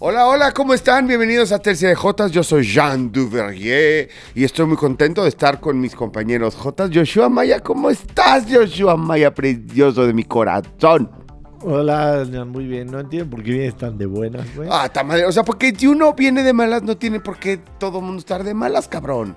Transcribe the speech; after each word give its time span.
Hola, 0.00 0.26
hola, 0.28 0.52
¿cómo 0.52 0.74
están? 0.74 1.08
Bienvenidos 1.08 1.50
a 1.50 1.58
Tercia 1.58 1.88
de 1.88 1.96
Jotas. 1.96 2.30
Yo 2.30 2.44
soy 2.44 2.62
Jean 2.64 3.10
Duvergier 3.10 4.08
y 4.34 4.44
estoy 4.44 4.66
muy 4.66 4.76
contento 4.76 5.24
de 5.24 5.28
estar 5.28 5.58
con 5.58 5.80
mis 5.80 5.94
compañeros 5.94 6.54
Jotas. 6.54 6.90
Joshua 6.94 7.28
Maya, 7.28 7.58
¿cómo 7.60 7.90
estás, 7.90 8.44
Joshua 8.48 8.96
Maya, 8.96 9.34
precioso 9.34 10.06
de 10.06 10.12
mi 10.12 10.22
corazón? 10.22 11.10
Hola, 11.62 12.24
muy 12.46 12.66
bien. 12.68 12.86
No 12.92 13.00
entiendo 13.00 13.28
por 13.28 13.42
qué 13.42 13.50
vienes 13.50 13.76
tan 13.76 13.98
de 13.98 14.06
buenas, 14.06 14.54
güey. 14.54 14.68
Ah, 14.70 14.88
ta 14.88 15.02
madre. 15.02 15.26
O 15.26 15.32
sea, 15.32 15.42
porque 15.42 15.74
si 15.76 15.88
uno 15.88 16.12
viene 16.14 16.44
de 16.44 16.52
malas, 16.52 16.84
no 16.84 16.96
tiene 16.96 17.18
por 17.18 17.38
qué 17.40 17.56
todo 17.56 17.98
el 17.98 18.04
mundo 18.04 18.20
estar 18.20 18.44
de 18.44 18.54
malas, 18.54 18.86
cabrón. 18.86 19.36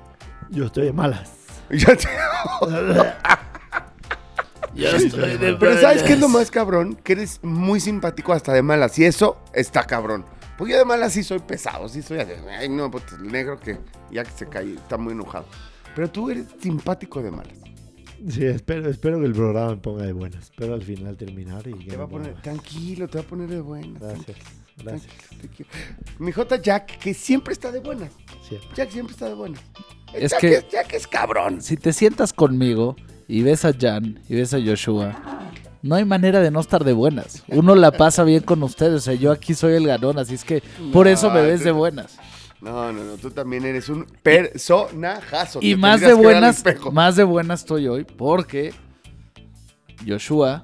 Yo 0.52 0.66
estoy 0.66 0.86
de 0.86 0.94
malas. 0.94 1.32
Te- 1.70 1.78
Yo 4.76 4.90
estoy 4.90 5.38
de 5.38 5.54
Pero 5.60 5.80
¿sabes 5.80 6.04
qué 6.04 6.14
es 6.14 6.20
lo 6.20 6.30
más 6.30 6.50
cabrón? 6.52 6.96
Que 6.96 7.14
eres 7.14 7.40
muy 7.44 7.80
simpático 7.80 8.34
hasta 8.34 8.54
de 8.54 8.62
malas. 8.62 8.98
Y 9.00 9.06
eso 9.06 9.38
está 9.54 9.84
cabrón. 9.86 10.26
Porque 10.58 10.74
yo 10.74 10.80
de 10.80 10.86
malas 10.86 11.14
sí 11.14 11.24
soy 11.24 11.40
pesado, 11.40 11.90
sí 11.90 12.02
soy 12.02 12.20
así. 12.20 12.34
Ay, 12.58 12.70
no, 12.70 12.92
pues, 12.92 13.04
el 13.20 13.28
negro 13.32 13.60
que 13.60 13.80
ya 14.12 14.24
que 14.24 14.32
se 14.32 14.48
cae, 14.48 14.74
está 14.76 14.98
muy 14.98 15.14
enojado. 15.14 15.46
Pero 15.96 16.10
tú 16.10 16.30
eres 16.30 16.46
simpático 16.62 17.22
de 17.22 17.32
malas. 17.32 17.58
Sí, 18.30 18.46
espero, 18.46 18.88
espero 18.88 19.20
que 19.20 19.26
el 19.26 19.34
programa 19.34 19.72
me 19.72 19.78
ponga 19.78 20.04
de 20.06 20.14
buenas. 20.14 20.44
Espero 20.44 20.76
al 20.76 20.84
final 20.84 21.18
terminar 21.18 21.68
y 21.68 21.74
Te 21.88 21.98
va 21.98 22.04
a 22.04 22.08
poner, 22.08 22.40
tranquilo, 22.42 23.08
te 23.08 23.18
va 23.18 23.24
a 23.24 23.28
poner 23.28 23.50
de 23.50 23.62
buenas. 23.62 24.00
Gracias, 24.00 24.38
gracias. 24.78 25.14
Tranquilo. 25.40 25.70
Mi 26.20 26.32
J 26.32 26.62
Jack, 26.62 27.00
que 27.00 27.16
siempre 27.16 27.54
está 27.54 27.72
de 27.72 27.80
buenas. 27.80 28.12
Sí. 28.48 28.60
Jack 28.76 28.92
siempre 28.92 29.14
está 29.14 29.28
de 29.28 29.34
buenas. 29.34 29.60
Es 30.14 30.30
Jack 30.32 30.40
que- 30.42 30.54
es, 30.58 30.70
Jack 30.70 30.94
es 30.94 31.08
cabrón. 31.08 31.62
Si 31.64 31.78
te 31.78 31.92
sientas 31.94 32.32
conmigo 32.32 32.96
y 33.32 33.44
ves 33.44 33.64
a 33.66 33.72
Jan 33.74 34.20
y 34.28 34.36
ves 34.36 34.54
a 34.54 34.60
Joshua, 34.64 35.18
no 35.82 35.96
hay 35.96 36.04
manera 36.06 36.42
de 36.42 36.52
no 36.52 36.60
estar 36.60 36.84
de 36.84 36.94
buenas. 36.94 37.44
Uno 37.48 37.76
la 37.76 37.92
pasa 37.92 38.24
bien 38.26 38.44
con 38.44 38.62
ustedes. 38.62 38.94
O 38.96 39.00
sea, 39.00 39.14
yo 39.14 39.32
aquí 39.32 39.54
soy 39.54 39.74
el 39.76 39.88
ganón, 39.88 40.20
así 40.20 40.36
es 40.36 40.44
que 40.44 40.62
por 40.92 41.08
eso 41.08 41.32
me 41.32 41.42
ves 41.42 41.60
tú- 41.62 41.66
de 41.66 41.72
buenas. 41.72 42.18
No, 42.60 42.92
no, 42.92 43.04
no, 43.04 43.14
tú 43.16 43.32
también 43.32 43.66
eres 43.66 43.90
un 43.90 44.06
personajazo. 44.22 45.60
Y 45.62 45.76
más 45.76 46.02
de 46.02 46.14
buenas, 46.14 46.64
más 46.92 47.16
de 47.16 47.24
buenas 47.24 47.62
estoy 47.62 47.88
hoy 47.88 48.04
porque 48.04 48.74
Joshua 50.08 50.62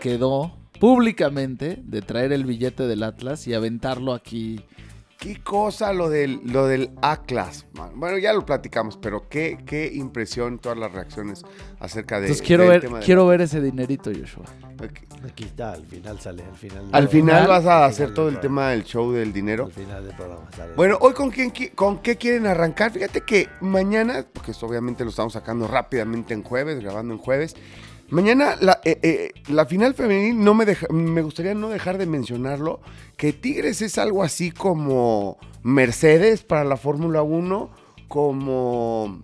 quedó 0.00 0.56
públicamente 0.80 1.78
de 1.84 2.00
traer 2.02 2.32
el 2.32 2.44
billete 2.44 2.84
del 2.86 3.02
Atlas 3.02 3.46
y 3.46 3.54
aventarlo 3.54 4.14
aquí. 4.14 4.60
Qué 5.18 5.40
cosa 5.42 5.92
lo 5.94 6.10
del, 6.10 6.40
lo 6.44 6.66
del 6.66 6.90
Atlas. 7.00 7.66
man. 7.72 7.92
Bueno, 7.94 8.18
ya 8.18 8.32
lo 8.34 8.44
platicamos, 8.44 8.98
pero 8.98 9.28
qué, 9.28 9.58
qué 9.64 9.90
impresión 9.94 10.58
todas 10.58 10.76
las 10.76 10.92
reacciones 10.92 11.42
acerca 11.80 12.16
de. 12.20 12.26
Entonces 12.26 12.46
quiero 12.46 12.64
del 12.64 12.72
ver, 12.72 12.80
tema 12.82 12.98
de- 12.98 13.04
quiero 13.06 13.26
ver 13.26 13.40
ese 13.40 13.60
dinerito, 13.62 14.10
Joshua. 14.18 14.44
Aquí 15.26 15.44
está, 15.44 15.72
al 15.72 15.86
final 15.86 16.20
sale, 16.20 16.42
al 16.44 16.54
final. 16.56 16.84
Al 16.92 17.08
final 17.08 17.08
final- 17.08 17.48
vas 17.48 17.64
a 17.66 17.84
al 17.84 17.90
hacer 17.90 18.06
final 18.08 18.14
todo 18.14 18.28
el 18.28 18.40
tema 18.40 18.70
del 18.70 18.84
show 18.84 19.12
del 19.12 19.32
dinero. 19.32 19.64
Al 19.66 19.72
final 19.72 20.06
del 20.06 20.14
programa 20.16 20.50
sale. 20.54 20.74
Bueno, 20.74 20.98
hoy 21.00 21.14
con, 21.14 21.30
quién, 21.30 21.52
qui- 21.52 21.74
con 21.74 21.98
qué 22.00 22.16
quieren 22.16 22.46
arrancar. 22.46 22.90
Fíjate 22.92 23.22
que 23.22 23.48
mañana, 23.62 24.26
porque 24.30 24.50
esto 24.50 24.66
obviamente 24.66 25.04
lo 25.04 25.10
estamos 25.10 25.32
sacando 25.32 25.66
rápidamente 25.68 26.34
en 26.34 26.42
jueves, 26.42 26.80
grabando 26.80 27.14
en 27.14 27.20
jueves. 27.20 27.56
Mañana 28.14 28.56
la, 28.60 28.80
eh, 28.84 28.98
eh, 29.02 29.32
la 29.48 29.66
final 29.66 29.94
femenil 29.94 30.42
no 30.42 30.54
me 30.54 30.64
deja- 30.64 30.86
me 30.90 31.20
gustaría 31.22 31.54
no 31.54 31.68
dejar 31.68 31.98
de 31.98 32.06
mencionarlo, 32.06 32.80
que 33.16 33.32
Tigres 33.32 33.82
es 33.82 33.98
algo 33.98 34.22
así 34.22 34.50
como 34.52 35.36
Mercedes 35.62 36.42
para 36.42 36.64
la 36.64 36.76
Fórmula 36.76 37.22
1, 37.22 37.70
como 38.08 39.20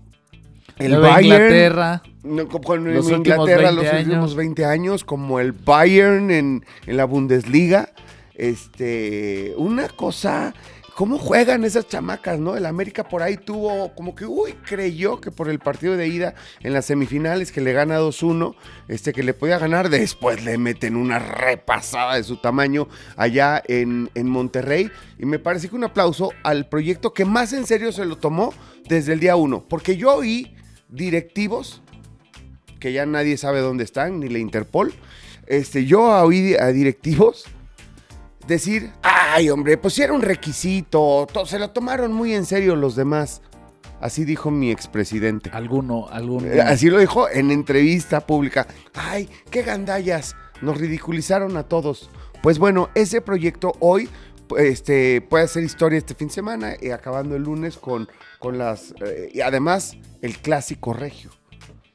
el 0.78 0.90
Nueva 0.92 1.08
Bayern, 1.10 1.34
Inglaterra. 1.44 2.02
no, 2.24 2.48
como 2.48 2.64
con 2.64 2.92
Los 2.92 3.08
en 3.08 3.16
últimos 3.16 3.38
Inglaterra 3.48 3.70
20 3.70 3.84
los 3.84 3.92
últimos 4.00 4.16
años. 4.24 4.34
20 4.34 4.64
años, 4.64 5.04
como 5.04 5.38
el 5.40 5.52
Bayern 5.52 6.30
en, 6.30 6.64
en 6.86 6.96
la 6.96 7.04
Bundesliga. 7.04 7.90
Este, 8.34 9.52
una 9.58 9.88
cosa, 9.88 10.54
¿cómo 11.00 11.16
juegan 11.16 11.64
esas 11.64 11.88
chamacas, 11.88 12.38
no? 12.38 12.58
El 12.58 12.66
América 12.66 13.08
por 13.08 13.22
ahí 13.22 13.38
tuvo, 13.38 13.94
como 13.94 14.14
que, 14.14 14.26
uy, 14.26 14.52
creyó 14.66 15.18
que 15.18 15.30
por 15.30 15.48
el 15.48 15.58
partido 15.58 15.96
de 15.96 16.06
ida 16.06 16.34
en 16.60 16.74
las 16.74 16.84
semifinales 16.84 17.52
que 17.52 17.62
le 17.62 17.72
gana 17.72 17.98
2-1, 17.98 18.54
este, 18.86 19.14
que 19.14 19.22
le 19.22 19.32
podía 19.32 19.58
ganar, 19.58 19.88
después 19.88 20.44
le 20.44 20.58
meten 20.58 20.96
una 20.96 21.18
repasada 21.18 22.16
de 22.16 22.22
su 22.22 22.36
tamaño 22.36 22.86
allá 23.16 23.62
en, 23.66 24.10
en 24.14 24.28
Monterrey. 24.28 24.90
Y 25.18 25.24
me 25.24 25.38
parece 25.38 25.70
que 25.70 25.76
un 25.76 25.84
aplauso 25.84 26.32
al 26.42 26.68
proyecto 26.68 27.14
que 27.14 27.24
más 27.24 27.54
en 27.54 27.64
serio 27.64 27.92
se 27.92 28.04
lo 28.04 28.18
tomó 28.18 28.52
desde 28.86 29.14
el 29.14 29.20
día 29.20 29.36
uno, 29.36 29.64
porque 29.66 29.96
yo 29.96 30.16
oí 30.16 30.54
directivos 30.90 31.80
que 32.78 32.92
ya 32.92 33.06
nadie 33.06 33.38
sabe 33.38 33.60
dónde 33.60 33.84
están, 33.84 34.20
ni 34.20 34.28
la 34.28 34.38
Interpol. 34.38 34.92
Este, 35.46 35.86
yo 35.86 36.02
oí 36.02 36.56
a 36.56 36.66
directivos 36.66 37.46
decir, 38.54 38.92
ay 39.02 39.50
hombre, 39.50 39.76
pues 39.78 39.94
sí 39.94 40.02
era 40.02 40.12
un 40.12 40.22
requisito, 40.22 41.26
to- 41.32 41.46
se 41.46 41.58
lo 41.58 41.70
tomaron 41.70 42.12
muy 42.12 42.34
en 42.34 42.44
serio 42.46 42.76
los 42.76 42.96
demás. 42.96 43.42
Así 44.00 44.24
dijo 44.24 44.50
mi 44.50 44.70
expresidente. 44.70 45.50
Alguno, 45.52 46.08
alguno. 46.08 46.46
Eh, 46.46 46.60
Así 46.62 46.88
lo 46.88 46.98
dijo 46.98 47.28
en 47.28 47.50
entrevista 47.50 48.26
pública. 48.26 48.66
Ay, 48.94 49.28
qué 49.50 49.62
gandallas, 49.62 50.36
nos 50.62 50.78
ridiculizaron 50.78 51.56
a 51.58 51.64
todos. 51.64 52.08
Pues 52.42 52.58
bueno, 52.58 52.88
ese 52.94 53.20
proyecto 53.20 53.72
hoy 53.80 54.08
este, 54.56 55.20
puede 55.20 55.44
hacer 55.44 55.62
historia 55.64 55.98
este 55.98 56.14
fin 56.14 56.28
de 56.28 56.34
semana 56.34 56.74
y 56.80 56.90
acabando 56.90 57.36
el 57.36 57.42
lunes 57.42 57.76
con, 57.76 58.08
con 58.38 58.56
las... 58.56 58.94
eh, 59.04 59.30
y 59.34 59.42
además, 59.42 59.96
el 60.22 60.38
clásico 60.38 60.94
regio, 60.94 61.30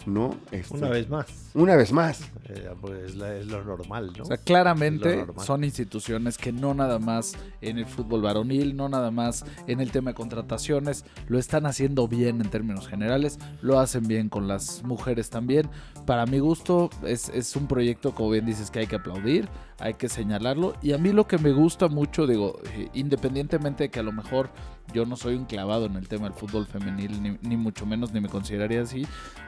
¿no? 0.07 0.35
Este, 0.51 0.75
Una 0.77 0.89
vez 0.89 1.09
más. 1.09 1.27
Una 1.53 1.75
vez 1.75 1.91
más. 1.91 2.21
Eh, 2.49 2.69
pues 2.81 3.11
es, 3.11 3.15
la- 3.15 3.35
es 3.35 3.47
lo 3.47 3.63
normal, 3.63 4.11
¿no? 4.17 4.23
O 4.23 4.27
sea, 4.27 4.37
claramente 4.37 5.25
son 5.45 5.63
instituciones 5.63 6.37
que 6.37 6.51
no 6.51 6.73
nada 6.73 6.99
más 6.99 7.33
en 7.61 7.77
el 7.77 7.85
fútbol 7.85 8.21
varonil, 8.21 8.75
no 8.75 8.89
nada 8.89 9.09
más 9.11 9.45
en 9.67 9.79
el 9.79 9.91
tema 9.91 10.11
de 10.11 10.15
contrataciones, 10.15 11.05
lo 11.27 11.39
están 11.39 11.65
haciendo 11.65 12.07
bien 12.07 12.41
en 12.41 12.49
términos 12.49 12.87
generales, 12.87 13.39
lo 13.61 13.79
hacen 13.79 14.07
bien 14.07 14.29
con 14.29 14.47
las 14.47 14.83
mujeres 14.83 15.29
también. 15.29 15.69
Para 16.05 16.25
mi 16.25 16.39
gusto 16.39 16.89
es, 17.03 17.29
es 17.29 17.55
un 17.55 17.67
proyecto, 17.67 18.13
como 18.13 18.29
bien 18.31 18.45
dices, 18.45 18.69
que 18.69 18.79
hay 18.79 18.87
que 18.87 18.97
aplaudir, 18.97 19.47
hay 19.79 19.95
que 19.95 20.07
señalarlo. 20.09 20.73
Y 20.81 20.93
a 20.93 20.97
mí 20.97 21.11
lo 21.11 21.25
que 21.27 21.37
me 21.37 21.51
gusta 21.51 21.87
mucho, 21.87 22.27
digo, 22.27 22.59
eh, 22.73 22.89
independientemente 22.93 23.85
de 23.85 23.89
que 23.89 23.99
a 23.99 24.03
lo 24.03 24.11
mejor 24.11 24.49
yo 24.93 25.05
no 25.05 25.15
soy 25.15 25.33
un 25.35 25.45
clavado 25.45 25.85
en 25.85 25.95
el 25.95 26.07
tema 26.07 26.25
del 26.29 26.33
fútbol 26.37 26.67
femenil, 26.67 27.21
ni, 27.23 27.37
ni 27.41 27.57
mucho 27.57 27.85
menos, 27.87 28.13
ni 28.13 28.19
me 28.21 28.29
consideraría 28.29 28.81
así, 28.83 29.05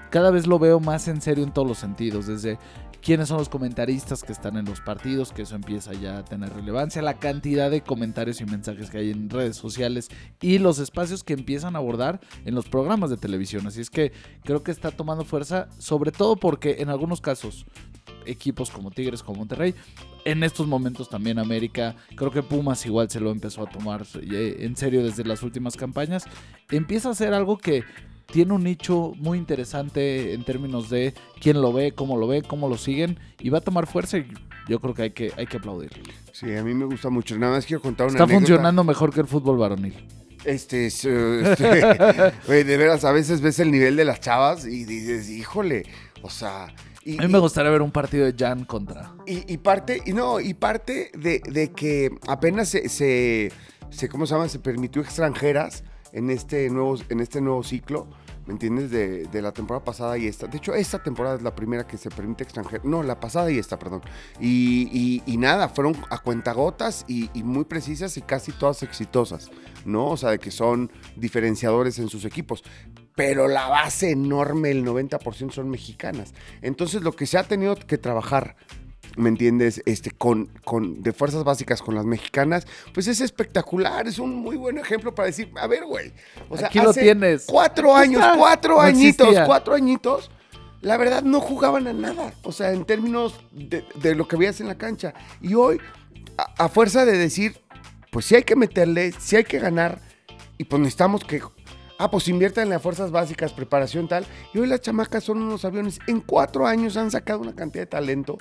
cada 0.09 0.31
vez 0.31 0.47
lo 0.47 0.59
veo 0.59 0.79
más 0.79 1.07
en 1.07 1.21
serio 1.21 1.43
en 1.43 1.53
todos 1.53 1.67
los 1.67 1.77
sentidos, 1.77 2.27
desde 2.27 2.57
quiénes 3.01 3.29
son 3.29 3.37
los 3.37 3.49
comentaristas 3.49 4.23
que 4.23 4.31
están 4.31 4.57
en 4.57 4.65
los 4.65 4.81
partidos, 4.81 5.31
que 5.31 5.43
eso 5.43 5.55
empieza 5.55 5.93
ya 5.93 6.17
a 6.17 6.25
tener 6.25 6.53
relevancia, 6.53 7.01
la 7.01 7.19
cantidad 7.19 7.71
de 7.71 7.81
comentarios 7.81 8.41
y 8.41 8.45
mensajes 8.45 8.89
que 8.89 8.97
hay 8.97 9.11
en 9.11 9.29
redes 9.29 9.55
sociales 9.55 10.09
y 10.41 10.57
los 10.57 10.79
espacios 10.79 11.23
que 11.23 11.33
empiezan 11.33 11.75
a 11.75 11.79
abordar 11.79 12.19
en 12.45 12.55
los 12.55 12.67
programas 12.67 13.09
de 13.09 13.17
televisión. 13.17 13.65
Así 13.67 13.81
es 13.81 13.89
que 13.89 14.11
creo 14.43 14.63
que 14.63 14.71
está 14.71 14.91
tomando 14.91 15.23
fuerza, 15.23 15.69
sobre 15.77 16.11
todo 16.11 16.35
porque 16.35 16.77
en 16.79 16.89
algunos 16.89 17.21
casos 17.21 17.65
equipos 18.25 18.69
como 18.69 18.91
Tigres, 18.91 19.23
como 19.23 19.39
Monterrey, 19.39 19.73
en 20.25 20.43
estos 20.43 20.67
momentos 20.67 21.09
también 21.09 21.39
América, 21.39 21.95
creo 22.15 22.31
que 22.31 22.43
Pumas 22.43 22.85
igual 22.85 23.09
se 23.09 23.21
lo 23.21 23.31
empezó 23.31 23.63
a 23.63 23.69
tomar 23.69 24.05
eh, 24.21 24.57
en 24.59 24.75
serio 24.75 25.03
desde 25.03 25.23
las 25.23 25.43
últimas 25.43 25.77
campañas, 25.77 26.25
empieza 26.69 27.09
a 27.09 27.15
ser 27.15 27.33
algo 27.33 27.57
que 27.57 27.83
tiene 28.31 28.53
un 28.53 28.63
nicho 28.63 29.13
muy 29.17 29.37
interesante 29.37 30.33
en 30.33 30.43
términos 30.43 30.89
de 30.89 31.13
quién 31.41 31.61
lo 31.61 31.71
ve, 31.73 31.93
cómo 31.93 32.17
lo 32.17 32.27
ve, 32.27 32.41
cómo 32.43 32.67
lo 32.69 32.77
siguen 32.77 33.19
y 33.39 33.49
va 33.49 33.59
a 33.59 33.61
tomar 33.61 33.87
fuerza 33.87 34.17
y 34.17 34.27
yo 34.67 34.79
creo 34.79 34.93
que 34.93 35.01
hay 35.03 35.11
que, 35.11 35.31
hay 35.37 35.47
que 35.47 35.57
aplaudir. 35.57 35.91
Sí, 36.33 36.53
a 36.55 36.63
mí 36.63 36.73
me 36.73 36.85
gusta 36.85 37.09
mucho. 37.09 37.37
Nada 37.37 37.53
más 37.53 37.65
quiero 37.65 37.81
contar 37.81 38.07
una 38.07 38.13
Está 38.15 38.23
anécdota. 38.25 38.39
funcionando 38.47 38.83
mejor 38.83 39.13
que 39.13 39.21
el 39.21 39.27
fútbol 39.27 39.57
varonil. 39.57 39.93
Este, 40.43 40.85
es, 40.87 41.03
este, 41.05 41.63
de 42.63 42.77
veras, 42.77 43.03
a 43.05 43.11
veces 43.11 43.41
ves 43.41 43.59
el 43.59 43.71
nivel 43.71 43.95
de 43.95 44.05
las 44.05 44.19
chavas 44.19 44.65
y 44.65 44.85
dices, 44.85 45.29
híjole, 45.29 45.83
o 46.21 46.29
sea... 46.29 46.67
Y, 47.03 47.17
A 47.17 47.21
mí 47.25 47.31
me 47.31 47.39
gustaría 47.39 47.71
ver 47.71 47.81
un 47.81 47.91
partido 47.91 48.25
de 48.25 48.35
Jan 48.37 48.65
contra. 48.65 49.13
y, 49.25 49.51
y 49.53 49.57
parte, 49.57 50.01
y 50.05 50.11
no, 50.11 50.41
y 50.41 50.53
parte 50.53 51.09
de, 51.17 51.41
de 51.49 51.71
que 51.71 52.11
apenas 52.27 52.67
se, 52.67 52.89
se, 52.89 53.49
se- 53.89 54.09
¿cómo 54.09 54.25
se 54.25 54.33
llama? 54.35 54.49
Se 54.49 54.59
permitió 54.59 55.01
extranjeras 55.01 55.85
en 56.11 56.29
este 56.29 56.69
nuevo, 56.69 56.97
en 57.07 57.21
este 57.21 57.39
nuevo 57.39 57.63
ciclo. 57.63 58.09
¿Me 58.47 58.53
entiendes? 58.53 58.89
De, 58.89 59.25
de 59.25 59.41
la 59.41 59.51
temporada 59.51 59.83
pasada 59.83 60.17
y 60.17 60.25
esta. 60.25 60.47
De 60.47 60.57
hecho, 60.57 60.73
esta 60.73 61.03
temporada 61.03 61.35
es 61.35 61.41
la 61.41 61.53
primera 61.53 61.85
que 61.85 61.97
se 61.97 62.09
permite 62.09 62.43
extranjero. 62.45 62.81
No, 62.85 63.03
la 63.03 63.19
pasada 63.19 63.51
y 63.51 63.59
esta, 63.59 63.77
perdón. 63.77 64.01
Y, 64.39 65.21
y- 65.25 65.37
nada, 65.37 65.67
fueron 65.69 65.95
a 66.09 66.17
cuentagotas 66.19 67.03
y, 67.07 67.29
y 67.33 67.43
muy 67.43 67.65
precisas 67.65 68.15
y 68.17 68.21
casi 68.21 68.51
todas 68.53 68.81
exitosas, 68.83 69.51
¿no? 69.85 70.07
O 70.07 70.17
sea, 70.17 70.31
de 70.31 70.39
que 70.39 70.49
son 70.49 70.89
diferenciadores 71.17 71.99
en 71.99 72.07
sus 72.09 72.23
equipos. 72.25 72.63
Pero 73.15 73.47
la 73.47 73.67
base 73.67 74.11
enorme, 74.11 74.71
el 74.71 74.85
90% 74.85 75.51
son 75.51 75.69
mexicanas. 75.69 76.33
Entonces, 76.61 77.01
lo 77.03 77.11
que 77.13 77.25
se 77.25 77.37
ha 77.37 77.43
tenido 77.43 77.75
que 77.75 77.97
trabajar 77.97 78.55
¿me 79.17 79.29
entiendes? 79.29 79.81
Este, 79.85 80.11
con, 80.11 80.47
con, 80.63 81.01
de 81.03 81.11
fuerzas 81.13 81.43
básicas 81.43 81.81
con 81.81 81.95
las 81.95 82.05
mexicanas, 82.05 82.65
pues 82.93 83.07
es 83.07 83.19
espectacular, 83.21 84.07
es 84.07 84.19
un 84.19 84.35
muy 84.35 84.55
buen 84.55 84.77
ejemplo 84.77 85.13
para 85.13 85.27
decir, 85.27 85.51
a 85.59 85.67
ver, 85.67 85.83
güey, 85.85 86.13
o 86.49 86.57
sea, 86.57 86.67
Aquí 86.67 86.79
lo 86.79 86.91
hace 86.91 87.01
tienes. 87.01 87.45
cuatro 87.45 87.95
años, 87.95 88.23
cuatro 88.37 88.75
No 88.75 88.81
añitos, 88.81 89.27
existía. 89.27 89.45
cuatro 89.45 89.73
añitos, 89.73 90.31
la 90.81 90.95
verdad 90.97 91.23
no 91.23 91.41
jugaban 91.41 91.87
a 91.87 91.93
nada. 91.93 92.33
O 92.43 92.51
sea, 92.51 92.71
en 92.71 92.85
términos 92.85 93.39
de, 93.51 93.83
de 93.95 94.15
lo 94.15 94.27
que 94.27 94.37
veías 94.37 94.61
en 94.61 94.67
la 94.67 94.77
cancha. 94.77 95.13
Y 95.41 95.55
hoy, 95.55 95.79
a, 96.37 96.65
a 96.65 96.69
fuerza 96.69 97.05
de 97.05 97.17
decir, 97.17 97.59
pues 98.11 98.25
sí 98.25 98.35
hay 98.35 98.43
que 98.43 98.55
meterle, 98.55 99.11
sí 99.19 99.35
hay 99.35 99.43
que 99.43 99.59
ganar, 99.59 99.99
y 100.57 100.63
pues 100.63 100.79
necesitamos 100.79 101.23
que. 101.23 101.41
Ah, 101.99 102.11
pues 102.11 102.27
inviertan 102.27 102.65
en 102.65 102.69
las 102.69 102.81
fuerzas 102.83 103.09
básicas, 103.09 103.53
preparación 103.53 104.07
tal. 104.07 104.23
Y 104.53 104.59
hoy 104.59 104.67
las 104.67 104.81
chamacas 104.81 105.23
son 105.23 105.41
unos 105.41 105.65
aviones. 105.65 105.97
En 106.05 106.21
cuatro 106.21 106.67
años 106.67 106.95
han 106.95 107.09
sacado 107.09 107.39
una 107.39 107.55
cantidad 107.55 107.81
de 107.83 107.87
talento. 107.87 108.37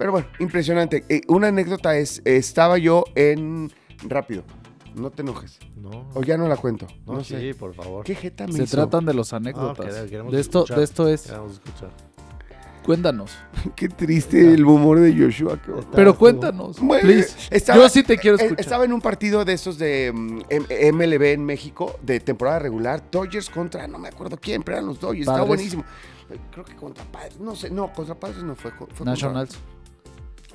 Pero 0.00 0.12
bueno, 0.12 0.28
impresionante. 0.38 1.04
Eh, 1.10 1.20
una 1.28 1.48
anécdota 1.48 1.94
es, 1.98 2.22
estaba 2.24 2.78
yo 2.78 3.04
en... 3.14 3.70
Rápido, 4.08 4.44
no 4.94 5.10
te 5.10 5.20
enojes. 5.20 5.58
No, 5.76 6.08
O 6.14 6.22
ya 6.22 6.38
no 6.38 6.48
la 6.48 6.56
cuento. 6.56 6.86
no, 7.06 7.16
No, 7.16 7.22
sí, 7.22 7.34
sé. 7.34 7.54
por 7.54 7.74
favor. 7.74 8.02
¿Qué 8.02 8.14
jeta 8.14 8.46
me 8.46 8.54
Se 8.54 8.62
hizo? 8.62 8.78
tratan 8.78 9.04
de 9.04 9.12
los 9.12 9.30
No, 9.30 9.36
anécdotas. 9.36 10.10
de, 10.10 10.40
esto, 10.40 10.60
escuchar. 10.60 10.78
de 10.78 10.84
esto 10.84 11.06
es. 11.06 11.22
Queremos 11.24 11.52
escuchar. 11.52 11.90
Cuéntanos. 12.82 13.30
Qué 13.76 13.90
triste 13.90 14.54
el 14.54 14.64
humor 14.64 15.00
de 15.00 15.12
Joshua. 15.14 15.58
Pero 15.94 16.16
cuéntanos. 16.16 16.80
Bueno, 16.80 17.02
please. 17.02 17.36
estaba- 17.50 17.78
Yo 17.82 17.88
sí 17.90 18.02
te 18.02 18.16
quiero 18.16 18.38
Eh, 18.38 18.44
escuchar. 18.44 18.60
Estaba 18.60 18.84
en 18.86 18.94
un 18.94 19.02
partido 19.02 19.44
de 19.44 19.52
esos 19.52 19.76
de 19.76 20.12
mm, 20.14 20.94
MLB 20.94 21.22
en 21.34 21.44
México, 21.44 21.98
de 22.00 22.20
temporada 22.20 22.58
regular, 22.60 23.02
Dodgers 23.10 23.50
contra, 23.50 23.86
no 23.86 23.98
me 23.98 24.08
acuerdo 24.08 24.38
quién, 24.40 24.62
pero 24.62 24.78
eran 24.78 24.86
los 24.86 24.98
Dodgers, 24.98 25.20
estaba 25.28 25.40
Padres. 25.40 25.48
buenísimo. 25.48 25.84
Eh, 26.30 26.38
Creo 26.50 26.64
que 26.64 26.74
contra 26.74 27.04
Padres, 27.04 27.38
no 27.38 27.54
sé, 27.54 27.68
no, 27.68 27.92
contra 27.92 28.14
Padres 28.14 28.42
no 28.42 28.54
fue. 28.56 28.70
fue 28.70 28.86
contra- 28.86 29.04
Nationals. 29.04 29.58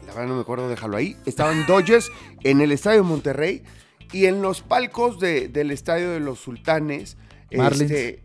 La 0.07 0.13
verdad 0.13 0.27
no 0.29 0.35
me 0.35 0.41
acuerdo, 0.41 0.67
déjalo 0.69 0.97
ahí. 0.97 1.15
Estaban 1.25 1.65
Dodgers 1.65 2.11
en 2.43 2.61
el 2.61 2.71
estadio 2.71 2.97
de 3.03 3.07
Monterrey 3.07 3.63
y 4.11 4.25
en 4.25 4.41
los 4.41 4.61
palcos 4.61 5.19
de- 5.19 5.47
del 5.49 5.71
estadio 5.71 6.11
de 6.11 6.19
los 6.19 6.39
Sultanes 6.39 7.17
Marlins. 7.55 7.91
este, 7.91 8.23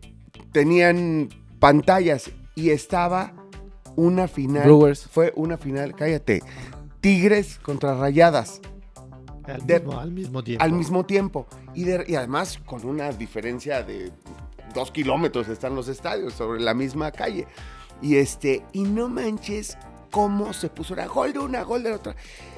tenían 0.51 1.29
pantallas 1.59 2.31
y 2.55 2.69
estaba 2.69 3.33
una 3.95 4.27
final. 4.27 4.63
Brewers. 4.63 5.07
Fue 5.07 5.33
una 5.35 5.57
final, 5.57 5.95
cállate. 5.95 6.41
Tigres 7.01 7.59
contra 7.59 7.95
Rayadas 7.95 8.61
Al, 9.43 9.65
De- 9.65 9.79
mismo, 9.79 9.99
al 9.99 10.11
mismo 10.11 10.43
tiempo. 10.43 10.63
al 10.63 10.71
mismo 10.71 11.05
tiempo. 11.05 11.47
Y, 11.73 11.83
de- 11.85 12.05
y 12.07 12.15
además 12.15 12.59
con 12.65 12.85
una 12.85 13.11
diferencia 13.11 13.81
de 13.81 14.11
dos 14.75 14.91
kilómetros 14.91 15.49
están 15.49 15.75
los 15.75 15.87
estadios 15.87 16.33
sobre 16.33 16.61
la 16.61 16.73
misma 16.75 17.11
calle. 17.11 17.47
Y 18.03 18.15
este, 18.17 18.63
y 18.71 18.83
no 18.83 19.09
manches 19.09 19.77
cómo 20.11 20.53
se 20.53 20.69
puso. 20.69 20.93
Era 20.93 21.07
gol 21.07 21.33
de 21.33 21.39
una, 21.39 21.63
gol 21.63 21.81
de 21.83 21.89
la 21.89 21.95
otra. 21.95 22.15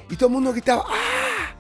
Y 0.10 0.16
todo 0.16 0.28
el 0.28 0.34
mundo 0.34 0.52
gritaba, 0.52 0.84
¡ah! 0.88 1.56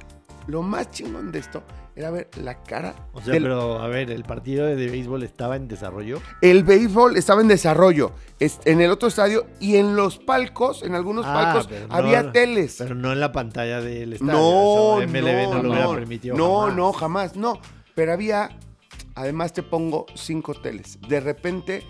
Lo 0.48 0.62
más 0.62 0.92
chingón 0.92 1.32
de 1.32 1.40
esto 1.40 1.64
era 1.96 2.12
ver 2.12 2.30
la 2.42 2.62
cara. 2.64 2.94
O 3.14 3.22
sea, 3.22 3.34
del- 3.34 3.44
pero 3.44 3.80
a 3.80 3.88
ver, 3.88 4.12
el 4.12 4.24
partido 4.26 4.66
de 4.66 4.76
béisbol 4.76 5.24
estaba 5.24 5.56
en 5.56 5.70
desarrollo. 5.70 6.22
El 6.42 6.64
béisbol 6.66 7.16
estaba 7.16 7.40
en 7.42 7.48
desarrollo 7.48 8.12
es- 8.40 8.60
en 8.66 8.82
el 8.82 8.92
otro 8.92 9.08
estadio 9.08 9.46
y 9.62 9.78
en 9.78 9.96
los 9.96 10.18
palcos, 10.20 10.84
en 10.84 10.96
algunos 10.96 11.26
Ah, 11.26 11.34
palcos, 11.34 11.70
no- 11.88 11.96
había 11.96 12.34
teles. 12.34 12.76
Pero 12.78 12.94
no 12.94 13.14
en 13.14 13.22
la 13.22 13.32
pantalla 13.32 13.80
del 13.80 14.12
estadio. 14.14 14.34
No, 14.34 15.00
Eso 15.02 15.08
MLB 15.08 15.44
no, 15.44 15.54
no, 15.54 15.64
lo 15.64 15.70
hubiera 15.70 15.90
permitido. 15.92 16.36
no, 16.36 16.60
jamás. 16.62 16.76
no, 16.76 16.94
jamás, 16.94 17.36
no. 17.38 17.60
Pero 17.96 18.12
había, 18.12 18.50
además 19.16 19.54
te 19.54 19.64
pongo 19.64 20.08
cinco 20.16 20.56
teles. 20.56 21.00
De 21.08 21.22
repente, 21.22 21.84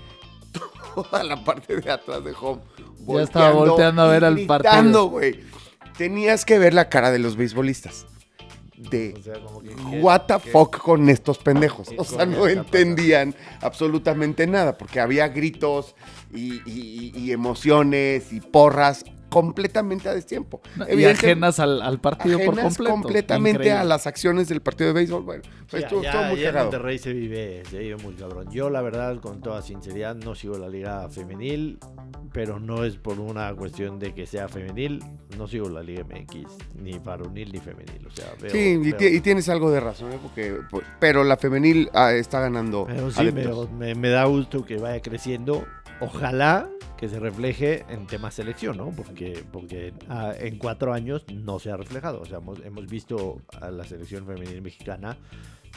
toda 0.96 1.24
la 1.24 1.44
parte 1.44 1.80
de 1.80 1.92
atrás 1.92 2.24
de 2.24 2.34
home. 2.40 2.62
Ya 3.08 3.22
estaba 3.22 3.52
volteando 3.52 4.02
a 4.04 4.08
ver 4.08 4.24
al 4.26 4.36
gritando, 4.36 4.68
partido. 4.70 5.06
güey. 5.10 5.40
Tenías 5.98 6.46
que 6.46 6.58
ver 6.60 6.74
la 6.74 6.90
cara 6.90 7.12
de 7.12 7.20
los 7.20 7.36
beisbolistas. 7.36 8.06
De 8.78 9.14
O 9.18 9.22
sea, 9.24 9.34
como 9.36 9.62
que. 9.62 9.70
what 10.02 10.22
the 10.28 10.40
que- 10.40 10.50
fuck 10.52 10.78
con 10.80 11.08
estos 11.10 11.38
pendejos. 11.38 11.90
O 11.98 12.04
sea, 12.04 12.26
no 12.26 12.48
entendían 12.48 13.34
absolutamente 13.62 14.46
nada, 14.48 14.78
porque 14.78 15.00
había 15.00 15.28
gritos 15.30 15.96
y, 16.34 16.56
y- 16.70 17.14
y 17.16 17.32
emociones 17.32 18.34
y 18.34 18.42
porras 18.42 19.06
completamente 19.34 20.08
a 20.10 20.14
destiempo. 20.14 20.62
Y 20.78 20.82
Evidente- 20.94 21.26
ajenas 21.28 21.60
al, 21.60 21.82
al 21.82 22.00
partido 22.00 22.38
por 22.40 22.54
ajenas 22.54 22.78
completo. 22.78 22.92
completamente 22.94 23.50
Increíble. 23.62 23.80
a 23.80 23.84
las 23.84 24.08
acciones 24.08 24.48
del 24.48 24.62
partido 24.62 24.88
de 24.90 24.94
béisbol. 24.94 25.24
Bueno, 25.24 25.44
pues 25.70 25.84
estuvo, 25.84 26.00
muy 26.02 26.08
allá 26.08 26.30
en 26.32 26.44
cagado. 26.44 26.66
Monterrey 26.66 26.98
se 27.00 27.14
vive, 27.14 27.64
se 27.70 27.80
vive 27.80 27.98
muy 27.98 28.14
cabrón. 28.14 28.50
Yo, 28.52 28.70
la 28.70 28.82
verdad, 28.82 29.20
con 29.20 29.42
toda 29.42 29.62
sinceridad, 29.62 30.16
no 30.16 30.36
sigo 30.36 30.58
la 30.58 30.70
liga 30.70 31.10
femenil, 31.10 31.80
pero 32.32 32.60
no 32.60 32.84
es 32.84 32.96
por 32.98 33.20
una 33.20 33.54
cuestión 33.56 34.00
de 34.00 34.14
que 34.14 34.26
sea 34.26 34.48
femenil. 34.48 35.04
No 35.38 35.48
sigo 35.48 35.68
la 35.70 35.82
liga 35.82 36.04
MX, 36.04 36.48
ni 36.82 37.00
varonil 37.00 37.52
ni 37.52 37.60
femenil. 37.60 38.06
O 38.06 38.12
sea, 38.16 38.28
veo, 38.40 38.52
Sí, 38.52 38.58
y, 38.84 38.92
veo- 38.92 39.10
y 39.14 39.20
tienes 39.22 39.50
algo 39.50 39.72
de 39.72 39.80
razón, 39.80 40.12
¿eh? 40.14 40.20
Porque, 40.22 40.58
pues, 40.70 40.86
pero 41.00 41.24
la 41.24 41.38
femenil 41.38 41.90
ah, 41.94 42.12
está 42.14 42.40
ganando 42.40 42.86
pero 42.88 43.10
sí, 43.12 43.32
me- 43.78 43.96
me 43.96 44.10
da 44.10 44.26
gusto 44.26 44.64
que 44.66 44.78
vaya 44.78 45.02
creciendo. 45.02 45.66
Ojalá 46.00 46.70
que 46.98 47.10
se 47.10 47.20
refleje 47.20 47.86
en 47.90 48.08
temas 48.08 48.34
selección, 48.34 48.78
¿no? 48.78 48.92
Porque, 48.92 49.44
porque 49.52 49.94
ah, 50.10 50.34
en 50.40 50.58
cuatro 50.58 50.94
años 50.94 51.26
no 51.34 51.60
se 51.60 51.72
ha 51.72 51.78
reflejado. 51.78 52.22
O 52.22 52.26
sea, 52.26 52.38
hemos, 52.38 52.60
hemos 52.64 52.88
visto 52.88 53.42
a 53.60 53.72
la 53.72 53.84
selección 53.84 54.26
femenil 54.26 54.62
mexicana 54.62 55.18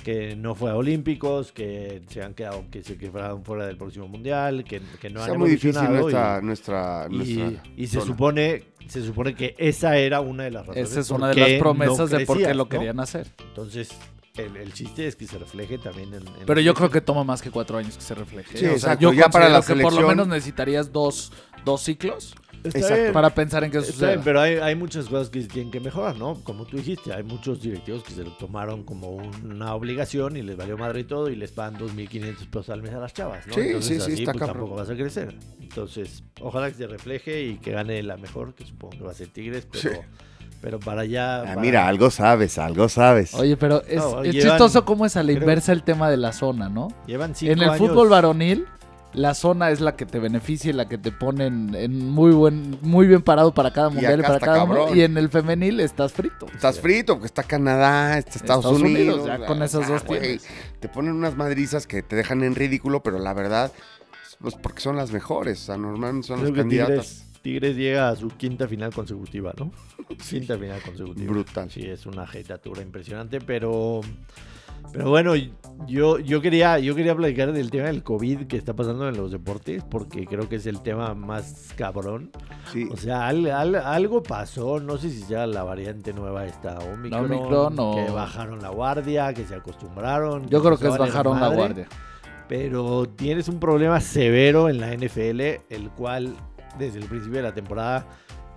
que 0.05 0.37
no 0.37 0.55
fue 0.55 0.71
a 0.71 0.77
Olímpicos, 0.77 1.53
que 1.53 2.03
se 2.09 2.23
han 2.23 2.35
quedado, 2.35 2.65
que 2.71 2.83
se 2.85 2.97
quedaron 2.97 3.45
fuera 3.45 3.67
del 3.67 3.77
próximo 3.77 4.07
mundial, 4.07 4.63
que, 4.63 4.81
que 5.01 5.11
no 5.11 5.21
Está 5.21 5.33
han 5.33 5.39
muy 5.39 5.51
difícil 5.51 5.83
evolucionado 5.83 6.41
nuestra, 6.41 6.41
y- 6.41 6.45
nuestra, 6.45 7.07
y, 7.11 7.17
nuestra 7.17 7.63
y 7.77 7.87
se 7.87 8.01
supone 8.03 8.63
se 8.87 9.03
supone 9.05 9.35
que 9.35 9.55
esa 9.59 9.97
era 9.97 10.21
una 10.21 10.45
de 10.45 10.53
las 10.53 10.67
razones 10.67 10.91
Esa 10.91 11.01
es 11.01 11.09
por 11.09 11.19
una 11.19 11.29
de 11.31 11.35
qué 11.35 11.41
las 11.41 11.51
no 11.55 11.59
promesas 11.59 12.11
de 12.11 12.25
por 12.27 12.39
qué 12.39 12.55
lo 12.55 12.65
¿no? 12.65 12.69
querían 12.69 13.01
hacer. 13.01 13.27
Entonces, 13.49 13.89
el, 14.39 14.57
el 14.57 14.73
chiste 14.73 15.07
es 15.07 15.17
que 15.17 15.27
se 15.27 15.39
refleje 15.39 15.79
también 15.79 16.09
en, 16.15 16.27
en 16.27 16.47
Pero 16.47 16.61
yo 16.61 16.75
creo 16.75 16.89
selección. 16.89 16.91
que 16.91 17.01
toma 17.01 17.25
más 17.25 17.43
que 17.43 17.51
cuatro 17.51 17.79
años 17.79 17.97
que 17.97 18.03
se 18.03 18.15
refleje. 18.15 18.57
Sí, 18.59 18.67
O 18.67 18.79
sea, 18.79 18.99
yo 18.99 19.13
Ya 19.13 19.29
para 19.29 19.49
la 19.49 19.61
que 19.63 19.75
por 19.75 19.77
lo 19.85 19.91
selección- 19.91 20.09
menos 20.09 20.29
necesitarías 20.29 20.93
dos, 20.93 21.33
dos 21.65 21.83
ciclos 21.83 22.35
Exacto. 22.65 23.13
para 23.13 23.31
pensar 23.31 23.63
en 23.65 23.71
qué 23.71 23.81
sucede. 23.81 24.19
pero 24.25 24.41
hay, 24.41 24.55
hay 24.57 24.75
muchas 24.75 25.07
cosas 25.07 25.31
que 25.31 25.41
tienen 25.43 25.71
que 25.71 25.79
mejorar, 25.79 26.17
¿no? 26.19 26.35
Como 26.43 26.65
tú 26.67 26.77
dijiste, 26.79 27.13
hay 27.13 27.23
muchos 27.23 27.63
directivos 27.63 28.03
que 28.03 28.13
se 28.13 28.25
lo 28.25 28.33
tomaron 28.33 28.83
como 28.83 29.11
una 29.11 29.73
obligación 29.75 30.37
y 30.37 30.43
les 30.43 30.57
valió 30.57 30.77
madre 30.77 31.01
y 31.01 31.05
todo 31.05 31.31
y 31.31 31.37
les 31.37 31.53
pagan 31.53 31.79
2.500 31.79 32.47
pesos 32.49 32.71
al 32.71 32.83
mes 32.83 32.93
a 32.93 32.99
las 32.99 33.13
chavas, 33.15 33.47
¿no? 33.47 33.55
Sí, 33.55 33.61
Entonces 33.61 34.03
sí, 34.05 34.17
sí, 34.17 34.23
está 34.25 34.33
pues, 34.33 34.47
tampoco 34.47 34.75
vas 34.75 34.91
a 34.91 34.95
crecer. 34.97 35.37
Entonces, 35.61 36.25
ojalá 36.41 36.69
que 36.71 36.77
se 36.77 36.87
refleje 36.89 37.43
y 37.43 37.59
que 37.59 37.71
gane 37.71 38.03
la 38.03 38.17
mejor, 38.17 38.55
que 38.55 38.65
supongo 38.67 38.97
que 38.99 39.05
va 39.05 39.13
a 39.13 39.15
ser 39.15 39.29
Tigres, 39.29 39.67
pero, 39.71 39.95
Sí. 39.95 40.01
Pero 40.67 40.81
para 40.81 41.03
allá... 41.03 41.43
Ah, 41.43 41.45
para- 41.45 41.61
mira, 41.61 41.87
algo 41.87 42.11
sabes, 42.11 42.59
algo 42.59 42.89
sabes. 42.89 43.33
Oye, 43.35 43.57
pero 43.57 43.85
es, 43.85 43.99
No, 43.99 44.25
es 44.25 44.35
llevan- 44.35 44.49
chistoso 44.51 44.85
cómo 44.85 45.07
es 45.07 45.17
a 45.17 45.23
la 45.23 45.27
creo- 45.29 45.39
inversa 45.43 45.71
el 45.71 45.85
tema 45.85 46.11
de 46.11 46.17
la 46.17 46.33
zona, 46.33 46.69
¿no? 46.69 46.89
Llevan 47.07 47.37
cinco 47.37 47.53
En 47.53 47.61
el 47.63 47.69
años- 47.71 47.79
fútbol 47.79 48.09
varonil, 48.09 48.67
la 49.13 49.35
zona 49.35 49.71
es 49.71 49.81
la 49.81 49.95
que 49.95 50.07
te 50.07 50.19
beneficia 50.19 50.71
y 50.71 50.73
la 50.73 50.89
que 50.89 50.99
te 50.99 51.13
pone 51.13 51.47
en, 51.47 51.73
en 51.77 52.11
muy 52.11 52.33
buen, 52.33 52.79
muy 52.83 53.07
bien 53.07 53.23
parado 53.23 53.55
para 53.55 53.73
cada 53.73 53.91
mundial 53.91 54.19
y, 54.19 54.23
para 54.25 54.41
cada 54.41 54.65
uno. 54.65 54.93
Y 54.93 55.03
en 55.03 55.17
el 55.17 55.29
femenil 55.29 55.79
estás 55.79 56.13
frito. 56.13 56.47
Estás 56.53 56.81
frito, 56.81 57.13
porque 57.15 57.27
está 57.27 57.45
Canadá, 57.45 58.19
está 58.19 58.33
Estados, 58.41 58.65
Estados 58.65 58.83
Unidos. 58.83 59.19
Unidos, 59.21 59.39
ya 59.41 59.47
con 59.47 59.63
esas 59.63 59.87
dos 59.87 60.05
güey, 60.05 60.21
tienes. 60.21 60.47
Te 60.81 60.89
ponen 60.89 61.13
unas 61.13 61.37
madrizas 61.37 61.87
que 61.87 62.03
te 62.03 62.17
dejan 62.17 62.43
en 62.43 62.57
ridículo, 62.57 63.05
pero 63.05 63.21
la 63.21 63.33
verdad, 63.35 63.71
pues 64.41 64.57
porque 64.57 64.81
son 64.81 64.97
las 64.97 65.13
mejores. 65.13 65.63
O 65.63 65.67
sea, 65.67 65.77
normalmente 65.77 66.27
son 66.27 66.41
Creo 66.41 66.51
las 66.51 66.59
candidatas. 66.59 67.23
Tigres, 67.47 67.77
llega 67.77 68.09
a 68.09 68.17
su 68.17 68.27
quinta 68.29 68.67
final 68.67 68.93
consecutiva, 68.93 69.53
¿no? 69.57 69.71
Quinta 70.29 70.59
final 70.59 70.81
consecutiva. 70.83 71.31
Brutal. 71.33 71.71
Sí, 71.71 71.87
es 71.87 72.05
una 72.07 72.27
jetatura 72.27 72.83
impresionante, 72.83 73.41
pero 73.41 74.01
pero 74.93 75.11
bueno, 75.11 75.35
yo, 75.87 76.19
yo 76.19 76.41
quería 76.41 76.79
yo 76.81 76.95
quería 76.95 77.15
platicar 77.15 77.53
del 77.53 77.71
tema 77.71 77.87
del 77.87 78.03
COVID 78.03 78.47
que 78.47 78.57
está 78.57 78.75
pasando 78.75 79.09
en 79.09 79.17
los 79.17 79.31
deportes 79.31 79.83
porque 79.89 80.27
creo 80.27 80.49
que 80.49 80.57
es 80.57 80.67
el 80.67 80.81
tema 80.83 81.15
más 81.15 81.73
cabrón. 81.77 82.31
Sí. 82.73 82.89
O 82.91 82.97
sea, 82.97 83.29
al- 83.29 83.47
al- 83.51 83.75
algo 83.77 84.23
pasó, 84.23 84.81
no 84.81 84.97
sé 84.99 85.11
si 85.11 85.25
ya 85.29 85.47
la 85.47 85.63
variante 85.63 86.13
nueva 86.13 86.47
está 86.47 86.79
Omicron, 86.79 87.25
Omicron 87.33 87.75
o- 87.79 87.95
que 87.95 88.11
bajaron 88.13 88.61
la 88.61 88.71
guardia, 88.71 89.33
que 89.35 89.45
se 89.45 89.55
acostumbraron. 89.55 90.49
Yo 90.49 90.63
creo 90.63 90.77
que 90.79 90.89
es 90.89 90.99
bajaron 90.99 91.41
la 91.41 91.49
guardia. 91.49 91.89
pero 92.49 93.07
tienes 93.09 93.49
un 93.49 93.59
problema 93.61 94.01
severo 94.01 94.69
en 94.69 94.79
la 94.81 94.93
NFL, 94.93 95.41
el 95.71 95.91
cual 95.97 96.35
desde 96.79 96.99
el 97.01 97.07
principio 97.07 97.37
de 97.39 97.43
la 97.43 97.55
temporada, 97.55 98.07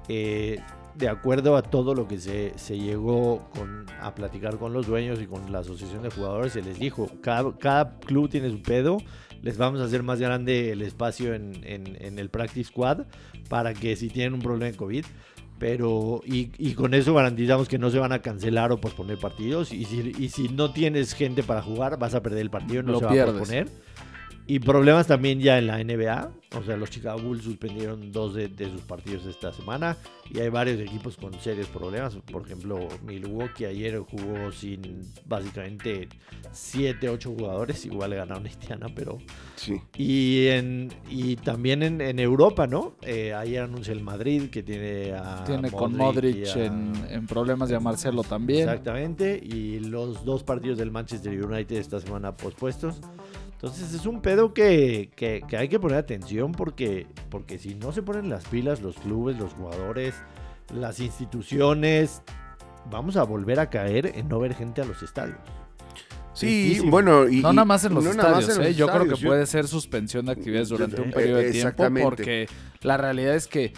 eh, 0.07 0.59
de 0.95 1.07
acuerdo 1.07 1.55
a 1.55 1.61
todo 1.61 1.93
lo 1.95 2.07
que 2.07 2.19
se, 2.19 2.51
se 2.57 2.77
llegó 2.77 3.47
con, 3.55 3.85
a 4.01 4.13
platicar 4.15 4.57
con 4.57 4.73
los 4.73 4.87
dueños 4.87 5.21
y 5.21 5.27
con 5.27 5.51
la 5.51 5.59
asociación 5.59 6.01
de 6.03 6.09
jugadores, 6.09 6.53
se 6.53 6.61
les 6.61 6.79
dijo, 6.79 7.09
cada, 7.21 7.55
cada 7.57 7.99
club 7.99 8.29
tiene 8.29 8.49
su 8.49 8.61
pedo, 8.61 8.97
les 9.41 9.57
vamos 9.57 9.79
a 9.79 9.85
hacer 9.85 10.03
más 10.03 10.19
grande 10.19 10.71
el 10.71 10.81
espacio 10.81 11.33
en, 11.33 11.61
en- 11.63 11.97
en 12.03 12.19
el 12.19 12.29
practice 12.29 12.69
squad 12.69 13.05
para 13.47 13.73
que 13.73 13.95
si 13.95 14.09
tienen 14.09 14.33
un 14.33 14.41
problema 14.41 14.65
de 14.71 14.75
COVID, 14.77 15.05
pero 15.57 16.21
y, 16.25 16.51
y 16.57 16.73
con 16.73 16.93
eso 16.93 17.13
garantizamos 17.13 17.67
que 17.67 17.77
no 17.77 17.89
se 17.91 17.99
van 17.99 18.11
a 18.11 18.19
cancelar 18.21 18.71
o 18.71 18.79
posponer 18.79 19.17
partidos 19.17 19.73
y 19.73 19.85
si, 19.85 20.13
y 20.17 20.29
si 20.29 20.47
no 20.49 20.71
tienes 20.71 21.13
gente 21.13 21.43
para 21.43 21.61
jugar 21.61 21.99
vas 21.99 22.15
a 22.15 22.21
perder 22.23 22.41
el 22.41 22.49
partido 22.49 22.81
no 22.83 22.93
Lo 22.93 22.99
se 22.99 23.05
va 23.05 23.11
pierdes. 23.11 23.35
a 23.35 23.39
posponer 23.39 23.67
Y 24.49 24.59
problemas 24.59 25.05
también 25.07 25.39
ya 25.39 25.59
en 25.59 25.67
la 25.67 25.77
NBA. 25.83 26.31
O 26.57 26.63
sea, 26.63 26.75
los 26.75 26.89
Chicago 26.89 27.19
Bulls 27.21 27.43
suspendieron 27.43 28.11
dos 28.11 28.33
de, 28.33 28.47
de 28.47 28.65
sus 28.71 28.81
partidos 28.81 29.25
esta 29.27 29.51
semana. 29.53 29.95
Y 30.31 30.39
hay 30.39 30.49
varios 30.49 30.79
equipos 30.79 31.15
con 31.17 31.31
serios 31.35 31.67
problemas. 31.67 32.15
Por 32.31 32.41
ejemplo, 32.45 32.87
Milwaukee 33.05 33.65
ayer 33.65 33.99
jugó 33.99 34.51
sin 34.51 35.03
básicamente 35.27 36.09
7, 36.51 37.09
8 37.09 37.29
jugadores. 37.37 37.85
Igual 37.85 38.15
ganaron 38.15 38.47
a 38.47 38.49
Indiana, 38.51 38.87
pero 38.95 39.19
Sí. 39.55 39.75
y, 39.95 40.47
en, 40.47 40.89
y 41.09 41.35
también 41.35 41.83
en, 41.83 42.01
en 42.01 42.17
Europa, 42.19 42.65
¿no? 42.65 42.95
Eh, 43.03 43.33
ayer 43.35 43.61
anunció 43.61 43.93
el 43.93 44.01
Madrid 44.01 44.49
que 44.49 44.63
tiene 44.63 45.13
a 45.13 45.43
Tiene 45.45 45.69
con 45.69 45.91
y 45.93 45.95
Modric 45.97 46.47
a- 46.47 46.65
en, 46.65 46.93
en 47.09 47.27
problemas 47.27 47.69
y 47.69 47.75
a 47.75 47.79
Marcelo 47.79 48.23
también. 48.23 48.61
Exactamente. 48.67 49.39
Y 49.43 49.79
los 49.79 50.25
dos 50.25 50.43
partidos 50.43 50.79
del 50.79 50.89
Manchester 50.89 51.45
United 51.45 51.77
esta 51.77 51.99
semana 51.99 52.35
pospuestos. 52.35 52.99
Entonces 53.61 53.93
es 53.93 54.05
un 54.05 54.21
pedo 54.21 54.53
que, 54.53 55.09
que- 55.17 55.43
que 55.45 55.57
hay 55.57 55.67
que 55.67 55.79
poner 55.79 55.97
atención 55.97 56.53
porque, 56.53 57.07
porque 57.29 57.59
si 57.59 57.75
no 57.75 57.91
se 57.91 58.01
ponen 58.01 58.29
las 58.29 58.45
pilas 58.45 58.81
los 58.81 58.95
clubes, 58.97 59.37
los 59.37 59.53
jugadores, 59.53 60.15
las 60.73 60.99
instituciones, 61.01 62.21
vamos 62.89 63.17
a 63.17 63.23
volver 63.23 63.59
a 63.59 63.69
caer 63.69 64.13
en 64.15 64.29
no 64.29 64.39
ver 64.39 64.55
gente 64.55 64.81
a 64.81 64.85
los 64.85 65.03
estadios. 65.03 65.37
Sí, 66.33 66.79
bueno, 66.85 67.27
y, 67.27 67.41
No 67.41 67.51
nada 67.51 67.65
más 67.65 67.83
en 67.83 67.93
los 67.95 68.03
no 68.05 68.11
estadios, 68.11 68.49
en 68.49 68.57
los 68.59 68.67
¿eh? 68.67 68.73
Yo 68.75 68.87
creo 68.87 69.07
que 69.09 69.17
puede 69.25 69.45
ser 69.45 69.67
suspensión 69.67 70.27
de 70.27 70.31
actividades 70.31 70.69
durante 70.69 71.01
un 71.01 71.11
periodo 71.11 71.39
de 71.39 71.51
tiempo 71.51 71.67
exactamente. 71.67 72.01
porque 72.09 72.47
la 72.81 72.95
realidad 72.95 73.35
es 73.35 73.47
que 73.47 73.73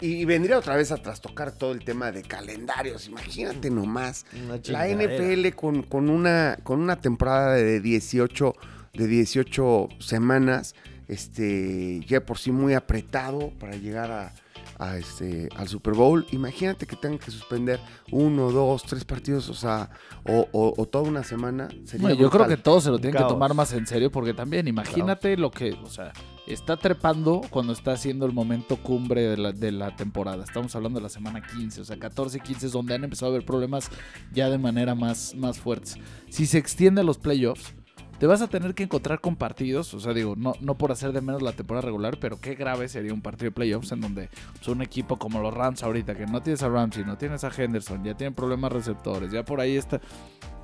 Y 0.00 0.24
vendría 0.26 0.58
otra 0.58 0.76
vez 0.76 0.92
a 0.92 0.98
trastocar 0.98 1.50
todo 1.50 1.72
el 1.72 1.80
tema 1.84 2.12
de 2.12 2.22
calendarios. 2.22 3.08
Imagínate 3.08 3.68
nomás. 3.70 4.26
La. 4.68 4.86
NFL 4.86 5.48
con, 5.56 5.82
con, 5.82 6.08
una, 6.08 6.58
con 6.62 6.78
una 6.80 7.00
temporada 7.00 7.54
de 7.54 7.80
18, 7.80 8.54
de 8.98 9.06
18 9.06 9.88
semanas, 10.00 10.74
este, 11.06 12.00
ya 12.06 12.20
por 12.24 12.38
sí 12.38 12.52
muy 12.52 12.74
apretado 12.74 13.50
para 13.58 13.74
llegar 13.76 14.10
a, 14.10 14.34
a 14.78 14.96
este, 14.98 15.48
al 15.56 15.66
Super 15.68 15.94
Bowl. 15.94 16.26
Imagínate 16.32 16.86
que 16.86 16.94
tengan 16.96 17.18
que 17.18 17.30
suspender 17.30 17.80
uno, 18.12 18.52
dos, 18.52 18.82
tres 18.84 19.04
partidos, 19.04 19.48
o 19.48 19.54
sea, 19.54 19.90
o, 20.24 20.46
o- 20.52 20.74
o 20.76 20.86
toda 20.86 21.08
una 21.08 21.24
semana. 21.24 21.68
Sería 21.84 22.08
Bueno, 22.08 22.20
yo 22.20 22.30
creo 22.30 22.46
que 22.46 22.56
todos 22.56 22.84
se 22.84 22.90
lo 22.90 22.98
tienen 22.98 23.14
que 23.14 23.18
tomar 23.28 23.54
más 23.54 23.72
en 23.72 23.86
serio 23.86 24.10
porque 24.12 24.34
también 24.34 24.68
imagínate 24.68 25.36
lo 25.36 25.50
que, 25.50 25.72
o 25.72 25.86
sea, 25.88 26.12
está 26.46 26.76
trepando 26.76 27.40
cuando 27.50 27.72
está 27.72 27.92
haciendo 27.92 28.26
el 28.26 28.32
momento 28.32 28.76
cumbre 28.76 29.22
de 29.22 29.36
la, 29.38 29.52
de 29.52 29.72
la 29.72 29.96
temporada. 29.96 30.44
Estamos 30.44 30.74
hablando 30.76 30.98
de 30.98 31.04
la 31.04 31.08
semana 31.08 31.40
15, 31.42 31.80
o 31.80 31.84
sea, 31.84 31.98
14, 31.98 32.38
15 32.40 32.66
es 32.66 32.72
donde 32.72 32.94
han 32.94 33.04
empezado 33.04 33.32
a 33.32 33.34
haber 33.34 33.46
problemas 33.46 33.90
ya 34.32 34.50
de 34.50 34.58
manera 34.58 34.94
más, 34.94 35.34
más 35.34 35.58
fuertes. 35.58 35.96
Si 36.30 36.46
se 36.46 36.58
extiende 36.58 37.00
a 37.00 37.04
los 37.04 37.18
playoffs, 37.18 37.74
te 38.18 38.26
vas 38.26 38.42
a 38.42 38.48
tener 38.48 38.74
que 38.74 38.82
encontrar 38.82 39.20
con 39.20 39.36
partidos, 39.36 39.94
o 39.94 40.00
sea, 40.00 40.12
digo, 40.12 40.34
no, 40.36 40.54
no 40.60 40.76
por 40.76 40.90
hacer 40.92 41.12
de 41.12 41.20
menos 41.20 41.40
la 41.42 41.52
temporada 41.52 41.86
regular, 41.86 42.18
pero 42.20 42.40
qué 42.40 42.54
grave 42.54 42.88
sería 42.88 43.14
un 43.14 43.20
partido 43.22 43.46
de 43.46 43.52
playoffs 43.52 43.92
en 43.92 44.00
donde 44.00 44.28
pues, 44.56 44.66
un 44.68 44.82
equipo 44.82 45.16
como 45.18 45.40
los 45.40 45.54
Rams 45.54 45.82
ahorita, 45.82 46.14
que 46.16 46.26
no 46.26 46.42
tienes 46.42 46.62
a 46.62 46.68
Ramsey, 46.68 47.04
no 47.04 47.16
tienes 47.16 47.44
a 47.44 47.50
Henderson, 47.56 48.02
ya 48.04 48.14
tienen 48.16 48.34
problemas 48.34 48.72
receptores, 48.72 49.30
ya 49.30 49.44
por 49.44 49.60
ahí 49.60 49.76
está 49.76 50.00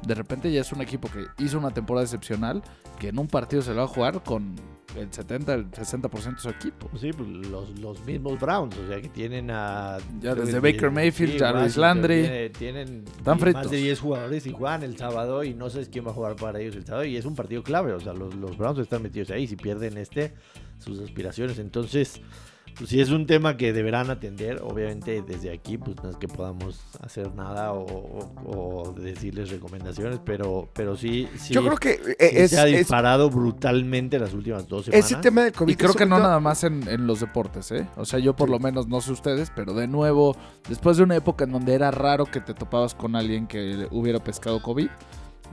de 0.06 0.14
repente 0.14 0.52
ya 0.52 0.61
es 0.61 0.70
un 0.70 0.82
equipo 0.82 1.08
que 1.08 1.25
hizo 1.42 1.58
una 1.58 1.70
temporada 1.70 2.04
excepcional, 2.04 2.62
que 2.99 3.08
en 3.08 3.18
un 3.18 3.26
partido 3.26 3.62
se 3.62 3.70
lo 3.70 3.76
va 3.76 3.84
a 3.84 3.88
jugar 3.88 4.23
con 4.23 4.54
el 4.99 5.11
70, 5.11 5.54
el 5.54 5.70
60% 5.70 6.34
de 6.34 6.40
su 6.40 6.49
equipo. 6.50 6.88
Sí, 6.99 7.11
pues 7.12 7.26
los, 7.28 7.78
los 7.80 8.04
mismos 8.04 8.38
Browns, 8.38 8.76
o 8.76 8.87
sea 8.87 9.00
que 9.00 9.08
tienen 9.08 9.50
a... 9.50 9.96
Ya 10.20 10.34
desde 10.34 10.61
que- 10.61 10.73
Baker 10.73 10.90
Mayfield, 10.90 11.40
Washington, 11.40 11.80
Landry. 11.80 12.23
tiene- 12.23 12.50
Tienen 12.50 13.04
más 13.25 13.40
fritos. 13.40 13.70
de 13.70 13.76
10 13.78 14.00
jugadores 14.00 14.46
y 14.46 14.52
juegan 14.52 14.82
el 14.82 14.96
sábado 14.99 15.42
y 15.42 15.54
no 15.54 15.70
sabes 15.70 15.88
quién 15.88 16.06
va 16.06 16.11
a 16.11 16.14
jugar 16.14 16.37
para 16.37 16.61
ellos 16.61 16.76
el 16.76 16.84
sábado 16.84 17.04
y 17.06 17.16
es 17.16 17.25
un 17.25 17.34
partido 17.34 17.43
clave, 17.62 17.92
o 17.92 18.00
sea, 18.00 18.12
los, 18.12 18.34
los 18.34 18.56
Browns 18.56 18.78
están 18.78 19.02
metidos 19.02 19.30
ahí, 19.30 19.46
si 19.46 19.56
pierden 19.56 19.96
este, 19.98 20.34
sus 20.78 21.00
aspiraciones, 21.00 21.58
entonces... 21.58 22.20
Pues 22.76 22.90
sí, 22.90 23.00
es 23.00 23.10
un 23.10 23.24
tema 23.24 23.56
que 23.56 23.72
deberán 23.72 24.10
atender. 24.10 24.60
Obviamente, 24.64 25.22
desde 25.22 25.52
aquí, 25.52 25.78
pues 25.78 25.94
no 26.02 26.10
es 26.10 26.16
que 26.16 26.26
podamos 26.26 26.80
hacer 27.00 27.32
nada 27.36 27.72
o, 27.72 27.84
o- 27.84 28.88
o 28.88 28.92
decirles 28.94 29.50
recomendaciones, 29.50 30.18
pero, 30.24 30.68
pero 30.72 30.96
sí, 30.96 31.28
sí, 31.38 31.54
Yo 31.54 31.62
creo 31.62 31.76
que 31.76 31.90
eh, 32.18 32.30
sí 32.30 32.36
es, 32.36 32.50
se 32.50 32.58
ha 32.60 32.66
es- 32.66 32.78
disparado 32.78 33.30
brutalmente 33.30 34.18
las 34.18 34.34
últimas 34.34 34.66
dos 34.66 34.86
semanas. 34.86 35.06
ese 35.08 35.20
tema 35.20 35.44
del 35.44 35.52
COVID. 35.52 35.72
Y 35.72 35.76
creo 35.76 35.90
es 35.90 35.96
que 35.96 36.04
no 36.04 36.18
nada 36.18 36.40
más 36.40 36.64
en, 36.64 36.88
en 36.88 37.06
los 37.06 37.20
deportes, 37.20 37.70
¿eh? 37.70 37.86
O 37.94 38.04
sea, 38.04 38.18
yo 38.18 38.34
por 38.34 38.50
lo 38.50 38.58
menos, 38.58 38.88
no 38.88 39.00
sé 39.00 39.12
ustedes, 39.12 39.52
pero 39.54 39.72
de 39.72 39.86
nuevo, 39.86 40.36
después 40.68 40.96
de 40.96 41.04
una 41.04 41.14
época 41.14 41.44
en 41.44 41.52
donde 41.52 41.74
era 41.74 41.92
raro 41.92 42.24
que 42.26 42.40
te 42.40 42.54
topabas 42.54 42.96
con 42.96 43.14
alguien 43.14 43.46
que 43.46 43.86
hubiera 43.92 44.18
pescado 44.18 44.60
COVID, 44.60 44.88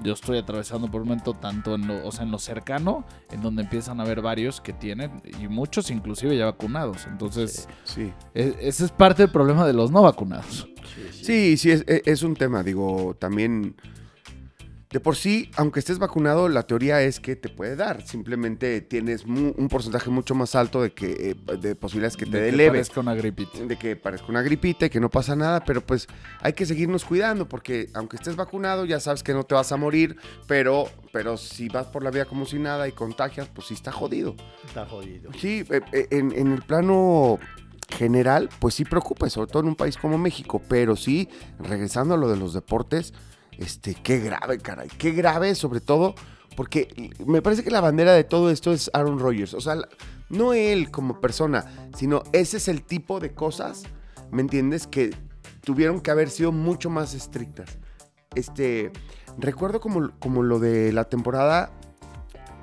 yo 0.03 0.13
estoy 0.13 0.37
atravesando 0.37 0.89
por 0.89 1.01
un 1.01 1.07
momento 1.09 1.33
tanto 1.33 1.75
en 1.75 1.87
lo, 1.87 2.05
o 2.07 2.11
sea, 2.11 2.23
en 2.25 2.31
lo 2.31 2.39
cercano, 2.39 3.05
en 3.31 3.41
donde 3.41 3.63
empiezan 3.63 3.99
a 3.99 4.03
haber 4.03 4.21
varios 4.21 4.61
que 4.61 4.73
tienen, 4.73 5.21
y 5.39 5.47
muchos 5.47 5.91
inclusive 5.91 6.37
ya 6.37 6.45
vacunados. 6.45 7.05
Entonces, 7.07 7.67
Sí. 7.83 8.11
e- 8.33 8.55
ese 8.61 8.85
es 8.85 8.91
parte 8.91 9.23
del 9.23 9.31
problema 9.31 9.65
de 9.65 9.73
los 9.73 9.91
no 9.91 10.01
vacunados. 10.01 10.67
Sí, 10.83 11.01
sí. 11.11 11.23
Sí, 11.23 11.57
sí, 11.57 11.71
es, 11.71 11.83
es- 11.87 12.01
es 12.05 12.23
un 12.23 12.35
tema, 12.35 12.63
digo, 12.63 13.15
también 13.19 13.75
de 14.91 14.99
por 14.99 15.15
sí, 15.15 15.49
aunque 15.55 15.79
estés 15.79 15.99
vacunado, 15.99 16.49
la 16.49 16.63
teoría 16.63 17.01
es 17.01 17.19
que 17.19 17.35
te 17.37 17.47
puede 17.49 17.75
dar, 17.77 18.05
simplemente 18.05 18.81
tienes 18.81 19.25
mu- 19.25 19.53
un 19.57 19.67
porcentaje 19.69 20.09
mucho 20.09 20.35
más 20.35 20.53
alto 20.55 20.81
de 20.81 20.91
que 20.91 21.31
eh, 21.31 21.57
de 21.57 21.75
posibilidades 21.75 22.17
que 22.17 22.25
te 22.25 22.31
De 22.37 22.41
dé 22.43 22.49
que 22.51 22.57
leve, 22.57 22.69
parezca 22.71 22.99
una 22.99 23.13
gripita. 23.15 23.59
de 23.63 23.77
que 23.77 23.95
parezca 23.95 24.27
una 24.27 24.41
gripita 24.41 24.85
y 24.87 24.89
que 24.89 24.99
no 24.99 25.09
pasa 25.09 25.35
nada, 25.35 25.63
pero 25.63 25.79
pues 25.81 26.07
hay 26.41 26.53
que 26.53 26.65
seguirnos 26.65 27.05
cuidando 27.05 27.47
porque 27.47 27.89
aunque 27.93 28.17
estés 28.17 28.35
vacunado 28.35 28.83
ya 28.85 28.99
sabes 28.99 29.23
que 29.23 29.33
no 29.33 29.43
te 29.45 29.55
vas 29.55 29.71
a 29.71 29.77
morir, 29.77 30.17
pero 30.47 30.89
pero 31.13 31.37
si 31.37 31.67
vas 31.69 31.87
por 31.87 32.03
la 32.03 32.11
vida 32.11 32.25
como 32.25 32.45
si 32.45 32.59
nada 32.59 32.87
y 32.87 32.91
contagias, 32.91 33.47
pues 33.53 33.67
sí 33.67 33.73
está 33.73 33.91
jodido. 33.91 34.35
Está 34.65 34.85
jodido. 34.85 35.31
Sí, 35.39 35.63
eh, 35.69 35.81
eh, 35.93 36.07
en, 36.11 36.31
en 36.33 36.51
el 36.53 36.61
plano 36.61 37.37
general, 37.89 38.49
pues 38.59 38.75
sí 38.75 38.85
preocupa, 38.85 39.29
sobre 39.29 39.51
todo 39.51 39.63
en 39.63 39.69
un 39.69 39.75
país 39.75 39.97
como 39.97 40.17
México, 40.17 40.61
pero 40.67 40.95
sí, 40.95 41.27
regresando 41.59 42.13
a 42.13 42.17
lo 42.17 42.29
de 42.29 42.37
los 42.37 42.53
deportes, 42.53 43.13
este, 43.57 43.95
qué 43.95 44.19
grave, 44.19 44.57
caray, 44.59 44.89
qué 44.89 45.11
grave, 45.11 45.55
sobre 45.55 45.81
todo, 45.81 46.15
porque 46.55 47.11
me 47.25 47.41
parece 47.41 47.63
que 47.63 47.71
la 47.71 47.81
bandera 47.81 48.13
de 48.13 48.23
todo 48.23 48.49
esto 48.49 48.71
es 48.71 48.89
Aaron 48.93 49.19
Rodgers, 49.19 49.53
o 49.53 49.61
sea, 49.61 49.75
no 50.29 50.53
él 50.53 50.91
como 50.91 51.19
persona, 51.19 51.89
sino 51.95 52.23
ese 52.31 52.57
es 52.57 52.67
el 52.67 52.83
tipo 52.83 53.19
de 53.19 53.33
cosas, 53.33 53.83
¿me 54.31 54.41
entiendes? 54.41 54.87
Que 54.87 55.15
tuvieron 55.63 56.01
que 56.01 56.11
haber 56.11 56.29
sido 56.29 56.51
mucho 56.51 56.89
más 56.89 57.13
estrictas. 57.13 57.77
Este, 58.33 58.91
recuerdo 59.37 59.81
como, 59.81 60.11
como 60.19 60.41
lo 60.41 60.59
de 60.59 60.93
la 60.93 61.05
temporada 61.05 61.71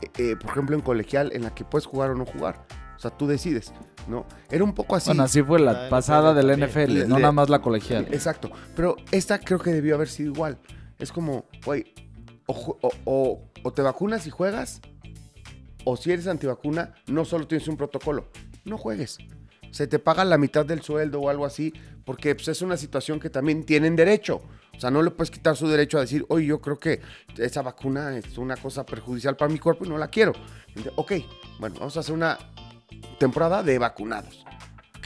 eh, 0.01 0.11
eh, 0.19 0.37
por 0.37 0.51
ejemplo, 0.51 0.77
en 0.77 0.83
colegial, 0.83 1.31
en 1.33 1.43
la 1.43 1.55
que 1.55 1.65
puedes 1.65 1.87
jugar 1.87 2.11
o 2.11 2.15
no 2.15 2.25
jugar. 2.25 2.65
O 2.97 3.01
sea, 3.01 3.11
tú 3.11 3.27
decides, 3.27 3.73
¿no? 4.09 4.27
Era 4.51 4.65
un 4.65 4.75
poco 4.75 4.97
así. 4.97 5.09
Bueno, 5.09 5.23
así 5.23 5.43
fue 5.43 5.61
la, 5.61 5.73
La 5.73 5.89
pasada 5.89 6.33
NFL 6.33 6.47
del. 6.47 6.69
NFL, 6.69 7.09
no 7.09 7.19
nada 7.19 7.33
más 7.33 7.49
la 7.49 7.61
colegial. 7.61 8.09
Exacto. 8.11 8.51
Pero 8.75 8.97
esta 9.13 9.39
creo 9.39 9.59
que 9.59 9.71
debió 9.71 9.95
haber 9.95 10.09
sido 10.09 10.33
igual. 10.33 10.59
Es 10.99 11.13
como, 11.13 11.45
güey, 11.65 11.95
o, 12.47 12.89
o- 13.05 13.73
te 13.73 13.83
vacunas 13.83 14.27
y 14.27 14.31
juegas, 14.31 14.81
o 15.85 15.97
si 15.97 16.11
eres 16.11 16.27
antivacuna, 16.27 16.95
no 17.07 17.25
solo 17.25 17.47
tienes 17.47 17.69
un 17.69 17.77
protocolo, 17.77 18.29
no 18.65 18.79
juegues. 18.79 19.19
Se 19.71 19.87
te 19.87 19.99
paga 19.99 20.25
la 20.25 20.39
mitad 20.39 20.65
del 20.65 20.83
sueldo 20.83 21.21
o 21.21 21.29
algo 21.29 21.45
así, 21.45 21.73
porque 22.05 22.35
pues, 22.35 22.49
es 22.49 22.63
una 22.63 22.77
situación 22.79 23.21
que 23.21 23.29
también 23.31 23.65
tienen 23.65 23.95
derecho. 23.97 24.41
O 24.75 24.81
sea, 24.81 24.91
no 24.91 25.03
le 25.03 25.11
puedes 25.11 25.31
quitar 25.31 25.57
su 25.57 25.69
derecho 25.69 25.99
a 25.99 26.03
decir, 26.03 26.25
oye, 26.29 26.47
yo 26.47 26.61
creo 26.61 26.79
que 26.79 27.01
esa 27.37 27.63
vacuna 27.63 28.17
es 28.17 28.39
una 28.39 28.57
cosa 28.57 28.87
perjudicial 28.87 29.37
para 29.37 29.53
mi 29.53 29.59
cuerpo 29.59 29.85
y 29.85 29.89
no 29.89 29.99
la 29.99 30.09
quiero. 30.09 30.33
Ok, 30.97 31.13
bueno, 31.59 31.77
vamos 31.81 31.97
a 31.97 32.01
hacer 32.01 32.15
una 32.15 32.39
temporada 33.19 33.63
de 33.63 33.79
vacunados. 33.79 34.45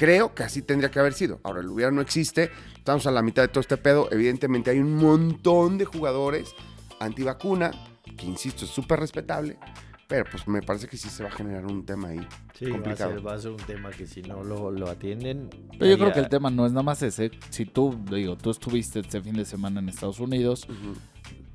Creo 0.03 0.35
que 0.35 0.43
así 0.43 0.63
tendría 0.63 0.91
que 0.91 0.99
haber 0.99 1.13
sido. 1.13 1.39
Ahora, 1.45 1.61
el 1.61 1.69
hubiera 1.69 1.93
no 1.93 2.01
existe. 2.01 2.51
Estamos 2.77 3.07
a 3.07 3.13
la 3.13 3.23
mitad 3.23 3.43
de 3.43 3.47
todo 3.47 3.61
este 3.61 3.77
pedo. 3.77 4.09
Evidentemente 4.11 4.73
hay 4.73 4.81
un 4.81 4.97
montón 4.97 5.79
de 5.79 5.85
jugadores 5.85 6.57
antivacuna, 6.99 7.71
que 8.17 8.27
insisto, 8.27 8.65
es 8.65 8.73
súper 8.73 8.99
respetable. 8.99 9.61
Pero 10.09 10.25
pues 10.29 10.49
me 10.49 10.61
parece 10.61 10.89
que 10.89 10.97
sí 10.97 11.09
se 11.09 11.23
va 11.23 11.29
a 11.29 11.33
generar 11.33 11.67
un 11.67 11.87
tema 11.87 12.09
ahí. 12.09 12.27
Sí, 12.59 12.65
va 12.65 12.71
a, 12.71 12.73
complicado. 12.73 13.13
ser, 13.13 13.25
va 13.29 13.35
a 13.35 13.39
ser 13.39 13.53
un 13.53 13.59
tema 13.59 13.91
que 13.91 14.09
si 14.09 14.23
no 14.23 14.43
lo, 14.43 14.73
lo 14.73 14.91
atienden. 14.91 15.49
Pero 15.79 15.87
yo 15.87 15.97
creo 15.97 16.13
que 16.13 16.19
el 16.19 16.29
tema 16.29 16.51
no 16.51 16.67
es 16.67 16.73
nada 16.73 16.83
más 16.83 17.01
ese. 17.05 17.31
Si 17.51 17.65
tú, 17.65 17.97
digo, 18.11 18.37
tú 18.37 18.51
estuviste 18.51 18.99
este 18.99 19.23
fin 19.23 19.35
de 19.35 19.45
semana 19.45 19.79
en 19.79 19.89
Estados 19.89 20.19
Unidos, 20.19 20.67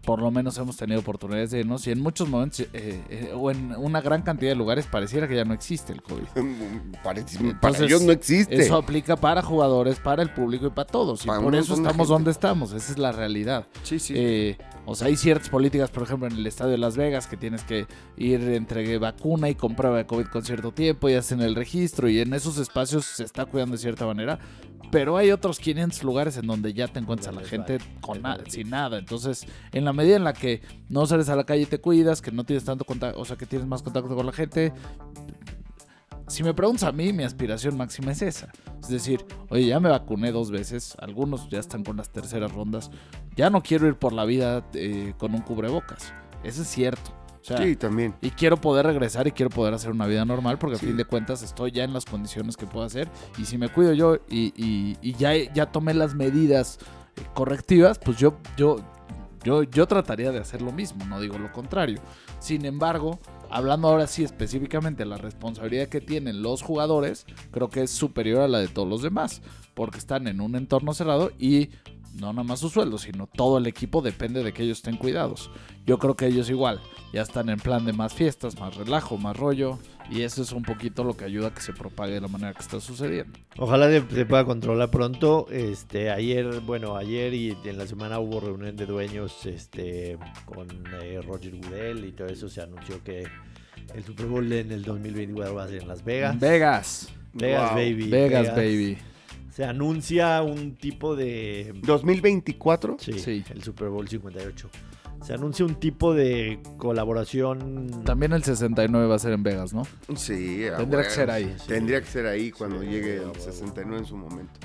por 0.07 0.21
lo 0.21 0.31
menos 0.31 0.57
hemos 0.57 0.77
tenido 0.77 1.01
oportunidades 1.01 1.51
de 1.51 1.59
irnos 1.59 1.85
y 1.85 1.91
en 1.91 1.99
muchos 1.99 2.29
momentos, 2.29 2.61
eh, 2.61 3.03
eh, 3.09 3.31
o 3.35 3.51
en 3.51 3.75
una 3.75 3.99
gran 3.99 4.21
cantidad 4.21 4.51
de 4.51 4.55
lugares, 4.55 4.85
pareciera 4.85 5.27
que 5.27 5.35
ya 5.35 5.43
no 5.43 5.53
existe 5.53 5.91
el 5.91 6.01
COVID. 6.01 6.23
Para 7.03 7.19
Entonces, 7.19 7.81
ellos 7.81 8.03
no 8.03 8.13
existe. 8.13 8.55
Eso 8.55 8.77
aplica 8.77 9.17
para 9.17 9.41
jugadores, 9.41 9.99
para 9.99 10.23
el 10.23 10.29
público 10.29 10.67
y 10.67 10.69
para 10.69 10.87
todos. 10.87 11.25
Y 11.25 11.27
Para 11.27 11.41
por 11.41 11.53
eso 11.55 11.73
estamos 11.73 11.97
gente. 11.97 12.13
donde 12.13 12.31
estamos. 12.31 12.71
Esa 12.71 12.93
es 12.93 12.97
la 12.97 13.11
realidad. 13.11 13.67
sí, 13.83 13.99
sí. 13.99 14.13
Eh, 14.15 14.57
O 14.89 14.96
sea, 14.96 15.08
hay 15.08 15.17
ciertas 15.17 15.50
políticas, 15.50 15.91
por 15.91 16.03
ejemplo, 16.03 16.27
en 16.29 16.36
el 16.38 16.48
estadio 16.48 16.72
de 16.72 16.77
Las 16.77 16.96
Vegas, 16.96 17.27
que 17.27 17.36
tienes 17.36 17.63
que 17.63 17.88
ir 18.15 18.41
entre 18.41 18.98
vacuna 18.98 19.50
y 19.50 19.56
con 19.56 19.75
prueba 19.75 19.98
de 19.98 20.06
COVID 20.06 20.27
con 20.27 20.46
cierto 20.46 20.72
tiempo 20.72 21.10
y 21.10 21.13
hacen 21.15 21.41
el 21.41 21.56
registro 21.56 22.08
y 22.10 22.20
en 22.22 22.34
esos 22.34 22.58
espacios 22.58 23.03
se 23.06 23.25
está 23.25 23.46
cuidando 23.46 23.74
de 23.74 23.79
cierta 23.79 24.06
manera. 24.06 24.39
Pero 24.89 25.17
hay 25.17 25.32
otros 25.32 25.60
500 25.60 26.01
lugares 26.03 26.38
en 26.38 26.48
donde 26.48 26.74
ya 26.74 26.88
te 26.88 27.00
encuentras 27.00 27.36
a 27.36 27.38
la 27.38 27.46
gente 27.46 27.79
con 28.00 28.13
les 28.15 28.24
na- 28.24 28.38
vale. 28.38 28.50
sin 28.50 28.70
nada. 28.70 28.98
Entonces, 28.98 29.46
en 29.74 29.84
la 29.84 29.91
medida 29.91 30.15
en 30.15 30.24
la 30.24 30.32
que 30.32 30.62
no 30.88 31.06
sales 31.06 31.27
a 31.27 31.36
la 31.36 31.44
calle 31.44 31.63
y 31.63 31.65
te 31.65 31.79
cuidas, 31.79 32.22
que 32.22 32.32
no 32.32 32.46
tienes 32.46 32.63
tanto 32.63 32.86
contacto, 32.86 33.20
o 33.20 33.25
sea, 33.25 33.36
que 33.36 33.46
tienes 33.46 33.67
más 33.67 33.84
contacto 33.84 34.15
con 34.15 34.25
la 34.25 34.32
gente, 34.32 34.72
si 36.27 36.44
me 36.44 36.53
preguntas 36.53 36.84
a 36.84 36.91
mí, 36.91 37.12
mi 37.13 37.24
aspiración 37.24 37.75
máxima 37.77 38.12
es 38.13 38.22
esa. 38.22 38.50
Es 38.82 38.89
decir, 38.89 39.25
oye, 39.50 39.65
ya 39.67 39.79
me 39.79 39.89
vacuné 39.89 40.32
dos 40.32 40.51
veces, 40.51 40.96
algunos 41.00 41.50
ya 41.50 41.60
están 41.60 41.84
con 41.84 41.98
las 41.98 42.10
terceras 42.10 42.51
rondas, 42.53 42.89
ya 43.38 43.50
no 43.50 43.63
quiero 43.63 43.88
ir 43.88 43.96
por 43.96 44.12
la 44.12 44.25
vida 44.25 44.65
eh, 44.74 45.13
con 45.17 45.34
un 45.34 45.41
cubrebocas. 45.41 46.13
Eso 46.44 46.63
es 46.63 46.67
cierto. 46.67 47.12
O 47.41 47.44
sea, 47.48 47.58
Sí, 47.60 47.77
también. 47.77 48.13
y 48.22 48.32
quiero 48.32 48.58
poder 48.60 48.86
regresar 48.86 49.25
y 49.27 49.32
quiero 49.32 49.50
poder 49.50 49.74
hacer 49.74 49.91
una 49.91 50.06
vida 50.06 50.25
normal 50.25 50.58
porque 50.60 50.75
Sí. 50.77 50.86
a 50.86 50.89
fin 50.89 50.98
de 50.98 51.06
cuentas 51.06 51.41
estoy 51.44 51.72
ya 51.72 51.86
en 51.86 51.94
las 51.94 52.03
condiciones 52.03 52.58
que 52.58 52.65
puedo 52.65 52.86
hacer 52.86 53.08
y 53.38 53.46
si 53.46 53.58
me 53.58 53.70
cuido 53.70 53.94
yo 53.94 54.17
y, 54.29 54.51
y- 54.62 54.98
y 55.01 55.13
ya, 55.13 55.34
ya 55.53 55.67
tomé 55.67 55.94
las 55.94 56.13
medidas 56.13 56.77
eh, 57.15 57.22
correctivas, 57.34 58.00
pues 58.00 58.17
yo, 58.17 58.38
yo, 58.58 58.77
yo, 59.46 59.63
yo 59.63 59.88
trataría 59.88 60.32
de 60.34 60.39
hacer 60.39 60.62
lo 60.62 60.74
mismo, 60.74 61.06
no 61.06 61.22
digo 61.22 61.38
lo 61.38 61.50
contrario. 61.53 62.01
Sin 62.39 62.65
embargo, 62.65 63.17
hablando 63.50 63.88
ahora 63.88 64.08
sí 64.08 64.25
específicamente 64.25 65.03
de 65.03 65.10
la 65.10 65.17
responsabilidad 65.17 65.88
que 65.88 66.01
tienen 66.01 66.41
los 66.41 66.62
jugadores, 66.62 67.25
creo 67.51 67.70
que 67.70 67.84
es 67.84 67.91
superior 67.91 68.41
a 68.41 68.48
la 68.50 68.60
de 68.60 68.67
todos 68.67 68.89
los 68.89 69.01
demás 69.01 69.41
porque 69.74 70.00
están 70.00 70.27
en 70.27 70.41
un 70.41 70.56
entorno 70.58 70.94
cerrado 70.94 71.32
y 71.39 71.70
no 72.19 72.33
nada 72.33 72.43
más 72.43 72.59
su 72.59 72.69
sueldo, 72.69 72.97
sino 72.97 73.27
todo 73.27 73.57
el 73.57 73.67
equipo 73.67 74.01
depende 74.01 74.43
de 74.43 74.53
que 74.53 74.63
ellos 74.63 74.79
estén 74.79 74.97
cuidados. 74.97 75.50
Yo 75.86 75.97
creo 76.00 76.15
que 76.15 76.27
ellos 76.27 76.50
igual 76.50 76.81
ya 77.13 77.21
están 77.21 77.50
en 77.50 77.59
plan 77.59 77.86
de 77.86 77.93
más 77.93 78.13
fiestas, 78.13 78.59
más 78.59 78.75
relajo, 78.75 79.17
más 79.17 79.38
rollo. 79.38 79.79
Y 80.09 80.21
eso 80.21 80.41
es 80.41 80.51
un 80.53 80.63
poquito 80.63 81.03
lo 81.03 81.17
que 81.17 81.25
ayuda 81.25 81.47
a 81.50 81.53
que 81.53 81.59
se 81.62 81.74
propague 81.74 82.13
de 82.13 82.21
la 82.21 82.27
manera 82.29 82.53
que 82.53 82.62
está 82.62 82.79
sucediendo. 82.79 83.38
Ojalá 83.57 83.88
se, 83.89 84.03
se 84.09 84.25
pueda 84.25 84.45
controlar 84.45 84.89
pronto. 84.89 85.47
Este, 85.51 86.09
ayer, 86.12 86.62
bueno, 86.62 86.95
ayer 86.95 87.33
y 87.33 87.57
en 87.65 87.77
la 87.77 87.86
semana 87.88 88.19
hubo 88.19 88.39
reunión 88.39 88.75
de 88.77 88.86
dueños 88.86 89.45
este, 89.45 90.17
con 90.45 90.67
eh, 91.01 91.19
Roger 91.25 91.55
Goodell 91.57 92.05
y 92.05 92.12
todo 92.13 92.27
eso. 92.27 92.47
Se 92.47 92.62
anunció 92.62 93.03
que 93.03 93.25
el 93.93 94.03
Super 94.05 94.27
Bowl 94.27 94.50
en 94.51 94.71
el 94.71 94.83
2024 94.83 95.53
va 95.55 95.63
a 95.63 95.67
ser 95.67 95.81
en 95.81 95.88
Las 95.89 96.03
Vegas. 96.03 96.39
Vegas. 96.39 97.09
Vegas, 97.33 97.71
Wow. 97.71 97.75
baby. 97.79 98.09
Vegas, 98.09 98.55
baby. 98.55 98.97
Se 99.57 99.65
anuncia 99.65 100.43
un 100.43 100.75
tipo 100.75 101.15
de... 101.15 101.73
2024. 101.81 102.97
Sí, 102.99 103.13
Sí. 103.13 103.43
el 103.49 103.63
Super 103.63 103.89
Bowl 103.89 104.07
58. 104.07 104.69
Se 105.25 105.33
anuncia 105.33 105.65
un 105.65 105.73
tipo 105.79 106.13
de 106.13 106.59
colaboración... 106.77 108.03
También 108.05 108.33
el 108.33 108.43
69 108.43 109.07
va 109.07 109.15
a 109.15 109.17
ser 109.17 109.33
en 109.33 109.41
Vegas, 109.41 109.73
¿no? 109.73 109.81
Sí, 110.15 110.67
a 110.67 110.77
Tendría 110.77 111.01
que 111.05 111.09
ser 111.09 111.31
ahí. 111.31 111.55
sí. 111.57 111.69
Tendría 111.69 111.99
que 112.01 112.05
ser 112.05 112.27
ahí 112.27 112.51
cuando 112.51 112.81
Sí, 112.81 112.85
llegue 112.85 113.13
a 113.13 113.15
el 113.15 113.19
huevo. 113.21 113.33
69 113.39 113.97
en 113.97 114.05
su 114.05 114.15
momento. 114.15 114.59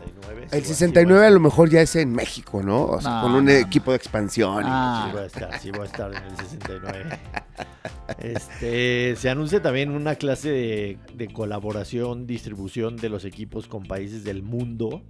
69. 0.00 0.48
El 0.52 0.62
sí, 0.62 0.68
69 0.68 1.26
a 1.26 1.30
lo 1.30 1.40
mejor 1.40 1.70
ya 1.70 1.80
es 1.82 1.96
en 1.96 2.12
México, 2.12 2.62
¿no? 2.62 2.84
O 2.86 3.00
sea, 3.00 3.16
No, 3.16 3.22
con 3.22 3.32
un 3.32 3.44
no, 3.46 3.50
equipo 3.52 3.90
de 3.92 3.96
expansión. 3.96 4.64
Ah. 4.66 5.06
Sí 5.06 5.12
voy 5.12 5.22
a 5.22 5.26
estar, 5.26 5.60
sí 5.60 5.70
voy 5.70 5.80
a 5.82 5.84
estar 5.84 6.10
en 6.14 6.22
el 6.22 6.36
69. 6.36 7.18
Este, 8.18 9.14
se 9.16 9.30
anuncia 9.30 9.62
también 9.62 9.90
una 9.90 10.16
clase 10.16 10.50
de, 10.50 10.98
de 11.14 11.28
colaboración, 11.32 12.26
distribución 12.26 12.96
de 12.96 13.08
los 13.08 13.24
equipos 13.24 13.68
con 13.68 13.84
países 13.84 14.24
del 14.24 14.42
mundo, 14.42 15.02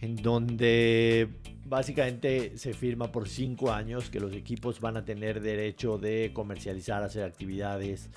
en 0.00 0.16
donde 0.16 1.28
básicamente 1.70 2.58
se 2.58 2.74
firma 2.74 3.12
por 3.12 3.28
cinco 3.28 3.72
años 3.72 4.10
que 4.10 4.20
los 4.20 4.32
equipos 4.34 4.80
van 4.80 4.96
a 4.96 5.04
tener 5.04 5.40
derecho 5.40 5.98
de 5.98 6.32
comercializar, 6.32 7.02
hacer 7.02 7.24
actividades. 7.24 8.10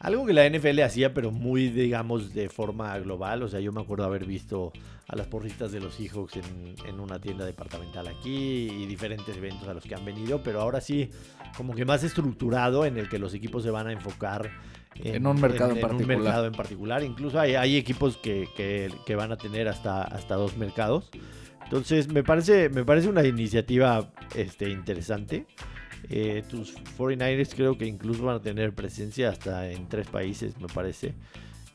Algo 0.00 0.24
que 0.26 0.32
la 0.32 0.48
NFL 0.48 0.80
hacía, 0.82 1.12
pero 1.12 1.30
muy, 1.32 1.70
digamos, 1.70 2.32
de 2.32 2.48
forma 2.48 2.96
global. 3.00 3.42
O 3.42 3.48
sea, 3.48 3.58
yo 3.58 3.72
me 3.72 3.80
acuerdo 3.80 4.04
haber 4.04 4.24
visto 4.26 4.72
a 5.08 5.16
las 5.16 5.26
porristas 5.26 5.72
de 5.72 5.80
los 5.80 5.94
Seahawks 5.94 6.36
en, 6.36 6.74
en 6.86 7.00
una 7.00 7.18
tienda 7.20 7.44
departamental 7.44 8.06
aquí 8.06 8.68
y 8.70 8.86
diferentes 8.86 9.36
eventos 9.36 9.66
a 9.66 9.74
los 9.74 9.82
que 9.82 9.94
han 9.96 10.04
venido, 10.04 10.40
pero 10.42 10.60
ahora 10.60 10.80
sí, 10.80 11.10
como 11.56 11.74
que 11.74 11.84
más 11.84 12.04
estructurado 12.04 12.84
en 12.84 12.96
el 12.96 13.08
que 13.08 13.18
los 13.18 13.34
equipos 13.34 13.62
se 13.64 13.70
van 13.70 13.88
a 13.88 13.92
enfocar 13.92 14.50
En 14.94 15.26
un 15.26 15.40
mercado 15.40 15.70
en 15.70 15.76
un 15.76 15.80
particular. 15.82 16.18
mercado 16.18 16.46
en 16.46 16.52
particular. 16.52 17.02
Incluso 17.02 17.40
hay, 17.40 17.56
hay 17.56 17.76
equipos 17.76 18.16
que, 18.18 18.48
que- 18.56 18.92
que 19.04 19.16
van 19.16 19.32
a 19.32 19.36
tener 19.36 19.66
hasta, 19.66 20.02
hasta 20.02 20.36
dos 20.36 20.56
mercados. 20.56 21.10
Entonces, 21.64 22.08
me 22.12 22.22
parece, 22.22 22.68
me 22.70 22.84
parece 22.84 23.08
una 23.08 23.24
iniciativa 23.26 24.10
este, 24.34 24.70
interesante. 24.70 25.46
Eh, 26.10 26.42
tus 26.48 26.74
49ers 26.98 27.54
creo 27.54 27.76
que 27.76 27.86
incluso 27.86 28.24
van 28.24 28.36
a 28.36 28.40
tener 28.42 28.72
presencia 28.72 29.30
hasta 29.30 29.68
en 29.70 29.88
tres 29.88 30.06
países, 30.08 30.58
me 30.60 30.66
parece. 30.68 31.14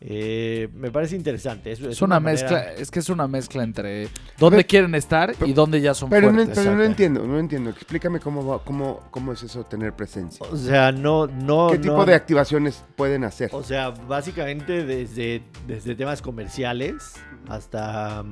Eh, 0.05 0.67
me 0.73 0.91
parece 0.91 1.15
interesante. 1.15 1.71
Es, 1.71 1.79
Es 1.79 2.01
una 2.01 2.19
manera- 2.19 2.41
mezcla, 2.49 2.73
es 2.73 2.91
que 2.91 2.99
es 2.99 3.07
una 3.09 3.25
mezcla 3.25 3.63
entre 3.63 4.09
dónde 4.37 4.57
Pero- 4.57 4.67
quieren 4.67 4.95
estar 4.95 5.33
y 5.45 5.53
dónde 5.53 5.79
ya 5.79 5.93
son 5.93 6.09
Pero, 6.09 6.27
no, 6.29 6.35
fuertes. 6.43 6.57
pero 6.59 6.75
no 6.75 6.83
entiendo, 6.83 7.25
no 7.25 7.39
entiendo. 7.39 7.69
Explícame 7.69 8.19
cómo, 8.19 8.45
va- 8.45 8.61
cómo, 8.65 8.99
cómo 9.11 9.31
es 9.31 9.43
eso 9.43 9.63
tener 9.63 9.93
presencia. 9.93 10.45
O 10.51 10.57
sea, 10.57 10.91
no, 10.91 11.27
no. 11.27 11.69
¿Qué 11.71 11.77
no- 11.77 11.81
tipo 11.83 12.05
de 12.05 12.15
activaciones 12.15 12.83
pueden 12.97 13.23
hacer? 13.23 13.49
O 13.53 13.63
sea, 13.63 13.91
básicamente 13.91 14.83
desde, 14.85 15.41
desde 15.67 15.95
temas 15.95 16.21
comerciales 16.21 17.13
hasta, 17.47 18.25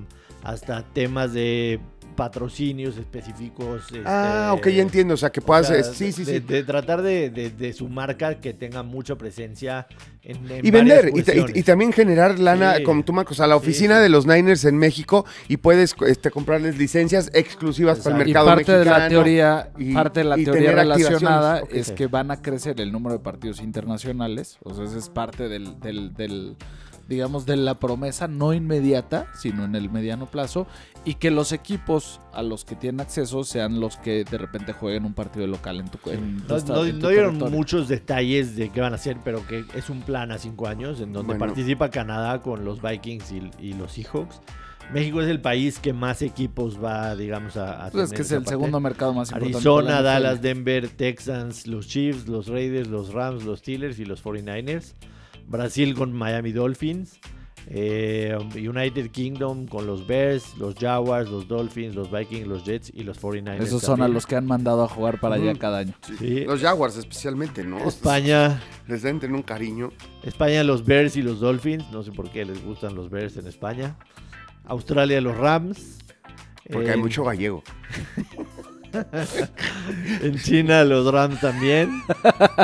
hasta 0.44 0.84
temas 0.94 1.32
de 1.32 1.80
patrocinios 2.12 2.98
específicos. 2.98 3.88
Ah, 4.06 4.52
este, 4.56 4.70
ok, 4.70 4.76
ya 4.76 4.82
entiendo. 4.82 5.14
O 5.14 5.18
sea, 5.18 5.32
que 5.32 5.40
o 5.40 5.44
puedas... 5.46 5.68
sea, 5.68 5.78
es- 5.78 5.88
sí, 5.88 6.12
sí, 6.12 6.24
de, 6.24 6.40
sí. 6.40 6.46
de 6.46 6.64
tratar 6.64 7.02
de, 7.02 7.30
de- 7.30 7.50
de 7.50 7.74
su 7.74 7.90
marca 7.90 8.40
que 8.40 8.54
tenga 8.54 8.84
mucha 8.84 9.16
presencia 9.18 9.88
en, 10.24 10.50
en 10.52 10.66
Y 10.66 10.72
vender, 10.72 11.12
y, 11.14 11.20
y- 11.20 11.60
y 11.60 11.64
también 11.64 11.92
generar 11.92 12.38
lana, 12.40 12.76
Sí. 12.78 12.84
como 12.84 13.04
tú, 13.04 13.14
Marcos, 13.14 13.40
a 13.40 13.48
la 13.48 13.56
oficina 13.56 13.98
sí. 13.98 14.04
de 14.04 14.10
los 14.10 14.26
Niners 14.28 14.66
en 14.66 14.78
México 14.78 15.26
y 15.48 15.58
puedes 15.58 15.96
este, 16.08 16.30
comprarles 16.32 16.78
licencias 16.78 17.30
exclusivas 17.34 18.00
para 18.00 18.18
el 18.18 18.22
Exacto. 18.22 18.30
Y 18.30 18.34
mercado 18.34 18.48
parte 18.56 18.72
de 18.78 18.86
la 18.86 19.08
teoría, 19.10 19.70
y- 19.78 19.94
parte 19.94 20.20
de 20.20 20.24
la 20.26 20.38
y 20.40 20.44
teoría 20.46 20.72
relacionada 20.74 21.64
es 21.72 21.92
que 21.92 22.08
van 22.08 22.32
a 22.32 22.42
crecer 22.42 22.80
el 22.82 22.92
número 22.92 23.14
de 23.18 23.20
partidos 23.24 23.62
internacionales. 23.62 24.58
O 24.64 24.74
sea, 24.74 24.86
esa 24.86 24.98
es 24.98 25.10
parte 25.10 25.48
del, 25.50 25.80
del- 25.80 26.14
del, 26.14 26.56
digamos, 27.12 27.46
de 27.46 27.58
la 27.58 27.76
promesa 27.78 28.28
no 28.28 28.54
inmediata, 28.54 29.28
sino 29.36 29.66
en 29.66 29.76
el 29.76 29.90
mediano 29.92 30.26
plazo. 30.26 30.66
Y 31.04 31.16
que 31.16 31.30
los 31.32 31.52
equipos 31.52 32.22
a 32.34 32.42
los 32.42 32.64
que 32.64 32.76
tienen 32.76 33.02
acceso 33.02 33.44
sean 33.44 33.80
los 33.80 33.98
que 33.98 34.24
de 34.24 34.38
repente 34.38 34.72
jueguen 34.74 35.04
un 35.06 35.14
partido 35.14 35.46
local 35.48 35.80
en 35.80 35.90
tu, 35.90 35.98
en 36.10 36.38
tu 36.42 36.48
No, 36.48 36.56
estado- 36.56 36.84
no- 36.84 36.90
en 36.90 36.96
tu 37.00 37.02
no 37.02 37.10
dieron 37.10 37.30
territorio. 37.34 37.58
muchos 37.58 37.88
detalles 37.88 38.56
de 38.56 38.70
qué 38.70 38.82
van 38.82 38.94
a 38.94 38.96
hacer, 38.96 39.18
pero 39.24 39.46
que 39.46 39.66
es 39.76 39.90
un 39.90 40.02
plan 40.02 40.32
a 40.32 40.38
cinco 40.38 40.68
años 40.68 41.02
en 41.02 41.12
donde 41.12 41.34
Bueno. 41.36 41.46
participa 41.46 41.90
Canadá 41.90 42.42
con 42.42 42.64
los 42.66 42.82
Vikings 42.82 43.32
y, 43.32 43.52
y 43.60 43.74
los 43.74 43.92
Seahawks. 43.94 44.40
México 44.94 45.22
es 45.22 45.30
el 45.30 45.40
país 45.42 45.80
que 45.80 45.94
más 45.94 46.22
equipos 46.22 46.84
va, 46.84 47.16
digamos, 47.16 47.56
a, 47.58 47.86
a 47.86 47.90
Pues 47.92 48.04
es 48.04 48.10
tener 48.10 48.16
que 48.18 48.22
es 48.24 48.32
el 48.32 48.38
parte. 48.40 48.50
segundo 48.50 48.80
mercado 48.80 49.14
más 49.14 49.30
importante. 49.30 49.56
Arizona. 49.58 50.02
Dallas, 50.02 50.42
Denver, 50.42 50.90
Texans, 50.90 51.66
los 51.66 51.88
Chiefs, 51.88 52.28
los 52.28 52.48
Raiders, 52.48 52.90
los 52.90 53.14
Rams, 53.14 53.44
los 53.44 53.60
Steelers 53.60 54.00
y 54.00 54.06
los 54.06 54.22
49ers. 54.24 54.94
Brasil 55.52 55.94
con 55.96 56.14
Miami 56.14 56.52
Dolphins. 56.52 57.20
eh, 57.68 58.36
United 58.56 59.12
Kingdom 59.12 59.68
con 59.68 59.86
los 59.86 60.08
Bears, 60.08 60.58
los 60.58 60.74
Jaguars, 60.76 61.30
los 61.30 61.48
Dolphins, 61.48 61.94
los 61.94 62.10
Vikings, 62.12 62.48
los 62.48 62.64
Jets 62.66 62.92
y 62.94 63.04
los 63.04 63.22
49ers. 63.22 63.62
Esos 63.62 63.84
son 63.84 64.02
a 64.02 64.08
los 64.08 64.26
que 64.26 64.36
han 64.36 64.48
mandado 64.48 64.84
a 64.84 64.88
jugar 64.88 65.20
para 65.20 65.36
allá 65.36 65.54
cada 65.54 65.78
año. 65.78 65.94
Sí. 66.18 66.44
Los 66.46 66.60
Jaguars 66.62 66.98
especialmente, 66.98 67.64
¿no? 67.64 67.78
España, 67.88 68.60
Les 68.88 69.04
deben 69.04 69.20
tener 69.20 69.36
un 69.36 69.44
cariño. 69.44 69.92
España 70.24 70.64
los 70.64 70.84
Bears 70.84 71.16
y 71.18 71.22
los 71.22 71.40
Dolphins. 71.40 71.86
No 71.92 72.02
sé 72.02 72.12
por 72.12 72.32
qué 72.32 72.46
les 72.46 72.64
gustan 72.66 72.96
los 72.96 73.12
Bears 73.12 73.38
en 73.38 73.46
España. 73.46 73.96
Australia 74.66 75.22
los 75.22 75.38
Rams. 75.38 76.00
Porque 76.72 76.90
hay 76.90 76.96
En- 76.96 77.02
mucho 77.02 77.24
gallego. 77.24 77.64
En 80.22 80.38
China 80.38 80.84
los 80.84 81.12
Rams 81.12 81.40
también. 81.40 81.90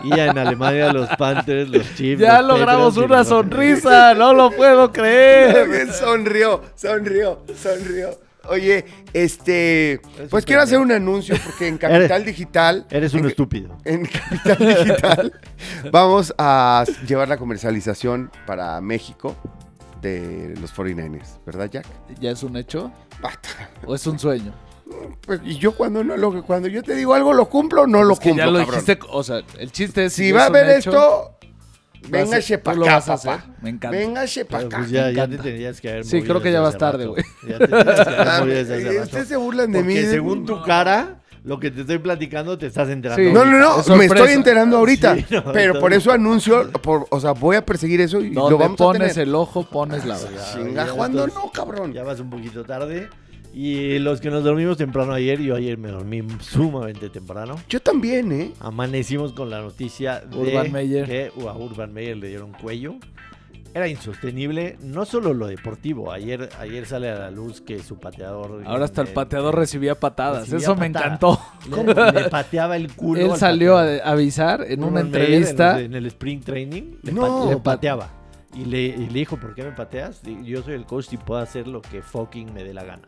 Y 0.04 0.20
en 0.20 0.38
Alemania 0.38 0.92
los 0.94 1.10
Panthers, 1.18 1.70
los 1.70 1.96
Chiefs. 1.96 2.22
Ya 2.22 2.42
los 2.42 2.60
logramos 2.60 2.96
Patriots 2.96 3.12
una 3.12 3.24
sonrisa, 3.24 4.13
no 4.13 4.34
lo 4.34 4.52
puedo 4.52 4.92
creer. 4.92 5.92
sonrió, 5.94 6.62
sonrió, 6.76 7.44
sonrió. 7.56 8.20
Oye, 8.50 8.86
este, 9.12 9.94
Es 9.94 10.30
pues 10.30 10.46
quiero 10.46 10.62
hacer 10.62 10.80
un 10.80 10.92
anuncio 10.92 11.36
porque 11.44 11.68
en 11.68 11.78
Capital 11.80 12.24
Digital, 12.24 12.86
Eres 12.90 13.13
un 13.13 13.22
en, 13.22 13.26
estúpido. 13.26 13.78
en 13.84 14.06
Capital 14.06 14.58
Digital, 14.60 15.34
vamos 15.92 16.34
a 16.38 16.86
llevar 17.06 17.28
la 17.28 17.38
comercialización 17.38 18.32
para 18.46 18.80
México 18.80 19.36
de 20.02 20.54
los 20.62 20.74
49ers, 20.74 21.40
¿verdad, 21.46 21.70
Jack? 21.70 21.86
¿Ya 22.22 22.32
es 22.32 22.44
un 22.44 22.56
hecho? 22.56 22.92
¿O 23.86 23.96
es 23.96 24.08
un 24.08 24.18
sueño? 24.18 24.54
Pues, 25.25 25.41
y 25.43 25.57
yo 25.57 25.73
cuando 25.73 26.03
no 26.03 26.15
lo, 26.17 26.43
cuando 26.43 26.67
yo 26.67 26.81
te 26.83 26.95
digo 26.95 27.13
algo 27.13 27.33
lo 27.33 27.47
cumplo, 27.49 27.86
no 27.88 28.03
lo 28.03 28.13
Es 28.13 28.19
que 28.19 28.29
cumplo, 28.29 28.45
ya 28.45 28.51
lo 28.51 28.60
cabrón. 28.60 28.79
dijiste, 28.86 28.99
o 29.10 29.23
sea, 29.23 29.41
el 29.60 29.71
chiste 29.71 30.05
es 30.05 30.13
Si 30.13 30.29
ya 30.29 30.36
va 30.36 30.45
a 30.45 30.49
ver 30.49 30.69
esto, 30.69 30.97
a- 30.99 31.38
tú 32.10 32.60
para 32.63 32.77
lo 32.77 32.86
acá, 32.86 32.97
a 32.97 33.05
papá. 33.17 33.45
Me 33.62 33.69
encanta. 33.71 33.97
Véngase 33.97 34.45
para 34.45 34.57
Pero 34.60 34.67
acá. 34.67 34.77
pues 34.79 34.91
ya, 34.91 35.12
ya 35.12 35.27
te 35.27 35.38
tenías 35.38 35.81
que 35.81 35.89
haber 35.89 36.05
Sí, 36.05 36.21
creo 36.21 36.41
que 36.41 36.51
ya 36.51 36.62
vas 36.62 36.77
tarde, 36.77 37.05
güey. 37.05 37.23
Ya 37.47 37.57
te 37.57 37.67
tenías 37.67 37.86
que 38.07 38.15
haber 38.15 38.39
movido 38.39 38.55
desde 38.55 38.73
hace 38.75 38.88
Ay, 38.88 38.93
rato. 38.95 39.03
Ustedes 39.05 39.27
se 39.27 39.36
burlan 39.36 39.71
de 39.71 39.79
Porque 39.79 39.93
mí. 40.01 40.05
según 40.05 40.45
tu 40.45 40.62
cara, 40.63 41.19
lo 41.43 41.60
que 41.60 41.71
te 41.71 41.81
estoy 41.81 41.97
platicando 41.97 42.57
te 42.57 42.67
estás 42.67 42.88
enterando. 42.89 43.23
Sí. 43.23 43.33
No, 43.33 43.43
no, 43.45 43.57
no, 43.57 43.79
Es 43.81 43.89
me 43.89 44.05
estoy 44.05 44.31
enterando 44.31 44.77
ahorita. 44.77 45.15
Sí, 45.15 45.25
no, 45.31 45.51
pero 45.51 45.79
por 45.79 45.91
eso 45.93 46.12
anuncio, 46.12 46.71
por, 46.71 47.07
o 47.10 47.19
sea, 47.19 47.31
voy 47.31 47.55
a 47.57 47.65
perseguir 47.65 47.99
eso 48.01 48.21
y 48.21 48.29
lo 48.31 48.57
vamos 48.57 48.79
a 48.79 48.83
pones 48.86 49.13
tener. 49.13 49.27
el 49.27 49.36
ojo, 49.36 49.63
pones 49.63 50.05
la 50.05 50.17
Ya, 50.17 50.53
Chinga, 50.53 50.86
ya 50.86 50.91
¿cuándo 50.93 51.25
estás- 51.25 51.43
no, 51.43 51.51
cabrón? 51.51 51.91
Ya 51.93 52.03
vas 52.03 52.19
un 52.19 52.29
poquito 52.29 52.63
tarde. 52.63 53.10
Y 53.60 53.98
los 53.98 54.22
que 54.22 54.30
nos 54.30 54.43
dormimos 54.43 54.78
temprano 54.78 55.13
ayer, 55.13 55.41
yo 55.41 55.56
ayer 55.56 55.80
me 55.80 55.88
dormí 55.89 56.22
sumamente 56.41 57.10
temprano. 57.10 57.56
Yo 57.67 57.80
también, 57.80 58.32
¿eh? 58.32 58.52
Amanecimos 58.60 59.34
con 59.34 59.50
la 59.50 59.62
noticia 59.62 60.20
de 60.20 60.38
Urban 60.38 60.72
Meyer. 60.72 61.08
que 61.08 61.32
a 61.50 61.58
Urban 61.58 61.91
Meyer 61.91 62.17
le 62.17 62.28
dieron 62.28 62.52
cuello. 62.52 62.98
Era 63.74 63.88
insostenible, 63.88 64.78
no 64.84 65.06
solo 65.06 65.34
lo 65.34 65.48
deportivo. 65.48 66.12
Ayer, 66.12 66.50
ayer 66.60 66.86
sale 66.86 67.10
a 67.10 67.17
la 67.17 67.32
luz 67.32 67.62
que 67.62 67.80
su 67.80 67.98
pateador. 67.98 68.62
Ahora 68.63 68.86
hasta 68.86 69.02
el 69.02 69.08
pateador 69.08 69.56
recibía 69.56 69.96
patadas. 69.96 70.41
recibía 70.41 70.60
Eso 70.60 70.76
me 70.76 70.86
encantó. 70.86 71.39
Le, 71.67 72.12
le 72.12 72.30
pateaba 72.30 72.76
el 72.78 72.93
culo. 72.93 73.20
Él 73.22 73.32
al 73.32 73.38
salió 73.39 73.76
a 73.78 73.96
avisar 74.06 74.65
en 74.67 74.84
una 74.84 75.02
Meyer 75.02 75.06
entrevista. 75.08 75.72
En, 75.72 75.78
el, 75.78 75.86
en 75.86 75.96
el 75.96 76.06
spring 76.06 76.41
training. 76.43 76.84
Le, 77.02 77.12
No. 77.12 77.50
le 77.50 77.58
pateaba. 77.58 78.08
Y 78.56 78.65
le, 78.65 78.82
y 78.86 79.08
le 79.08 79.13
dijo: 79.20 79.38
¿Por 79.38 79.56
qué 79.56 79.63
me 79.63 79.72
pateas? 79.72 80.22
Yo 80.43 80.62
soy 80.62 80.76
el 80.76 80.86
coach 80.86 81.08
y 81.13 81.17
puedo 81.17 81.39
hacer 81.41 81.67
lo 81.67 81.82
que 81.82 82.04
fucking 82.04 82.54
me 82.54 82.63
dé 82.63 82.76
la 82.76 82.84
gana. 82.84 83.08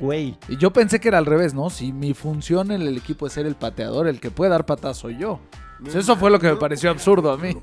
Güey, 0.00 0.36
Y 0.48 0.56
yo 0.56 0.72
pensé 0.72 0.98
que 0.98 1.08
era 1.08 1.18
al 1.18 1.26
revés, 1.26 1.52
¿no? 1.54 1.70
Si 1.70 1.92
mi 1.92 2.14
función 2.14 2.70
en 2.70 2.82
el 2.82 2.96
equipo 2.96 3.26
es 3.26 3.34
ser 3.34 3.46
el 3.46 3.54
pateador, 3.54 4.08
el 4.08 4.20
que 4.20 4.30
puede 4.30 4.50
dar 4.50 4.64
patas 4.66 4.96
soy 4.96 5.18
yo. 5.18 5.40
Pues 5.82 5.94
eso 5.94 6.16
fue 6.16 6.30
lo 6.30 6.38
que 6.38 6.48
me 6.48 6.56
pareció 6.56 6.90
absurdo 6.90 7.30
a 7.32 7.36
mí. 7.36 7.56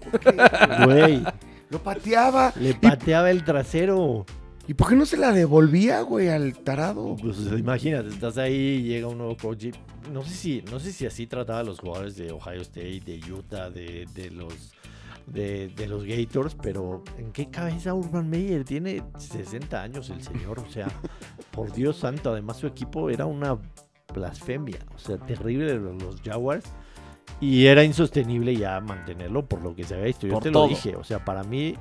Güey. 0.86 1.24
Lo 1.70 1.82
pateaba. 1.84 2.54
Le 2.60 2.74
pateaba 2.74 3.30
el 3.32 3.44
trasero. 3.44 4.26
¿Y 4.68 4.74
por 4.74 4.90
qué 4.90 4.96
no 4.96 5.06
se 5.06 5.18
la 5.18 5.32
devolvía, 5.32 6.02
güey, 6.02 6.28
al 6.28 6.58
tarado? 6.60 7.16
Pues 7.22 7.38
imagínate, 7.58 8.10
estás 8.10 8.38
ahí, 8.38 8.84
llega 8.84 9.08
un 9.08 9.18
nuevo 9.18 9.38
coach. 9.38 9.66
y 9.66 9.72
no 10.12 10.24
sé 10.24 10.34
si, 10.34 10.62
no 10.70 10.80
sé 10.80 10.92
si 10.92 11.06
así 11.06 11.26
trataba 11.26 11.60
a 11.60 11.64
los 11.64 11.80
jugadores 11.80 12.18
de 12.18 12.32
Ohio 12.32 12.62
State, 12.62 13.02
de 13.06 13.22
Utah, 13.32 13.70
de, 13.70 14.06
de 14.14 14.30
los 14.30 14.74
de, 15.28 15.68
de 15.70 15.88
los 15.88 16.06
Gators, 16.06 16.56
pero 16.62 17.04
¿en 17.18 17.32
qué 17.32 17.50
cabeza 17.50 17.94
Urban 17.94 18.30
Meyer? 18.30 18.64
Tiene 18.64 19.04
60 19.18 19.82
años 19.82 20.10
el 20.10 20.22
señor, 20.24 20.60
o 20.60 20.70
sea, 20.70 20.88
por 21.52 21.72
Dios 21.74 21.98
santo, 21.98 22.32
además 22.32 22.58
su 22.58 22.68
equipo 22.68 23.10
era 23.10 23.26
una 23.26 23.58
blasfemia, 24.14 24.80
o 24.96 24.98
sea, 24.98 25.18
terrible 25.18 25.76
los 25.76 26.22
Jaguars. 26.22 26.66
Y 27.40 27.68
era 27.68 27.84
insostenible 27.84 28.56
ya 28.56 28.80
mantenerlo 28.80 29.46
por 29.46 29.62
lo 29.62 29.76
que 29.76 29.84
se 29.84 29.94
había 29.94 30.08
visto. 30.08 30.26
Yo 30.26 30.34
Por 30.34 30.44
te 30.44 30.50
todo. 30.50 30.64
lo 30.64 30.70
dije, 30.70 30.96
o 30.96 31.04
sea, 31.04 31.24
para 31.24 31.44
mí 31.44 31.76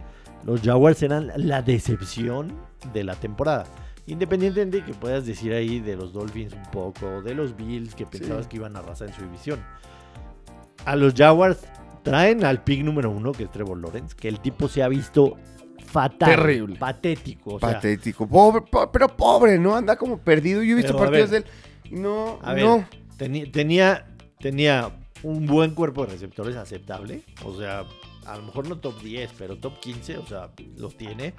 los 0.45 0.61
Jaguars 0.61 1.03
eran 1.03 1.33
la 1.37 1.63
decepción 1.63 2.53
de 2.93 3.05
la 3.05 3.15
temporada. 3.15 3.65
Independientemente 4.07 4.79
de 4.79 4.85
que 4.85 4.93
puedas 4.93 5.25
decir 5.25 5.53
ahí 5.55 5.81
de 5.81 5.97
los 5.97 6.13
Dolphins 6.13 6.53
un 6.53 6.71
poco, 6.71 7.23
de 7.23 7.35
los 7.35 7.57
Bills 7.57 7.95
que 7.95 8.05
pensabas 8.07 8.49
que 8.49 8.57
iban 8.57 8.77
a 8.77 8.81
arrasar 8.81 9.09
en 9.09 9.15
su 9.15 9.23
división. 9.23 9.65
A 10.85 10.95
los 10.95 11.15
Jaguars 11.15 11.59
traen 12.11 12.45
al 12.45 12.63
pick 12.63 12.83
número 12.85 13.11
uno, 13.11 13.33
que 13.33 13.43
es 13.45 13.51
Trevor 13.51 13.79
Lawrence, 13.79 14.15
que 14.17 14.29
el 14.29 14.41
tipo 14.41 14.69
se 14.69 14.83
ha 14.83 14.89
visto 14.89 15.37
fatal. 15.85 16.31
Terrible. 16.31 16.77
Patético. 16.77 17.55
O 17.55 17.59
sea, 17.61 17.73
Patético. 17.75 18.27
Pobre, 18.29 18.63
po- 18.63 18.91
pero 18.93 19.09
pobre, 19.09 19.59
¿no? 19.59 19.75
Anda 19.77 19.97
como 19.97 20.19
perdido. 20.19 20.63
Yo 20.63 20.73
he 20.73 20.77
visto 20.77 20.97
partidos 20.97 21.31
de 21.31 21.39
él 21.39 21.45
no, 21.91 22.39
A 22.43 22.53
ver, 22.55 22.65
no. 22.65 22.89
tenía, 23.17 24.07
tenía 24.39 24.91
un 25.23 25.47
buen 25.47 25.75
cuerpo 25.75 26.05
de 26.07 26.13
receptores 26.13 26.57
aceptable. 26.57 27.23
O 27.45 27.57
sea, 27.57 27.85
a 28.27 28.37
lo 28.37 28.43
mejor 28.43 28.69
no 28.69 28.79
top 28.79 29.01
10, 29.03 29.31
pero 29.39 29.57
top 29.59 29.79
15, 29.81 30.19
o 30.19 30.27
sea, 30.27 30.51
lo 30.77 30.89
tiene. 30.91 31.35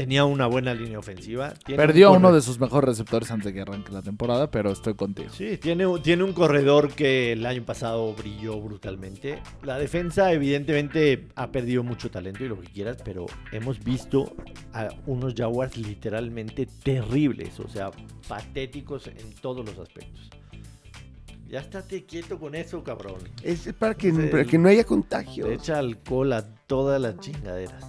Tenía 0.00 0.24
una 0.24 0.46
buena 0.46 0.72
línea 0.72 0.98
ofensiva. 0.98 1.52
tiene 1.66 1.82
un 1.82 1.86
Perdió 1.86 2.08
a 2.08 2.10
uno 2.12 2.32
de 2.32 2.40
sus 2.40 2.58
mejores 2.58 2.88
receptores 2.88 3.30
antes 3.30 3.44
de 3.46 3.52
que 3.52 3.60
arranque 3.60 3.92
la 3.92 4.00
temporada, 4.00 4.50
pero 4.50 4.72
estoy 4.72 4.94
contigo. 4.94 5.28
Sí, 5.30 5.58
tiene, 5.58 5.86
un- 5.86 6.02
tiene 6.02 6.24
un 6.24 6.32
corredor 6.32 6.90
que 6.94 7.32
el 7.32 7.44
año 7.44 7.62
pasado 7.66 8.14
brilló 8.14 8.58
brutalmente. 8.62 9.42
La 9.62 9.78
defensa 9.78 10.32
evidentemente 10.32 11.28
ha 11.34 11.52
perdido 11.52 11.82
mucho 11.82 12.10
talento 12.10 12.42
y 12.42 12.48
lo 12.48 12.58
que 12.58 12.68
quieras, 12.68 12.96
pero 13.04 13.26
hemos 13.52 13.84
visto 13.84 14.34
a 14.72 14.88
unos 15.04 15.34
Jaguars 15.36 15.76
literalmente 15.76 16.66
terribles, 16.82 17.60
o 17.60 17.68
sea, 17.68 17.90
patéticos 18.26 19.06
en 19.06 19.34
todos 19.42 19.66
los 19.66 19.78
aspectos. 19.78 20.30
Ya 21.46 21.60
estate 21.60 22.04
quieto 22.06 22.38
con 22.38 22.54
eso, 22.54 22.82
cabrón. 22.82 23.16
Es 23.42 23.70
para 23.78 23.94
que, 23.94 24.12
para 24.30 24.46
que 24.46 24.56
no 24.56 24.68
haya 24.70 24.78
Le 24.78 24.84
contagios. 24.86 25.50
echa 25.50 25.78
alcohol 25.78 26.32
a 26.32 26.42
todas 26.66 26.98
las 27.02 27.18
chingaderas. 27.20 27.84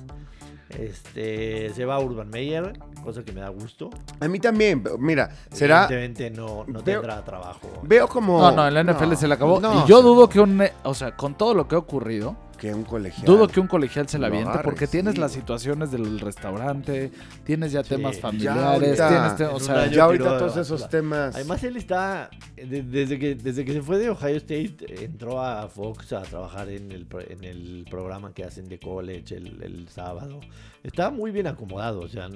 Este, 0.80 1.72
se 1.74 1.86
va 1.86 2.00
Urban 2.00 2.30
Meyer, 2.30 2.78
cosa 3.04 3.24
que 3.24 3.32
me 3.32 3.42
da 3.42 3.50
gusto. 3.50 3.90
A 4.20 4.28
mí 4.28 4.40
también. 4.40 4.84
Mira, 5.00 5.30
será. 5.52 5.86
Evidentemente 5.90 6.30
no, 6.32 6.64
no 6.68 6.82
Veo- 6.84 7.02
tendrá 7.02 7.24
trabajo. 7.24 7.68
Veo 7.84 8.08
como. 8.08 8.40
No, 8.40 8.52
no, 8.52 8.68
en 8.68 8.74
la 8.74 8.84
NFL 8.84 9.10
No, 9.10 9.16
se 9.16 9.28
le 9.28 9.34
acabó. 9.34 9.60
no, 9.60 9.84
y 9.86 9.88
yo 9.90 10.02
dudo 10.02 10.28
que 10.30 10.40
un. 10.40 10.62
O 10.84 10.94
sea, 10.94 11.16
con 11.16 11.36
todo 11.36 11.54
lo 11.54 11.68
que 11.68 11.76
ha 11.76 11.80
ocurrido, 11.80 12.36
Que 12.62 12.76
un 12.76 12.84
colegial. 12.84 13.26
dudo 13.26 13.48
que 13.48 13.60
un 13.60 13.66
colegial 13.66 14.08
se 14.08 14.20
la 14.20 14.28
aviente 14.28 14.50
agarre, 14.52 14.64
porque 14.64 14.86
tienes 14.86 15.16
sí, 15.16 15.20
las 15.20 15.32
situaciones 15.32 15.90
del 15.92 16.20
restaurante, 16.20 17.12
tienes 17.44 17.72
ya 17.72 17.84
Sí, 17.84 17.90
temas 17.90 18.18
ya 18.18 18.22
familiares, 18.22 18.64
ahorita- 18.64 19.08
tienes. 19.10 19.36
te- 19.36 19.46
o 19.46 19.60
sea, 19.60 19.88
Ya 19.88 20.04
ahorita 20.04 20.34
de 20.34 20.40
todos 20.40 20.58
esos 20.58 20.88
temas. 20.88 21.34
Además, 21.36 21.64
él 21.64 21.76
está, 21.76 22.30
de- 22.56 22.84
desde 22.84 23.18
que, 23.18 23.34
desde 23.34 23.66
que 23.66 23.74
se 23.74 23.82
fue 23.82 23.98
de 23.98 24.12
Ohio 24.12 24.38
State, 24.38 24.76
entró 25.04 25.42
a 25.44 25.68
Fox 25.70 26.14
a 26.14 26.22
trabajar 26.22 26.70
en 26.70 26.92
el, 26.92 27.08
pro- 27.08 27.28
en 27.28 27.44
el 27.44 27.86
programa 27.90 28.32
que 28.32 28.44
hacen 28.44 28.70
de 28.70 28.78
college 28.80 29.36
el, 29.38 29.62
el 29.64 29.88
sábado. 29.90 30.40
Estaba 30.84 31.10
muy 31.10 31.32
bien 31.32 31.48
acomodado, 31.48 32.02
o 32.02 32.08
sea, 32.08 32.30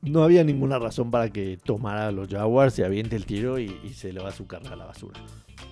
no 0.00 0.22
había 0.22 0.44
ninguna 0.44 0.78
razón 0.78 1.10
para 1.10 1.28
que 1.30 1.58
tomara 1.64 2.06
a 2.06 2.12
los 2.12 2.28
Jaguars, 2.28 2.72
se 2.74 2.84
aviente 2.84 3.16
el 3.16 3.26
tiro 3.26 3.58
y, 3.58 3.76
y 3.82 3.94
se 3.94 4.12
le 4.12 4.20
va 4.22 4.30
su 4.30 4.46
carrera 4.46 4.74
a 4.74 4.76
la 4.76 4.84
basura. 4.84 5.18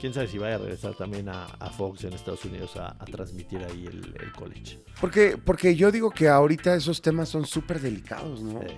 Quién 0.00 0.12
sabe 0.12 0.28
si 0.28 0.38
vaya 0.38 0.56
a 0.56 0.58
regresar 0.58 0.94
también 0.94 1.28
a, 1.28 1.44
a 1.46 1.70
Fox 1.70 2.04
en 2.04 2.12
Estados 2.12 2.44
Unidos 2.44 2.76
a, 2.76 2.88
a 2.98 3.04
transmitir 3.06 3.64
ahí 3.64 3.86
el, 3.86 4.14
el 4.20 4.32
college. 4.32 4.80
Porque, 5.00 5.38
porque 5.42 5.74
yo 5.74 5.90
digo 5.90 6.10
que 6.10 6.28
ahorita 6.28 6.74
esos 6.74 7.00
temas 7.00 7.28
son 7.28 7.46
súper 7.46 7.80
delicados, 7.80 8.42
¿no? 8.42 8.60
Eh, 8.62 8.76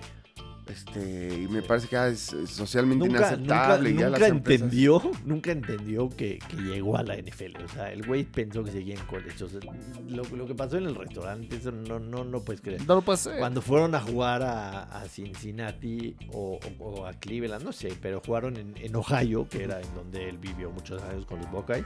Este, 0.69 1.33
y 1.43 1.47
me 1.47 1.61
parece 1.63 1.87
que 1.87 1.93
ya 1.95 2.07
es 2.09 2.35
socialmente 2.45 3.07
nunca, 3.07 3.31
nunca, 3.31 3.35
inaceptable. 3.43 3.89
y 3.89 3.93
ya 3.95 4.05
nunca 4.05 4.19
las 4.19 4.29
empresas- 4.29 4.61
entendió, 4.63 5.01
nunca 5.25 5.51
entendió 5.51 6.09
que, 6.09 6.39
que 6.47 6.57
llegó 6.57 6.95
a 6.97 7.03
la 7.03 7.15
NFL. 7.17 7.63
O 7.63 7.67
sea, 7.67 7.91
el 7.91 8.05
güey 8.05 8.23
pensó 8.23 8.63
que 8.63 8.71
seguía 8.71 8.93
en 8.95 9.05
college. 9.07 9.43
O 9.43 9.49
sea, 9.49 9.59
lo, 10.07 10.23
lo 10.23 10.45
que 10.45 10.53
pasó 10.55 10.77
en 10.77 10.85
el 10.85 10.95
restaurante, 10.95 11.55
eso 11.55 11.71
no, 11.71 11.99
no, 11.99 12.23
no 12.23 12.41
puedes 12.41 12.61
creer. 12.61 12.85
no 12.87 12.95
lo 12.95 13.01
pasé. 13.01 13.37
Cuando 13.39 13.61
fueron 13.61 13.95
a 13.95 13.99
jugar 14.01 14.43
a, 14.43 14.83
a 14.83 15.07
Cincinnati 15.07 16.15
o, 16.31 16.59
o- 16.79 16.83
o 16.85 17.05
a 17.07 17.13
Cleveland, 17.13 17.63
no 17.63 17.71
sé, 17.71 17.93
pero 18.01 18.21
jugaron 18.25 18.55
en, 18.57 18.75
en 18.77 18.95
Ohio, 18.95 19.47
que 19.49 19.63
era 19.63 19.81
en 19.81 19.93
donde 19.95 20.29
él 20.29 20.37
vivió 20.37 20.69
muchos 20.71 21.01
años 21.03 21.25
con 21.25 21.39
los 21.39 21.49
Buckeyes. 21.51 21.85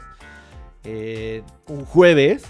eh, 0.83 1.41
un 1.67 1.85
jueves 1.85 2.43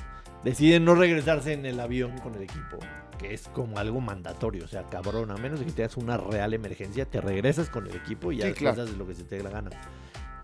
deciden 0.43 0.83
no 0.85 0.95
regresarse 0.95 1.53
en 1.53 1.65
el 1.65 1.79
avión 1.79 2.17
con 2.19 2.33
el 2.35 2.41
equipo, 2.43 2.79
que 3.23 3.33
es 3.33 3.47
como 3.49 3.77
algo 3.79 4.01
mandatorio. 4.01 4.65
O 4.65 4.67
sea, 4.67 4.83
cabrón, 4.89 5.31
a 5.31 5.37
menos 5.37 5.59
de 5.59 5.65
que 5.65 5.71
tengas 5.71 5.97
una 5.97 6.17
real 6.17 6.53
emergencia, 6.53 7.05
te 7.05 7.21
regresas 7.21 7.69
con 7.69 7.87
el 7.87 7.95
equipo 7.95 8.31
y 8.31 8.37
ya 8.37 8.47
Sí, 8.47 8.53
claro. 8.53 8.83
haces 8.83 8.97
lo 8.97 9.07
que 9.07 9.15
se 9.15 9.23
te 9.23 9.37
dé 9.37 9.43
la 9.43 9.49
gana. 9.49 9.69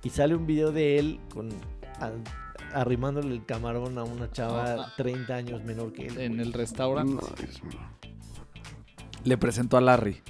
Y 0.04 0.10
sale 0.10 0.36
un 0.36 0.48
video 0.48 0.72
de 0.72 0.98
él 0.98 1.20
con 1.34 1.50
a- 2.00 2.12
arrimándole 2.74 3.34
el 3.36 3.46
camarón 3.46 3.98
a 3.98 4.04
una 4.04 4.32
chava 4.32 4.86
Ah. 4.86 4.94
30 4.96 5.36
años 5.36 5.64
menor 5.64 5.92
que 5.92 6.08
él. 6.08 6.18
En 6.20 6.36
güey. 6.36 6.48
el 6.48 6.54
restaurante 6.54 7.14
No, 7.16 7.22
le 9.26 9.38
presentó 9.38 9.78
a 9.78 9.82
Larry, 9.82 10.22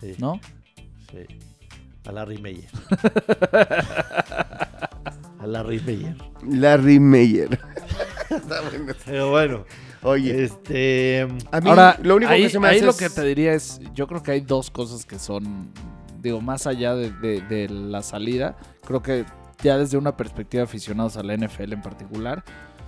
Sí. 0.00 0.14
¿no? 0.18 0.40
Sí. 1.10 1.26
A 2.06 2.12
Larry 2.12 2.38
Meyer. 2.38 2.68
a 5.38 5.46
Larry 5.46 5.80
Meyer. 5.80 6.16
Larry 6.48 6.98
Meyer. 7.00 7.50
Está 8.30 8.60
bueno. 8.62 8.94
Pero 9.04 9.30
bueno, 9.30 9.64
Oye, 10.02 10.44
este. 10.44 11.22
a 11.50 11.60
mí 11.60 11.70
Ahora, 11.70 11.98
lo 12.02 12.16
único 12.16 12.30
ahí, 12.32 12.42
que 12.44 12.48
se 12.50 12.58
me 12.58 12.68
ahí 12.68 12.76
hace 12.76 12.84
lo 12.86 12.90
es- 12.90 12.96
que 12.98 13.08
te 13.10 13.22
diría 13.22 13.54
es, 13.54 13.80
yo 13.94 14.06
creo 14.06 14.22
que 14.22 14.32
hay 14.32 14.40
dos 14.40 14.70
cosas 14.70 15.04
que 15.06 15.18
son, 15.18 15.70
digo, 16.20 16.40
más 16.40 16.66
allá 16.66 16.94
de, 16.94 17.10
de- 17.10 17.40
de 17.42 17.68
la 17.68 18.02
salida, 18.02 18.56
creo 18.84 19.02
que 19.02 19.24
ya 19.62 19.78
desde 19.78 19.96
una 19.96 20.16
perspectiva 20.16 20.62
de 20.62 20.64
aficionados 20.64 21.16
a 21.16 21.22
la 21.22 21.34
NFL 21.34 21.72
en 21.74 21.82
particular, 21.82 22.42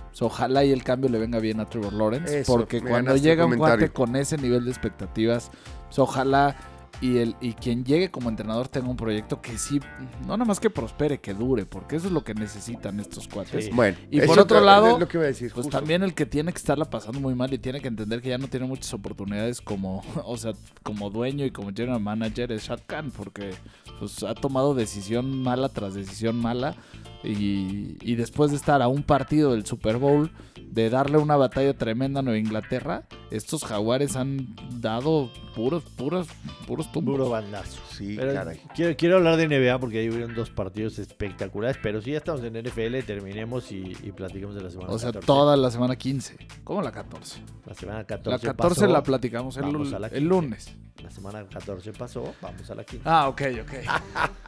pues, 0.09 0.21
ojalá 0.21 0.63
y 0.65 0.71
el 0.71 0.83
cambio 0.83 1.09
le 1.09 1.17
venga 1.19 1.39
bien 1.39 1.59
a 1.61 1.65
Trevor 1.69 1.93
Lawrence, 1.93 2.39
Eso, 2.41 2.53
porque 2.57 2.81
cuando 2.81 3.15
llega 3.15 3.45
un 3.45 3.57
cuate 3.57 3.89
con 3.89 4.15
ese 4.17 4.37
nivel 4.37 4.65
de 4.65 4.71
expectativas, 4.71 5.51
pues, 5.87 5.99
ojalá 5.99 6.55
y, 7.01 7.17
el, 7.17 7.35
y 7.41 7.53
quien 7.53 7.83
llegue 7.83 8.09
como 8.09 8.29
entrenador 8.29 8.67
tenga 8.67 8.87
un 8.87 8.95
proyecto 8.95 9.41
que 9.41 9.57
sí, 9.57 9.79
no 10.21 10.37
nada 10.37 10.45
más 10.45 10.59
que 10.59 10.69
prospere, 10.69 11.19
que 11.19 11.33
dure, 11.33 11.65
porque 11.65 11.95
eso 11.97 12.07
es 12.07 12.13
lo 12.13 12.23
que 12.23 12.33
necesitan 12.33 12.99
estos 12.99 13.27
cuates. 13.27 13.65
Sí. 13.65 13.71
Bueno, 13.73 13.97
Y 14.09 14.21
por 14.21 14.39
otro 14.39 14.61
lado, 14.61 14.93
es 14.93 14.99
lo 14.99 15.07
que 15.07 15.17
iba 15.17 15.25
a 15.25 15.27
decir. 15.27 15.51
Pues 15.53 15.65
justo. 15.65 15.77
también 15.77 16.03
el 16.03 16.13
que 16.13 16.25
tiene 16.25 16.51
que 16.51 16.57
estarla 16.57 16.85
pasando 16.85 17.19
muy 17.19 17.35
mal 17.35 17.53
y 17.53 17.57
tiene 17.57 17.81
que 17.81 17.87
entender 17.87 18.21
que 18.21 18.29
ya 18.29 18.37
no 18.37 18.47
tiene 18.47 18.65
muchas 18.65 18.93
oportunidades 18.93 19.61
como, 19.61 20.03
o 20.25 20.37
sea, 20.37 20.53
como 20.83 21.09
dueño 21.09 21.45
y 21.45 21.51
como 21.51 21.69
general 21.69 21.99
manager 21.99 22.51
es 22.51 22.63
Shad 22.63 22.81
Khan, 22.87 23.11
porque 23.11 23.51
pues, 23.99 24.23
ha 24.23 24.33
tomado 24.33 24.73
decisión 24.73 25.43
mala 25.43 25.69
tras 25.69 25.93
decisión 25.93 26.37
mala 26.37 26.75
y, 27.23 27.97
y 28.01 28.15
después 28.15 28.51
de 28.51 28.57
estar 28.57 28.81
a 28.81 28.87
un 28.87 29.03
partido 29.03 29.51
del 29.51 29.65
Super 29.65 29.97
Bowl, 29.97 30.31
de 30.71 30.89
darle 30.89 31.17
una 31.17 31.35
batalla 31.35 31.77
tremenda 31.77 32.19
a 32.19 32.23
Nueva 32.23 32.39
Inglaterra, 32.39 33.07
estos 33.31 33.63
jaguares 33.63 34.15
han 34.15 34.55
dado 34.81 35.31
puros, 35.55 35.83
puros, 35.83 36.27
puros 36.67 36.91
tumbos. 36.91 37.15
Puro 37.15 37.29
bandazo. 37.29 37.81
Sí, 37.97 38.15
Pero 38.17 38.33
caray. 38.33 38.59
quiero, 38.75 38.95
quiero 38.97 39.15
hablar 39.17 39.37
de 39.37 39.47
NBA 39.47 39.79
porque 39.79 39.99
ahí 39.99 40.09
hubieron 40.09 40.33
dos 40.35 40.49
partidos 40.49 40.99
espectaculares. 40.99 41.77
Pero 41.81 42.01
si 42.01 42.11
ya 42.11 42.17
estamos 42.17 42.43
en 42.43 42.53
NFL, 42.61 42.99
terminemos 43.05 43.71
y, 43.71 43.95
y 44.03 44.11
platiquemos 44.11 44.55
de 44.55 44.61
la 44.63 44.69
semana 44.69 44.89
O 44.91 44.99
sea, 44.99 45.09
14. 45.09 45.25
toda 45.27 45.55
la 45.57 45.71
semana 45.71 45.95
15. 45.95 46.37
¿Cómo 46.63 46.81
la 46.81 46.91
14? 46.91 47.41
La 47.65 47.73
semana 47.73 48.03
14. 48.03 48.29
La 48.47 48.53
14 48.53 48.75
pasó, 48.81 48.87
la 48.91 49.03
platicamos 49.03 49.55
el, 49.57 49.63
vamos 49.63 49.89
lu- 49.89 49.95
a 49.95 49.99
la 49.99 50.07
el 50.07 50.13
15. 50.13 50.27
lunes. 50.27 50.75
La 51.03 51.11
semana 51.11 51.45
14 51.45 51.91
pasó, 51.93 52.33
vamos 52.41 52.69
a 52.69 52.75
la 52.75 52.83
15. 52.83 53.03
Ah, 53.07 53.27
ok, 53.27 53.41
ok. 53.61 53.73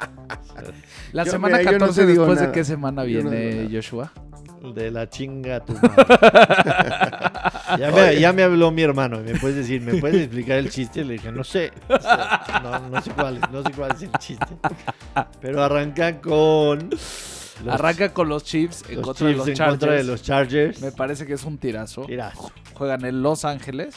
La 1.13 1.23
Yo, 1.23 1.31
semana 1.31 1.57
mira, 1.59 1.71
yo 1.71 1.77
no 1.77 1.85
14 1.85 2.01
te 2.01 2.07
digo 2.07 2.25
después 2.25 2.47
de 2.47 2.51
qué 2.51 2.63
semana 2.63 3.01
no 3.03 3.07
viene 3.07 3.55
nada. 3.63 3.69
Joshua. 3.71 4.11
De 4.73 4.89
la 4.91 5.07
chinga 5.07 5.63
tu 5.63 5.73
madre. 5.73 5.93
ya, 7.79 7.91
me, 7.91 8.19
ya 8.19 8.33
me 8.33 8.43
habló 8.43 8.71
mi 8.71 8.81
hermano. 8.81 9.19
Me 9.19 9.35
puedes 9.39 9.57
decir, 9.57 9.81
¿me 9.81 9.95
puedes 9.95 10.23
explicar 10.23 10.57
el 10.57 10.69
chiste? 10.69 11.03
Le 11.05 11.13
dije, 11.13 11.31
no 11.31 11.43
sé. 11.43 11.71
O 11.89 11.99
sea, 11.99 12.61
no, 12.63 12.89
no 12.89 13.01
sé 13.01 13.11
cuál 13.11 13.37
es, 13.37 13.49
no 13.51 13.63
sé 13.63 13.71
cuál 13.71 13.91
es 13.91 14.01
el 14.03 14.11
chiste. 14.19 14.45
Pero 15.41 15.63
arranca 15.63 16.19
con. 16.21 16.89
los- 16.89 17.55
Arranca 17.67 18.13
con 18.13 18.29
los 18.29 18.43
Chiefs 18.43 18.83
en 18.87 18.97
los 18.97 19.05
contra 19.05 19.27
de 19.27 19.33
Chiefs 19.33 19.47
los 19.47 19.59
en 19.59 19.65
contra 19.69 19.91
de 19.93 20.03
los 20.03 20.21
Chargers. 20.21 20.81
Me 20.81 20.91
parece 20.91 21.25
que 21.25 21.33
es 21.33 21.43
un 21.43 21.57
tirazo. 21.57 22.03
Tirazo, 22.05 22.51
Juegan 22.73 23.03
en 23.05 23.23
Los 23.23 23.45
Ángeles. 23.45 23.95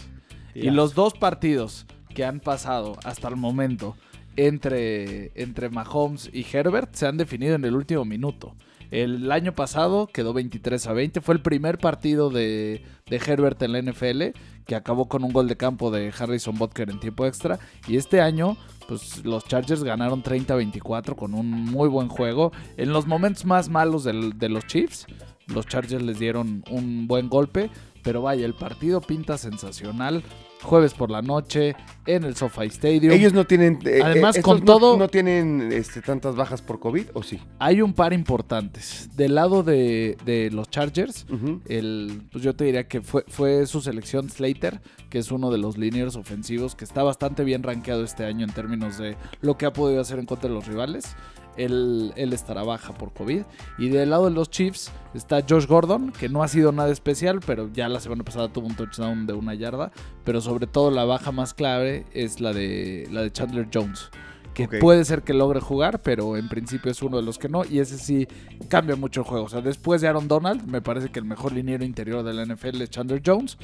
Y 0.55 0.71
los 0.71 0.95
dos 0.95 1.13
partidos 1.15 1.87
que 2.15 2.25
han 2.25 2.41
pasado 2.41 2.97
hasta 3.05 3.29
el 3.29 3.37
momento 3.37 3.97
entre, 4.37 5.31
entre 5.35 5.69
Mahomes 5.71 6.29
y 6.33 6.45
Herbert 6.51 6.95
se 6.95 7.07
han 7.07 7.17
definido 7.17 7.55
en 7.55 7.65
el 7.65 7.75
último 7.75 8.05
minuto. 8.05 8.55
El 8.91 9.31
año 9.31 9.55
pasado 9.55 10.09
quedó 10.09 10.33
23 10.33 10.87
a 10.87 10.93
20. 10.93 11.21
Fue 11.21 11.35
el 11.35 11.43
primer 11.43 11.79
partido 11.79 12.31
de, 12.31 12.85
de 13.07 13.17
Herbert 13.17 13.63
en 13.63 13.73
la 13.73 13.83
NFL 13.83 14.37
que 14.67 14.75
acabó 14.75 15.09
con 15.09 15.25
un 15.25 15.33
gol 15.33 15.49
de 15.49 15.57
campo 15.57 15.91
de 15.91 16.13
Harrison 16.17 16.57
Butker 16.57 16.91
en 16.91 17.01
tiempo 17.01 17.27
extra. 17.27 17.59
Y 17.89 17.97
este 17.97 18.21
año, 18.21 18.57
pues 18.89 19.25
los 19.25 19.45
Chargers 19.45 19.85
ganaron 19.85 20.23
30 20.23 20.55
a 20.55 20.57
24 20.57 21.17
con 21.17 21.35
un 21.35 21.51
muy 21.51 21.89
buen 21.89 22.09
juego. 22.09 22.53
En 22.77 22.93
los 22.93 23.07
momentos 23.07 23.45
más 23.45 23.69
malos 23.69 24.05
de 24.05 24.49
los 24.49 24.67
Chiefs, 24.67 25.07
los 25.47 25.67
Chargers 25.67 26.03
les 26.03 26.19
dieron 26.19 26.65
un 26.71 27.07
buen 27.07 27.29
golpe. 27.29 27.71
Pero 28.03 28.23
vaya, 28.23 28.47
el 28.47 28.55
partido 28.55 29.01
pinta 29.01 29.37
sensacional. 29.39 30.23
Jueves 30.63 30.95
por 30.95 31.11
la 31.11 31.23
noche 31.23 31.75
en 32.07 32.25
el 32.25 32.37
SoFi 32.37 32.67
Stadium. 32.67 33.13
Ellos 33.13 33.33
no 33.33 33.47
tienen. 33.47 33.79
eh, 33.85 34.01
Además, 34.03 34.37
eh, 34.37 34.43
con 34.43 34.59
estos 34.59 34.67
no- 34.75 34.79
todo- 34.79 34.97
No, 34.99 35.09
tienen 35.09 35.71
este, 35.73 36.03
tantas 36.03 36.37
bajas 36.37 36.61
por 36.63 36.79
COVID, 36.81 37.07
¿o 37.15 37.23
sí? 37.23 37.41
Hay 37.59 37.81
un 37.83 37.93
par 37.95 38.13
importantes. 38.13 39.09
Del 39.17 39.35
lado 39.37 39.63
de, 39.63 40.17
de 40.25 40.51
los 40.51 40.69
Chargers, 40.71 41.27
el, 41.67 42.23
pues 42.31 42.45
yo 42.45 42.55
te 42.55 42.65
diría 42.65 42.87
que 42.89 43.01
fue, 43.01 43.25
fue 43.29 43.67
su 43.67 43.81
selección 43.81 44.29
Slater, 44.31 44.81
que 45.09 45.19
es 45.19 45.31
uno 45.33 45.51
de 45.51 45.59
los 45.59 45.79
lineers 45.79 46.17
ofensivos 46.17 46.75
que 46.75 46.85
está 46.85 47.03
bastante 47.03 47.45
bien 47.45 47.63
rankeado 47.63 48.05
este 48.05 48.25
año 48.25 48.45
en 48.47 48.53
términos 48.53 48.99
de 48.99 49.17
lo 49.41 49.57
que 49.57 49.67
ha 49.67 49.73
podido 49.73 50.01
hacer 50.01 50.19
en 50.19 50.27
contra 50.27 50.49
de 50.49 50.55
los 50.55 50.67
rivales. 50.67 51.17
Él, 51.65 52.13
él 52.17 52.33
estará 52.33 52.63
baja 52.63 52.93
por 52.95 53.13
COVID. 53.13 53.43
Y 53.79 53.89
del 53.89 54.11
lado 54.11 54.27
de 54.27 54.31
los 54.31 54.51
Chiefs 54.51 54.91
está 55.15 55.45
Josh 55.49 55.67
Gordon, 55.67 56.13
que 56.13 56.29
no 56.29 56.43
ha 56.43 56.49
sido 56.49 56.73
nada 56.73 56.91
especial, 56.91 57.41
pero 57.45 57.71
ya 57.73 57.89
la 57.89 58.01
semana 58.01 58.25
pasada 58.25 58.53
tuvo 58.53 58.67
un 58.67 58.75
touchdown 58.75 59.27
de 59.27 59.35
una 59.35 59.55
yarda. 59.55 59.93
Pero 60.25 60.41
sobre 60.41 60.67
todo 60.67 60.91
la 60.91 61.05
baja 61.05 61.33
más 61.33 61.55
clave 61.55 62.07
es 62.13 62.41
la 62.41 62.53
de, 62.53 63.09
la 63.11 63.23
de 63.23 63.31
Chandler 63.31 63.69
Jones. 63.73 64.11
Que 64.55 64.67
puede 64.67 65.05
ser 65.05 65.23
que 65.23 65.33
logre 65.33 65.61
jugar, 65.61 66.01
pero 66.03 66.37
en 66.37 66.49
principio 66.49 66.91
es 66.91 67.03
uno 67.03 67.19
de 67.19 67.23
los 67.23 67.39
que 67.39 67.49
no. 67.49 67.65
Y 67.65 67.79
ese 67.79 67.99
sí 67.99 68.27
cambia 68.69 68.97
mucho 68.97 69.21
el 69.21 69.27
juego. 69.27 69.45
O 69.47 69.49
sea, 69.49 69.61
después 69.61 70.01
de 70.01 70.09
Aaron 70.09 70.29
Donald, 70.29 70.67
me 70.67 70.83
parece 70.83 71.11
que 71.11 71.19
el 71.19 71.25
mejor 71.25 71.53
liniero 71.53 71.85
interior 71.85 72.23
de 72.25 72.35
la 72.35 72.45
NFL 72.45 72.83
es 72.83 72.91
Chandler 72.91 73.23
Jones. 73.25 73.57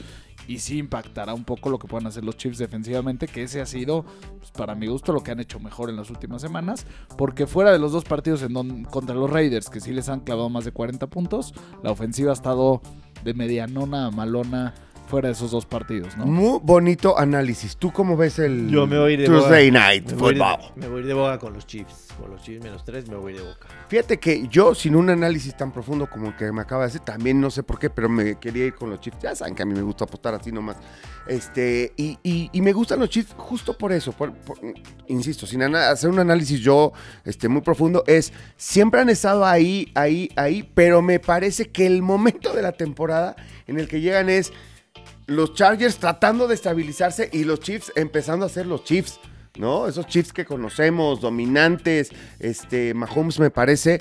Y 0.48 0.58
sí 0.58 0.78
impactará 0.78 1.34
un 1.34 1.44
poco 1.44 1.70
lo 1.70 1.78
que 1.78 1.88
puedan 1.88 2.06
hacer 2.06 2.24
los 2.24 2.36
Chiefs 2.36 2.58
defensivamente, 2.58 3.26
que 3.26 3.42
ese 3.42 3.60
ha 3.60 3.66
sido, 3.66 4.04
pues, 4.38 4.50
para 4.52 4.74
mi 4.74 4.86
gusto, 4.86 5.12
lo 5.12 5.22
que 5.22 5.32
han 5.32 5.40
hecho 5.40 5.60
mejor 5.60 5.90
en 5.90 5.96
las 5.96 6.10
últimas 6.10 6.40
semanas. 6.40 6.86
Porque 7.16 7.46
fuera 7.46 7.72
de 7.72 7.78
los 7.78 7.92
dos 7.92 8.04
partidos 8.04 8.42
en 8.42 8.84
contra 8.84 9.14
los 9.14 9.30
Raiders, 9.30 9.68
que 9.70 9.80
sí 9.80 9.92
les 9.92 10.08
han 10.08 10.20
clavado 10.20 10.48
más 10.48 10.64
de 10.64 10.72
40 10.72 11.06
puntos, 11.08 11.54
la 11.82 11.90
ofensiva 11.90 12.30
ha 12.30 12.34
estado 12.34 12.80
de 13.24 13.34
medianona 13.34 14.06
a 14.06 14.10
malona 14.10 14.74
fuera 15.06 15.28
de 15.28 15.32
esos 15.34 15.50
dos 15.50 15.66
partidos, 15.66 16.16
¿no? 16.16 16.26
Muy 16.26 16.58
bonito 16.62 17.18
análisis. 17.18 17.76
¿Tú 17.76 17.92
cómo 17.92 18.16
ves 18.16 18.38
el 18.38 18.68
Yo 18.68 18.86
me 18.86 18.98
voy 18.98 19.10
a 19.12 19.14
ir 19.14 19.20
de 19.20 19.26
Tuesday 19.26 19.70
boca. 19.70 19.80
Night 19.80 20.06
Me 20.10 20.16
voy, 20.16 20.34
de, 20.34 20.40
me 20.76 20.88
voy 20.88 20.96
a 20.96 21.00
ir 21.00 21.06
de 21.06 21.14
boca 21.14 21.38
con 21.38 21.52
los 21.52 21.66
Chiefs. 21.66 22.08
Con 22.20 22.30
los 22.30 22.42
Chiefs 22.42 22.64
menos 22.64 22.84
3 22.84 23.08
me 23.08 23.16
voy 23.16 23.32
a 23.32 23.36
ir 23.36 23.42
de 23.42 23.48
boca. 23.48 23.68
Fíjate 23.88 24.18
que 24.18 24.48
yo, 24.48 24.74
sin 24.74 24.96
un 24.96 25.10
análisis 25.10 25.56
tan 25.56 25.70
profundo 25.72 26.08
como 26.10 26.28
el 26.28 26.36
que 26.36 26.50
me 26.50 26.62
acaba 26.62 26.82
de 26.82 26.88
hacer, 26.88 27.00
también 27.02 27.40
no 27.40 27.50
sé 27.50 27.62
por 27.62 27.78
qué, 27.78 27.90
pero 27.90 28.08
me 28.08 28.36
quería 28.38 28.66
ir 28.66 28.74
con 28.74 28.90
los 28.90 29.00
Chiefs. 29.00 29.18
Ya 29.22 29.34
saben 29.36 29.54
que 29.54 29.62
a 29.62 29.66
mí 29.66 29.74
me 29.74 29.82
gusta 29.82 30.04
apostar 30.04 30.34
así 30.34 30.50
nomás. 30.50 30.76
Este, 31.26 31.92
y, 31.96 32.18
y- 32.22 32.48
y 32.52 32.60
me 32.62 32.72
gustan 32.72 33.00
los 33.00 33.10
Chiefs 33.10 33.34
justo 33.36 33.76
por 33.76 33.92
eso. 33.92 34.12
por- 34.12 34.32
por- 34.32 34.58
insisto, 35.08 35.46
sin 35.46 35.62
hacer 35.62 36.08
un 36.10 36.18
análisis 36.18 36.60
yo 36.60 36.92
este, 37.24 37.48
muy 37.48 37.60
profundo, 37.62 38.02
es 38.06 38.32
siempre 38.56 39.00
han 39.00 39.08
estado 39.08 39.44
ahí, 39.44 39.90
ahí, 39.94 40.30
ahí, 40.36 40.68
pero 40.74 41.02
me 41.02 41.18
parece 41.20 41.66
que 41.70 41.86
el 41.86 42.02
momento 42.02 42.52
de 42.54 42.62
la 42.62 42.72
temporada 42.72 43.36
en 43.66 43.78
el 43.78 43.88
que 43.88 44.00
llegan 44.00 44.28
es 44.30 44.52
los 45.26 45.54
Chargers 45.54 45.96
tratando 45.98 46.48
de 46.48 46.54
estabilizarse 46.54 47.28
y 47.32 47.44
los 47.44 47.60
Chiefs 47.60 47.92
empezando 47.96 48.46
a 48.46 48.48
ser 48.48 48.66
los 48.66 48.84
Chiefs, 48.84 49.18
¿no? 49.58 49.88
Esos 49.88 50.06
Chiefs 50.06 50.32
que 50.32 50.44
conocemos, 50.44 51.20
dominantes, 51.20 52.10
este, 52.38 52.94
Mahomes 52.94 53.38
me 53.40 53.50
parece 53.50 54.00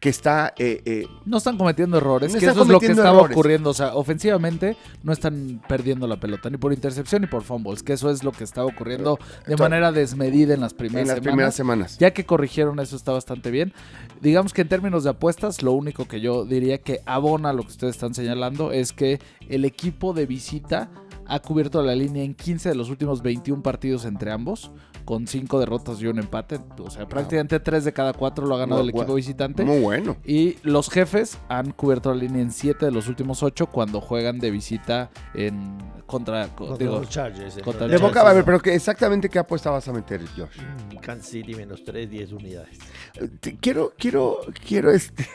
que 0.00 0.08
está... 0.10 0.52
eh, 0.58 0.82
eh, 0.84 1.06
No 1.24 1.38
están 1.38 1.56
cometiendo 1.56 1.96
errores, 1.96 2.32
No 2.34 2.38
que 2.38 2.46
eso 2.46 2.62
es 2.62 2.68
lo 2.68 2.78
que 2.80 2.86
estaba 2.86 3.18
errores. 3.18 3.34
ocurriendo. 3.36 3.70
O 3.70 3.74
sea, 3.74 3.94
ofensivamente 3.94 4.76
no 5.02 5.12
están 5.12 5.62
perdiendo 5.68 6.06
la 6.06 6.20
pelota, 6.20 6.50
ni 6.50 6.58
por 6.58 6.72
intercepción 6.72 7.22
ni 7.22 7.28
por 7.28 7.42
fumbles, 7.42 7.82
que 7.82 7.94
eso 7.94 8.10
es 8.10 8.22
lo 8.22 8.32
que 8.32 8.44
estaba 8.44 8.66
ocurriendo 8.66 9.18
de 9.46 9.56
manera 9.56 9.92
desmedida 9.92 10.54
en 10.54 10.60
las 10.60 10.74
primeras 10.74 11.02
en 11.02 11.08
las 11.08 11.14
semanas. 11.16 11.32
primeras 11.32 11.54
semanas. 11.54 11.98
Ya 11.98 12.10
que 12.12 12.24
corrigieron 12.26 12.78
eso 12.80 12.94
está 12.96 13.12
bastante 13.12 13.50
bien. 13.50 13.72
Digamos 14.20 14.52
que 14.52 14.62
en 14.62 14.68
términos 14.68 15.04
de 15.04 15.10
apuestas, 15.10 15.62
lo 15.62 15.72
único 15.72 16.06
que 16.06 16.20
yo 16.20 16.44
diría 16.44 16.78
que 16.78 17.00
abona 17.06 17.52
lo 17.52 17.62
que 17.62 17.68
ustedes 17.68 17.94
están 17.96 18.14
señalando 18.14 18.72
es 18.72 18.92
que 18.92 19.20
el 19.48 19.64
equipo 19.64 20.12
de 20.12 20.26
visita 20.26 20.90
ha 21.26 21.40
cubierto 21.40 21.82
la 21.82 21.94
línea 21.94 22.22
en 22.22 22.34
15 22.34 22.68
de 22.68 22.74
los 22.74 22.88
últimos 22.90 23.22
21 23.22 23.62
partidos 23.62 24.04
entre 24.04 24.30
ambos, 24.30 24.70
con 25.06 25.26
5 25.26 25.58
derrotas 25.60 26.02
y 26.02 26.06
un 26.08 26.18
empate. 26.18 26.58
O 26.78 26.90
sea, 26.90 27.08
prácticamente 27.08 27.58
3 27.60 27.84
de 27.84 27.92
cada 27.94 28.12
4 28.12 28.44
lo 28.44 28.54
ha 28.54 28.58
ganado 28.58 28.82
Muy 28.82 28.90
el 28.90 28.94
equipo 28.96 29.14
visitante. 29.14 29.64
Muy 29.64 29.80
bueno. 29.80 30.16
Y 30.26 30.58
los 30.62 30.90
jefes 30.90 31.38
han 31.48 31.70
cubierto 31.70 32.12
la 32.12 32.20
línea 32.20 32.42
en 32.42 32.50
7 32.52 32.84
de 32.84 32.90
los 32.92 33.08
últimos 33.08 33.42
8 33.42 33.68
cuando 33.68 34.02
juegan 34.02 34.38
de 34.40 34.50
visita 34.50 35.10
en 35.32 35.78
contra, 36.06 36.48
co- 36.48 36.66
Contra 36.66 36.86
digo, 36.86 36.98
los 37.00 37.08
Chargers. 37.08 37.54
contra 37.54 37.86
entonces. 37.86 38.00
De 38.00 38.06
boca, 38.06 38.28
a 38.28 38.32
ver, 38.34 38.44
pero 38.44 38.60
que 38.60 38.74
exactamente 38.74 39.28
qué 39.30 39.38
apuesta 39.38 39.70
vas 39.70 39.86
a 39.88 39.92
meter, 39.92 40.20
Josh. 40.36 40.58
Mm, 40.92 40.96
Kansas 40.98 41.28
City 41.30 41.54
menos 41.54 41.82
3, 41.84 42.10
10 42.10 42.32
unidades. 42.32 42.78
Eh, 43.14 43.28
te- 43.40 43.56
quiero, 43.56 43.92
quiero, 43.96 44.38
quiero, 44.66 44.90
este, 44.90 45.26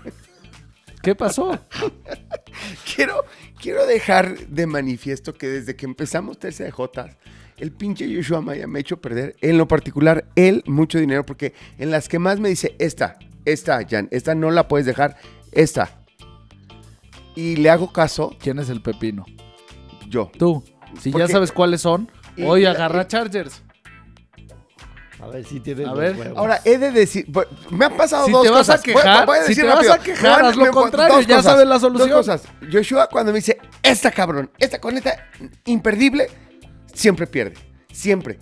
¿Qué 1.02 1.14
pasó? 1.14 1.58
quiero, 2.96 3.24
quiero 3.60 3.86
dejar 3.86 4.38
de 4.48 4.66
manifiesto 4.66 5.32
que 5.34 5.46
desde 5.48 5.76
que 5.76 5.86
empezamos 5.86 6.38
TCJ, 6.38 6.80
el 7.58 7.72
pinche 7.72 8.12
Joshua 8.14 8.40
Maya 8.40 8.66
me 8.66 8.78
ha 8.78 8.80
hecho 8.80 8.98
perder, 9.00 9.36
en 9.40 9.58
lo 9.58 9.66
particular, 9.68 10.26
él, 10.36 10.62
mucho 10.66 10.98
dinero, 10.98 11.24
porque 11.24 11.54
en 11.78 11.90
las 11.90 12.08
que 12.08 12.18
más 12.18 12.38
me 12.40 12.48
dice, 12.48 12.74
esta, 12.78 13.18
esta, 13.44 13.80
Jan, 13.88 14.08
esta 14.10 14.34
no 14.34 14.50
la 14.50 14.68
puedes 14.68 14.86
dejar, 14.86 15.16
esta. 15.52 15.90
Y 17.34 17.56
le 17.56 17.70
hago 17.70 17.92
caso, 17.92 18.34
¿Quién 18.40 18.58
es 18.58 18.68
el 18.70 18.80
pepino? 18.82 19.24
yo. 20.08 20.30
Tú. 20.38 20.62
Si 21.00 21.10
ya 21.12 21.28
sabes 21.28 21.52
cuáles 21.52 21.80
son, 21.82 22.10
hoy 22.44 22.64
agarra 22.64 23.02
y- 23.02 23.06
Chargers. 23.06 23.62
A 25.18 25.28
ver 25.28 25.44
si 25.44 25.60
tienes 25.60 25.86
A 25.88 25.94
ver, 25.94 26.14
huevos. 26.14 26.36
Ahora, 26.36 26.60
he 26.64 26.76
de 26.78 26.90
decir, 26.90 27.26
me 27.70 27.86
han 27.86 27.96
pasado 27.96 28.26
Si 28.26 28.32
dos 28.32 28.42
te 28.44 28.50
vas 28.50 28.58
cosas. 28.66 28.80
a 28.80 28.82
quejar, 28.82 29.26
Voy- 29.26 29.36
voy 29.38 29.42
si 29.46 29.48
decir 29.54 29.64
te 29.64 29.70
vas 29.74 29.88
a 29.88 29.98
quejar, 29.98 30.44
haz 30.44 30.56
lo 30.56 30.70
contrario, 30.70 31.20
ya 31.22 31.36
cosas, 31.36 31.44
sabes 31.52 31.66
la 31.66 31.80
solución. 31.80 32.10
Dos 32.10 32.18
cosas. 32.18 32.42
Joshua 32.70 33.08
cuando 33.08 33.32
me 33.32 33.38
dice, 33.38 33.58
esta 33.82 34.10
cabrón, 34.10 34.50
esta 34.58 34.78
con 34.78 34.96
esta 34.96 35.28
imperdible, 35.64 36.28
siempre 36.96 37.26
pierde. 37.26 37.56
Siempre. 37.92 38.38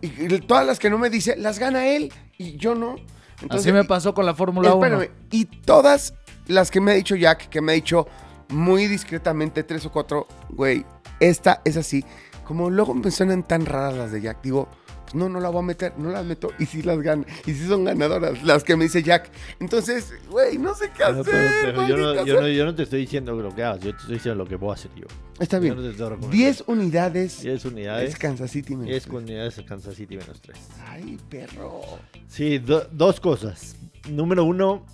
Y, 0.00 0.06
y 0.06 0.40
todas 0.40 0.66
las 0.66 0.78
que 0.78 0.90
no 0.90 0.98
me 0.98 1.10
dice, 1.10 1.36
las 1.36 1.58
gana 1.58 1.86
él 1.86 2.12
y 2.36 2.56
yo 2.56 2.74
no. 2.74 2.96
Entonces, 3.40 3.66
Así 3.66 3.72
me 3.72 3.84
pasó 3.84 4.14
con 4.14 4.26
la 4.26 4.34
Fórmula 4.34 4.74
1. 4.74 4.84
Espérame, 4.84 5.10
y 5.30 5.44
todas 5.44 6.14
las 6.46 6.70
que 6.70 6.80
me 6.80 6.92
ha 6.92 6.94
dicho 6.94 7.14
Jack, 7.14 7.48
que 7.48 7.60
me 7.60 7.72
ha 7.72 7.74
dicho 7.74 8.06
muy 8.48 8.86
discretamente 8.86 9.62
tres 9.62 9.84
o 9.86 9.92
cuatro, 9.92 10.26
güey, 10.50 10.84
esta 11.20 11.60
es 11.64 11.76
así. 11.76 12.04
Como 12.44 12.70
luego 12.70 12.94
me 12.94 13.10
suenan 13.10 13.42
tan 13.42 13.66
raras 13.66 13.94
las 13.94 14.12
de 14.12 14.22
Jack, 14.22 14.42
digo, 14.42 14.68
pues 15.10 15.14
no, 15.14 15.28
no 15.28 15.40
la 15.40 15.48
voy 15.48 15.60
a 15.60 15.66
meter, 15.66 15.92
no 15.98 16.10
las 16.10 16.24
meto 16.24 16.52
y 16.58 16.66
sí 16.66 16.82
las 16.82 16.98
gano. 17.00 17.24
Y 17.46 17.52
sí 17.54 17.66
son 17.66 17.84
ganadoras 17.84 18.42
las 18.42 18.62
que 18.64 18.76
me 18.76 18.84
dice 18.84 19.02
Jack. 19.02 19.30
Entonces, 19.60 20.12
güey, 20.30 20.58
no 20.58 20.74
sé 20.74 20.90
qué 20.96 21.04
No, 21.12 21.20
hacer. 21.20 21.24
pero- 21.62 21.76
pero 21.76 21.88
yo, 21.88 21.96
no, 21.96 22.24
yo, 22.26 22.40
no, 22.40 22.48
yo 22.48 22.64
no 22.64 22.74
te 22.74 22.82
estoy 22.82 23.00
diciendo 23.00 23.32
lo 23.34 23.54
que 23.54 23.62
hagas, 23.64 23.80
yo 23.80 23.90
te 23.92 23.98
estoy 24.00 24.14
diciendo 24.14 24.42
lo 24.42 24.48
que 24.48 24.58
puedo 24.58 24.72
hacer 24.72 24.90
yo. 24.94 25.06
Está 25.38 25.58
Yo 25.60 25.74
no 25.74 25.80
bien. 25.80 25.90
estoy 25.92 26.08
recomendando. 26.08 26.28
10 26.36 26.64
unidades 26.66 27.40
10 27.42 27.64
unidades. 27.64 28.10
es 28.10 28.18
Kansas 28.18 28.50
City. 28.50 28.74
menos 28.74 28.86
10 28.88 29.02
tres. 29.04 29.14
unidades 29.14 29.56
de 29.56 29.64
Kansas 29.64 29.94
City 29.94 30.16
menos 30.16 30.40
3. 30.40 30.58
Ay, 30.88 31.18
perro. 31.30 31.80
Sí, 32.26 32.58
do- 32.58 32.86
dos 32.90 33.20
cosas. 33.20 33.76
Número 34.10 34.44
uno, 34.44 34.84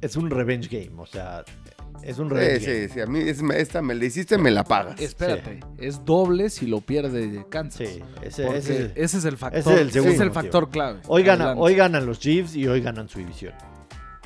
es 0.00 0.16
un 0.16 0.30
revenge 0.30 0.68
game. 0.68 1.00
O 1.00 1.06
sea, 1.06 1.44
Es 2.02 2.18
un 2.18 2.28
Sí, 2.28 2.34
revenge 2.34 2.88
sí, 2.88 2.94
sí. 2.94 3.00
A 3.00 3.06
mí 3.06 3.20
es- 3.20 3.40
esta 3.54 3.80
me 3.82 3.94
la 3.94 4.04
hiciste, 4.04 4.38
me 4.38 4.50
la 4.50 4.64
pagas. 4.64 5.00
Espérate, 5.00 5.60
es 5.78 6.04
doble 6.04 6.50
si 6.50 6.66
lo 6.66 6.80
pierde 6.80 7.44
Kansas. 7.48 7.88
Sí, 7.88 8.00
ese, 8.22 8.46
ese 8.56 8.84
es- 8.86 8.92
ese 8.96 9.18
es 9.18 9.24
el 9.24 9.36
factor. 9.36 9.60
ese 9.60 9.72
es 9.74 9.80
el 9.80 9.86
ese 9.88 9.92
segundo 9.92 10.14
es 10.14 10.20
el 10.20 10.26
motivo. 10.28 10.42
factor 10.42 10.70
clave. 10.70 11.00
Hoy, 11.06 11.22
gana- 11.22 11.54
hoy 11.56 11.74
ganan 11.74 12.04
los 12.06 12.18
Chiefs 12.18 12.56
y 12.56 12.66
hoy 12.66 12.80
ganan 12.80 13.08
su 13.08 13.18
división. 13.20 13.52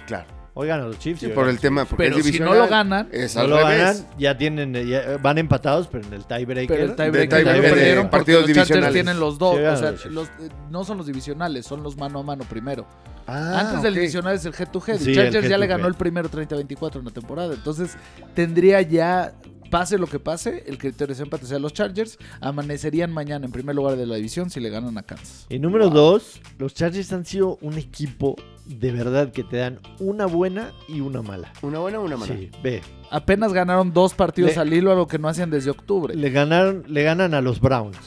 Claro. 0.06 0.26
Hoy 0.58 0.68
ganan 0.68 0.88
los 0.88 0.98
Chiefs. 0.98 1.20
Sí, 1.20 1.28
por 1.28 1.48
el 1.50 1.58
tema. 1.60 1.84
porque 1.84 2.04
Pero 2.04 2.16
es 2.16 2.24
si 2.24 2.40
no 2.40 2.54
lo 2.54 2.66
ganan, 2.66 3.08
es 3.12 3.36
No 3.36 3.46
lo 3.46 3.58
revés. 3.58 3.78
ganan, 3.78 4.06
ya 4.18 4.38
tienen, 4.38 4.72
ya 4.88 5.18
van 5.18 5.36
empatados, 5.36 5.86
pero 5.86 6.06
en 6.06 6.14
el 6.14 6.24
tiebreaker. 6.24 6.66
Pero 6.66 6.82
el 6.84 6.88
De 6.96 6.96
tiebreaker 6.96 7.44
de 7.44 7.68
perdieron 7.68 8.08
partidos 8.08 8.40
los 8.42 8.48
Chargers 8.48 8.68
divisionales. 8.68 8.94
tienen 8.94 9.20
los 9.20 9.38
dos. 9.38 9.56
Sí, 9.56 9.62
o 9.62 9.76
sea, 9.76 9.90
los 9.90 10.06
los, 10.06 10.28
eh, 10.28 10.48
no 10.70 10.82
son 10.84 10.96
los 10.96 11.06
divisionales, 11.06 11.66
son 11.66 11.82
los 11.82 11.98
mano 11.98 12.20
a 12.20 12.22
mano 12.22 12.44
primero. 12.48 12.86
Ah, 13.26 13.60
Antes 13.66 13.82
del 13.82 13.94
divisional 13.96 14.34
es 14.34 14.46
el 14.46 14.54
head 14.58 14.68
to 14.70 14.82
head. 14.86 14.98
Sí, 14.98 15.14
Chargers 15.14 15.46
ya 15.46 15.58
le 15.58 15.66
ganó 15.66 15.88
el 15.88 15.94
primero 15.94 16.30
30-24 16.30 17.00
en 17.00 17.04
la 17.04 17.10
temporada. 17.10 17.52
Entonces, 17.52 17.96
tendría 18.34 18.80
ya, 18.80 19.34
pase 19.70 19.98
lo 19.98 20.06
que 20.06 20.20
pase, 20.20 20.64
el 20.66 20.78
criterio 20.78 21.14
de 21.14 21.22
empate 21.22 21.44
sea 21.44 21.58
los 21.58 21.74
Chargers. 21.74 22.16
Amanecerían 22.40 23.12
mañana 23.12 23.44
en 23.44 23.52
primer 23.52 23.74
lugar 23.76 23.96
de 23.96 24.06
la 24.06 24.14
división 24.16 24.48
si 24.48 24.60
le 24.60 24.70
ganan 24.70 24.96
a 24.96 25.02
Kansas. 25.02 25.44
Y 25.50 25.58
número 25.58 25.90
dos, 25.90 26.40
los 26.58 26.72
Chargers 26.72 27.12
han 27.12 27.26
sido 27.26 27.58
un 27.60 27.76
equipo 27.76 28.36
de 28.66 28.92
verdad 28.92 29.32
que 29.32 29.44
te 29.44 29.56
dan 29.58 29.78
una 30.00 30.26
buena 30.26 30.72
y 30.88 31.00
una 31.00 31.22
mala. 31.22 31.52
¿Una 31.62 31.78
buena 31.78 32.00
o 32.00 32.04
una 32.04 32.16
mala? 32.16 32.34
Sí, 32.34 32.50
ve. 32.62 32.82
Apenas 33.10 33.52
ganaron 33.52 33.92
dos 33.92 34.14
partidos 34.14 34.54
Le- 34.56 34.60
al 34.60 34.72
hilo, 34.72 34.90
algo 34.90 35.06
que 35.06 35.18
no 35.18 35.28
hacían 35.28 35.50
desde 35.50 35.70
octubre. 35.70 36.14
Le 36.14 36.30
ganaron, 36.30 36.84
le 36.88 37.02
ganan 37.02 37.34
a 37.34 37.40
los 37.40 37.60
Browns. 37.60 37.98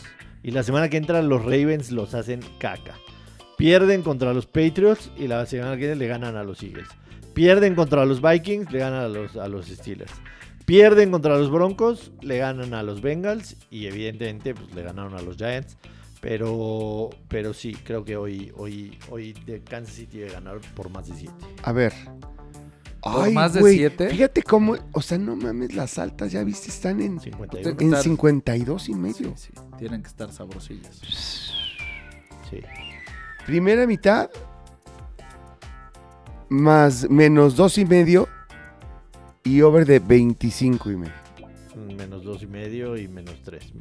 Y 0.43 0.51
la 0.51 0.63
semana 0.63 0.89
que 0.89 0.97
entra 0.97 1.21
los 1.21 1.41
Ravens 1.43 1.91
los 1.91 2.13
hacen 2.13 2.41
caca. 2.59 2.95
Pierden 3.57 4.03
contra 4.03 4.33
los 4.33 4.45
Patriots 4.45 5.11
y 5.17 5.27
la 5.27 5.45
semana 5.45 5.71
que 5.73 5.79
viene 5.79 5.95
le 5.95 6.07
ganan 6.07 6.35
a 6.37 6.43
los 6.43 6.63
Eagles. 6.63 6.87
Pierden 7.33 7.75
contra 7.75 8.05
los 8.05 8.21
Vikings, 8.21 8.71
le 8.71 8.79
ganan 8.79 9.01
a 9.01 9.07
los, 9.07 9.35
a 9.35 9.47
los 9.47 9.67
Steelers. 9.67 10.11
Pierden 10.65 11.11
contra 11.11 11.37
los 11.37 11.49
Broncos, 11.49 12.11
le 12.21 12.37
ganan 12.37 12.73
a 12.73 12.83
los 12.83 13.01
Bengals 13.01 13.55
y 13.71 13.87
evidentemente 13.87 14.53
pues, 14.53 14.73
le 14.75 14.83
ganaron 14.83 15.15
a 15.15 15.21
los 15.21 15.35
Giants. 15.37 15.77
Pero, 16.21 17.09
pero 17.29 17.53
sí, 17.53 17.73
creo 17.83 18.03
que 18.03 18.17
hoy, 18.17 18.51
hoy, 18.57 18.97
hoy 19.09 19.33
de 19.45 19.61
Kansas 19.61 19.95
City 19.95 20.17
debe 20.19 20.31
ganar 20.31 20.59
por 20.75 20.89
más 20.89 21.07
de 21.07 21.15
7. 21.15 21.33
A 21.63 21.71
ver. 21.71 21.93
¿Por 23.01 23.31
más 23.31 23.53
de 23.53 23.61
güey, 23.61 23.77
siete? 23.77 24.09
Fíjate 24.09 24.43
cómo, 24.43 24.75
o 24.91 25.01
sea, 25.01 25.17
no 25.17 25.37
mames, 25.37 25.73
las 25.73 25.97
altas, 25.97 26.33
ya 26.33 26.43
viste, 26.43 26.67
están 26.67 26.99
en, 26.99 27.17
51. 27.21 27.77
que 27.77 27.85
en 27.85 27.91
estar- 27.93 28.03
52 28.03 28.89
y 28.89 28.93
medio. 28.93 29.33
Sí, 29.37 29.51
sí, 29.55 29.61
tienen 29.77 30.01
que 30.01 30.09
estar 30.09 30.29
sabrosillas. 30.33 30.99
Sí. 32.49 32.59
Primera 33.45 33.87
mitad, 33.87 34.29
más 36.49 37.09
menos 37.09 37.55
dos 37.55 37.77
y 37.77 37.85
medio 37.85 38.27
y 39.45 39.61
over 39.61 39.85
de 39.85 39.99
25 39.99 40.91
y 40.91 40.97
medio. 40.97 41.13
Menos 41.75 42.23
dos 42.23 42.41
y 42.43 42.47
medio 42.47 42.97
y 42.97 43.07
menos 43.07 43.35
tres. 43.43 43.71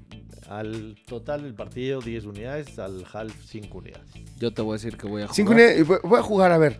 Al 0.49 0.95
total 1.07 1.43
del 1.43 1.55
partido, 1.55 2.01
10 2.01 2.25
unidades. 2.27 2.79
Al 2.79 3.05
half, 3.13 3.33
5 3.47 3.79
unidades. 3.79 4.09
Yo 4.39 4.53
te 4.53 4.63
voy 4.63 4.73
a 4.73 4.75
decir 4.75 4.97
que 4.97 5.07
voy 5.07 5.23
a 5.23 5.27
jugar. 5.27 5.35
Cinco 5.37 5.55
medio, 5.55 5.85
voy- 6.05 6.19
a 6.19 6.23
jugar, 6.23 6.53
a 6.53 6.59
ver. 6.59 6.79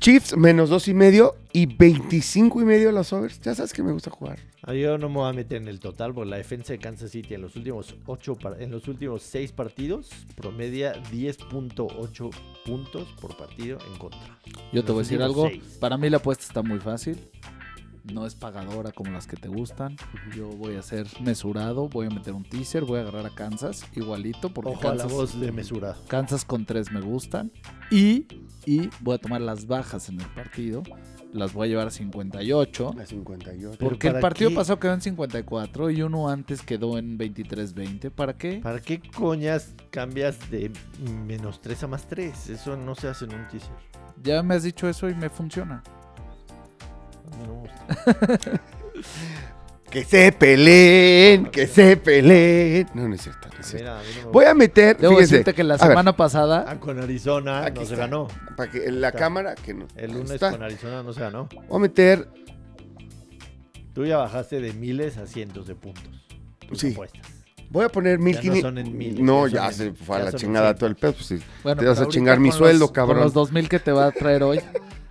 Chiefs 0.00 0.36
menos 0.36 0.68
dos 0.68 0.88
y 0.88 0.94
medio 0.94 1.36
y 1.52 1.66
25 1.66 2.60
y 2.60 2.64
medio 2.64 2.90
los 2.90 3.12
overs. 3.12 3.40
Ya 3.40 3.54
sabes 3.54 3.72
que 3.72 3.84
me 3.84 3.92
gusta 3.92 4.10
jugar. 4.10 4.38
Ah, 4.64 4.74
Yo 4.74 4.98
no 4.98 5.08
me 5.08 5.16
voy 5.16 5.30
a 5.30 5.32
meter 5.32 5.62
en 5.62 5.68
el 5.68 5.78
total 5.78 6.12
porque 6.12 6.28
la 6.30 6.38
defensa 6.38 6.72
de 6.72 6.80
Kansas 6.80 7.12
City 7.12 7.34
en 7.34 7.42
los 7.42 7.54
últimos 7.54 7.94
ocho 8.06 8.36
en 8.58 8.70
los 8.72 8.88
últimos 8.88 9.22
6 9.22 9.52
partidos 9.52 10.10
promedia 10.34 10.94
10.8 11.12 12.30
puntos 12.64 13.08
por 13.20 13.36
partido 13.36 13.78
en 13.92 13.96
contra. 13.98 14.38
Yo 14.72 14.84
te 14.84 14.90
voy 14.92 15.00
a 15.00 15.04
decir 15.04 15.22
algo. 15.22 15.48
seis. 15.48 15.76
Para 15.80 15.96
mí 15.96 16.10
la 16.10 16.16
apuesta 16.16 16.44
está 16.44 16.62
muy 16.62 16.80
fácil. 16.80 17.18
No 18.04 18.26
es 18.26 18.34
pagadora 18.34 18.90
como 18.92 19.12
las 19.12 19.26
que 19.26 19.36
te 19.36 19.48
gustan. 19.48 19.96
Yo 20.34 20.48
voy 20.48 20.74
a 20.76 20.82
ser 20.82 21.06
mesurado. 21.20 21.88
Voy 21.88 22.06
a 22.06 22.10
meter 22.10 22.34
un 22.34 22.42
teaser. 22.44 22.84
Voy 22.84 22.98
a 22.98 23.02
agarrar 23.02 23.26
a 23.26 23.30
Kansas 23.30 23.84
igualito. 23.94 24.48
Porque 24.52 24.70
Ojo 24.70 24.88
a 24.88 24.94
la 24.94 25.02
Kansas, 25.02 25.12
voz 25.12 25.40
de 25.40 25.52
mesura. 25.52 25.96
Kansas 26.08 26.44
con 26.44 26.66
tres 26.66 26.90
me 26.90 27.00
gustan. 27.00 27.52
Y, 27.90 28.26
y 28.66 28.90
voy 29.00 29.14
a 29.14 29.18
tomar 29.18 29.40
las 29.40 29.66
bajas 29.66 30.08
en 30.08 30.20
el 30.20 30.26
partido. 30.30 30.82
Las 31.32 31.54
voy 31.54 31.66
a 31.66 31.70
llevar 31.70 31.86
a 31.86 31.90
58. 31.90 32.94
A 32.98 33.06
58. 33.06 33.76
Pero 33.78 33.88
Porque 33.88 34.08
el 34.08 34.14
¿para 34.14 34.20
partido 34.20 34.50
qué? 34.50 34.56
pasado 34.56 34.78
quedó 34.80 34.92
en 34.94 35.00
54 35.00 35.90
y 35.90 36.02
uno 36.02 36.28
antes 36.28 36.60
quedó 36.62 36.98
en 36.98 37.16
23-20. 37.18 38.10
¿Para 38.10 38.36
qué? 38.36 38.60
¿Para 38.62 38.80
qué 38.80 39.00
coñas 39.16 39.74
cambias 39.90 40.50
de 40.50 40.70
menos 41.26 41.60
3 41.60 41.84
a 41.84 41.86
más 41.86 42.06
3? 42.08 42.50
Eso 42.50 42.76
no 42.76 42.94
se 42.94 43.08
hace 43.08 43.24
en 43.26 43.34
un 43.34 43.48
teaser. 43.48 43.70
Ya 44.22 44.42
me 44.42 44.56
has 44.56 44.62
dicho 44.64 44.88
eso 44.88 45.08
y 45.08 45.14
me 45.14 45.30
funciona. 45.30 45.82
No 47.38 47.46
me 47.54 47.60
gusta. 47.60 48.60
Que 49.90 50.04
se 50.04 50.32
peleen, 50.32 51.46
que 51.48 51.66
se 51.66 51.98
peleen. 51.98 52.88
No, 52.94 53.06
no 53.08 53.14
es 53.14 53.20
cierto. 53.20 53.48
no 53.52 53.60
es 53.60 53.66
cierto. 53.66 53.84
Mira, 53.90 53.98
a 54.00 54.02
no 54.22 54.26
me 54.28 54.32
Voy 54.32 54.44
a 54.46 54.54
meter, 54.54 54.96
Debo 54.96 55.12
fíjese, 55.16 55.34
decirte 55.34 55.52
que 55.54 55.64
la 55.64 55.76
ver. 55.76 55.86
semana 55.86 56.16
pasada 56.16 56.64
Ah, 56.66 56.80
con 56.80 56.98
Arizona 56.98 57.66
Aquí 57.66 57.80
no 57.80 57.84
se 57.86 57.96
ganó. 57.96 58.28
para 58.56 58.70
que 58.70 58.90
la 58.90 59.08
Está. 59.08 59.18
cámara 59.18 59.54
que 59.54 59.74
no. 59.74 59.86
El 59.96 60.12
lunes 60.12 60.30
está. 60.30 60.50
con 60.52 60.62
Arizona 60.62 61.02
no 61.02 61.12
se 61.12 61.20
ganó. 61.20 61.46
Voy 61.68 61.76
a 61.76 61.78
meter 61.78 62.26
Tú 63.92 64.06
ya 64.06 64.16
bajaste 64.16 64.62
de 64.62 64.72
miles 64.72 65.18
a 65.18 65.26
cientos 65.26 65.66
de 65.66 65.74
puntos. 65.74 66.04
Tus 66.66 66.78
Sí. 66.80 66.92
apuestas. 66.92 67.26
Voy 67.68 67.84
a 67.84 67.90
poner 67.90 68.16
Ya 68.18 68.24
1500. 68.24 68.62
no 68.62 68.68
son 68.68 68.78
en 68.78 68.96
miles, 68.96 69.20
No, 69.20 69.46
ya 69.46 69.70
se 69.72 69.92
fue 69.92 70.16
a 70.16 70.20
la 70.20 70.32
chingada 70.32 70.74
todo 70.74 70.88
el 70.88 70.96
pedo. 70.96 71.12
pues 71.12 71.26
sí. 71.26 71.38
Bueno, 71.62 71.82
Te 71.82 71.86
vas 71.88 72.00
a 72.00 72.08
chingar 72.08 72.40
mi 72.40 72.50
sueldo, 72.50 72.86
los- 72.86 72.92
cabrón. 72.92 73.16
Con 73.16 73.24
los 73.24 73.34
2000 73.34 73.68
que 73.68 73.78
te 73.78 73.92
va 73.92 74.06
a 74.06 74.10
traer 74.12 74.42
hoy. 74.42 74.60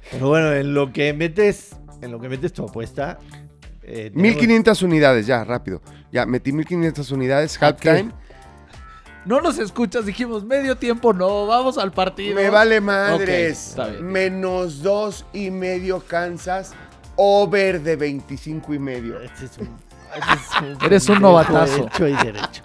Pero 0.10 0.28
bueno, 0.30 0.52
en 0.54 0.74
lo 0.74 0.92
que 0.92 1.14
metes, 1.14 1.76
en 2.02 2.12
lo 2.12 2.20
que 2.20 2.30
metes 2.30 2.54
tu 2.54 2.64
apuesta. 2.64 3.20
eh, 3.84 4.12
tenemos- 4.14 4.22
1500 4.22 4.82
unidades, 4.84 5.26
ya, 5.28 5.44
rápido. 5.44 5.82
Ya, 6.12 6.26
metí 6.26 6.52
1500 6.52 7.12
unidades, 7.12 7.58
halftime. 7.62 8.12
No 9.26 9.40
nos 9.42 9.58
escuchas, 9.60 10.06
dijimos 10.06 10.44
medio 10.46 10.78
tiempo, 10.78 11.14
no, 11.14 11.46
vamos 11.48 11.78
al 11.78 11.92
partido. 11.92 12.36
Me 12.36 12.50
vale 12.50 12.82
madres. 12.82 13.76
Menos 14.02 14.82
dos 14.82 15.26
y 15.34 15.52
medio 15.52 16.00
Kansas. 16.00 16.74
Over 17.16 17.82
de 17.82 17.96
25 17.98 18.74
y 18.74 18.80
medio. 18.80 19.20
Este 19.22 19.46
es 19.46 19.58
un- 19.60 19.70
este 20.16 20.34
es 20.34 20.62
un 20.78 20.78
Eres 20.86 21.10
un 21.10 21.22
novatazo. 21.22 21.88
Hecho 21.88 22.08
y 22.08 22.14
derecho. 22.14 22.64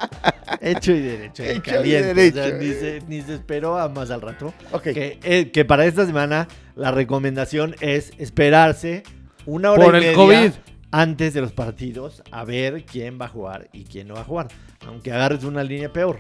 Hecho 0.61 0.93
y 0.93 1.01
derecho. 1.03 1.43
Hecho 1.43 1.85
y 1.85 1.91
derecho. 1.91 2.41
O 2.41 2.45
sea, 2.45 2.53
ni, 2.59 2.73
se, 2.73 3.03
ni 3.09 3.23
se 3.23 3.35
esperó 3.35 3.79
a 3.79 3.89
más 3.89 4.11
al 4.11 4.23
rato. 4.23 4.55
Ok. 4.73 4.83
Que, 4.83 5.19
eh, 5.25 5.51
que 5.51 5.65
para 5.67 5.85
esta 5.85 6.07
semana 6.07 6.49
la 6.75 6.91
recomendación 6.91 7.75
es 7.81 8.13
esperarse 8.19 9.03
una 9.47 9.73
hora 9.73 9.85
Por 9.85 9.95
y 9.95 9.97
el 9.99 10.03
media 10.03 10.15
COVID. 10.17 10.51
antes 10.93 11.35
de 11.35 11.41
los 11.41 11.53
partidos 11.53 12.23
a 12.31 12.45
ver 12.45 12.85
quién 12.85 13.19
va 13.21 13.27
a 13.27 13.29
jugar 13.29 13.69
y 13.73 13.85
quién 13.85 14.09
no 14.09 14.15
va 14.15 14.21
a 14.21 14.25
jugar. 14.25 14.49
Aunque 14.87 15.13
agarres 15.13 15.45
una 15.45 15.63
línea 15.65 15.93
peor. 15.93 16.19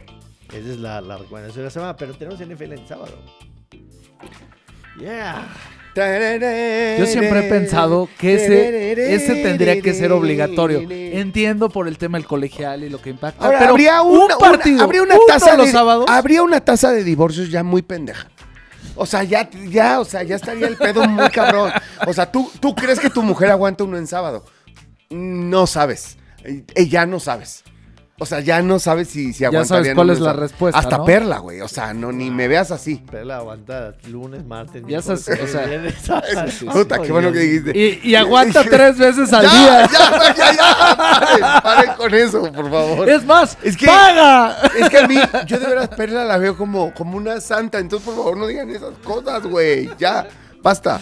Esa 0.49 0.71
es 0.71 0.79
la, 0.79 1.01
la 1.01 1.17
recomendación 1.19 1.59
de 1.59 1.65
la 1.65 1.71
semana. 1.71 1.97
Pero 1.97 2.15
tenemos 2.15 2.41
NFL 2.41 2.73
el 2.73 2.87
sábado. 2.87 3.19
Yeah. 5.01 5.47
Yo 6.99 7.07
siempre 7.07 7.47
he 7.47 7.51
pensado 7.51 8.07
que 8.19 8.35
ese, 8.35 9.15
ese 9.15 9.35
tendría 9.43 9.81
que 9.81 9.95
ser 9.95 10.12
obligatorio. 10.12 10.87
Entiendo 10.91 11.71
por 11.71 11.89
el 11.89 11.97
tema 11.97 12.19
del 12.19 12.27
colegial 12.27 12.85
y 12.85 12.91
lo 12.91 13.01
que 13.01 13.09
impacta. 13.11 13.43
Ahora, 13.45 13.59
pero 13.59 13.71
habría 13.71 14.03
un 14.03 14.19
una, 14.25 14.37
partido, 14.37 14.77
una- 14.77 14.85
habría 14.85 15.03
una 15.03 15.15
uno 15.15 15.25
tasa 15.27 15.57
los 15.57 15.71
sábados. 15.71 16.05
habría 16.09 16.43
una 16.43 16.61
tasa 16.61 16.93
de 16.93 17.03
divorcios 17.03 17.51
ya 17.51 17.62
muy 17.62 17.81
pendeja. 17.81 18.29
O 18.97 19.07
sea, 19.07 19.23
ya, 19.23 19.49
ya, 19.69 20.01
o 20.01 20.05
sea, 20.05 20.23
ya 20.23 20.37
estaría 20.37 20.67
el 20.67 20.77
pedo 20.77 21.07
muy 21.09 21.29
cabrón. 21.31 21.71
O 22.07 22.13
sea, 22.13 22.31
¿tú, 22.31 22.51
tú 22.61 22.75
crees 22.75 22.99
que 22.99 23.11
tu 23.11 23.23
mujer 23.23 23.51
aguanta 23.51 23.85
uno 23.85 23.99
en 23.99 24.07
sábado. 24.07 24.45
No 25.11 25.67
sabes. 25.67 26.17
Ya 26.75 27.07
no 27.07 27.21
sabes. 27.21 27.63
O 28.18 28.24
sea, 28.24 28.40
ya 28.40 28.62
no 28.62 28.79
sabes 28.79 29.09
si, 29.09 29.35
si 29.35 29.40
Ya 29.40 29.48
aguantarían 29.48 29.85
sabes 29.85 29.94
cuál 29.94 30.09
es 30.11 30.20
la 30.20 30.33
respuesta, 30.33 30.79
Hasta 30.79 30.96
¿no? 30.98 31.05
perla, 31.05 31.37
güey. 31.38 31.61
O 31.61 31.68
sea, 31.68 31.92
no, 31.92 32.12
ni 32.12 32.31
me 32.31 32.48
veas 32.48 32.70
así. 32.70 32.96
Pela 33.11 33.37
aguanta 33.37 33.94
lunes, 34.09 34.42
martes, 34.46 34.83
Ya 34.88 35.02
sabes, 35.02 35.29
o 35.29 35.46
sea, 35.46 35.66
Puta, 36.72 36.98
qué 37.02 37.12
bueno 37.12 37.31
que 37.31 37.38
dijiste. 37.40 37.79
Y, 37.79 38.00
y 38.11 38.14
aguanta 38.14 38.64
tres 38.64 38.96
veces 38.96 39.31
al 39.35 39.42
ya, 39.46 39.50
día. 39.52 39.90
ya, 39.92 40.35
ya, 40.35 40.52
ya, 40.55 40.96
paren, 40.96 41.62
paren 41.62 41.94
con 41.96 42.14
eso, 42.14 42.52
por 42.52 42.70
favor. 42.70 43.09
Es 43.09 43.22
más, 43.26 43.59
Es 43.62 43.76
que- 43.76 43.87
¡paga! 43.87 44.57
Es 44.79 44.88
que 44.88 44.98
a 44.98 45.07
mí, 45.07 45.16
yo 45.46 45.59
de 45.59 45.66
veras 45.66 45.88
Perla 45.88 46.24
la 46.24 46.38
veo 46.38 46.57
como, 46.57 46.94
como 46.94 47.18
una 47.18 47.38
santa. 47.42 47.79
Entonces, 47.79 48.07
por 48.07 48.16
favor, 48.16 48.38
no 48.38 48.46
digan 48.46 48.70
esas 48.70 48.94
cosas, 49.05 49.42
güey. 49.46 49.90
Ya, 49.98 50.26
basta. 50.62 51.00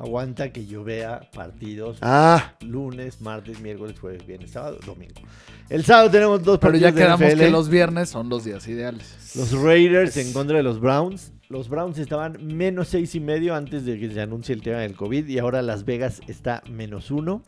Aguanta 0.00 0.50
que 0.50 0.64
yo 0.66 0.82
vea 0.82 1.28
partidos 1.34 1.98
Ah, 2.00 2.54
lunes, 2.62 3.20
martes, 3.20 3.60
miércoles, 3.60 4.00
jueves, 4.00 4.26
viernes, 4.26 4.50
sábado, 4.50 4.78
domingo. 4.86 5.20
El 5.68 5.84
sábado 5.84 6.10
tenemos 6.10 6.42
dos 6.42 6.58
Pero 6.58 6.72
partidos 6.72 6.80
ya 6.80 6.92
de 6.96 7.02
quedamos 7.02 7.20
NFL. 7.20 7.38
que 7.44 7.50
los 7.50 7.68
viernes 7.68 8.08
son 8.08 8.30
los 8.30 8.44
días 8.44 8.66
ideales. 8.66 9.34
Los 9.36 9.52
Raiders 9.52 10.16
en 10.16 10.32
contra 10.32 10.56
de 10.56 10.62
los 10.62 10.80
Browns. 10.80 11.32
Los 11.50 11.68
Browns 11.68 11.98
estaban 11.98 12.38
menos 12.46 12.88
seis 12.88 13.14
y 13.14 13.20
medio 13.20 13.54
antes 13.54 13.84
de 13.84 13.98
que 14.00 14.10
se 14.10 14.22
anuncie 14.22 14.54
el 14.54 14.62
tema 14.62 14.78
del 14.78 14.94
COVID 14.96 15.26
y 15.28 15.38
ahora 15.38 15.60
Las 15.60 15.84
Vegas 15.84 16.22
está 16.28 16.62
menos 16.70 17.10
uno. 17.10 17.42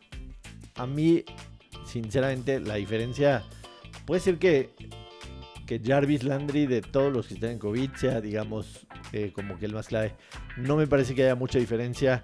A 0.74 0.86
mí, 0.86 1.24
sinceramente, 1.86 2.60
la 2.60 2.74
diferencia 2.74 3.44
puede 4.04 4.20
ser 4.20 4.38
que, 4.38 4.70
que 5.66 5.80
Jarvis 5.82 6.22
Landry 6.24 6.66
de 6.66 6.82
todos 6.82 7.12
los 7.12 7.28
que 7.28 7.34
están 7.34 7.50
en 7.50 7.58
COVID 7.58 7.90
sea, 7.94 8.20
digamos, 8.20 8.86
eh, 9.12 9.32
como 9.34 9.58
que 9.58 9.66
el 9.66 9.72
más 9.72 9.86
clave. 9.88 10.14
No 10.58 10.76
me 10.76 10.86
parece 10.86 11.14
que 11.14 11.22
haya 11.24 11.34
mucha 11.34 11.58
diferencia 11.58 12.22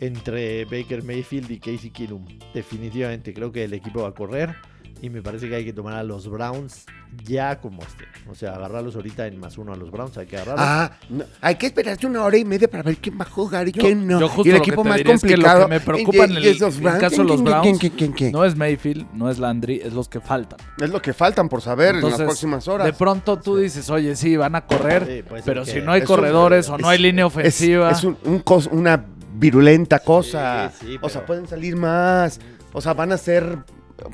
entre 0.00 0.64
Baker 0.64 1.04
Mayfield 1.04 1.50
y 1.50 1.58
Casey 1.60 1.90
Keenum. 1.90 2.24
Definitivamente 2.54 3.32
creo 3.34 3.52
que 3.52 3.64
el 3.64 3.74
equipo 3.74 4.02
va 4.02 4.08
a 4.08 4.12
correr 4.12 4.54
y 5.02 5.08
me 5.08 5.22
parece 5.22 5.48
que 5.48 5.54
hay 5.54 5.64
que 5.64 5.72
tomar 5.72 5.94
a 5.94 6.02
los 6.02 6.28
Browns 6.28 6.84
ya 7.24 7.58
como 7.60 7.82
estén. 7.82 8.06
O 8.30 8.34
sea, 8.34 8.52
agarrarlos 8.54 8.94
ahorita 8.96 9.26
en 9.26 9.38
más 9.40 9.56
uno 9.58 9.72
a 9.72 9.76
los 9.76 9.90
Browns, 9.90 10.16
hay 10.18 10.26
que 10.26 10.36
agarrarlos. 10.36 10.64
Ah, 10.66 10.92
no, 11.08 11.24
hay 11.40 11.54
que 11.54 11.66
esperarse 11.66 12.06
una 12.06 12.22
hora 12.22 12.36
y 12.36 12.44
media 12.44 12.68
para 12.70 12.82
ver 12.82 12.96
quién 12.98 13.18
va 13.18 13.24
a 13.24 13.28
jugar 13.30 13.66
y 13.68 13.72
Yo- 13.72 13.82
quién 13.82 14.06
no. 14.06 14.20
yo 14.20 14.28
justo 14.28 14.46
y 14.48 14.52
el 14.52 14.58
lo 14.58 14.62
que 14.62 14.70
equipo 14.70 14.82
te 14.82 14.88
más 14.90 14.98
diría 14.98 15.14
es 15.14 15.20
que 15.22 15.26
lo 15.28 15.36
que 15.36 15.42
complicado. 15.42 15.68
me 15.68 15.80
preocupa 15.80 16.24
en 16.24 16.36
el- 16.36 16.46
en 16.46 16.58
caso 16.58 16.68
de 16.68 16.68
los 16.68 17.00
¿quién, 17.10 17.26
quién, 17.26 17.44
Browns, 17.44 17.78
quién, 17.80 17.92
quién, 17.96 18.12
quién? 18.12 18.32
No 18.32 18.44
es 18.44 18.56
Mayfield, 18.56 19.06
no 19.14 19.30
es 19.30 19.38
Landry, 19.38 19.80
es 19.82 19.92
los 19.94 20.08
que 20.08 20.20
faltan. 20.20 20.58
Es 20.78 20.90
lo 20.90 21.00
que 21.00 21.12
faltan 21.14 21.48
por 21.48 21.62
saber 21.62 21.94
en 21.96 22.02
las 22.02 22.16
próximas 22.20 22.68
horas. 22.68 22.86
De 22.86 22.92
pronto 22.92 23.38
tú 23.38 23.56
dices, 23.56 23.88
oye, 23.90 24.14
sí, 24.16 24.36
van 24.36 24.54
a 24.54 24.66
correr, 24.66 25.24
Sí, 25.26 25.34
pero 25.46 25.64
si 25.64 25.80
no 25.80 25.92
hay 25.92 26.02
es 26.02 26.08
un- 26.08 26.14
corredores 26.16 26.68
o 26.68 26.76
no 26.78 26.88
hay 26.88 26.98
línea 26.98 27.24
Es, 27.26 27.32
ofensiva. 27.32 27.90
es 27.90 28.04
un- 28.04 28.18
un 28.24 28.40
cos- 28.44 28.68
una 28.70 29.04
virulenta 29.40 29.98
cosa. 30.00 30.70
Sí, 30.78 30.86
sí, 30.92 30.98
O 31.02 31.08
sea, 31.08 31.24
pueden 31.26 31.48
salir 31.48 31.76
más. 31.76 32.38
O 32.72 32.80
sea, 32.80 32.94
van 32.94 33.10
a 33.12 33.14
hacer 33.16 33.58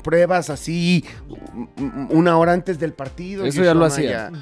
pruebas 0.03 0.49
así 0.49 1.05
una 2.09 2.37
hora 2.37 2.51
antes 2.51 2.77
del 2.79 2.91
partido. 2.93 3.45
Eso 3.45 3.63
ya 3.63 3.73
lo 3.73 3.85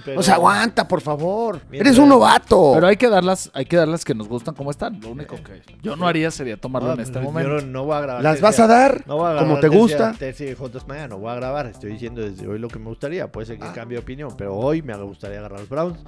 Pero- 0.04 0.20
O 0.20 0.24
sea, 0.24 0.36
aguanta, 0.36 0.88
por 0.88 1.02
favor. 1.02 1.62
Mientras- 1.70 1.82
Eres 1.94 2.00
un 2.00 2.10
novato. 2.10 2.72
Pero 2.74 2.88
hay 2.88 2.98
que 2.98 3.08
darlas, 3.10 3.52
hay 3.54 3.66
que 3.66 3.76
darlas 3.78 4.04
que 4.04 4.16
nos 4.16 4.28
gustan 4.28 4.56
como 4.56 4.72
están. 4.72 5.00
Lo 5.02 5.10
único 5.10 5.36
que 5.36 5.62
yo 5.84 5.96
no 5.96 6.08
haría 6.08 6.32
sería 6.32 6.58
tomarlo 6.58 6.88
No, 6.90 6.94
en 6.96 7.00
este 7.02 7.20
momento. 7.20 7.60
Yo 7.60 7.62
no, 7.66 7.72
no 7.72 7.86
voy 7.86 7.96
a 7.96 8.02
grabar. 8.02 8.24
¿Las 8.24 8.42
vas 8.42 8.60
a 8.60 8.66
dar? 8.68 9.04
No 9.06 9.18
voy 9.18 9.26
a 9.34 9.38
como 9.38 9.56
grabar 9.56 9.62
te 9.62 9.68
tercia- 9.70 9.80
gusta. 9.80 10.16
tercia 10.18 10.46
mañana, 10.88 11.10
no 11.10 11.18
voy 11.20 11.32
a 11.32 11.36
grabar. 11.36 11.68
Estoy 11.68 11.92
diciendo 11.92 12.22
desde 12.22 12.48
hoy 12.48 12.58
lo 12.58 12.68
que 12.68 12.80
me 12.80 12.86
gustaría. 12.86 13.32
Puede 13.32 13.46
ser 13.48 13.60
que 13.60 13.66
Ah. 13.66 13.74
cambie 13.74 13.98
de 13.98 14.04
opinión, 14.04 14.34
pero 14.38 14.56
hoy 14.56 14.82
me 14.82 14.96
gustaría 14.98 15.38
agarrar 15.40 15.58
a 15.58 15.62
los 15.62 15.70
Browns. 15.70 16.00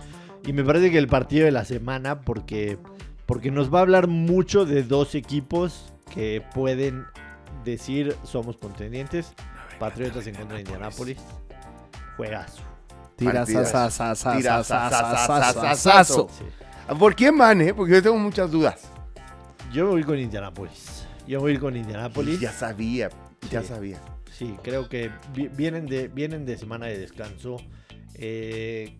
Y 0.46 0.54
me 0.54 0.64
parece 0.64 0.90
que 0.90 0.98
el 0.98 1.08
partido 1.08 1.46
de 1.46 1.52
la 1.52 1.66
semana, 1.66 2.22
porque, 2.22 2.78
porque 3.28 3.52
nos 3.52 3.72
va 3.72 3.80
a 3.80 3.82
hablar 3.84 4.08
mucho 4.08 4.66
de 4.66 4.82
dos 4.82 5.14
equipos 5.14 5.94
que 6.14 6.44
pueden 6.56 7.06
decir 7.64 8.16
somos 8.24 8.58
contendientes. 8.58 9.34
Patriotas 9.80 10.26
en 10.26 10.34
contra 10.34 10.56
de 10.56 10.62
Indianapolis. 10.64 11.18
Juegazo. 12.16 12.64
Tira, 13.16 13.34
Partidas. 13.34 13.70
sa, 13.72 13.92
sa, 13.92 14.16
sa, 14.16 14.38
Tira, 14.38 14.64
sa, 14.64 14.90
sa, 14.90 14.90
sa, 14.90 15.00
sa, 15.00 15.28
sa, 15.28 15.28
sa, 15.28 15.54
sa, 15.54 15.76
sa, 15.76 15.76
sazo. 15.76 16.28
Sí. 16.36 16.46
¿Por 16.98 17.16
quién 17.16 17.38
van, 17.38 17.62
eh? 17.62 17.74
Porque 17.74 17.94
yo 17.94 18.02
tengo 18.02 18.18
muchas 18.18 18.50
dudas. 18.50 18.90
Yo 19.74 19.88
voy 19.90 20.04
con 20.04 20.18
Indianapolis. 20.18 21.06
Yo 21.28 21.40
voy 21.42 21.58
con 21.58 21.76
Indianapolis. 21.76 22.40
Ya 22.40 22.52
sabía, 22.54 23.10
ya 23.52 23.62
Sí. 23.62 23.68
sabía. 23.68 24.00
Sí, 24.32 24.56
creo 24.64 24.88
que 24.88 25.12
vi- 25.34 25.48
vienen 25.50 25.86
de, 25.88 26.08
vienen 26.08 26.46
de 26.46 26.58
semana 26.58 26.86
de 26.86 26.98
descanso. 27.00 27.58
Eh, 28.14 28.98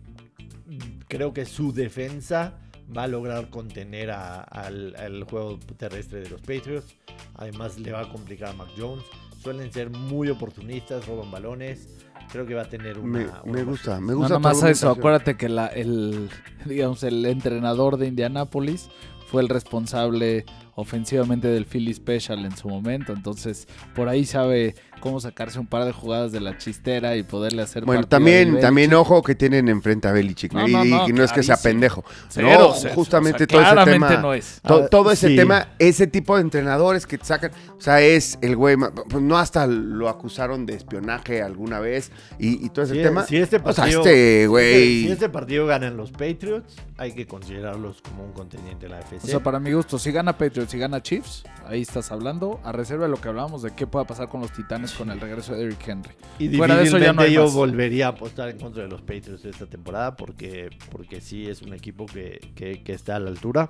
creo 1.08 1.32
que 1.32 1.46
su 1.46 1.72
defensa 1.72 2.54
va 2.96 3.04
a 3.04 3.06
lograr 3.08 3.50
contener 3.50 4.10
a- 4.10 4.40
al, 4.42 4.94
al 4.96 5.24
juego 5.24 5.58
terrestre 5.76 6.20
de 6.20 6.30
los 6.30 6.40
Patriots. 6.40 6.94
Además, 7.34 7.78
le 7.78 7.92
va 7.92 8.00
a 8.00 8.08
complicar 8.08 8.48
a 8.50 8.52
Mac 8.54 8.68
Jones. 8.76 9.04
Suelen 9.42 9.72
ser 9.72 9.90
muy 9.90 10.28
oportunistas, 10.30 11.06
roban 11.06 11.30
balones. 11.30 11.88
Creo 12.32 12.44
que 12.46 12.54
va 12.54 12.62
a 12.62 12.68
tener 12.68 12.98
una. 12.98 13.18
Me, 13.18 13.24
una 13.44 13.52
me 13.52 13.62
gusta, 13.64 14.00
me 14.00 14.12
gusta. 14.14 14.28
Nada 14.30 14.38
más 14.40 14.62
eso, 14.64 14.90
acuérdate 14.90 15.36
que 15.36 15.48
la, 15.48 15.68
el, 15.68 16.28
digamos, 16.66 17.02
el 17.04 17.24
entrenador 17.24 17.96
de 17.96 18.08
Indianapolis 18.08 18.88
fue 19.28 19.42
el 19.42 19.48
responsable 19.48 20.44
ofensivamente 20.74 21.48
del 21.48 21.66
Philly 21.66 21.92
Special 21.94 22.44
en 22.44 22.56
su 22.56 22.68
momento, 22.68 23.12
entonces 23.12 23.66
por 23.94 24.08
ahí 24.08 24.24
sabe 24.24 24.74
cómo 24.98 25.20
sacarse 25.20 25.58
un 25.58 25.66
par 25.66 25.84
de 25.84 25.92
jugadas 25.92 26.32
de 26.32 26.40
la 26.40 26.56
chistera 26.58 27.16
y 27.16 27.22
poderle 27.22 27.62
hacer 27.62 27.84
Bueno, 27.84 28.02
partido 28.02 28.18
también, 28.18 28.60
también 28.60 28.94
ojo 28.94 29.22
que 29.22 29.34
tienen 29.34 29.68
enfrente 29.68 30.08
a 30.08 30.12
Belichick. 30.12 30.52
No, 30.52 30.66
y, 30.68 30.72
no, 30.72 30.84
y 30.84 30.90
no, 30.90 31.08
no 31.08 31.24
es 31.24 31.32
que 31.32 31.42
sea 31.42 31.56
pendejo. 31.56 32.04
Cero, 32.28 32.48
no, 32.58 32.74
cero, 32.74 32.92
justamente 32.94 33.44
o 33.44 33.46
sea, 33.48 33.74
todo 33.74 33.82
ese 33.82 33.90
tema. 33.92 34.16
no 34.16 34.34
es. 34.34 34.60
to- 34.66 34.82
Ah, 34.84 34.88
todo 34.88 35.10
ese 35.10 35.28
sí. 35.28 35.36
tema, 35.36 35.68
ese 35.78 36.06
tipo 36.06 36.36
de 36.36 36.42
entrenadores 36.42 37.06
que 37.06 37.18
te 37.18 37.24
sacan, 37.24 37.50
o 37.76 37.80
sea, 37.80 38.00
es 38.00 38.38
el 38.42 38.56
güey, 38.56 38.76
pues 39.08 39.22
no 39.22 39.38
hasta 39.38 39.66
lo 39.66 40.08
acusaron 40.08 40.66
de 40.66 40.74
espionaje 40.74 41.42
alguna 41.42 41.80
vez 41.80 42.10
y, 42.38 42.64
y 42.64 42.68
todo 42.70 42.84
ese 42.84 42.94
tema. 43.02 43.24
si 43.24 43.36
este 43.36 43.56
o 43.56 43.72
sea, 43.72 43.84
partido, 43.84 44.00
este 44.00 44.40
si 44.42 44.46
güey. 44.46 45.10
este 45.10 45.28
partido 45.28 45.66
ganan 45.66 45.96
los 45.96 46.10
Patriots, 46.10 46.76
hay 46.96 47.12
que 47.12 47.26
considerarlos 47.26 48.02
como 48.02 48.24
un 48.24 48.32
contendiente 48.32 48.86
de 48.86 48.90
la 48.90 49.00
FC. 49.00 49.26
O 49.26 49.30
sea, 49.30 49.40
para 49.42 49.60
mi 49.60 49.72
gusto, 49.72 49.98
si 49.98 50.10
gana 50.12 50.36
Patriots, 50.36 50.70
si 50.70 50.78
gana 50.78 51.02
Chiefs, 51.02 51.44
ahí 51.66 51.82
estás 51.82 52.10
hablando, 52.10 52.60
a 52.64 52.72
reserva 52.72 53.04
de 53.04 53.10
lo 53.10 53.20
que 53.20 53.28
hablábamos 53.28 53.62
de 53.62 53.70
qué 53.74 53.86
pueda 53.86 54.04
pasar 54.06 54.28
con 54.28 54.40
los 54.40 54.52
Titanes 54.52 54.87
con 54.92 55.10
el 55.10 55.20
regreso 55.20 55.54
de 55.54 55.64
Eric 55.64 55.86
Henry. 55.86 56.10
Y 56.38 56.48
Fuera 56.56 56.76
de 56.76 56.84
eso 56.84 56.98
ya 56.98 57.12
no 57.12 57.22
hay 57.22 57.32
yo 57.32 57.44
más. 57.44 57.54
volvería 57.54 58.06
a 58.06 58.10
apostar 58.10 58.48
en 58.48 58.58
contra 58.58 58.82
de 58.82 58.88
los 58.88 59.00
Patriots 59.02 59.44
esta 59.44 59.66
temporada 59.66 60.16
porque, 60.16 60.70
porque 60.90 61.20
sí 61.20 61.46
es 61.48 61.62
un 61.62 61.72
equipo 61.74 62.06
que, 62.06 62.40
que- 62.54 62.82
que 62.82 62.92
está 62.92 63.16
a 63.16 63.18
la 63.20 63.30
altura. 63.30 63.68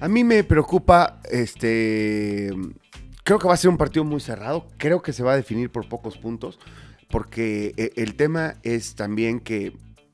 A 0.00 0.08
mí 0.08 0.24
me 0.24 0.42
preocupa, 0.44 1.20
este, 1.30 2.50
creo 3.24 3.38
que 3.38 3.46
va 3.48 3.54
a 3.54 3.56
ser 3.56 3.70
un 3.70 3.76
partido 3.78 4.04
muy 4.04 4.20
cerrado, 4.20 4.66
creo 4.76 5.00
que 5.02 5.12
se 5.12 5.22
va 5.22 5.32
a 5.32 5.36
definir 5.36 5.70
por 5.70 5.88
pocos 5.88 6.18
puntos, 6.18 6.58
porque 7.08 7.72
eh, 7.76 7.92
el 7.96 8.14
tema 8.16 8.56
es 8.62 8.94
también 8.94 9.38
que 9.40 9.72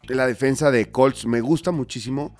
la 0.08 0.26
defensa 0.26 0.70
de 0.70 0.90
Colts 0.90 1.26
me 1.26 1.40
gusta 1.40 1.70
muchísimo, 1.70 2.36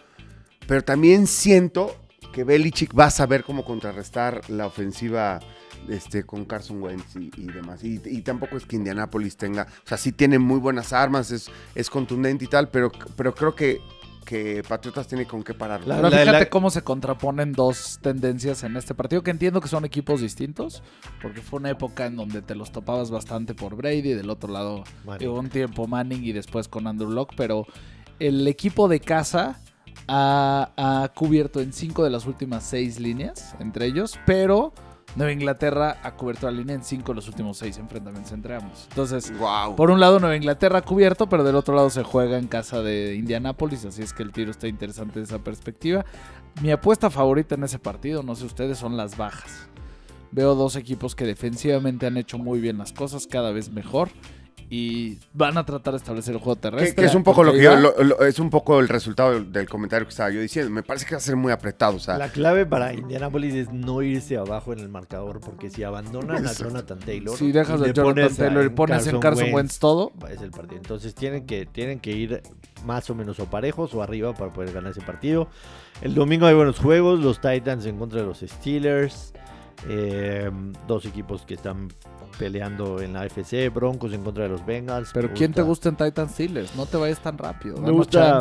pero 0.66 0.82
también 0.84 1.26
siento 1.26 1.96
que 2.32 2.44
Belichick 2.44 2.96
va 2.98 3.06
a 3.06 3.10
saber 3.10 3.44
cómo 3.44 3.64
contrarrestar 3.64 4.42
la 4.50 4.66
ofensiva 4.66 5.40
este, 5.88 6.24
con 6.24 6.44
Carson 6.44 6.82
Wentz 6.82 7.16
y, 7.16 7.30
y 7.36 7.46
demás. 7.46 7.82
Y, 7.84 8.00
y 8.04 8.22
tampoco 8.22 8.56
es 8.56 8.66
que 8.66 8.76
Indianapolis 8.76 9.36
tenga, 9.36 9.62
o 9.84 9.88
sea, 9.88 9.96
sí 9.98 10.12
tiene 10.12 10.38
muy 10.38 10.58
buenas 10.58 10.92
armas, 10.92 11.30
es, 11.30 11.50
es 11.74 11.90
contundente 11.90 12.44
y 12.44 12.48
tal, 12.48 12.68
pero, 12.68 12.90
pero 13.16 13.34
creo 13.34 13.54
que, 13.54 13.80
que 14.24 14.62
Patriotas 14.68 15.08
tiene 15.08 15.24
con 15.26 15.42
qué 15.42 15.54
parar. 15.54 15.86
La- 15.86 15.96
Pero 15.96 16.10
la- 16.10 16.18
fíjate 16.18 16.38
la- 16.40 16.50
cómo 16.50 16.70
se 16.70 16.82
contraponen 16.82 17.52
dos 17.52 17.98
tendencias 18.02 18.62
en 18.62 18.76
este 18.76 18.94
partido, 18.94 19.22
que 19.22 19.30
entiendo 19.30 19.60
que 19.60 19.68
son 19.68 19.84
equipos 19.86 20.20
distintos, 20.20 20.82
porque 21.22 21.40
fue 21.40 21.58
una 21.60 21.70
época 21.70 22.04
en 22.06 22.16
donde 22.16 22.42
te 22.42 22.54
los 22.54 22.70
topabas 22.70 23.10
bastante 23.10 23.54
por 23.54 23.74
Brady, 23.76 24.12
del 24.14 24.28
otro 24.28 24.52
lado 24.52 24.84
Manning. 25.06 25.18
Digo, 25.20 25.38
un 25.38 25.48
tiempo 25.48 25.86
Manning 25.86 26.24
y 26.24 26.32
después 26.32 26.68
con 26.68 26.86
Andrew 26.86 27.10
Locke, 27.10 27.34
pero 27.36 27.66
el 28.18 28.46
equipo 28.48 28.88
de 28.88 29.00
casa 29.00 29.60
ha, 30.06 30.72
ha 30.76 31.08
cubierto 31.14 31.60
en 31.60 31.72
cinco 31.72 32.04
de 32.04 32.10
las 32.10 32.26
últimas 32.26 32.64
seis 32.64 32.98
líneas 33.00 33.54
entre 33.60 33.86
ellos, 33.86 34.18
pero 34.26 34.72
Nueva 35.18 35.32
Inglaterra 35.32 35.98
ha 36.04 36.12
cubierto 36.14 36.46
la 36.46 36.56
línea 36.56 36.76
en 36.76 36.84
cinco 36.84 37.10
de 37.10 37.16
los 37.16 37.26
últimos 37.26 37.58
seis 37.58 37.76
enfrentamientos 37.76 38.30
entre 38.30 38.54
ambos. 38.54 38.86
Entonces, 38.88 39.36
Wow. 39.36 39.74
por 39.74 39.90
un 39.90 39.98
lado 39.98 40.20
Nueva 40.20 40.36
Inglaterra 40.36 40.78
ha 40.78 40.82
cubierto, 40.82 41.28
pero 41.28 41.42
del 41.42 41.56
otro 41.56 41.74
lado 41.74 41.90
se 41.90 42.04
juega 42.04 42.38
en 42.38 42.46
casa 42.46 42.82
de 42.82 43.16
Indianápolis, 43.16 43.84
así 43.84 44.00
es 44.00 44.12
que 44.12 44.22
el 44.22 44.30
tiro 44.30 44.52
está 44.52 44.68
interesante 44.68 45.18
desde 45.18 45.34
esa 45.34 45.42
perspectiva. 45.44 46.04
Mi 46.62 46.70
apuesta 46.70 47.10
favorita 47.10 47.56
en 47.56 47.64
ese 47.64 47.80
partido, 47.80 48.22
no 48.22 48.36
sé 48.36 48.44
ustedes, 48.44 48.78
son 48.78 48.96
las 48.96 49.16
bajas. 49.16 49.68
Veo 50.30 50.54
dos 50.54 50.76
equipos 50.76 51.16
que 51.16 51.24
defensivamente 51.24 52.06
han 52.06 52.16
hecho 52.16 52.38
muy 52.38 52.60
bien 52.60 52.78
las 52.78 52.92
cosas, 52.92 53.26
cada 53.26 53.50
vez 53.50 53.72
mejor. 53.72 54.10
Y 54.70 55.18
van 55.32 55.56
a 55.56 55.64
tratar 55.64 55.94
de 55.94 55.98
establecer 55.98 56.34
el 56.34 56.40
juego 56.40 56.56
Que, 56.56 56.60
terrestre. 56.60 56.94
que 56.94 57.04
es 57.06 57.14
un 57.14 57.24
poco 57.24 57.42
lo 57.42 57.52
que 57.54 57.62
yo, 57.62 57.74
lo- 57.76 57.94
lo- 58.04 58.20
es 58.26 58.38
un 58.38 58.50
poco 58.50 58.80
el 58.80 58.88
resultado 58.88 59.40
del, 59.40 59.66
comentario 59.68 60.06
que 60.06 60.10
estaba 60.10 60.28
yo 60.30 60.40
diciendo. 60.40 60.70
Me 60.70 60.82
parece 60.82 61.06
que 61.06 61.12
va 61.14 61.18
a 61.18 61.22
ser 61.22 61.36
muy 61.36 61.52
apretado. 61.52 61.96
O 61.96 62.00
sea, 62.00 62.18
La 62.18 62.28
clave 62.30 62.66
para 62.66 62.92
Indianapolis 62.92 63.54
es 63.54 63.72
no 63.72 64.02
irse 64.02 64.36
abajo 64.36 64.74
en 64.74 64.80
el 64.80 64.88
marcador 64.90 65.40
porque 65.40 65.70
si 65.70 65.84
abandonan 65.84 66.46
a. 66.46 66.52
Jonathan 66.52 66.98
Taylor, 66.98 67.36
Si 67.36 67.50
dejas 67.52 67.80
y 67.80 67.84
a 67.84 67.86
le 67.86 67.92
Jonathan 67.94 68.36
Taylor 68.36 68.64
y 68.66 68.68
pones 68.68 69.06
en 69.06 69.20
Carson 69.20 69.54
Wentz 69.54 69.78
todo, 69.78 70.12
es 70.30 70.42
el 70.42 70.50
partido. 70.50 70.76
Entonces 70.76 71.14
tienen 71.14 71.46
que, 71.46 71.64
tienen 71.66 71.98
que 72.00 72.10
ir 72.12 72.42
más 72.84 73.08
o 73.08 73.14
menos 73.14 73.40
o 73.40 73.46
parejos 73.46 73.94
o 73.94 74.02
arriba 74.02 74.34
para 74.34 74.52
poder 74.52 74.72
ganar 74.72 74.92
ese 74.92 75.00
partido. 75.00 75.48
El 76.02 76.14
domingo 76.14 76.46
hay 76.46 76.54
buenos 76.54 76.78
juegos, 76.78 77.20
los 77.20 77.40
Titans 77.40 77.86
en 77.86 77.96
contra 77.98 78.20
de 78.20 78.26
los 78.26 78.38
Steelers, 78.40 79.32
eh, 79.86 80.50
dos 80.86 81.04
equipos 81.06 81.42
que 81.42 81.54
están 81.54 81.88
peleando 82.38 83.00
en 83.00 83.12
la 83.12 83.22
AFC, 83.22 83.72
Broncos 83.72 84.12
en 84.12 84.22
contra 84.22 84.44
de 84.44 84.50
los 84.50 84.64
Bengals. 84.64 85.10
pero 85.12 85.28
Me 85.28 85.34
¿quién 85.34 85.52
te 85.52 85.62
gusta 85.62 85.88
en 85.88 85.96
Titan 85.96 86.28
Steelers? 86.28 86.74
No 86.76 86.86
te 86.86 86.96
vayas 86.96 87.20
tan 87.20 87.38
rápido. 87.38 87.76
Me 87.78 87.90
gusta-. 87.90 88.40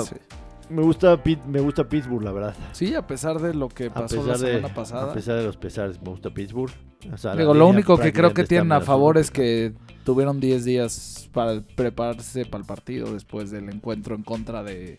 Me 0.69 0.81
gusta, 0.81 1.17
me 1.47 1.61
gusta 1.61 1.87
Pittsburgh, 1.87 2.23
la 2.23 2.31
verdad. 2.33 2.55
Sí, 2.73 2.93
a 2.93 3.07
pesar 3.07 3.39
de 3.39 3.53
lo 3.53 3.69
que 3.69 3.89
pasó 3.89 4.21
la 4.25 4.33
de, 4.37 4.55
semana 4.55 4.73
pasada. 4.73 5.11
a 5.11 5.13
pesar 5.13 5.37
de 5.37 5.45
los 5.45 5.55
pesares, 5.55 6.01
me 6.01 6.09
gusta 6.09 6.29
Pittsburgh. 6.29 6.73
O 7.13 7.17
sea, 7.17 7.35
Digo, 7.35 7.53
lo 7.53 7.67
único 7.67 7.97
que 7.97 8.11
creo 8.11 8.33
que 8.33 8.43
tienen 8.43 8.73
a 8.73 8.81
favor 8.81 9.17
es 9.17 9.31
que 9.31 9.73
tuvieron 10.03 10.41
10 10.41 10.65
días 10.65 11.29
para 11.31 11.61
prepararse 11.61 12.43
para 12.45 12.61
el 12.61 12.67
partido 12.67 13.13
después 13.13 13.49
del 13.49 13.69
encuentro 13.69 14.13
en 14.15 14.23
contra 14.23 14.61
de 14.61 14.97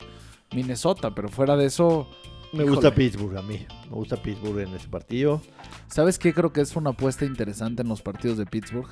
Minnesota, 0.54 1.14
pero 1.14 1.28
fuera 1.28 1.54
de 1.56 1.66
eso, 1.66 2.08
Me 2.52 2.64
gusta 2.64 2.88
Híjole. 2.88 2.96
Pittsburgh 2.96 3.36
a 3.36 3.42
mí. 3.42 3.66
Me 3.90 3.94
gusta 3.96 4.16
Pittsburgh 4.16 4.60
en 4.60 4.74
ese 4.74 4.88
partido. 4.88 5.42
¿sabes 5.88 6.18
qué? 6.18 6.32
Creo 6.32 6.52
que 6.52 6.60
es 6.60 6.76
una 6.76 6.90
apuesta 6.90 7.24
interesante 7.24 7.82
en 7.82 7.88
los 7.88 8.02
partidos 8.02 8.38
de 8.38 8.46
Pittsburgh. 8.46 8.88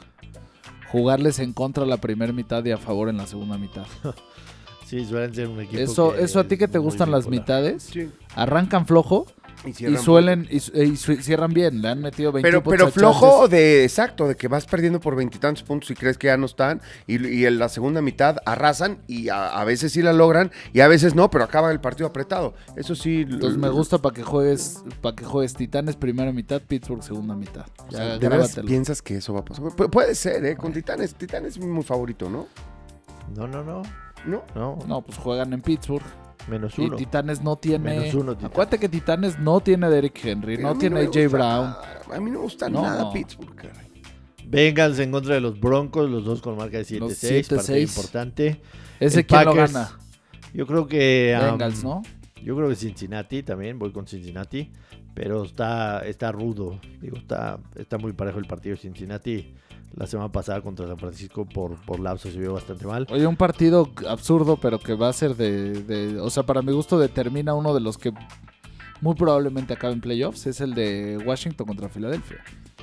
Jugarles 0.90 1.38
en 1.38 1.52
contra 1.52 1.84
la 1.84 1.96
primera 1.98 2.32
mitad 2.32 2.64
y 2.64 2.70
a 2.70 2.78
favor 2.78 3.08
en 3.08 3.16
la 3.16 3.26
segunda 3.26 3.58
mitad. 3.58 3.86
Sí, 4.86 5.04
suelen 5.04 5.34
ser 5.34 5.48
un 5.48 5.60
equipo. 5.60 5.82
Eso, 5.82 6.12
que 6.12 6.22
eso 6.22 6.38
a 6.38 6.44
ti 6.44 6.56
que 6.56 6.68
te 6.68 6.78
gustan 6.78 7.10
las 7.10 7.26
mitades, 7.26 7.82
sí. 7.82 8.08
arrancan 8.36 8.86
flojo, 8.86 9.26
Y 9.66 9.70
Y 9.70 9.74
cierran 9.74 10.02
suelen, 10.02 10.48
y, 10.50 10.60
su- 10.60 11.16
cierran 11.16 11.52
bien, 11.52 11.82
le 11.82 11.88
han 11.88 12.00
metido 12.00 12.32
20 12.32 12.46
Pero, 12.48 12.62
pero 12.62 12.88
flojo 12.90 13.30
chances. 13.42 13.50
de, 13.50 13.84
exacto, 13.84 14.28
de 14.28 14.36
que 14.36 14.48
vas 14.48 14.64
perdiendo 14.66 15.00
por 15.00 15.16
veintitantos 15.16 15.62
puntos 15.62 15.90
y 15.90 15.94
crees 15.94 16.16
que 16.18 16.28
ya 16.28 16.36
no 16.36 16.46
están. 16.46 16.80
Y, 17.06 17.24
y 17.26 17.46
en 17.46 17.58
la 17.58 17.68
segunda 17.68 18.00
mitad 18.02 18.36
arrasan 18.46 18.98
y 19.06 19.28
a, 19.28 19.48
a 19.48 19.64
veces 19.64 19.92
sí 19.92 20.02
la 20.02 20.12
logran 20.12 20.50
y 20.72 20.80
a 20.80 20.88
veces 20.88 21.14
no, 21.14 21.30
pero 21.30 21.44
acaba 21.44 21.70
el 21.72 21.80
partido 21.80 22.06
apretado. 22.08 22.54
Eso 22.76 22.94
sí. 22.94 23.26
Entonces 23.28 23.58
me 23.58 23.68
gusta 23.68 23.98
para 23.98 24.14
que 24.14 24.22
juegues, 24.22 24.82
para 25.00 25.16
que 25.16 25.24
juegues 25.24 25.54
Titanes 25.54 25.96
primera 25.96 26.32
mitad, 26.32 26.60
Pittsburgh 26.62 27.02
segunda 27.02 27.34
mitad. 27.34 27.66
O 27.88 27.90
sea, 27.90 28.18
¿De 28.18 28.28
grábatelo. 28.28 28.66
piensas 28.68 29.02
que 29.02 29.16
eso 29.16 29.32
va 29.34 29.40
a 29.40 29.44
pasar? 29.44 29.64
Pu- 29.64 29.90
puede 29.90 30.14
ser, 30.14 30.44
¿eh? 30.44 30.56
Con 30.56 30.72
Titanes. 30.72 31.14
Titanes 31.14 31.56
es 31.56 31.58
mi 31.58 31.82
favorito, 31.82 32.30
¿no? 32.30 32.46
No, 33.34 33.46
no, 33.48 33.64
no. 33.64 33.82
¿No? 34.24 34.42
No, 34.54 34.78
No, 34.86 35.02
pues 35.02 35.18
juegan 35.18 35.52
en 35.52 35.60
Pittsburgh. 35.60 36.04
Menos 36.48 36.78
Y 36.78 36.82
uno. 36.82 36.96
Titanes 36.96 37.42
no 37.42 37.56
tiene. 37.56 37.98
Menos 37.98 38.14
uno, 38.14 38.32
Titanes. 38.34 38.52
Acuérdate 38.52 38.78
que 38.78 38.88
Titanes 38.88 39.38
no 39.38 39.60
tiene 39.60 39.88
Derrick 39.90 40.24
Henry, 40.24 40.56
Pero 40.56 40.68
a 40.68 40.72
no 40.72 40.78
tiene 40.78 41.00
AJ 41.00 41.06
gusta 41.06 41.28
Brown. 41.28 41.64
nada. 41.66 42.00
A 42.14 42.20
mí 42.20 42.30
no 42.30 42.38
me 42.38 42.42
gusta 42.44 42.68
No, 42.68 42.82
nada 42.82 43.02
no. 43.04 43.12
Pittsburgh, 43.12 43.54
caray. 43.54 43.86
Bengals 44.46 44.98
en 45.00 45.10
contra 45.10 45.34
de 45.34 45.40
los 45.40 45.58
Broncos, 45.58 46.08
los 46.08 46.24
dos 46.24 46.40
con 46.40 46.56
marca 46.56 46.78
de 46.78 46.84
7-6, 46.84 46.98
Los 47.00 47.14
partido 47.18 47.60
7-6. 47.76 47.80
importante. 47.82 48.60
Ese 49.00 49.20
El 49.20 49.26
quién 49.26 49.44
lo 49.44 49.54
gana. 49.54 49.98
Yo 50.54 50.66
creo 50.66 50.86
que... 50.86 51.36
um, 51.38 51.50
Bengals, 51.50 51.82
¿no? 51.82 52.02
Yo 52.42 52.54
creo 52.56 52.68
que 52.68 52.76
Cincinnati 52.76 53.42
también, 53.42 53.78
voy 53.78 53.90
con 53.90 54.06
Cincinnati, 54.06 54.70
pero 55.14 55.42
está, 55.42 56.06
está 56.06 56.30
rudo, 56.30 56.78
digo, 57.00 57.16
está, 57.16 57.58
está 57.74 57.98
muy 57.98 58.12
parejo 58.12 58.38
el 58.38 58.46
partido 58.46 58.76
de 58.76 58.82
Cincinnati. 58.82 59.52
La 59.94 60.06
semana 60.06 60.30
pasada 60.30 60.60
contra 60.60 60.86
San 60.86 60.98
Francisco 60.98 61.46
por, 61.46 61.76
por 61.86 62.00
lapso 62.00 62.30
se 62.30 62.38
vio 62.38 62.52
bastante 62.52 62.86
mal. 62.86 63.06
Oye, 63.10 63.26
un 63.26 63.36
partido 63.36 63.88
absurdo, 64.08 64.58
pero 64.58 64.78
que 64.78 64.94
va 64.94 65.08
a 65.08 65.12
ser 65.12 65.36
de, 65.36 65.82
de- 65.82 66.20
O 66.20 66.28
sea, 66.30 66.42
para 66.44 66.60
mi 66.62 66.72
gusto 66.72 66.98
determina 66.98 67.54
uno 67.54 67.72
de 67.72 67.80
los 67.80 67.96
que 67.96 68.12
muy 69.00 69.14
probablemente 69.14 69.72
acabe 69.74 69.94
en 69.94 70.00
playoffs. 70.00 70.46
Es 70.46 70.60
el 70.60 70.74
de 70.74 71.18
Washington 71.24 71.66
contra 71.66 71.88
Filadelfia. 71.88 72.38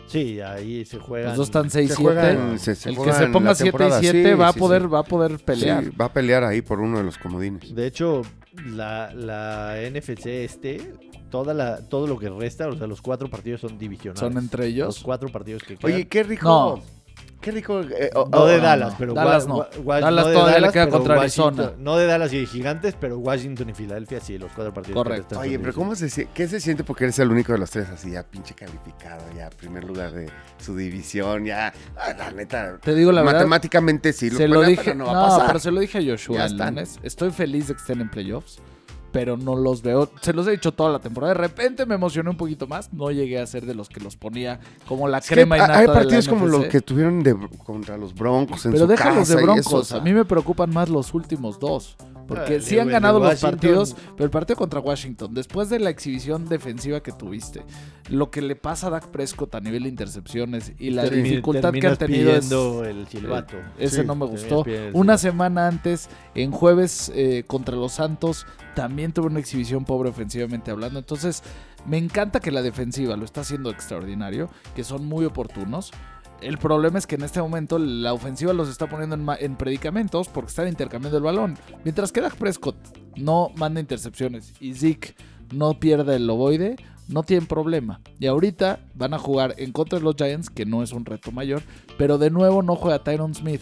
Sí, 0.08 0.42
ahí 0.42 0.86
se 0.86 1.00
juegan. 1.00 1.30
Los 1.30 1.38
dos 1.38 1.48
están 1.48 1.70
Se 1.70 1.84
6-7. 1.88 1.96
juegan- 1.96 2.60
se- 2.60 2.76
se 2.76 2.90
el 2.90 2.98
que 2.98 3.14
se 3.14 3.28
ponga 3.28 3.50
la 3.50 3.56
7 3.56 3.70
y 3.70 3.72
temporada. 3.72 4.00
7 4.00 4.24
Sí, 4.32 4.38
va, 4.40 4.48
a 4.50 4.54
sí, 4.54 4.60
poder, 4.60 4.82
sí. 4.82 4.88
va 4.88 5.00
a 5.00 5.04
poder 5.04 5.40
pelear. 5.40 5.84
Sí, 5.86 5.90
va 5.92 6.06
a 6.06 6.14
pelear 6.14 6.44
ahí 6.44 6.62
por 6.62 6.80
uno 6.80 6.98
de 6.98 7.04
los 7.04 7.18
comodines. 7.18 7.74
De 7.74 7.88
hecho, 7.88 8.22
la, 8.66 9.14
la 9.14 9.76
NFC 9.90 10.28
este, 10.28 10.94
toda 11.30 11.54
la, 11.54 11.82
todo 11.88 12.08
lo 12.08 12.20
que 12.20 12.30
resta, 12.30 12.68
o 12.68 12.76
sea, 12.76 12.88
los 12.88 13.02
cuatro 13.02 13.30
partidos 13.30 13.62
son 13.62 13.78
divisionales. 13.78 14.20
Son 14.20 14.38
entre 14.38 14.68
ellos. 14.68 14.88
Los 14.88 15.00
cuatro 15.00 15.30
partidos 15.30 15.64
que 15.64 15.78
quedan. 15.78 15.94
Oye, 15.94 16.08
qué 16.08 16.24
rico. 16.24 16.48
No. 16.48 17.03
Qué 17.44 17.52
rico. 17.52 17.82
eh, 17.82 18.10
oh, 18.16 18.28
no 18.32 18.46
de 18.46 18.60
Dallas, 18.60 18.92
no. 18.94 18.98
pero 18.98 19.14
Dallas 19.14 19.48
no. 19.48 19.68
Dallas 19.86 20.26
de 20.28 20.34
todavía 20.34 20.60
le 20.60 20.72
queda 20.72 20.90
contra 20.90 21.18
Washington- 21.18 21.60
Arizona. 21.60 21.78
No 21.78 21.98
de 21.98 22.06
Dallas 22.08 22.32
y 22.34 22.46
Gigantes, 22.46 22.96
pero 23.00 23.20
Washington 23.20 23.70
y 23.70 23.74
Filadelfia 23.74 24.20
sí, 24.22 24.38
los 24.38 24.52
cuatro 24.54 24.74
partidos. 24.74 25.04
Correcto. 25.04 25.38
Oye, 25.40 25.60
pero 25.60 25.74
¿cómo 25.74 25.94
se, 25.96 26.28
qué 26.34 26.48
se 26.48 26.60
siente 26.62 26.84
porque 26.84 27.04
eres 27.04 27.20
el 27.20 27.30
único 27.30 27.52
de 27.52 27.60
los 27.60 27.70
tres 27.70 27.90
así 27.90 28.12
ya 28.12 28.24
pinche 28.24 28.56
calificado, 28.56 29.22
ya 29.36 29.50
primer 29.50 29.84
lugar 29.84 30.12
de 30.14 30.30
su 30.58 30.76
división, 30.76 31.44
ya, 31.46 31.74
ah, 31.98 32.14
la 32.18 32.32
neta, 32.32 32.78
Te 32.82 32.96
digo 32.96 33.12
la 33.12 33.22
verdad. 33.22 33.40
matemáticamente 33.40 34.14
sí, 34.14 34.30
se 34.30 34.48
lo, 34.48 34.62
dije. 34.64 34.82
pero 34.86 34.96
No, 34.96 35.06
no 35.06 35.12
va 35.14 35.26
a 35.26 35.30
pasar. 35.30 35.48
pero 35.48 35.60
se 35.60 35.72
lo 35.72 35.82
dije 35.82 35.98
a 35.98 36.02
Joshua 36.02 36.38
Ya 36.38 36.46
están. 36.46 36.76
lunes. 36.76 37.00
Estoy 37.04 37.32
feliz 37.32 37.68
de 37.68 37.74
que 37.76 37.82
estén 37.82 38.00
en 38.02 38.10
playoffs. 38.10 38.60
Pero 39.14 39.38
no 39.38 39.56
los 39.56 39.82
veo. 39.82 40.10
Se 40.20 40.34
los 40.34 40.48
he 40.48 40.52
dicho 40.52 40.74
toda 40.74 40.92
la 40.92 41.00
temporada. 41.00 41.34
De 41.34 41.40
repente 41.40 41.86
me 41.86 41.96
emocioné 41.96 42.30
un 42.30 42.36
poquito 42.36 42.68
más. 42.68 42.92
No 42.92 43.12
llegué 43.12 43.40
a 43.40 43.46
ser 43.46 43.66
de 43.66 43.76
los 43.76 43.88
que 43.88 44.02
los 44.02 44.18
ponía 44.18 44.60
como 44.88 45.08
la 45.08 45.20
Es 45.20 45.28
crema 45.28 45.56
y 45.56 45.60
nata 45.62 45.76
hay 45.76 45.82
de 45.82 45.88
la 45.88 45.94
partidos 45.94 46.28
como 46.28 46.48
los 46.48 46.66
que 46.66 46.82
tuvieron 46.82 47.24
de, 47.24 47.38
contra 47.64 47.96
los 47.96 48.14
Broncos 48.14 48.66
en 48.66 48.74
Pero 48.74 48.86
su 48.86 48.92
déjalos 48.92 49.28
de 49.30 49.36
Broncos. 49.36 49.66
eso, 49.68 49.78
o 49.78 49.84
sea, 49.84 49.98
A 50.00 50.02
mí 50.02 50.12
me 50.12 50.26
preocupan 50.26 50.72
más 50.72 50.90
los 50.90 51.14
últimos 51.14 51.60
dos. 51.60 51.96
Porque 52.28 52.62
sí 52.62 52.80
han 52.80 52.90
ganado 52.90 53.20
los 53.20 53.30
Washington. 53.30 53.52
partidos, 53.52 53.96
pero 54.16 54.26
el 54.26 54.30
partido 54.30 54.58
contra 54.58 54.80
Washington, 54.80 55.34
después 55.34 55.70
de 55.70 55.80
la 55.80 55.90
exhibición 55.90 56.48
defensiva 56.48 57.02
que 57.02 57.12
tuviste, 57.12 57.64
lo 58.10 58.32
que 58.32 58.42
le 58.42 58.56
pasa 58.56 58.88
a 58.88 58.90
Dak 58.92 59.08
Prescott 59.08 59.56
a 59.56 59.60
nivel 59.60 59.84
de 59.84 59.90
intercepciones 59.90 60.74
y 60.80 60.92
la 60.92 61.10
dificultad 61.10 61.74
que 61.74 61.88
han 61.88 61.98
tenido 61.98 62.32
es, 62.32 62.52
el 62.52 63.08
silbato. 63.08 63.58
ese 63.78 64.02
Sí, 64.02 64.08
no 64.08 64.16
me 64.16 64.26
gustó. 64.26 64.66
Una 64.94 65.18
semana 65.18 65.68
antes, 65.68 66.10
en 66.36 66.52
jueves 66.52 67.12
eh, 67.16 67.44
contra 67.48 67.76
los 67.76 67.94
Santos, 67.94 68.46
también 68.76 69.12
tuvo 69.12 69.28
una 69.28 69.40
exhibición 69.40 69.86
pobre 69.86 70.10
ofensivamente 70.10 70.72
hablando. 70.72 71.00
Entonces, 71.00 71.44
me 71.86 71.98
encanta 71.98 72.40
que 72.40 72.52
la 72.52 72.62
defensiva 72.62 73.18
lo 73.18 73.26
está 73.26 73.42
haciendo 73.42 73.70
extraordinario, 73.70 74.50
que 74.76 74.84
son 74.84 75.06
muy 75.06 75.26
oportunos. 75.26 75.92
El 76.44 76.58
problema 76.58 77.00
es 77.00 77.08
que 77.08 77.16
en 77.16 77.24
este 77.24 77.42
momento 77.42 77.80
la 77.80 78.14
ofensiva 78.14 78.52
los 78.52 78.68
está 78.68 78.88
poniendo 78.88 79.16
en, 79.40 79.56
predicamentos 79.56 80.28
porque 80.28 80.50
están 80.50 80.68
intercambiando 80.68 81.18
el 81.18 81.24
balón. 81.24 81.58
Mientras 81.86 82.12
que 82.12 82.20
Dak 82.20 82.36
Prescott 82.36 82.76
no 83.16 83.50
manda 83.56 83.80
intercepciones 83.80 84.54
y 84.60 84.74
Zeke 84.74 85.16
no 85.54 85.80
pierde 85.80 86.18
el 86.18 86.28
loboide, 86.28 86.76
no 87.08 87.24
tienen 87.24 87.48
problema. 87.48 88.02
Y 88.20 88.28
ahorita 88.28 88.80
van 88.94 89.14
a 89.14 89.20
jugar 89.20 89.56
en 89.58 89.72
contra 89.72 90.00
de 90.00 90.06
los 90.06 90.16
Giants, 90.16 90.50
que 90.50 90.66
no 90.66 90.84
es 90.84 90.92
un 90.92 91.06
reto 91.06 91.32
mayor, 91.32 91.62
pero 91.98 92.18
de 92.18 92.30
nuevo 92.30 92.62
no 92.62 92.76
juega 92.76 93.04
Tyron 93.04 93.34
Smith. 93.34 93.62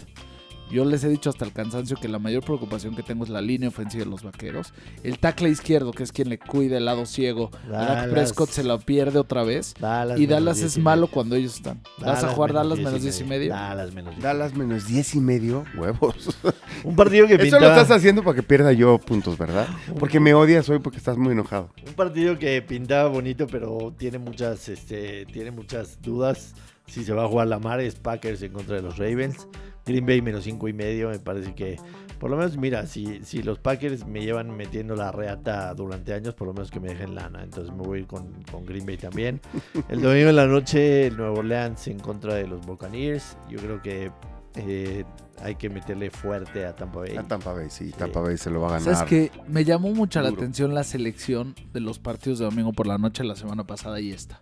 Yo 0.71 0.85
les 0.85 1.03
he 1.03 1.09
dicho 1.09 1.29
hasta 1.29 1.43
el 1.45 1.51
cansancio 1.51 1.97
que 1.97 2.07
la 2.07 2.17
mayor 2.19 2.43
preocupación 2.43 2.95
que 2.95 3.03
tengo 3.03 3.23
es 3.23 3.29
la 3.29 3.41
línea 3.41 3.69
ofensiva 3.69 4.03
de 4.05 4.09
los 4.09 4.23
vaqueros. 4.23 4.73
El 5.03 5.19
tackle 5.19 5.49
izquierdo, 5.49 5.91
que 5.91 6.03
es 6.03 6.11
quien 6.11 6.29
le 6.29 6.39
cuida 6.39 6.77
el 6.77 6.85
lado 6.85 7.05
ciego. 7.05 7.51
Dak. 7.69 8.09
Prescott 8.11 8.49
se 8.49 8.63
lo 8.63 8.79
pierde 8.79 9.19
otra 9.19 9.43
vez. 9.43 9.73
Dallas 9.79 10.19
Y 10.19 10.27
Dallas 10.27 10.57
10 10.57 10.67
es 10.71 10.77
y 10.77 10.81
malo 10.81 11.01
medio. 11.03 11.13
cuando 11.13 11.35
ellos 11.35 11.55
están. 11.55 11.81
¿Vas 11.99 12.23
a 12.23 12.29
jugar 12.29 12.53
Dallas 12.53 12.77
menos 12.79 13.01
10 13.01 13.19
y 13.19 13.23
medio? 13.25 13.53
Dallas 13.53 13.93
menos 13.93 14.11
10. 14.15 14.23
Dallas 14.23 14.53
menos 14.55 14.87
10 14.87 15.15
y 15.15 15.19
medio, 15.19 15.65
huevos. 15.77 16.37
Un 16.83 16.95
partido 16.95 17.27
que 17.27 17.33
Eso 17.33 17.43
lo 17.43 17.51
pintaba, 17.51 17.81
estás 17.81 17.97
haciendo 17.97 18.23
para 18.23 18.35
que 18.35 18.43
pierda 18.43 18.71
yo 18.71 18.97
puntos, 18.97 19.37
¿verdad? 19.37 19.67
Porque 19.99 20.19
me 20.19 20.33
odias 20.33 20.69
hoy 20.69 20.79
porque 20.79 20.97
estás 20.97 21.17
muy 21.17 21.33
enojado. 21.33 21.69
un 21.85 21.93
partido 21.93 22.39
que 22.39 22.61
pintaba 22.61 23.09
bonito, 23.09 23.47
pero 23.47 23.93
tiene 23.97 24.19
muchas, 24.19 24.69
este, 24.69 25.25
tiene 25.25 25.51
muchas 25.51 26.01
dudas. 26.01 26.53
Si 26.87 27.03
se 27.03 27.13
va 27.13 27.23
a 27.23 27.27
jugar 27.27 27.47
la 27.47 27.59
mar 27.59 27.79
es 27.79 27.95
Packers 27.95 28.41
en 28.41 28.51
contra 28.51 28.75
de 28.75 28.81
los 28.81 28.97
Ravens. 28.97 29.47
Green 29.85 30.05
Bay 30.05 30.21
menos 30.21 30.43
5 30.43 30.67
y 30.67 30.73
medio, 30.73 31.09
me 31.09 31.19
parece 31.19 31.53
que 31.55 31.77
por 32.21 32.29
lo 32.29 32.37
menos, 32.37 32.55
mira, 32.55 32.85
si, 32.85 33.21
si 33.23 33.41
los 33.41 33.57
Packers 33.57 34.05
me 34.05 34.21
llevan 34.21 34.55
metiendo 34.55 34.95
la 34.95 35.11
reata 35.11 35.73
durante 35.73 36.13
años, 36.13 36.35
por 36.35 36.45
lo 36.47 36.53
menos 36.53 36.69
que 36.69 36.79
me 36.79 36.89
dejen 36.89 37.15
lana. 37.15 37.41
Entonces 37.43 37.73
me 37.73 37.81
voy 37.81 37.97
a 37.97 38.01
ir 38.01 38.07
con, 38.07 38.43
con 38.51 38.63
Green 38.63 38.85
Bay 38.85 38.97
también. 38.97 39.41
El 39.89 40.01
domingo 40.03 40.29
en 40.29 40.35
la 40.35 40.45
noche, 40.45 41.07
el 41.07 41.17
Nuevo 41.17 41.39
Orleans 41.39 41.87
en 41.87 41.99
contra 41.99 42.35
de 42.35 42.45
los 42.45 42.63
Buccaneers. 42.63 43.37
Yo 43.49 43.57
creo 43.57 43.81
que 43.81 44.11
eh, 44.53 45.03
hay 45.41 45.55
que 45.55 45.71
meterle 45.71 46.11
fuerte 46.11 46.63
a 46.63 46.75
Tampa 46.75 46.99
Bay. 46.99 47.17
A 47.17 47.23
Tampa 47.23 47.53
Bay, 47.53 47.71
sí, 47.71 47.91
Tampa 47.97 48.19
Bay 48.19 48.37
se 48.37 48.51
lo 48.51 48.61
va 48.61 48.67
a 48.67 48.71
ganar. 48.79 48.95
¿Sabes 48.97 49.09
que 49.09 49.31
Me 49.47 49.65
llamó 49.65 49.89
mucho 49.91 50.21
la 50.21 50.29
Duro. 50.29 50.41
atención 50.41 50.75
la 50.75 50.83
selección 50.83 51.55
de 51.73 51.79
los 51.79 51.97
partidos 51.97 52.37
de 52.37 52.45
domingo 52.45 52.71
por 52.71 52.85
la 52.85 52.99
noche 52.99 53.23
la 53.23 53.35
semana 53.35 53.65
pasada 53.65 53.99
y 53.99 54.11
esta. 54.11 54.39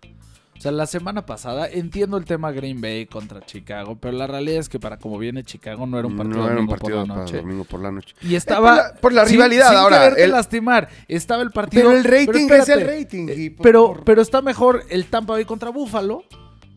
O 0.60 0.62
sea, 0.62 0.72
la 0.72 0.84
semana 0.86 1.24
pasada 1.24 1.66
entiendo 1.68 2.18
el 2.18 2.26
tema 2.26 2.52
Green 2.52 2.82
Bay 2.82 3.06
contra 3.06 3.40
Chicago, 3.46 3.96
pero 3.98 4.14
la 4.14 4.26
realidad 4.26 4.58
es 4.58 4.68
que 4.68 4.78
para 4.78 4.98
como 4.98 5.16
viene 5.16 5.42
Chicago 5.42 5.86
no 5.86 5.98
era 5.98 6.06
un 6.06 6.18
partido, 6.18 6.36
no 6.40 6.44
era 6.44 6.60
un 6.60 6.66
domingo 6.66 6.70
partido 6.72 6.98
por 6.98 7.08
la 7.08 7.14
para 7.14 7.24
noche. 7.24 7.36
domingo 7.38 7.64
por 7.64 7.80
la 7.80 7.90
noche. 7.92 8.14
Y 8.20 8.34
Eh, 8.34 8.36
estaba 8.36 8.68
por 8.68 8.76
la, 8.76 9.00
por 9.00 9.12
la 9.14 9.24
sin- 9.24 9.32
rivalidad 9.36 9.68
sin 9.70 9.78
ahora. 9.78 10.08
el- 10.08 10.30
lastimar, 10.30 10.90
estaba 11.08 11.42
el 11.42 11.50
partido. 11.50 11.84
pero 11.88 11.96
el 11.96 12.04
rating 12.04 12.46
es 12.50 12.68
el 12.68 12.86
rating. 12.86 13.28
eh, 13.30 13.34
y 13.38 13.48
por- 13.48 13.62
pero, 13.64 13.86
por- 13.94 14.04
pero 14.04 14.20
está 14.20 14.42
mejor 14.42 14.84
el 14.90 15.06
Tampa 15.06 15.32
Bay 15.32 15.46
contra 15.46 15.70
Buffalo, 15.70 16.24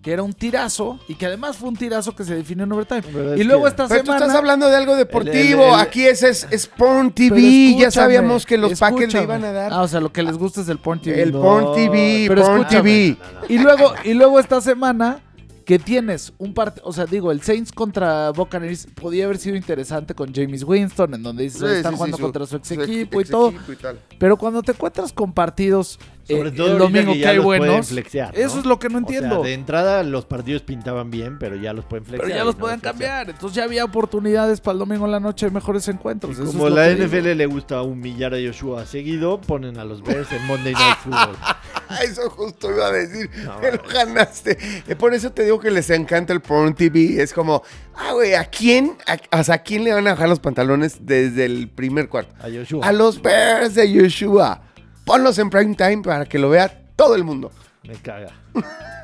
que 0.04 0.12
era 0.12 0.22
un 0.22 0.34
tirazo 0.34 0.99
y 1.08 1.16
que 1.16 1.26
además 1.26 1.58
fue 1.58 1.70
un 1.70 1.76
tirazo 1.78 2.14
que 2.16 2.24
se 2.26 2.36
definió 2.36 2.66
en 2.66 2.72
overtime. 2.74 3.01
Pero 3.01 3.36
Y 3.38 3.41
es 3.41 3.47
luego 3.47 3.64
que- 3.64 3.70
esta 3.70 3.88
Pero 3.88 4.01
tú 4.01 4.06
semana 4.08 4.26
estás 4.26 4.38
hablando 4.38 4.68
de 4.70 4.76
algo 4.76 4.95
deportivo. 4.97 5.64
El- 5.64 5.70
el- 5.70 5.74
el- 5.76 5.80
Aquí 5.80 6.04
es, 6.06 6.22
es, 6.24 6.45
es 6.51 6.68
Porn 6.68 7.12
TV. 7.12 7.76
Ya 7.80 7.89
sabíamos 7.89 8.45
que 8.45 8.58
los 8.58 8.78
Packers 8.80 9.14
le 9.14 9.24
iban 9.24 9.43
a 9.45 9.51
dar. 9.54 9.72
Ah, 9.74 9.82
o 9.82 9.88
sea, 9.88 10.01
lo 10.01 10.12
que 10.12 10.22
les 10.22 10.38
gusta 10.38 10.62
es 10.62 10.68
el 10.70 10.78
porn 10.78 10.99
TV. 11.01 11.22
el 11.24 11.32
no, 11.32 11.41
Porn 11.41 11.74
TV, 11.74 12.26
pero 12.28 12.41
Porn 12.43 12.60
escúchame. 12.60 12.84
TV. 12.84 13.18
No, 13.18 13.32
no, 13.34 13.39
no. 13.39 13.45
Y 13.49 13.58
luego, 13.58 13.93
y 14.04 14.14
luego 14.14 14.39
esta 14.39 14.60
semana 14.62 15.22
que 15.66 15.80
tienes 15.80 16.34
un 16.38 16.54
partido, 16.54 16.86
o 16.86 16.91
sea, 16.91 17.06
digo, 17.06 17.32
el 17.32 17.41
Saints 17.41 17.72
contra 17.72 18.32
Buccaneers 18.32 18.86
podía 18.99 19.24
haber 19.24 19.38
sido 19.38 19.56
interesante 19.56 20.14
con 20.14 20.34
James 20.36 20.66
Winston, 20.66 21.14
en 21.14 21.24
donde 21.24 21.43
dices, 21.43 21.62
Sí, 21.62 21.66
están 21.78 21.93
sí, 21.93 21.95
jugando 21.95 22.18
sí, 22.18 22.22
su- 22.22 22.26
contra 22.26 22.45
su 22.45 22.56
ex 22.58 22.68
su 22.68 22.74
equipo 22.82 23.22
y 23.22 23.24
todo. 23.24 23.47
equipo 23.51 23.72
y 23.72 23.76
tal. 23.78 23.97
Pero 24.20 24.36
cuando 24.36 24.62
te 24.62 24.74
encuentras 24.74 25.14
con 25.14 25.32
partidos 25.32 25.97
Sobre 26.28 26.51
todo 26.51 26.71
el 26.71 26.78
domingo 26.78 27.13
que, 27.13 27.19
ya 27.19 27.30
hay 27.32 27.36
los 27.38 27.45
buenos, 27.45 27.88
flexear, 27.88 28.34
¿no? 28.34 28.39
eso 28.39 28.59
es 28.59 28.65
lo 28.65 28.80
que 28.80 28.88
no 28.89 28.95
O 28.95 28.99
entiendo. 28.99 29.36
sea, 29.36 29.43
de 29.43 29.53
entrada 29.53 30.03
los 30.03 30.26
partidos 30.26 30.61
pintaban 30.61 31.11
bien, 31.11 31.38
pero 31.38 31.55
ya 31.55 31.74
los 31.74 31.86
pueden 31.86 32.05
flexear. 32.05 32.28
pero 32.28 32.38
ya 32.39 32.45
los 32.45 32.55
no 32.55 32.61
pueden 32.61 32.80
cambiar. 32.80 33.30
Entonces 33.30 33.55
ya 33.55 33.63
había 33.65 33.84
oportunidades 33.84 34.61
para 34.61 34.74
el 34.74 34.80
domingo 34.80 35.05
en 35.05 35.11
la 35.11 35.19
noche 35.19 35.45
de 35.47 35.51
mejores 35.51 35.88
encuentros. 35.88 36.38
Eso 36.38 36.45
como 36.45 36.69
la 36.69 36.88
digo. 36.88 37.05
NFL 37.05 37.34
le 37.36 37.45
gusta 37.45 37.82
humillar 37.82 38.34
a 38.34 38.38
Joshua 38.38 38.86
seguido, 38.86 39.41
ponen 39.41 39.78
a 39.78 39.84
los 39.86 40.01
Bears 40.01 40.32
en 40.32 40.45
Monday 40.47 40.74
Night 40.74 40.97
Football. 41.03 41.36
Eso 42.03 42.30
justo 42.30 42.71
iba 42.71 42.88
a 42.88 42.91
decir. 42.91 43.30
No, 43.43 43.59
que 43.59 43.71
lo 43.71 43.84
ganaste. 43.84 44.57
Eh, 44.88 44.95
Por 44.95 45.13
eso 45.13 45.32
te 45.32 45.43
digo 45.43 45.59
que 45.59 45.69
les 45.69 45.89
encanta 45.89 46.34
el 46.34 46.41
Porn 46.41 46.74
TV. 46.74 47.21
Es 47.21 47.34
como, 47.34 47.61
ah, 47.95 48.13
güey, 48.13 48.34
¿a 48.34 48.45
quién? 48.45 48.97
A, 49.05 49.39
o 49.39 49.43
sea, 49.43 49.55
¿a 49.55 49.57
quién 49.59 49.84
le 49.84 49.93
van 49.93 50.07
a 50.07 50.11
bajar 50.11 50.28
los 50.30 50.39
pantalones 50.39 51.05
desde 51.05 51.45
el 51.45 51.69
primer 51.69 52.09
cuarto? 52.09 52.34
A 52.39 52.47
Joshua. 52.49 52.88
A 52.88 52.91
los 52.91 53.21
Bears 53.21 53.76
de 53.76 53.91
Yoshua. 53.91 54.61
Ponlos 55.06 55.38
en 55.39 55.49
prime 55.49 55.76
time 55.76 56.01
para 56.01 56.26
que 56.26 56.39
lo 56.39 56.49
vea 56.49 56.70
todo 56.95 57.16
el 57.16 57.24
mundo. 57.24 57.51
Me 57.84 57.95
caga. 57.95 58.30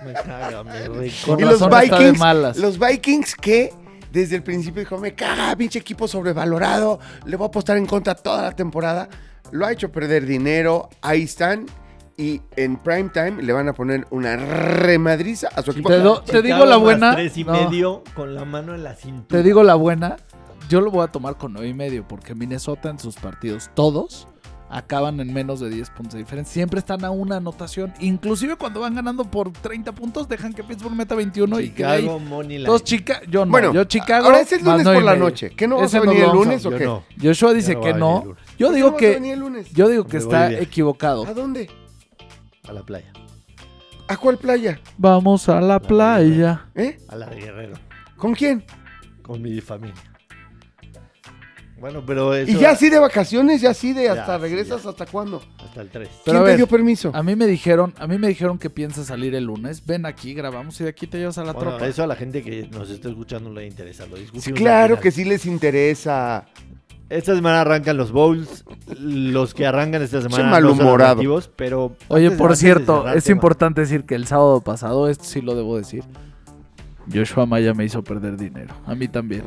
Me 0.06 0.14
caga, 0.14 0.64
me 0.64 0.72
Con 1.26 1.40
y 1.40 1.44
los 1.44 1.60
Vikings, 1.70 2.18
malas. 2.18 2.58
los 2.58 2.80
Vikings 2.80 3.36
que 3.36 3.74
desde 4.12 4.38
el 4.38 4.44
principio 4.44 4.80
dijo, 4.82 4.98
me 4.98 5.14
caga, 5.14 5.56
pinche 5.56 5.80
equipo 5.80 6.08
sobrevalorado, 6.08 7.00
le 7.26 7.36
voy 7.36 7.46
a 7.46 7.48
apostar 7.50 7.78
en 7.78 7.86
contra 7.86 8.16
toda 8.16 8.42
la 8.44 8.52
temporada. 8.54 9.10
Lo 9.52 9.66
ha 9.66 9.72
hecho 9.72 9.92
perder 9.92 10.26
dinero, 10.26 10.90
ahí 11.02 11.24
están. 11.24 11.66
y 12.18 12.42
en 12.58 12.76
prime 12.78 13.10
time 13.14 13.42
le 13.42 13.54
van 13.54 13.70
a 13.70 13.74
poner 13.74 14.06
una 14.10 14.36
remadriza 14.36 15.48
a 15.56 15.62
su 15.62 15.72
equipo. 15.72 15.88
Te 15.90 16.00
do- 16.00 16.22
te 16.22 16.42
digo 16.42 16.66
la 16.66 16.76
buena. 16.76 17.16
Tres 17.16 17.38
y 17.38 17.44
No. 17.46 17.54
medio 17.54 18.04
con 18.14 18.36
la 18.36 18.44
mano 18.44 18.76
en 18.76 18.84
la 18.84 18.94
cintura. 18.96 19.28
Te 19.30 19.42
digo 19.42 19.64
la 19.64 19.76
buena. 19.76 20.18
Yo 20.70 20.82
lo 20.82 20.92
voy 20.92 21.04
a 21.06 21.08
tomar 21.08 21.38
con 21.38 21.54
9 21.54 21.70
y 21.70 21.74
medio 21.74 22.06
porque 22.08 22.36
Minnesota 22.36 22.90
en 22.90 23.00
sus 23.00 23.16
partidos, 23.16 23.70
todos, 23.74 24.28
acaban 24.70 25.20
en 25.20 25.34
menos 25.34 25.60
de 25.60 25.70
10 25.70 25.90
puntos 25.90 26.14
de 26.14 26.20
diferencia. 26.20 26.54
Siempre 26.54 26.80
están 26.80 27.04
a 27.04 27.12
una 27.12 27.38
anotación. 27.38 27.94
Inclusive 28.00 28.56
cuando 28.56 28.80
van 28.82 28.96
ganando 28.96 29.24
por 29.26 29.52
30 29.52 29.92
puntos, 29.94 30.28
dejan 30.30 30.54
que 30.54 30.64
Pittsburgh 30.64 30.96
meta 30.96 31.16
21 31.16 31.60
y 31.60 31.70
que. 31.72 31.84
Dos 32.66 32.84
Chica, 32.84 33.22
yo 33.28 33.46
no, 33.46 33.52
Bueno, 33.52 33.74
yo 33.74 33.84
Chicago. 33.86 34.26
ahora 34.28 34.42
ese 34.42 34.56
es 34.56 34.64
más 34.64 34.80
lunes 34.80 34.94
por 34.94 35.04
la 35.04 35.16
noche. 35.16 35.50
¿Qué 35.52 35.68
no 35.68 35.78
vas 35.78 35.94
a 35.94 36.00
venir 36.02 36.24
el 36.24 36.30
a- 36.30 36.34
lunes 36.34 36.66
o 36.66 36.70
qué? 36.72 36.86
no. 36.86 37.04
Joshua 37.22 37.54
dice 37.54 37.74
no 37.76 37.82
que 37.82 37.94
no. 37.94 38.24
el. 38.24 38.30
Yo 38.58 38.68
¿Por 38.68 38.70
qué 38.70 38.76
digo 38.76 38.98
que 38.98 39.18
el 39.34 39.40
lunes? 39.40 39.70
yo 39.74 39.88
digo 39.88 40.06
que 40.06 40.18
está 40.18 40.52
equivocado. 40.54 41.26
¿A 41.26 41.34
dónde? 41.34 41.70
A 42.68 42.74
la 42.74 42.84
playa. 42.84 43.12
¿A 44.08 44.18
cuál 44.18 44.38
playa? 44.38 44.80
Vamos 44.98 45.50
a 45.50 45.62
la 45.62 45.80
playa. 45.80 46.66
¿Eh? 46.76 46.98
A 47.08 47.16
la 47.16 47.28
de 47.28 47.42
Guerrero. 47.42 47.76
¿Con 48.18 48.34
quién? 48.34 48.64
Con 49.22 49.42
mi 49.42 49.62
familia. 49.62 49.96
Bueno, 51.80 52.04
pero 52.06 52.34
eso. 52.36 52.52
Y 52.52 52.56
ya 52.56 52.72
así 52.72 52.90
de 52.90 53.00
vacaciones, 53.00 53.62
ya 53.62 53.70
así 53.72 53.94
de 53.94 54.06
Ya, 54.06 54.14
hasta 54.14 54.36
sí, 54.38 54.42
regresas 54.42 54.86
hasta 54.86 55.06
cuándo. 55.06 55.42
Hasta 55.64 55.82
el 55.82 55.90
3. 55.90 56.10
Pero 56.10 56.24
¿Quién 56.24 56.38
te 56.38 56.44
ver, 56.50 56.58
dio 56.58 56.68
permiso? 56.68 57.12
A 57.14 57.24
mí 57.24 57.36
me 57.36 57.48
dijeron, 57.48 57.94
a 57.98 58.08
mí 58.08 58.18
me 58.18 58.28
dijeron 58.28 58.58
que 58.58 58.70
piensa 58.70 59.04
salir 59.04 59.34
el 59.36 59.46
lunes. 59.46 59.86
Ven 59.86 60.06
aquí, 60.06 60.34
grabamos 60.34 60.80
y 60.82 60.84
de 60.84 60.90
aquí 60.90 61.08
te 61.08 61.18
llevas 61.18 61.38
a 61.38 61.44
la 61.44 61.54
Bueno, 61.54 61.72
tropa. 61.72 61.88
eso 61.88 62.04
a 62.04 62.08
la 62.08 62.16
gente 62.16 62.44
que 62.44 62.68
nos 62.72 62.90
está 62.90 63.10
escuchando 63.10 63.50
le 63.52 63.66
interesa. 63.68 64.06
Lo 64.06 64.16
Sí, 64.18 64.22
discutimos 64.24 64.60
claro 64.60 65.00
que 65.00 65.12
sí 65.12 65.24
les 65.26 65.46
interesa. 65.46 66.46
Esta 67.10 67.34
semana 67.34 67.62
arrancan 67.62 67.98
los 67.98 68.12
bowls. 68.12 68.64
Los 69.00 69.56
que 69.56 69.66
arrancan 69.66 70.02
esta 70.04 70.22
semana 70.22 70.44
no 70.44 70.50
son 70.50 70.52
malhumorado. 70.52 71.12
atractivos, 71.14 71.50
pero 71.56 71.96
Oye, 72.08 72.26
antes- 72.28 72.38
por 72.38 72.48
antes 72.52 72.60
de 72.60 72.66
cierto, 72.68 72.98
cerrar 73.02 73.18
es 73.18 73.24
tema, 73.24 73.36
importante 73.38 73.82
decir 73.82 74.04
que 74.04 74.14
el 74.16 74.28
sábado 74.28 74.62
pasado, 74.62 75.10
esto 75.10 75.24
sí 75.24 75.42
lo 75.42 75.56
debo 75.56 75.76
decir, 75.78 76.04
Joshua 77.12 77.46
Maya 77.46 77.74
me 77.74 77.86
hizo 77.86 78.04
perder 78.04 78.38
dinero. 78.38 78.74
A 78.86 78.96
mí 78.96 79.08
también. 79.08 79.44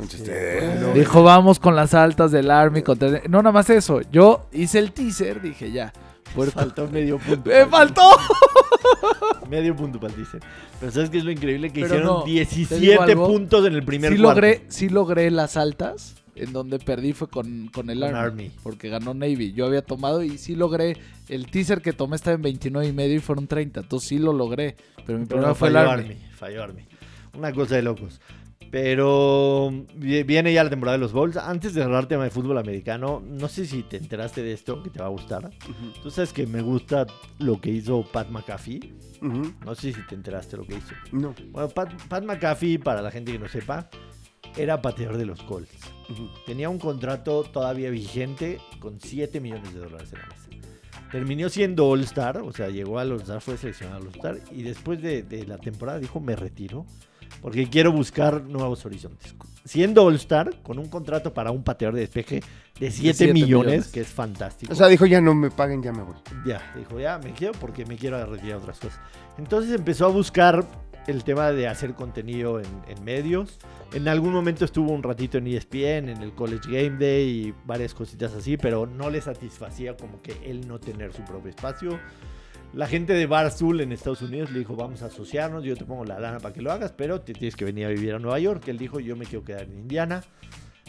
Dijo, 0.93 1.23
vamos 1.23 1.59
con 1.59 1.75
las 1.75 1.93
altas 1.93 2.31
del 2.31 2.51
Army. 2.51 2.81
Contra... 2.81 3.21
No, 3.29 3.41
nada 3.41 3.51
más 3.51 3.69
eso. 3.69 4.01
Yo 4.11 4.47
hice 4.51 4.79
el 4.79 4.91
teaser, 4.91 5.41
dije, 5.41 5.71
ya. 5.71 5.93
Puerto... 6.35 6.53
Faltó 6.59 6.87
medio 6.87 7.19
punto. 7.19 7.49
¡Me 7.49 7.65
faltó! 7.67 8.01
Medio 9.49 9.75
punto 9.75 9.99
para 9.99 10.13
el 10.13 10.19
teaser. 10.23 10.41
Pero 10.79 10.91
¿sabes 10.91 11.09
qué 11.09 11.19
es 11.19 11.23
lo 11.23 11.31
increíble? 11.31 11.69
Que 11.71 11.81
Pero 11.81 11.85
hicieron 11.95 12.07
no, 12.07 12.23
te 12.23 12.29
digo 12.31 12.45
17 12.49 12.97
algo. 13.11 13.27
puntos 13.27 13.67
en 13.67 13.73
el 13.73 13.83
primer 13.83 14.11
Sí 14.13 14.17
cuarto. 14.17 14.41
logré, 14.41 14.65
sí 14.69 14.89
logré 14.89 15.31
las 15.31 15.57
altas. 15.57 16.15
En 16.35 16.51
donde 16.51 16.79
perdí 16.79 17.13
fue 17.13 17.27
con, 17.29 17.67
con 17.67 17.91
el 17.91 18.01
Army, 18.01 18.17
Army. 18.17 18.51
Porque 18.63 18.89
ganó 18.89 19.13
Navy. 19.13 19.53
Yo 19.53 19.67
había 19.67 19.83
tomado 19.83 20.23
y 20.23 20.39
sí 20.39 20.55
logré. 20.55 20.97
El 21.29 21.45
teaser 21.51 21.81
que 21.83 21.93
tomé 21.93 22.15
estaba 22.15 22.35
en 22.35 22.41
29 22.41 22.87
y 22.87 22.91
medio 22.93 23.15
y 23.17 23.19
fueron 23.19 23.45
30. 23.45 23.81
Entonces 23.81 24.09
sí 24.09 24.17
lo 24.17 24.33
logré. 24.33 24.75
Pero 25.05 25.19
mi 25.19 25.25
Pero 25.25 25.27
problema 25.27 25.53
fue 25.53 25.67
el 25.67 25.73
falló 25.75 25.91
Army. 25.91 26.17
Falló 26.35 26.63
Army. 26.63 26.85
Una 27.37 27.51
cosa 27.53 27.75
de 27.75 27.81
locos. 27.83 28.19
Pero 28.71 29.71
vi- 29.95 30.23
viene 30.23 30.51
ya 30.51 30.63
la 30.63 30.69
temporada 30.71 30.97
de 30.97 31.01
los 31.03 31.13
Bowls. 31.13 31.37
Antes 31.37 31.73
de 31.75 31.83
cerrar 31.83 32.07
tema 32.07 32.23
de 32.23 32.31
fútbol 32.31 32.57
americano, 32.57 33.21
no 33.23 33.47
sé 33.47 33.65
si 33.67 33.83
te 33.83 33.97
enteraste 33.97 34.41
de 34.41 34.53
esto, 34.53 34.81
que 34.81 34.89
te 34.89 34.99
va 34.99 35.05
a 35.05 35.09
gustar. 35.09 35.51
Tú 36.01 36.09
sabes 36.09 36.33
que 36.33 36.47
me 36.47 36.61
gusta 36.61 37.05
lo 37.39 37.61
que 37.61 37.69
hizo 37.69 38.01
Pat 38.11 38.29
McAfee. 38.29 38.93
No 39.21 39.75
sé 39.75 39.93
si 39.93 40.01
te 40.07 40.15
enteraste 40.15 40.51
de 40.51 40.63
lo 40.63 40.67
que 40.67 40.75
hizo. 40.77 40.93
No. 41.11 41.35
Bueno, 41.51 41.69
Pat, 41.69 41.93
Pat 42.09 42.23
McAfee, 42.25 42.79
para 42.79 43.01
la 43.03 43.11
gente 43.11 43.31
que 43.31 43.37
no 43.39 43.47
sepa, 43.47 43.89
era 44.57 44.81
pateador 44.81 45.17
de 45.17 45.25
los 45.27 45.41
Colts. 45.43 45.71
Tenía 46.47 46.67
un 46.69 46.79
contrato 46.79 47.43
todavía 47.43 47.89
vigente 47.91 48.59
con 48.79 48.99
7 48.99 49.39
millones 49.39 49.71
de 49.73 49.79
dólares 49.81 50.11
en 50.13 50.19
la 50.19 50.27
mesa. 50.27 50.49
Terminó 51.11 51.47
siendo 51.49 51.87
All-Star, 51.87 52.39
o 52.39 52.51
sea, 52.51 52.69
llegó 52.69 52.97
al 52.97 53.11
All-Star, 53.11 53.39
fue 53.39 53.55
seleccionado 53.55 53.97
al 54.01 54.07
All-Star 54.07 54.39
y 54.51 54.63
después 54.63 54.99
de, 54.99 55.21
de 55.21 55.45
la 55.45 55.59
temporada 55.59 55.99
dijo, 55.99 56.19
me 56.19 56.35
retiro 56.35 56.87
porque 57.41 57.69
quiero 57.69 57.91
buscar 57.91 58.43
nuevos 58.43 58.85
horizontes. 58.85 59.35
Siendo 59.65 60.03
All-Star, 60.03 60.61
con 60.61 60.77
un 60.77 60.87
contrato 60.89 61.33
para 61.33 61.51
un 61.51 61.63
pateador 61.63 61.95
de 61.95 62.01
despeje 62.01 62.41
de 62.79 62.91
7 62.91 62.91
siete 62.91 63.33
millones, 63.33 63.65
millones. 63.65 63.87
que 63.89 64.01
es 64.01 64.07
fantástico. 64.07 64.73
O 64.73 64.75
sea, 64.75 64.87
dijo, 64.87 65.05
ya 65.05 65.21
no 65.21 65.33
me 65.33 65.51
paguen, 65.51 65.81
ya 65.81 65.93
me 65.93 66.03
voy. 66.03 66.15
Ya, 66.45 66.73
dijo, 66.75 66.99
ya 66.99 67.17
me 67.17 67.31
quiero 67.31 67.53
porque 67.53 67.85
me 67.85 67.95
quiero 67.95 68.25
retirar 68.25 68.57
otras 68.57 68.79
cosas. 68.79 68.99
Entonces 69.37 69.73
empezó 69.73 70.05
a 70.05 70.09
buscar 70.09 70.65
el 71.07 71.23
tema 71.23 71.51
de 71.51 71.67
hacer 71.67 71.93
contenido 71.93 72.59
en, 72.59 72.65
en 72.87 73.03
medios. 73.03 73.59
En 73.93 74.07
algún 74.07 74.33
momento 74.33 74.65
estuvo 74.65 74.91
un 74.91 75.03
ratito 75.03 75.37
en 75.37 75.47
ESPN, 75.47 76.09
en 76.09 76.21
el 76.21 76.33
College 76.33 76.69
Game 76.69 76.97
Day 76.97 77.29
y 77.29 77.53
varias 77.65 77.93
cositas 77.93 78.33
así, 78.33 78.57
pero 78.57 78.85
no 78.85 79.09
le 79.09 79.21
satisfacía 79.21 79.95
como 79.95 80.21
que 80.21 80.33
él 80.45 80.67
no 80.67 80.79
tener 80.79 81.13
su 81.13 81.23
propio 81.23 81.49
espacio. 81.49 81.99
La 82.73 82.87
gente 82.87 83.13
de 83.13 83.27
Barstool 83.27 83.81
en 83.81 83.91
Estados 83.91 84.21
Unidos 84.23 84.51
le 84.51 84.59
dijo, 84.59 84.75
vamos 84.75 85.03
a 85.03 85.05
asociarnos, 85.05 85.63
yo 85.63 85.75
te 85.75 85.85
pongo 85.85 86.05
la 86.05 86.19
lana 86.19 86.39
para 86.39 86.53
que 86.53 86.61
lo 86.61 86.71
hagas, 86.71 86.91
pero 86.91 87.21
te 87.21 87.33
tienes 87.33 87.55
que 87.55 87.65
venir 87.65 87.85
a 87.85 87.89
vivir 87.89 88.13
a 88.15 88.19
Nueva 88.19 88.39
York. 88.39 88.67
Él 88.67 88.77
dijo, 88.79 88.99
yo 88.99 89.15
me 89.15 89.25
quiero 89.25 89.43
quedar 89.45 89.63
en 89.63 89.77
Indiana. 89.77 90.23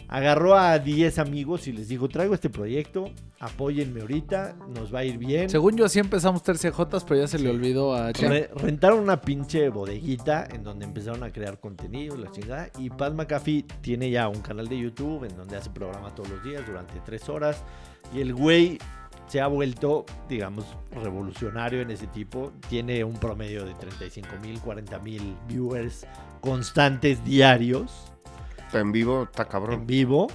Agarró 0.07 0.55
a 0.55 0.77
10 0.77 1.17
amigos 1.17 1.67
y 1.67 1.71
les 1.73 1.87
dijo, 1.87 2.07
traigo 2.07 2.35
este 2.35 2.49
proyecto, 2.49 3.09
apóyenme 3.39 4.01
ahorita, 4.01 4.55
nos 4.75 4.93
va 4.93 4.99
a 4.99 5.03
ir 5.03 5.17
bien. 5.17 5.49
Según 5.49 5.75
yo, 5.77 5.89
sí 5.89 5.97
empezamos 5.97 6.43
tercejotas, 6.43 7.03
pero 7.03 7.21
ya 7.21 7.27
se 7.27 7.39
le 7.39 7.49
olvidó 7.49 7.95
a. 7.95 8.11
Re- 8.11 8.49
rentaron 8.55 8.99
una 8.99 9.19
pinche 9.21 9.67
bodeguita 9.69 10.47
en 10.51 10.63
donde 10.63 10.85
empezaron 10.85 11.23
a 11.23 11.31
crear 11.31 11.59
contenido, 11.59 12.15
la 12.17 12.29
chingada. 12.31 12.69
Y 12.77 12.91
Pat 12.91 13.13
McAfee 13.13 13.65
tiene 13.81 14.11
ya 14.11 14.27
un 14.27 14.41
canal 14.41 14.67
de 14.67 14.77
YouTube 14.77 15.23
en 15.23 15.35
donde 15.35 15.57
hace 15.57 15.71
programa 15.71 16.13
todos 16.13 16.29
los 16.29 16.43
días 16.43 16.63
durante 16.67 16.93
tres 17.03 17.27
horas. 17.27 17.63
Y 18.13 18.21
el 18.21 18.35
güey 18.35 18.77
se 19.27 19.41
ha 19.41 19.47
vuelto, 19.47 20.05
digamos, 20.29 20.65
revolucionario 20.91 21.81
en 21.81 21.91
ese 21.91 22.07
tipo. 22.07 22.51
Tiene 22.69 23.03
un 23.03 23.19
promedio 23.19 23.65
de 23.65 23.73
35 23.73 24.27
mil, 24.41 24.59
40 24.59 24.99
mil 24.99 25.35
viewers 25.47 26.05
constantes 26.41 27.23
diarios 27.25 28.11
Está 28.65 28.79
en 28.79 28.91
vivo, 28.91 29.23
está 29.23 29.43
en 29.43 29.49
cabrón. 29.49 29.87
vivo 29.87 30.27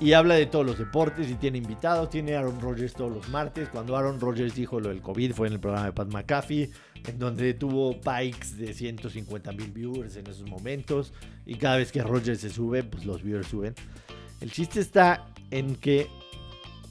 y 0.00 0.12
habla 0.12 0.34
de 0.34 0.46
todos 0.46 0.66
los 0.66 0.78
deportes 0.78 1.30
y 1.30 1.34
tiene 1.34 1.58
invitados. 1.58 2.10
Tiene 2.10 2.34
Aaron 2.34 2.60
Rodgers 2.60 2.92
todos 2.92 3.12
los 3.12 3.28
martes. 3.28 3.68
Cuando 3.68 3.96
Aaron 3.96 4.20
Rodgers 4.20 4.54
dijo 4.54 4.80
lo 4.80 4.90
del 4.90 5.00
COVID 5.00 5.32
fue 5.32 5.46
en 5.46 5.54
el 5.54 5.60
programa 5.60 5.86
de 5.86 5.92
Pat 5.92 6.12
McAfee, 6.12 6.70
en 7.06 7.18
donde 7.18 7.54
tuvo 7.54 7.98
pikes 8.00 8.56
de 8.58 8.74
150 8.74 9.52
mil 9.52 9.70
viewers 9.72 10.16
en 10.16 10.26
esos 10.26 10.48
momentos. 10.48 11.12
Y 11.46 11.54
cada 11.56 11.76
vez 11.76 11.92
que 11.92 12.02
Rodgers 12.02 12.40
se 12.40 12.50
sube, 12.50 12.82
pues 12.82 13.06
los 13.06 13.22
viewers 13.22 13.46
suben. 13.46 13.74
El 14.40 14.50
chiste 14.50 14.80
está 14.80 15.26
en 15.50 15.76
que 15.76 16.08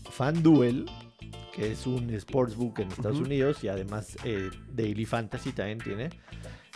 FanDuel, 0.10 0.86
que 1.56 1.72
es 1.72 1.88
un 1.88 2.10
sportsbook 2.20 2.80
en 2.80 2.90
Estados. 2.92 3.20
Unidos 3.20 3.64
y 3.64 3.68
además 3.70 4.18
eh, 4.24 4.50
Daily 4.74 5.06
Fantasy 5.06 5.52
también 5.54 5.80
tiene, 5.80 6.10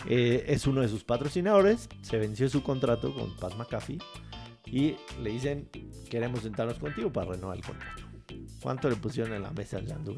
eh, 0.08 0.46
es 0.48 0.66
uno 0.68 0.82
de 0.82 0.88
sus 0.88 1.04
patrocinadores. 1.04 1.90
Se 2.02 2.18
venció 2.18 2.48
su 2.50 2.64
contrato 2.64 3.14
con 3.14 3.36
Pat 3.38 3.56
McAfee 3.58 4.00
y 4.66 4.96
le 5.22 5.30
dicen, 5.32 5.68
queremos 6.10 6.42
sentarnos 6.42 6.80
contigo 6.80 7.12
para 7.12 7.32
renovar 7.32 7.58
el 7.58 7.64
contrato. 7.64 8.04
¿Cuánto 8.62 8.90
le 8.90 8.96
pusieron 8.96 9.34
en 9.34 9.42
la 9.42 9.52
mesa 9.52 9.78
al 9.78 9.88
Landu? 9.88 10.16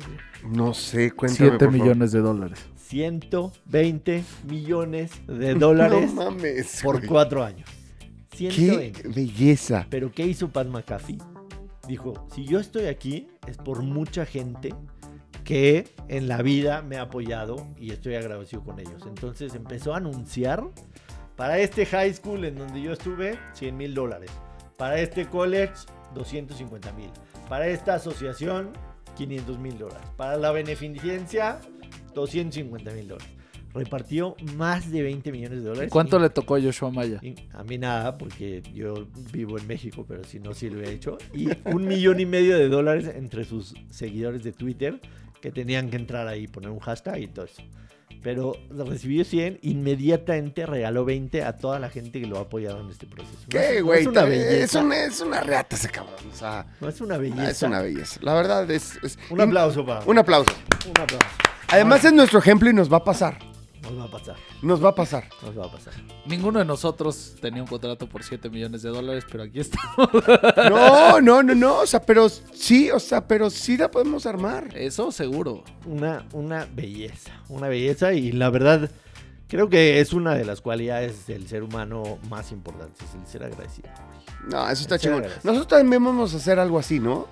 No 0.50 0.74
sé, 0.74 1.12
cuéntame. 1.12 1.50
7 1.50 1.52
por 1.52 1.60
favor. 1.72 1.74
millones 1.82 2.12
de 2.12 2.20
dólares. 2.20 2.60
120 2.88 4.24
millones 4.48 5.12
de 5.28 5.54
dólares 5.56 6.14
No 6.14 6.26
mames. 6.32 6.82
por 6.84 6.98
güey. 6.98 7.08
cuatro 7.08 7.44
años. 7.44 7.70
Qué 8.30 8.52
120. 8.52 9.08
belleza. 9.10 9.88
Pero 9.90 10.12
¿qué 10.12 10.26
hizo 10.26 10.50
Pat 10.50 10.68
McAfee? 10.68 11.18
Dijo, 11.92 12.14
si 12.34 12.46
yo 12.46 12.58
estoy 12.58 12.86
aquí 12.86 13.28
es 13.48 13.58
por 13.58 13.84
mucha 13.84 14.26
gente 14.26 14.74
que 15.44 15.94
en 16.08 16.30
la 16.30 16.42
vida 16.42 16.82
me 16.82 16.96
ha 16.96 17.02
apoyado 17.02 17.68
y 17.76 17.92
estoy 17.92 18.16
agradecido 18.16 18.64
con 18.64 18.80
ellos. 18.80 19.04
Entonces 19.06 19.56
empezó 19.56 19.94
a 19.94 19.98
anunciar 19.98 20.64
para 21.36 21.60
este 21.60 21.86
high 21.86 22.14
school 22.14 22.46
en 22.46 22.56
donde 22.56 22.82
yo 22.82 22.94
estuve 22.94 23.38
100 23.56 23.76
mil 23.76 23.94
dólares. 23.94 24.32
Para 24.78 25.02
este 25.02 25.28
college 25.28 25.74
250 26.16 26.94
mil. 26.94 27.10
Para 27.50 27.68
esta 27.68 27.96
asociación 27.96 28.72
500 29.18 29.60
mil 29.60 29.78
dólares. 29.78 30.08
Para 30.16 30.38
la 30.38 30.54
beneficencia 30.54 31.60
250 32.14 32.90
mil 32.92 33.10
dólares. 33.10 33.41
Repartió 33.74 34.36
más 34.56 34.92
de 34.92 35.02
20 35.02 35.32
millones 35.32 35.60
de 35.64 35.70
dólares. 35.70 35.90
¿Cuánto 35.92 36.18
Y- 36.18 36.22
le 36.24 36.30
tocó 36.30 36.56
a 36.56 36.62
Joshua 36.62 36.92
Maya? 36.92 37.20
y 37.22 37.36
A 37.54 37.64
mí 37.64 37.78
nada, 37.78 38.18
porque 38.18 38.62
yo 38.74 39.08
vivo 39.32 39.58
en 39.58 39.68
México, 39.68 40.06
pero 40.08 40.24
si 40.24 40.40
no, 40.40 40.54
sí 40.54 40.70
lo 40.70 40.82
he 40.82 40.92
hecho. 40.92 41.18
Y 41.34 41.48
un 41.66 41.88
millón 41.88 42.20
y 42.20 42.26
medio 42.26 42.58
de 42.58 42.68
dólares 42.70 43.10
entre 43.16 43.46
sus 43.46 43.74
seguidores 43.90 44.44
de 44.44 44.52
Twitter 44.52 45.00
que 45.42 45.52
tenían 45.52 45.90
que 45.90 45.96
entrar 45.98 46.28
ahí, 46.28 46.48
poner 46.48 46.70
un 46.70 46.80
hashtag 46.80 47.20
y 47.22 47.28
todo 47.28 47.46
eso. 47.46 47.62
Pero 48.22 48.54
recibió 48.70 49.24
100, 49.26 49.58
inmediatamente 49.64 50.66
regaló 50.68 51.06
20 51.06 51.44
a 51.44 51.58
toda 51.58 51.80
la 51.80 51.90
gente 51.90 52.22
que 52.22 52.28
lo 52.28 52.38
ha 52.38 52.42
apoyado 52.42 52.80
en 52.82 52.90
este 52.92 53.08
proceso. 53.08 53.40
No 53.44 53.48
¿Qué, 53.50 53.78
es- 53.78 53.80
no 53.80 53.86
güey? 53.88 54.02
es 54.02 54.08
una 54.08 54.22
Es 54.24 54.30
belleza. 54.30 54.80
una, 54.84 55.06
es 55.06 55.22
una 55.22 55.42
reata 55.42 55.76
ese 55.76 55.90
cabrón. 55.90 56.16
O 56.32 56.36
sea, 56.36 56.68
No 56.80 56.88
es 56.90 57.02
una 57.02 57.18
belleza. 57.18 57.50
es 57.50 57.62
una 57.64 57.82
belleza. 57.82 58.20
La 58.22 58.34
verdad 58.36 58.70
es. 58.70 58.98
es- 59.02 59.18
Un 59.32 59.42
aplauso 59.42 59.84
para 59.86 60.06
Un 60.06 60.20
aplauso. 60.20 60.52
Un 60.86 61.02
aplauso. 61.02 61.28
Además 61.70 62.04
es 62.06 62.14
nuestro 62.14 62.38
ejemplo 62.40 62.70
y 62.70 62.74
nos 62.74 62.92
va 62.92 62.98
a 62.98 63.04
pasar. 63.04 63.40
Nos 63.82 63.98
va 63.98 64.04
a 64.06 64.12
pasar. 64.12 64.36
Nos 64.62 64.84
va 64.84 64.90
a 64.90 64.96
pasar. 64.96 65.30
Nos 65.44 65.58
va 65.58 65.66
a 65.66 65.72
pasar. 65.72 65.94
Ninguno 66.26 66.60
de 66.60 66.66
nosotros 66.66 67.36
tenía 67.42 67.62
un 67.62 67.68
contrato 67.68 68.08
por 68.08 68.24
7 68.24 68.50
millones 68.50 68.84
de 68.84 68.90
dólares, 68.90 69.26
pero 69.30 69.44
aquí 69.44 69.60
está. 69.60 69.80
No, 70.70 71.20
no, 71.20 71.44
no, 71.44 71.56
no. 71.56 71.80
O 71.80 71.88
sea, 71.88 72.02
pero 72.02 72.30
sí, 72.30 72.92
o 72.92 73.00
sea, 73.00 73.28
pero 73.28 73.50
sí 73.50 73.78
la 73.78 73.90
podemos 73.90 74.26
armar. 74.26 74.70
Eso 74.78 75.12
seguro. 75.12 75.64
Una, 75.86 76.26
una 76.34 76.68
belleza. 76.72 77.32
Una 77.50 77.68
belleza 77.68 78.14
y 78.14 78.32
la 78.32 78.50
verdad. 78.50 78.90
Creo 79.48 79.68
que 79.68 80.00
es 80.00 80.14
una 80.14 80.34
de 80.36 80.46
las 80.46 80.62
cualidades 80.62 81.28
del 81.28 81.46
ser 81.48 81.64
humano 81.64 82.20
más 82.30 82.54
importantes, 82.54 83.06
el 83.14 83.28
ser 83.28 83.44
agradecido. 83.44 83.90
No, 84.48 84.70
eso 84.70 84.84
está 84.84 84.98
chingón. 84.98 85.26
Nosotros 85.44 85.68
también 85.68 86.04
vamos 86.04 86.34
a 86.34 86.38
hacer 86.38 86.58
algo 86.58 86.80
así, 86.80 87.02
¿no? 87.02 87.28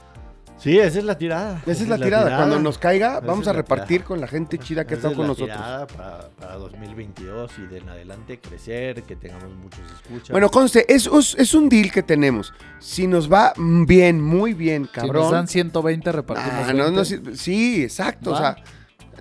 Sí, 0.60 0.78
esa 0.78 1.00
es 1.00 1.06
la 1.06 1.18
tirada. 1.18 1.62
Esa 1.66 1.84
es 1.84 1.90
la 1.90 1.98
tirada. 1.98 2.36
Cuando 2.36 2.60
nos 2.60 2.78
caiga, 2.78 3.18
Esa 3.18 3.20
vamos 3.22 3.48
a 3.48 3.54
repartir 3.54 3.88
tirada. 3.88 4.08
con 4.08 4.22
la 4.22 4.28
gente 4.28 4.58
chida 4.58 4.86
que 4.86 4.96
ha 4.96 4.98
Esa 4.98 5.08
estado 5.08 5.14
es 5.14 5.18
con 5.18 5.24
la 5.24 5.28
nosotros. 5.30 5.58
tirada 5.58 5.88
Para, 5.88 6.30
para 6.32 6.56
2022 6.56 7.52
y 7.60 7.62
de 7.68 7.78
en 7.78 7.90
adelante 7.90 8.40
crecer, 8.40 9.04
que 9.04 9.16
tengamos 9.16 9.54
muchos 9.56 9.80
escuchas. 9.96 10.30
Bueno, 10.32 10.50
conste, 10.52 10.86
es, 10.94 11.08
un 11.54 11.70
deal 11.70 11.92
que 11.92 12.04
tenemos. 12.04 12.54
Si 12.80 13.08
nos 13.08 13.32
va 13.32 13.54
bien, 13.58 14.22
muy 14.22 14.54
bien, 14.54 14.84
Si 14.94 15.00
nos 15.00 15.06
cabrón. 15.08 15.32
dan 15.32 15.48
120, 15.48 16.12
repartimos. 16.12 16.54
Ah, 16.68 16.74
no, 16.74 16.84
20. 16.92 16.92
no, 16.92 17.06
sí, 17.06 17.20
sí, 17.36 17.84
exacto. 17.84 18.32
O 18.32 18.38
sea, 18.38 18.58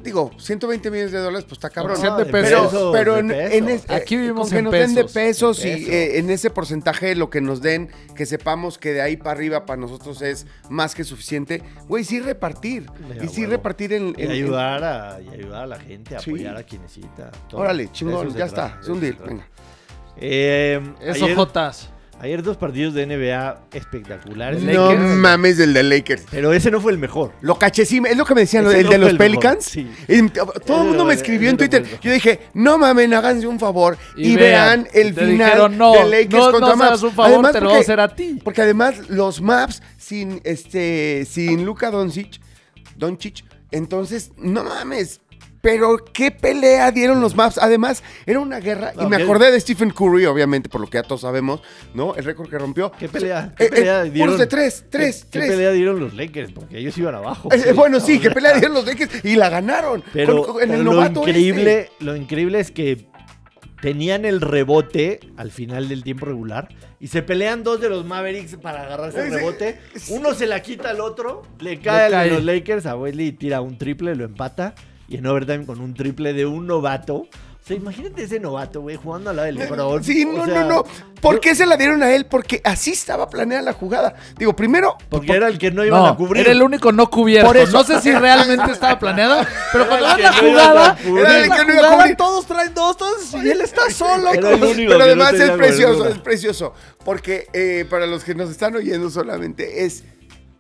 digo, 0.03 0.31
120 0.39 0.91
millones 0.91 1.13
de 1.13 1.19
dólares, 1.19 1.45
pues 1.45 1.59
está 1.59 1.71
cabrón. 1.71 2.01
No, 2.03 2.17
de 2.19 2.25
Pero, 2.27 2.63
pesos, 2.69 2.91
pero 2.93 3.15
de 3.15 3.21
en, 3.21 3.29
pesos. 3.29 3.53
en 3.55 3.69
es- 3.69 3.91
Aquí 3.91 4.15
eh, 4.15 4.19
vivimos 4.19 4.49
con 4.49 4.51
que 4.51 4.59
en 4.59 4.65
nos 4.65 4.73
den 4.73 4.95
de 4.95 5.03
pesos, 5.05 5.13
pesos 5.15 5.63
de 5.63 5.69
y 5.69 5.75
pesos. 5.77 5.93
eh, 5.95 6.19
en 6.19 6.31
ese 6.31 6.51
porcentaje 6.51 7.15
lo 7.15 7.31
que 7.31 7.41
nos 7.41 7.61
den, 7.63 7.91
que 8.17 8.27
sepamos 8.27 8.79
que 8.79 8.93
de 8.93 9.03
ahí 9.03 9.17
para 9.17 9.33
arriba 9.33 9.67
para 9.67 9.81
nosotros 9.81 10.23
es 10.23 10.47
más 10.69 10.95
que 10.95 11.05
suficiente. 11.05 11.63
Güey, 11.89 12.05
sí 12.05 12.21
repartir. 12.21 12.87
Y 13.23 13.29
sí 13.29 13.41
huevo. 13.43 13.53
repartir 13.53 13.93
en... 13.93 14.15
Y 14.17 14.23
en- 14.23 14.31
ayudar, 14.31 14.85
a, 14.85 15.21
y 15.21 15.29
ayudar 15.29 15.63
a 15.63 15.67
la 15.67 15.79
gente, 15.79 16.17
Sí. 16.21 16.31
apoyar 16.31 16.57
a 16.57 16.63
quien 16.63 16.83
necesita. 16.83 17.31
todo. 17.49 17.61
Órale, 17.61 17.91
chingón, 17.93 18.35
ya 18.35 18.45
está. 18.47 18.79
Es 18.81 18.89
un 18.89 19.01
deal. 19.01 19.17
Venga. 19.27 19.47
Eh, 20.17 20.81
Eso, 21.01 21.25
ayer, 21.25 21.37
Jotas. 21.37 21.91
Ayer 22.21 22.43
dos 22.43 22.57
partidos 22.57 22.95
de 22.95 23.07
NBA 23.07 23.61
espectaculares. 23.73 24.63
No 24.63 24.91
Lakers. 24.93 25.17
mames 25.17 25.59
el 25.61 25.73
de 25.75 25.83
Lakers. 25.83 26.23
Pero 26.31 26.53
ese 26.53 26.71
no 26.71 26.81
fue 26.81 26.93
el 26.93 26.99
mejor. 26.99 27.33
Lo 27.41 27.59
caché, 27.59 27.85
sí, 27.85 28.01
es 28.09 28.17
lo 28.17 28.25
que 28.25 28.35
me 28.35 28.43
decían, 28.43 28.67
Ese 28.67 28.81
el 28.81 28.85
no 28.85 28.91
de 28.91 28.97
fue 28.97 28.99
los 28.99 29.11
el 29.11 29.19
mejor, 29.19 29.27
Pelicans. 29.27 29.65
sí. 29.65 29.91
Y 30.09 30.29
todo 30.29 30.83
el 30.83 30.89
mundo 30.89 31.05
me 31.05 31.15
escribió 31.15 31.51
en 31.51 31.57
Ese 31.57 31.65
no 31.65 31.69
fue 31.69 31.69
Twitter. 31.69 31.83
el 31.83 31.85
mejor. 31.91 32.01
Yo 32.01 32.13
dije, 32.13 32.41
no 32.55 32.79
mames, 32.79 33.13
háganse 33.13 33.47
un 33.47 33.59
favor 33.59 33.97
y, 34.17 34.33
Y 34.33 34.37
vean, 34.37 34.89
el 34.93 35.15
te 35.15 35.21
final 35.27 35.39
dijeron, 35.47 35.79
no, 35.79 35.93
de 35.93 36.05
Lakers 36.05 36.33
no, 36.33 36.51
contra 36.53 36.69
no 36.71 36.77
Maps. 36.77 36.89
hagas 36.89 37.03
un 37.03 37.13
favor, 37.13 37.53
te 37.53 37.61
lo 37.61 37.67
vamos 37.67 37.79
a 37.79 37.81
hacer 37.81 38.01
a 38.01 38.15
ti. 38.15 38.41
Porque 38.43 38.63
además 38.63 39.09
los 39.09 39.41
Maps 39.41 39.83
sin 39.97 40.41
este 40.45 41.25
sin 41.29 41.65
Luka 41.65 41.91
Doncic, 41.91 42.41
Doncic, 42.97 43.45
entonces 43.71 44.33
no 44.39 44.65
mames. 44.65 45.21
Pero 45.61 45.97
qué 46.13 46.31
pelea 46.31 46.91
dieron 46.93 47.21
los 47.21 47.35
Maps. 47.35 47.59
Además, 47.59 48.03
era 48.27 48.39
una 48.41 48.61
guerra. 48.61 48.93
y 49.01 49.07
me 49.07 49.17
acordé 49.17 49.51
de 49.51 49.61
Stephen 49.61 49.91
Curry, 49.91 50.25
obviamente, 50.27 50.69
por 50.69 50.81
lo 50.81 50.87
que 50.87 50.99
ya 50.99 51.03
todos 51.03 51.23
sabemos, 51.23 51.61
¿no? 51.95 52.15
El 52.15 52.25
récord 52.25 52.49
que 52.49 52.59
rompió. 52.59 52.93
¿Qué 52.93 53.09
pelea? 53.09 53.53
Eh, 53.53 53.55
¿Qué 53.57 53.65
eh, 53.65 53.71
pelea 53.71 54.01
puros 54.03 54.13
dieron? 54.13 54.39
de 54.39 54.47
tres, 54.47 54.85
tres, 54.89 55.25
¿Qué, 55.25 55.31
tres. 55.31 55.45
¿Qué 55.47 55.51
pelea 55.57 55.73
dieron 55.73 56.01
los 56.01 56.15
Lakers? 56.15 56.53
Porque 56.53 56.79
ellos 56.79 56.97
iban 56.99 57.15
abajo. 57.15 57.49
Eh, 57.53 57.73
bueno, 57.73 57.99
sí, 58.01 58.19
sea, 58.23 58.33
pelea 58.33 58.55
dieron 58.55 58.75
los 58.75 58.87
Lakers 58.87 59.25
y 59.25 59.37
la 59.37 59.49
ganaron. 59.49 60.05
Pero, 60.13 60.45
Con- 60.45 60.53
con- 60.55 60.63
en 60.63 60.69
pero 60.69 60.81
el 60.81 60.85
lo 60.85 60.93
novato 60.93 61.21
increíble, 61.21 61.81
este. 61.81 62.05
lo 62.05 62.15
increíble 62.17 62.61
es 62.61 62.71
que 62.71 63.09
tenían 63.81 64.25
el 64.25 64.41
rebote 64.41 65.21
al 65.37 65.51
final 65.51 65.89
del 65.89 66.03
tiempo 66.03 66.27
regular 66.27 66.69
y 67.01 67.09
se 67.09 67.23
pelean 67.23 67.63
dos 67.63 67.81
de 67.81 67.89
los 67.89 68.05
Mavericks 68.05 68.57
para 68.57 68.83
agarrarse 68.83 69.27
el 69.27 69.33
rebote. 69.33 69.79
Uno 70.09 70.35
se 70.35 70.47
la 70.47 70.63
quita 70.63 70.91
al 70.91 71.01
otro, 71.01 71.43
le 71.61 71.79
cae 71.79 72.07
al 72.07 72.11
cae. 72.13 72.29
de 72.29 72.35
los 72.37 72.45
Lakers, 72.45 72.87
a 72.87 72.97
Wesley 72.97 73.33
tira 73.33 73.61
un 73.61 73.79
triple, 73.79 74.15
lo 74.17 74.25
empata 74.25 74.75
y 75.09 75.17
en 75.17 75.27
overtime 75.27 75.65
con 75.67 75.81
un 75.81 75.95
triple 75.95 76.33
de 76.33 76.47
un 76.47 76.67
novato. 76.67 77.15
O 77.17 77.69
sea, 77.69 77.77
imagínate 77.77 78.23
ese 78.23 78.41
novato, 78.41 78.81
güey, 78.81 78.97
jugando 78.97 79.29
al 79.29 79.37
lado 79.37 79.47
del 79.47 79.57
LeBron. 79.57 80.03
Sí, 80.03 80.25
O 80.25 80.33
no, 80.39 80.47
sea, 80.47 80.63
no, 80.65 80.69
no. 80.69 80.85
¿Por 81.21 81.35
yo- 81.35 81.41
qué 81.43 81.55
se 81.55 81.67
la 81.67 81.77
dieron 81.77 82.03
a 82.03 82.11
él? 82.15 82.25
Porque 82.25 82.63
así 82.65 82.93
estaba 82.93 83.29
planeada 83.29 83.63
la 83.63 83.73
jugada. 83.75 84.15
Digo, 84.39 84.57
primero, 84.57 84.97
Porque 85.11 85.33
era 85.33 85.49
el 85.49 85.59
que 85.59 85.71
no 85.71 85.85
iban 85.85 86.01
No, 86.01 86.07
a 86.07 86.17
cubrir. 86.17 86.45
era 86.45 86.53
el 86.53 86.63
único 86.63 86.93
no 86.93 87.11
cubierto. 87.11 87.47
Por 87.47 87.59
eso. 87.59 87.73
No 87.73 87.85
sé 87.85 88.01
si 88.01 88.11
realmente 88.11 88.73
estaba 88.73 88.99
planeado, 88.99 89.45
pero 89.71 89.87
cuando 89.87 90.07
ven 90.15 90.23
la 90.23 90.29
a 90.31 90.33
jugada. 90.33 90.99
Era 91.05 91.43
el 91.43 91.49
la 91.51 91.57
que 91.57 91.65
no 91.67 91.75
iba 91.75 91.89
a 91.93 91.97
cubrir. 91.99 92.17
todos 92.17 92.47
traen 92.47 92.73
dos, 92.73 92.97
todos, 92.97 93.35
y 93.35 93.51
él 93.51 93.61
está 93.61 93.91
solo. 93.91 94.33
Era 94.33 94.51
el 94.51 94.59
como- 94.61 94.71
único 94.73 94.89
pero 94.93 94.99
no 94.99 95.05
además 95.05 95.35
es 95.35 95.51
precioso, 95.51 96.09
es 96.09 96.19
precioso. 96.21 96.73
Porque 97.05 97.49
eh, 97.53 97.85
para 97.91 98.07
los 98.07 98.25
que 98.25 98.35
nos 98.35 98.49
están 98.49 98.75
oyendo 98.77 99.11
solamente, 99.11 99.85
es. 99.85 100.05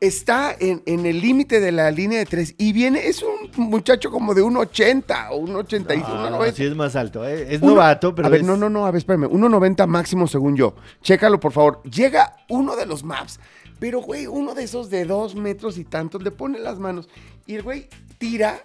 Está 0.00 0.54
en, 0.58 0.82
en 0.86 1.06
el 1.06 1.20
límite 1.20 1.58
de 1.58 1.72
la 1.72 1.90
línea 1.90 2.20
de 2.20 2.26
tres 2.26 2.54
y 2.56 2.72
viene, 2.72 3.08
es 3.08 3.22
un 3.22 3.50
muchacho 3.68 4.10
como 4.12 4.32
de 4.32 4.42
un 4.42 4.56
80 4.56 5.32
o 5.32 5.38
un 5.38 5.56
85, 5.56 6.06
Ah, 6.08 6.14
un 6.14 6.22
no, 6.22 6.30
90. 6.30 6.56
sí 6.56 6.64
es 6.64 6.76
más 6.76 6.94
alto. 6.94 7.26
¿eh? 7.26 7.52
Es 7.54 7.60
Uno- 7.62 7.72
novato, 7.72 8.14
pero 8.14 8.26
A 8.28 8.30
ver, 8.30 8.42
es- 8.42 8.46
no, 8.46 8.56
no, 8.56 8.70
no, 8.70 8.86
a 8.86 8.92
ver, 8.92 8.98
espérame. 8.98 9.24
1.90 9.28 9.86
máximo 9.88 10.28
según 10.28 10.56
yo. 10.56 10.74
Chécalo, 11.02 11.40
por 11.40 11.50
favor. 11.52 11.82
Llega 11.82 12.36
uno 12.48 12.76
de 12.76 12.86
los 12.86 13.02
maps, 13.02 13.40
pero, 13.80 14.00
güey, 14.00 14.28
uno 14.28 14.54
de 14.54 14.62
esos 14.64 14.88
de 14.88 15.04
dos 15.04 15.34
metros 15.34 15.78
y 15.78 15.84
tantos, 15.84 16.22
le 16.22 16.30
pone 16.30 16.60
las 16.60 16.78
manos 16.78 17.08
y 17.46 17.56
el 17.56 17.62
güey 17.62 17.88
tira, 18.18 18.64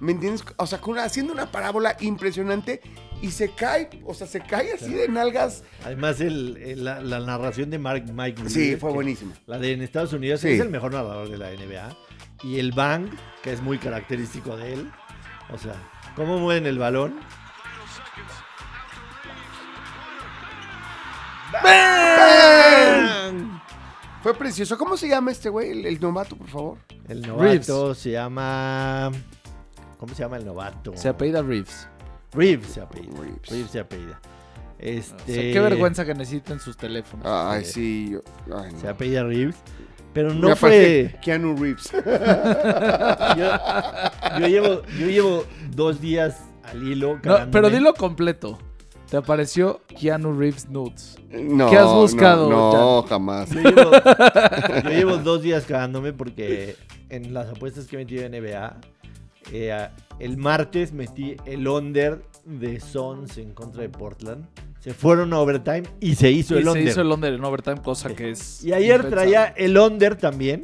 ¿me 0.00 0.12
entiendes? 0.12 0.42
O 0.56 0.66
sea, 0.66 0.80
con 0.80 0.92
una- 0.92 1.04
haciendo 1.04 1.34
una 1.34 1.52
parábola 1.52 1.96
impresionante 2.00 2.80
y 3.22 3.30
se 3.30 3.50
cae, 3.50 3.88
o 4.04 4.12
sea, 4.14 4.26
se 4.26 4.40
cae 4.40 4.72
así 4.74 4.92
de 4.92 5.08
nalgas. 5.08 5.64
Además, 5.84 6.20
el, 6.20 6.56
el- 6.58 6.84
la, 6.84 7.00
la 7.00 7.20
narración 7.20 7.70
de 7.70 7.78
Mark, 7.78 8.04
Mike 8.12 8.48
Sí, 8.48 8.76
fue 8.76 8.92
buenísima. 8.92 9.32
La 9.46 9.58
de 9.58 9.72
en 9.72 9.82
Estados 9.82 10.12
Unidos 10.12 10.40
Sí. 10.40 10.48
es 10.50 10.60
el 10.60 10.68
mejor 10.70 10.92
narrador 10.92 11.28
de 11.30 11.38
la 11.38 11.50
NBA. 11.50 11.96
Y 12.44 12.58
el 12.58 12.72
bang, 12.72 13.08
que 13.42 13.52
es 13.52 13.62
muy 13.62 13.78
característico 13.78 14.56
de 14.56 14.74
él. 14.74 14.90
O 15.52 15.58
sea, 15.58 15.74
cómo 16.14 16.38
mueven 16.38 16.66
el 16.66 16.78
balón. 16.78 17.14
¡Bang! 22.16 23.60
Fue 24.22 24.34
precioso. 24.34 24.76
¿Cómo 24.78 24.96
se 24.96 25.08
llama 25.08 25.30
este 25.30 25.48
güey, 25.48 25.70
el, 25.70 25.86
el 25.86 26.00
novato, 26.00 26.36
por 26.36 26.48
favor? 26.48 26.78
El 27.08 27.22
novato 27.22 27.94
se 27.94 28.10
llama. 28.12 29.10
¿Cómo 29.98 30.14
se 30.14 30.22
llama 30.22 30.36
el 30.38 30.44
novato? 30.44 30.92
Se 30.96 31.08
apellida 31.08 31.42
Reeves. 31.42 31.88
Reeves 32.36 32.68
se 32.68 32.80
apellida. 32.80 33.12
Reeves. 33.20 33.48
Reeves 33.50 33.70
se 33.70 33.80
apellida. 33.80 34.20
Este, 34.78 35.14
O 35.14 35.34
sea, 35.34 35.52
qué 35.52 35.60
vergüenza 35.60 36.04
que 36.04 36.14
necesiten 36.14 36.60
sus 36.60 36.76
teléfonos. 36.76 37.26
Ay, 37.26 37.64
Sí. 37.64 37.72
sí. 37.72 38.10
yo- 38.12 38.20
ay, 38.56 38.72
no. 38.72 38.78
Se 38.80 38.88
apellida 38.88 39.24
Reeves. 39.24 39.56
Pero 40.12 40.32
no 40.32 40.54
fue. 40.56 41.14
Keanu 41.22 41.56
Reeves. 41.56 41.90
Yo, 43.36 44.38
yo 44.40 44.46
llevo, 44.48 44.82
yo 44.98 45.06
llevo 45.08 45.44
dos 45.74 46.00
días 46.00 46.40
al 46.64 46.82
hilo. 46.82 47.18
No, 47.22 47.50
pero 47.50 47.68
dilo 47.70 47.92
completo. 47.94 48.58
Te 49.10 49.16
apareció 49.18 49.82
Keanu 50.00 50.32
Reeves 50.38 50.68
Nudes. 50.68 51.16
No, 51.30 51.70
¿Qué 51.70 51.76
has 51.76 51.92
buscado, 51.92 52.48
No, 52.50 53.02
jamás. 53.08 53.50
Yo 53.50 53.60
llevo, 53.60 53.90
yo 54.84 54.90
llevo 54.90 55.16
dos 55.18 55.42
días 55.42 55.64
cagándome 55.64 56.12
porque 56.12 56.76
en 57.10 57.32
las 57.32 57.48
apuestas 57.50 57.86
que 57.86 57.96
he 57.96 57.98
metido 58.00 58.24
en 58.24 58.32
NBA, 58.32 58.78
eh, 59.52 59.88
el 60.18 60.36
martes 60.36 60.92
metí 60.92 61.36
el 61.44 61.66
under 61.68 62.22
de 62.44 62.80
Suns 62.80 63.38
en 63.38 63.52
contra 63.52 63.82
de 63.82 63.88
Portland. 63.88 64.46
Se 64.80 64.94
fueron 64.94 65.32
a 65.32 65.40
overtime 65.40 65.82
y 66.00 66.14
se 66.14 66.30
hizo 66.30 66.54
Y 66.54 66.58
el 66.58 66.64
se 66.64 66.70
under. 66.70 66.84
hizo 66.88 67.00
el 67.00 67.10
under 67.10 67.32
en 67.34 67.44
overtime, 67.44 67.82
cosa 67.82 68.14
que 68.14 68.30
es. 68.30 68.62
Y 68.64 68.72
ayer 68.72 68.96
impensable. 68.96 69.16
traía 69.16 69.44
el 69.56 69.76
under 69.76 70.16
también. 70.16 70.62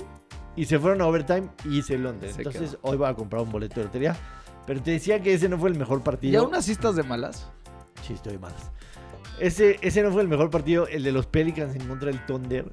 Y 0.54 0.66
se 0.66 0.78
fueron 0.78 1.00
a 1.00 1.06
overtime 1.06 1.48
y 1.64 1.78
hice 1.78 1.94
el 1.94 2.04
under. 2.06 2.30
Se 2.30 2.38
Entonces 2.42 2.70
quedó. 2.72 2.78
hoy 2.82 2.96
voy 2.98 3.08
a 3.08 3.14
comprar 3.14 3.42
un 3.42 3.50
boleto 3.50 3.80
de 3.80 3.84
lotería. 3.86 4.14
Pero 4.66 4.80
te 4.82 4.92
decía 4.92 5.20
que 5.20 5.32
ese 5.34 5.48
no 5.48 5.58
fue 5.58 5.70
el 5.70 5.78
mejor 5.78 6.02
partido. 6.02 6.32
¿Y 6.32 6.36
aún 6.36 6.54
así 6.54 6.72
estás 6.72 6.94
de 6.94 7.02
malas? 7.02 7.50
Sí, 8.06 8.12
estoy 8.12 8.38
mal. 8.38 8.52
Ese, 9.40 9.78
ese 9.80 10.02
no 10.02 10.12
fue 10.12 10.22
el 10.22 10.28
mejor 10.28 10.50
partido, 10.50 10.86
el 10.86 11.02
de 11.02 11.10
los 11.10 11.26
Pelicans 11.26 11.74
en 11.74 11.86
contra 11.88 12.08
del 12.10 12.24
Thunder. 12.26 12.70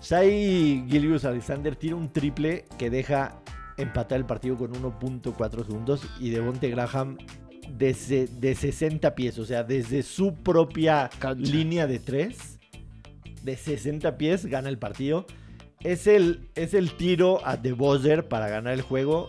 Shai 0.00 0.84
Gilgius 0.88 1.24
Alexander 1.24 1.74
tira 1.74 1.96
un 1.96 2.12
triple 2.12 2.66
que 2.78 2.88
deja 2.90 3.40
empatar 3.78 4.18
el 4.18 4.26
partido 4.26 4.56
con 4.56 4.72
1.4 4.72 5.64
segundos 5.64 6.02
y 6.20 6.30
Devonte 6.30 6.68
Graham 6.68 7.16
desde 7.76 8.26
de 8.26 8.54
60 8.54 9.14
pies, 9.14 9.38
o 9.38 9.44
sea, 9.44 9.62
desde 9.62 10.02
su 10.02 10.34
propia 10.34 11.10
Cancha. 11.18 11.50
línea 11.50 11.86
de 11.86 11.98
3, 11.98 12.58
de 13.42 13.56
60 13.56 14.16
pies, 14.18 14.46
gana 14.46 14.68
el 14.68 14.78
partido. 14.78 15.26
Es 15.80 16.06
el, 16.06 16.48
es 16.54 16.74
el 16.74 16.92
tiro 16.92 17.40
a 17.46 17.56
The 17.60 17.72
Buzzer 17.72 18.26
para 18.26 18.48
ganar 18.48 18.74
el 18.74 18.82
juego 18.82 19.28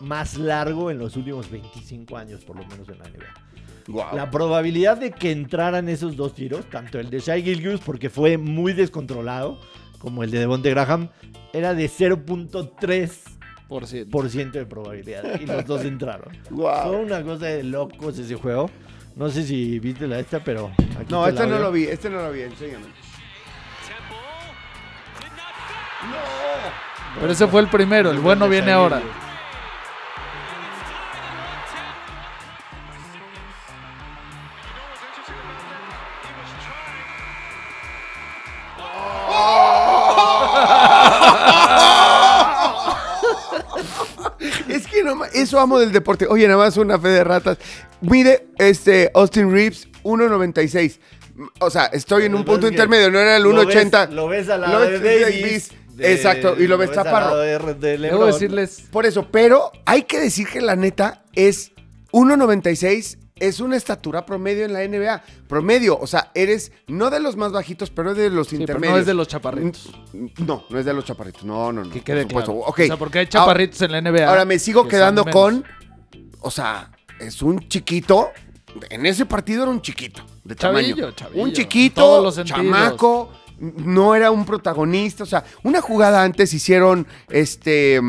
más 0.00 0.36
largo 0.36 0.90
en 0.90 0.98
los 0.98 1.16
últimos 1.16 1.50
25 1.50 2.16
años, 2.16 2.44
por 2.44 2.56
lo 2.56 2.66
menos 2.66 2.88
en 2.88 2.98
la 2.98 3.08
NBA. 3.08 4.14
La 4.14 4.30
probabilidad 4.30 4.98
de 4.98 5.12
que 5.12 5.30
entraran 5.30 5.88
esos 5.88 6.14
dos 6.14 6.34
tiros, 6.34 6.68
tanto 6.68 7.00
el 7.00 7.08
de 7.08 7.20
Shai 7.20 7.42
Gilgeous 7.42 7.80
porque 7.80 8.10
fue 8.10 8.36
muy 8.36 8.74
descontrolado, 8.74 9.58
como 9.98 10.22
el 10.22 10.30
de 10.30 10.40
Devonte 10.40 10.68
Graham, 10.70 11.08
era 11.54 11.72
de 11.72 11.88
0.3% 11.88 13.37
Por 13.68 13.86
ciento. 13.86 14.58
de 14.58 14.66
probabilidad. 14.66 15.40
Y 15.40 15.46
los 15.46 15.64
dos 15.66 15.84
entraron. 15.84 16.36
Guau. 16.50 16.88
Fue 16.88 16.96
una 16.96 17.22
cosa 17.22 17.46
de 17.46 17.62
locos 17.62 18.18
ese 18.18 18.34
juego. 18.34 18.70
No 19.14 19.28
sé 19.30 19.42
si 19.42 19.78
viste 19.78 20.06
la 20.06 20.18
esta, 20.20 20.42
pero 20.42 20.70
aquí 20.98 21.10
No, 21.10 21.24
te 21.24 21.30
este 21.30 21.42
la 21.42 21.48
no 21.48 21.58
lo 21.58 21.72
vi, 21.72 21.84
este 21.84 22.08
no 22.08 22.22
lo 22.22 22.32
vi, 22.32 22.42
enséñame. 22.42 22.86
Pero 27.20 27.32
ese 27.32 27.46
fue 27.48 27.60
el 27.60 27.68
primero, 27.68 28.10
el 28.10 28.18
bueno 28.18 28.48
viene 28.48 28.70
ahora. 28.70 29.02
Eso 45.58 45.64
amo 45.64 45.78
del 45.80 45.92
deporte. 45.92 46.26
Oye, 46.28 46.46
nada 46.46 46.58
más 46.64 46.76
una 46.76 46.98
fe 46.98 47.08
de 47.08 47.24
ratas. 47.24 47.58
Mide 48.00 48.46
este 48.58 49.10
Austin 49.14 49.50
Reeves 49.52 49.88
1.96. 50.04 50.98
O 51.60 51.70
sea, 51.70 51.86
estoy 51.86 52.24
en 52.24 52.34
un 52.34 52.40
Lo 52.40 52.46
punto 52.46 52.68
intermedio, 52.68 53.10
no 53.10 53.18
era 53.18 53.36
el 53.36 53.42
Lo 53.42 53.64
ves- 53.66 53.76
1.80. 53.76 54.10
Lo 54.10 54.28
ves 54.28 54.48
al 54.48 54.60
Lo 54.60 54.66
lado 54.68 54.80
ves 54.90 55.02
de 55.02 55.20
Davis. 55.20 55.70
De- 55.94 56.12
Exacto, 56.12 56.54
y 56.56 56.68
lo 56.68 56.78
ves 56.78 56.92
chaparro. 56.92 57.36
de, 57.38 57.58
de 57.74 57.98
Debo 57.98 58.26
decirles, 58.26 58.84
Por 58.92 59.04
eso, 59.04 59.26
pero 59.32 59.72
hay 59.84 60.02
que 60.02 60.20
decir 60.20 60.46
que 60.48 60.60
la 60.60 60.76
neta 60.76 61.24
es 61.34 61.72
1.96 62.12 63.18
es 63.40 63.60
una 63.60 63.76
estatura 63.76 64.24
promedio 64.26 64.64
en 64.64 64.72
la 64.72 64.86
NBA. 64.86 65.22
Promedio, 65.48 65.98
o 65.98 66.06
sea, 66.06 66.30
eres 66.34 66.72
no 66.86 67.10
de 67.10 67.20
los 67.20 67.36
más 67.36 67.52
bajitos, 67.52 67.90
pero 67.90 68.14
de 68.14 68.30
los 68.30 68.48
sí, 68.48 68.56
pero 68.56 68.62
intermedios. 68.62 68.94
no 68.94 69.00
es 69.00 69.06
de 69.06 69.14
los 69.14 69.28
chaparritos. 69.28 69.90
No, 70.38 70.64
no 70.68 70.78
es 70.78 70.84
de 70.84 70.92
los 70.94 71.04
chaparritos. 71.04 71.44
No, 71.44 71.72
no, 71.72 71.84
no. 71.84 71.90
Que 71.90 71.98
por 71.98 72.04
quede 72.04 72.22
supuesto. 72.22 72.52
claro. 72.52 72.72
O 72.72 72.86
sea, 72.86 72.96
porque 72.96 73.18
hay 73.20 73.26
chaparritos 73.26 73.80
en 73.82 73.92
la 73.92 74.00
NBA. 74.00 74.28
Ahora 74.28 74.44
me 74.44 74.58
sigo 74.58 74.84
que 74.84 74.90
quedando 74.90 75.24
con. 75.24 75.64
O 76.40 76.50
sea, 76.50 76.90
es 77.20 77.42
un 77.42 77.68
chiquito. 77.68 78.30
En 78.90 79.06
ese 79.06 79.26
partido 79.26 79.62
era 79.62 79.70
un 79.70 79.80
chiquito. 79.82 80.22
De 80.44 80.54
Chavillo, 80.54 80.94
tamaño. 80.96 81.12
chavillo, 81.14 81.42
Un 81.42 81.52
chiquito, 81.52 82.44
chamaco. 82.44 83.32
No 83.58 84.14
era 84.14 84.30
un 84.30 84.44
protagonista. 84.44 85.24
O 85.24 85.26
sea, 85.26 85.44
una 85.64 85.80
jugada 85.80 86.22
antes 86.22 86.52
hicieron 86.54 87.06
este. 87.28 88.00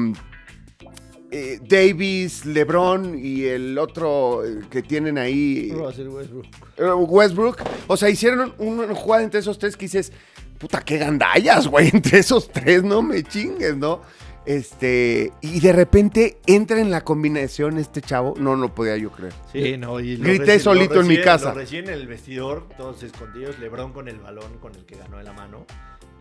Eh, 1.31 1.59
Davis, 1.61 2.45
LeBron 2.45 3.17
y 3.17 3.43
el 3.43 3.77
otro 3.77 4.45
eh, 4.45 4.61
que 4.69 4.81
tienen 4.81 5.17
ahí. 5.17 5.71
Russell 5.71 6.07
Westbrook. 6.07 6.45
Eh, 6.77 6.91
Westbrook. 6.91 7.57
O 7.87 7.97
sea, 7.97 8.09
hicieron 8.09 8.53
un- 8.57 8.79
una 8.79 8.95
jugada 8.95 9.23
entre 9.23 9.39
esos 9.39 9.57
tres 9.59 9.75
que 9.77 9.85
dices, 9.85 10.11
puta, 10.57 10.81
qué 10.81 10.97
gandallas, 10.97 11.67
güey, 11.67 11.89
entre 11.93 12.19
esos 12.19 12.51
tres, 12.51 12.83
no 12.83 13.01
me 13.01 13.23
chingues, 13.23 13.77
¿no? 13.77 14.01
Este, 14.45 15.31
y 15.41 15.59
de 15.59 15.71
repente 15.73 16.39
entra 16.47 16.79
en 16.81 16.89
la 16.89 17.03
combinación 17.03 17.77
este 17.77 18.01
chavo, 18.01 18.33
no 18.39 18.55
lo 18.55 18.73
podía 18.73 18.97
yo 18.97 19.11
creer. 19.11 19.33
Sí, 19.51 19.77
no, 19.77 19.99
y 19.99 20.17
lo 20.17 20.23
Grité 20.23 20.57
solito 20.59 20.95
lo 20.95 21.01
en 21.01 21.07
mi 21.07 21.21
casa. 21.21 21.49
Lo 21.49 21.59
recién 21.59 21.85
en 21.87 21.93
el 21.93 22.07
vestidor, 22.07 22.67
todos 22.75 23.03
escondidos, 23.03 23.59
Lebron 23.59 23.93
con 23.93 24.07
el 24.07 24.17
balón 24.17 24.57
con 24.59 24.73
el 24.73 24.85
que 24.85 24.95
ganó 24.95 25.19
en 25.19 25.25
la 25.25 25.33
mano. 25.33 25.67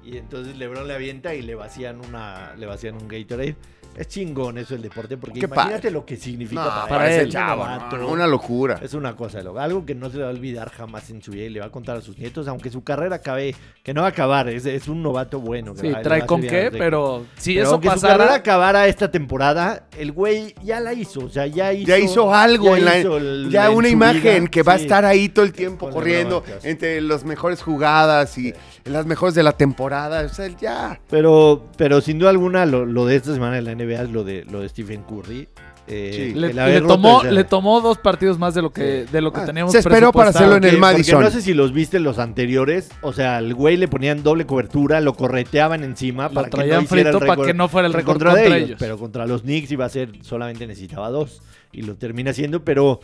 Y 0.05 0.19
entonces 0.19 0.57
Lebron 0.59 0.87
le 0.89 0.95
avienta 0.95 1.35
y 1.35 1.41
le 1.43 1.55
vacían 1.55 2.01
una, 2.07 2.55
le 2.57 2.67
vacían 2.67 2.97
un 2.97 3.09
Gatorade. 3.09 3.57
Es 3.99 4.07
chingón 4.09 4.59
eso 4.59 4.77
el 4.77 4.83
deporte, 4.83 5.17
porque 5.17 5.41
Qué 5.41 5.47
imagínate 5.47 5.77
padre. 5.79 5.91
lo 5.91 6.07
que 6.07 6.17
significa 6.17 6.63
No, 6.63 6.69
para, 6.71 6.87
para 6.87 7.11
ese 7.11 7.23
él. 7.23 7.31
chavo. 7.31 7.67
una 8.09 8.27
locura. 8.29 8.79
Es 8.81 8.95
una 8.95 9.17
cosa, 9.17 9.41
algo 9.41 9.85
que 9.85 9.95
no 9.97 10.09
se 10.09 10.19
le 10.19 10.23
va 10.23 10.29
a 10.29 10.33
olvidar 10.33 10.71
jamás 10.71 11.11
en 11.11 11.21
su 11.21 11.33
vida 11.33 11.45
y 11.47 11.51
le 11.51 11.59
va 11.59 11.67
a 11.67 11.71
contar 11.71 11.97
a 11.97 12.01
sus 12.01 12.17
nietos, 12.17 12.47
aunque 12.47 12.71
su 12.71 12.85
carrera 12.85 13.17
acabe, 13.17 13.57
que 13.83 13.93
no 13.93 14.03
va 14.03 14.07
a 14.07 14.11
acabar, 14.11 14.49
es, 14.49 14.67
es 14.67 14.87
un 14.87 15.03
novato 15.03 15.41
bueno. 15.41 15.75
que 15.75 15.81
Sí, 15.81 15.91
va- 15.91 16.03
trae 16.03 16.25
con 16.27 16.43
qué, 16.43 16.71
pero 16.71 17.25
si 17.37 17.55
Pero 17.55 17.65
eso 17.65 17.73
aunque 17.73 17.89
su 17.91 18.01
carrera 18.01 18.19
pasara... 18.19 18.35
acabara 18.37 18.87
esta 18.87 19.11
temporada, 19.11 19.89
el 19.99 20.13
güey 20.13 20.55
ya 20.63 20.79
la 20.79 20.93
hizo, 20.93 21.21
o 21.25 21.29
sea, 21.29 21.47
ya 21.49 21.73
hizo... 21.73 21.89
Ya 21.89 21.99
hizo 21.99 22.33
algo, 22.33 22.77
ya 22.77 22.79
en 22.79 22.85
la- 22.85 22.99
hizo 23.01 23.17
el- 23.17 23.49
ya 23.51 23.67
en 23.69 23.77
una 23.77 23.89
imagen 23.89 24.43
vida, 24.45 24.51
que 24.51 24.63
va 24.63 24.75
a 24.75 24.77
estar 24.77 25.05
ahí 25.05 25.29
todo 25.29 25.45
el 25.45 25.53
tiempo 25.53 25.87
Con 25.87 25.95
corriendo 25.95 26.45
entre 26.63 27.01
las 27.01 27.25
mejores 27.25 27.63
jugadas 27.63 28.39
y 28.39 28.55
las 28.85 29.07
mejores 29.07 29.35
de 29.35 29.43
la 29.43 29.53
temporada. 29.53 30.23
O 30.25 30.29
sea, 30.29 30.47
ya. 30.49 31.01
Pero, 31.11 31.65
pero 31.77 32.01
sin 32.01 32.19
duda 32.21 32.31
alguna, 32.31 32.65
lo, 32.65 32.87
lo 32.87 33.07
de 33.07 33.17
esta 33.17 33.33
semana 33.35 33.59
en 33.59 33.65
la 33.65 33.75
NBA 33.75 33.88
es 33.97 34.11
lo 34.11 34.25
de, 34.25 34.45
lo 34.45 34.61
de 34.61 34.69
Stephen 34.69 35.03
Curry. 35.03 35.49
eh, 35.87 36.31
Sí. 36.33 36.35
Le, 36.39 36.81
tomó, 36.83 37.23
le 37.23 37.45
tomó 37.45 37.81
dos 37.81 37.97
partidos 37.99 38.39
más 38.39 38.55
de 38.55 38.61
lo 38.63 38.71
que, 38.73 39.07
de 39.11 39.21
lo 39.23 39.33
que 39.33 39.41
Ah, 39.41 39.47
teníamos 39.47 39.73
se 39.73 39.79
esperó 39.79 40.13
para 40.13 40.31
hacerlo 40.31 40.57
en 40.57 40.65
el 40.65 40.71
porque 40.73 40.81
Madison. 40.81 41.23
no 41.23 41.31
sé 41.31 41.41
si 41.41 41.55
los 41.55 41.73
viste 41.73 41.99
los 41.99 42.19
anteriores. 42.19 42.91
O 43.01 43.13
sea, 43.15 43.39
al 43.39 43.55
güey 43.55 43.77
le 43.79 43.89
ponían 43.89 44.23
doble 44.23 44.45
cobertura, 44.45 45.01
lo 45.01 45.15
correteaban 45.15 45.83
encima 45.85 46.29
Lo 46.29 46.35
para 46.35 46.51
que 46.51 46.67
no 46.67 46.83
frito 46.83 47.19
para 47.21 47.33
récord 47.33 47.47
que 47.47 47.55
no 47.55 47.69
fuera 47.69 47.87
el 47.87 47.95
récord 47.95 48.19
contra 48.23 48.43
ellos. 48.43 48.57
ellos. 48.69 48.77
Pero 48.79 48.99
contra 48.99 49.27
los 49.27 49.43
Knicks 49.43 49.71
iba 49.73 49.87
a 49.87 49.89
ser, 49.89 50.11
solamente 50.23 50.67
necesitaba 50.67 51.09
dos. 51.11 51.41
Y 51.73 51.83
lo 51.83 51.95
termina 51.97 52.33
haciendo, 52.33 52.65
pero 52.65 53.01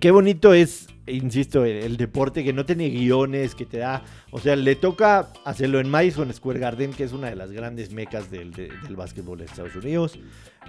qué 0.00 0.10
bonito 0.10 0.52
es, 0.52 0.88
insisto, 1.06 1.64
el, 1.64 1.76
el 1.76 1.96
deporte 1.96 2.42
que 2.44 2.52
no 2.52 2.64
tiene 2.64 2.88
guiones, 2.90 3.54
que 3.54 3.66
te 3.66 3.78
da. 3.78 4.02
O 4.30 4.40
sea, 4.40 4.56
le 4.56 4.74
toca 4.76 5.28
hacerlo 5.44 5.80
en 5.80 5.88
Madison 5.90 6.32
Square 6.32 6.58
Garden, 6.58 6.92
que 6.92 7.04
es 7.04 7.12
una 7.12 7.28
de 7.28 7.36
las 7.36 7.50
grandes 7.52 7.90
mecas 7.92 8.30
del, 8.30 8.52
de- 8.52 8.70
del 8.84 8.96
básquetbol 8.96 9.38
de 9.38 9.44
Estados 9.44 9.74
Unidos. 9.76 10.18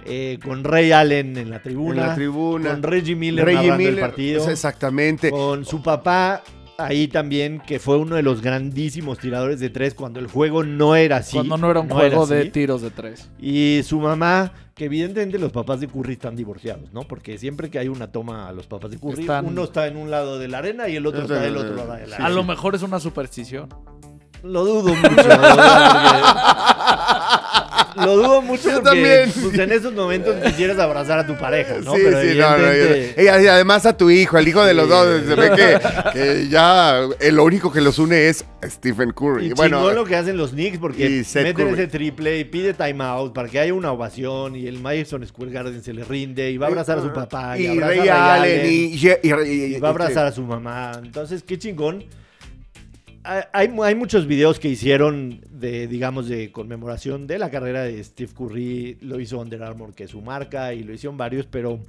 eh, 0.04 0.38
con 0.44 0.62
Ray 0.62 0.92
Allen 0.92 1.36
en 1.38 1.48
la 1.48 1.62
tribuna. 1.62 2.02
En 2.02 2.08
la 2.08 2.14
tribuna. 2.14 2.70
Con 2.72 2.82
Reggie 2.82 3.16
Miller 3.16 3.44
Reggie 3.46 3.62
narrando 3.62 3.82
el 3.84 3.90
Miller, 3.92 4.00
partido. 4.00 4.50
exactamente. 4.50 5.30
Con 5.30 5.64
su 5.64 5.82
papá 5.82 6.42
ahí 6.78 7.08
también, 7.08 7.60
que 7.66 7.78
fue 7.78 7.96
uno 7.96 8.16
de 8.16 8.22
los 8.22 8.42
grandísimos 8.42 9.18
tiradores 9.18 9.58
de 9.60 9.70
tres 9.70 9.94
cuando 9.94 10.20
el 10.20 10.26
juego 10.26 10.62
no 10.64 10.94
era 10.96 11.16
así. 11.16 11.36
Cuando 11.38 11.56
no 11.56 11.70
era 11.70 11.80
un 11.80 11.88
juego 11.88 12.26
de 12.26 12.44
tiros 12.50 12.82
de 12.82 12.90
tres. 12.90 13.30
Y 13.40 13.80
su 13.84 13.98
mamá, 13.98 14.52
que 14.76 14.84
evidentemente 14.84 15.38
los 15.38 15.52
papás 15.52 15.80
de 15.80 15.88
Curry 15.88 16.12
están 16.12 16.36
divorciados, 16.36 16.92
¿no? 16.92 17.00
Porque 17.00 17.38
siempre 17.38 17.70
que 17.70 17.78
hay 17.78 17.88
una 17.88 18.12
toma 18.12 18.46
a 18.46 18.52
los 18.52 18.66
papás 18.66 18.90
de 18.90 18.98
Curry, 18.98 19.22
Están- 19.22 19.46
uno 19.46 19.64
está 19.64 19.86
en 19.86 19.96
un 19.96 20.10
lado 20.10 20.38
de 20.38 20.48
la 20.48 20.58
arena 20.58 20.86
y 20.86 20.96
el 20.96 21.06
otro 21.06 21.22
está 21.22 21.40
del 21.40 21.56
otro 21.56 21.74
lado 21.74 21.94
de 21.94 22.06
la 22.06 22.16
A 22.16 22.18
arena. 22.26 22.28
lo 22.28 22.44
mejor 22.44 22.74
es 22.74 22.82
una 22.82 23.00
superstición. 23.00 23.70
Lo 24.42 24.66
dudo 24.66 24.94
mucho. 24.94 25.14
porque- 25.14 25.32
Lo 27.96 28.16
dudo 28.16 28.42
mucho 28.42 28.62
Yo 28.70 28.82
porque 28.82 28.84
también. 28.90 29.32
pues, 29.42 29.58
en 29.58 29.72
esos 29.72 29.92
momentos 29.94 30.36
quisieras 30.44 30.78
abrazar 30.78 31.18
a 31.18 31.26
tu 31.26 31.34
pareja, 31.36 31.76
¿no? 31.84 31.94
Sí, 31.94 32.00
Pero 32.04 32.20
sí, 32.22 32.38
no, 32.38 32.58
no, 32.58 32.72
yo- 32.72 33.22
y 33.22 33.28
además 33.48 33.86
a 33.86 33.96
tu 33.96 34.10
hijo, 34.10 34.38
el 34.38 34.48
hijo 34.48 34.64
de 34.64 34.74
los 34.74 34.84
Sí. 34.86 34.90
dos, 34.90 35.22
se 35.26 35.34
ve 35.34 35.50
que, 35.56 36.12
que 36.12 36.48
ya 36.48 37.00
lo 37.32 37.44
único 37.44 37.72
que 37.72 37.80
los 37.80 37.98
une 37.98 38.28
es 38.28 38.44
Stephen 38.64 39.10
Curry. 39.12 39.46
Y 39.46 39.52
bueno, 39.52 39.90
lo 39.92 40.04
que 40.04 40.16
hacen 40.16 40.36
los 40.36 40.50
Knicks 40.50 40.78
porque 40.78 41.08
meten 41.34 41.52
Curry. 41.54 41.72
ese 41.72 41.86
triple 41.88 42.38
y 42.38 42.44
pide 42.44 42.74
timeout 42.74 43.32
para 43.34 43.48
que 43.48 43.58
haya 43.60 43.72
una 43.74 43.92
ovación 43.92 44.56
y 44.56 44.66
el 44.66 44.78
Madison 44.80 45.26
Square 45.26 45.50
Garden 45.52 45.82
se 45.82 45.92
le 45.92 46.04
rinde 46.04 46.50
y 46.50 46.58
va 46.58 46.66
a 46.66 46.68
abrazar 46.70 46.98
a 46.98 47.02
su 47.02 47.12
papá 47.12 47.58
y, 47.58 47.64
y 47.64 47.66
abraza 47.68 47.92
a 47.92 47.94
Ray 47.96 48.08
Allen 48.08 48.60
Allen, 48.60 48.66
y, 48.66 48.70
y- 48.94 49.10
y- 49.22 49.76
y 49.76 49.80
va 49.80 49.88
a 49.88 49.90
abrazar 49.92 50.26
a 50.26 50.32
su 50.32 50.42
mamá. 50.42 50.92
Entonces, 51.02 51.42
qué 51.42 51.58
chingón. 51.58 52.04
Hay, 53.52 53.94
muchos 53.96 54.26
videos 54.28 54.60
que 54.60 54.68
hicieron 54.68 55.40
de, 55.50 55.88
digamos, 55.88 56.28
de 56.28 56.52
conmemoración 56.52 57.26
de 57.26 57.38
la 57.38 57.50
carrera 57.50 57.82
de 57.82 58.02
Steve 58.04 58.30
Curry. 58.32 58.98
Lo 59.00 59.18
hizo 59.18 59.40
Under 59.40 59.64
Armour, 59.64 59.94
que 59.94 60.04
es 60.04 60.12
su 60.12 60.20
marca, 60.20 60.72
y 60.74 60.84
lo 60.84 60.92
hicieron 60.92 61.16
varios, 61.16 61.46
pero, 61.46 61.80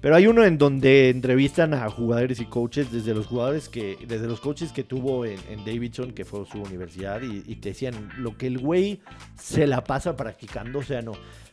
pero 0.00 0.16
hay 0.16 0.26
uno 0.26 0.44
en 0.44 0.58
donde 0.58 1.10
entrevistan 1.10 1.74
a 1.74 1.88
jugadores 1.90 2.40
y 2.40 2.46
coaches, 2.46 2.90
desde 2.90 3.14
los 3.14 3.26
jugadores 3.26 3.68
que, 3.68 3.98
desde 4.08 4.26
los 4.26 4.40
coaches 4.40 4.72
que 4.72 4.82
tuvo 4.82 5.24
en, 5.24 5.38
en 5.48 5.64
Davidson, 5.64 6.10
que 6.10 6.24
fue 6.24 6.44
su 6.44 6.60
universidad, 6.60 7.22
y, 7.22 7.44
y 7.46 7.56
te 7.56 7.68
decían 7.68 8.10
lo 8.18 8.36
que 8.36 8.48
el 8.48 8.58
güey 8.58 9.00
se 9.38 9.68
la 9.68 9.84
pasa 9.84 10.16
practicando, 10.16 10.80
o 10.80 10.82
sea, 10.82 11.02
no. 11.02 11.12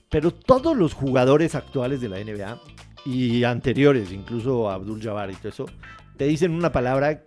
Pero 0.09 0.31
todos 0.31 0.75
los 0.75 0.93
jugadores 0.93 1.53
actuales 1.53 2.01
de 2.01 2.09
la 2.09 2.17
NBA 2.17 2.59
y 3.05 3.43
anteriores, 3.43 4.11
incluso 4.11 4.69
Abdul 4.71 5.01
Jabbar 5.01 5.29
y 5.29 5.35
todo 5.35 5.49
eso, 5.49 5.65
te 6.17 6.25
dicen 6.25 6.51
una 6.51 6.71
palabra 6.71 7.21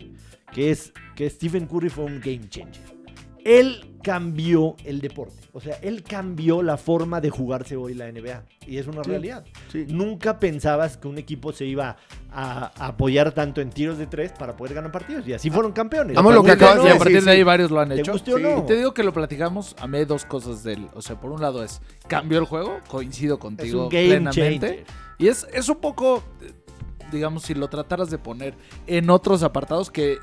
que 0.52 0.70
es 0.70 0.92
que 1.16 1.28
Stephen 1.30 1.66
Curry 1.66 1.88
fue 1.90 2.04
un 2.04 2.20
game 2.20 2.48
changer. 2.48 2.82
Él 3.44 3.86
cambió 4.02 4.76
el 4.84 5.00
deporte. 5.00 5.34
O 5.52 5.60
sea, 5.60 5.76
él 5.82 6.02
cambió 6.02 6.62
la 6.62 6.76
forma 6.76 7.20
de 7.22 7.30
jugarse 7.30 7.74
hoy 7.76 7.94
la 7.94 8.06
NBA. 8.12 8.44
Y 8.66 8.76
es 8.76 8.86
una 8.86 9.02
Sí, 9.02 9.10
realidad. 9.10 9.44
sí. 9.72 9.86
Nunca 9.88 10.38
pensabas 10.38 10.96
que 10.98 11.08
un 11.08 11.16
equipo 11.18 11.50
se 11.52 11.64
iba 11.64 11.96
a, 12.30 12.70
a 12.76 12.86
apoyar 12.88 13.32
tanto 13.32 13.60
en 13.62 13.70
tiros 13.70 13.96
de 13.98 14.06
tres 14.06 14.32
para 14.38 14.56
poder 14.56 14.74
ganar 14.74 14.92
partidos. 14.92 15.26
Y 15.26 15.32
así 15.32 15.50
fueron 15.50 15.72
campeones. 15.72 16.16
Amo 16.18 16.30
lo 16.32 16.42
que 16.42 16.48
de- 16.48 16.52
acabas 16.54 16.82
de 16.84 16.90
y 16.90 16.92
a 16.92 16.98
partir 16.98 17.22
de 17.24 17.30
ahí 17.30 17.38
sí. 17.38 17.42
varios 17.42 17.70
lo 17.70 17.80
han 17.80 17.88
¿Te 17.88 18.00
hecho. 18.00 18.12
guste 18.12 18.34
o 18.34 18.36
Sí. 18.36 18.42
no? 18.42 18.58
Y 18.58 18.66
te 18.66 18.76
digo 18.76 18.92
que 18.94 19.02
lo 19.02 19.12
platicamos, 19.12 19.74
a 19.80 19.86
mí 19.86 19.98
hay 19.98 20.04
dos 20.04 20.24
cosas 20.26 20.62
del, 20.62 20.88
o 20.94 21.00
sea, 21.02 21.18
por 21.18 21.32
un 21.32 21.40
lado 21.40 21.64
es, 21.64 21.80
cambió 22.08 22.38
el 22.38 22.44
juego, 22.44 22.78
coincido 22.88 23.34
es 23.36 23.40
contigo 23.40 23.84
un 23.84 23.88
game 23.88 24.06
plenamente. 24.06 24.66
changer. 24.68 24.84
Y 25.18 25.28
es, 25.28 25.46
es 25.52 25.68
un 25.68 25.76
poco, 25.80 26.22
eh, 26.40 26.52
digamos, 27.10 27.44
si 27.44 27.54
lo 27.54 27.68
trataras 27.68 28.10
de 28.10 28.18
poner 28.18 28.54
en 28.86 29.10
otros 29.10 29.42
apartados 29.42 29.90
que 29.90 30.18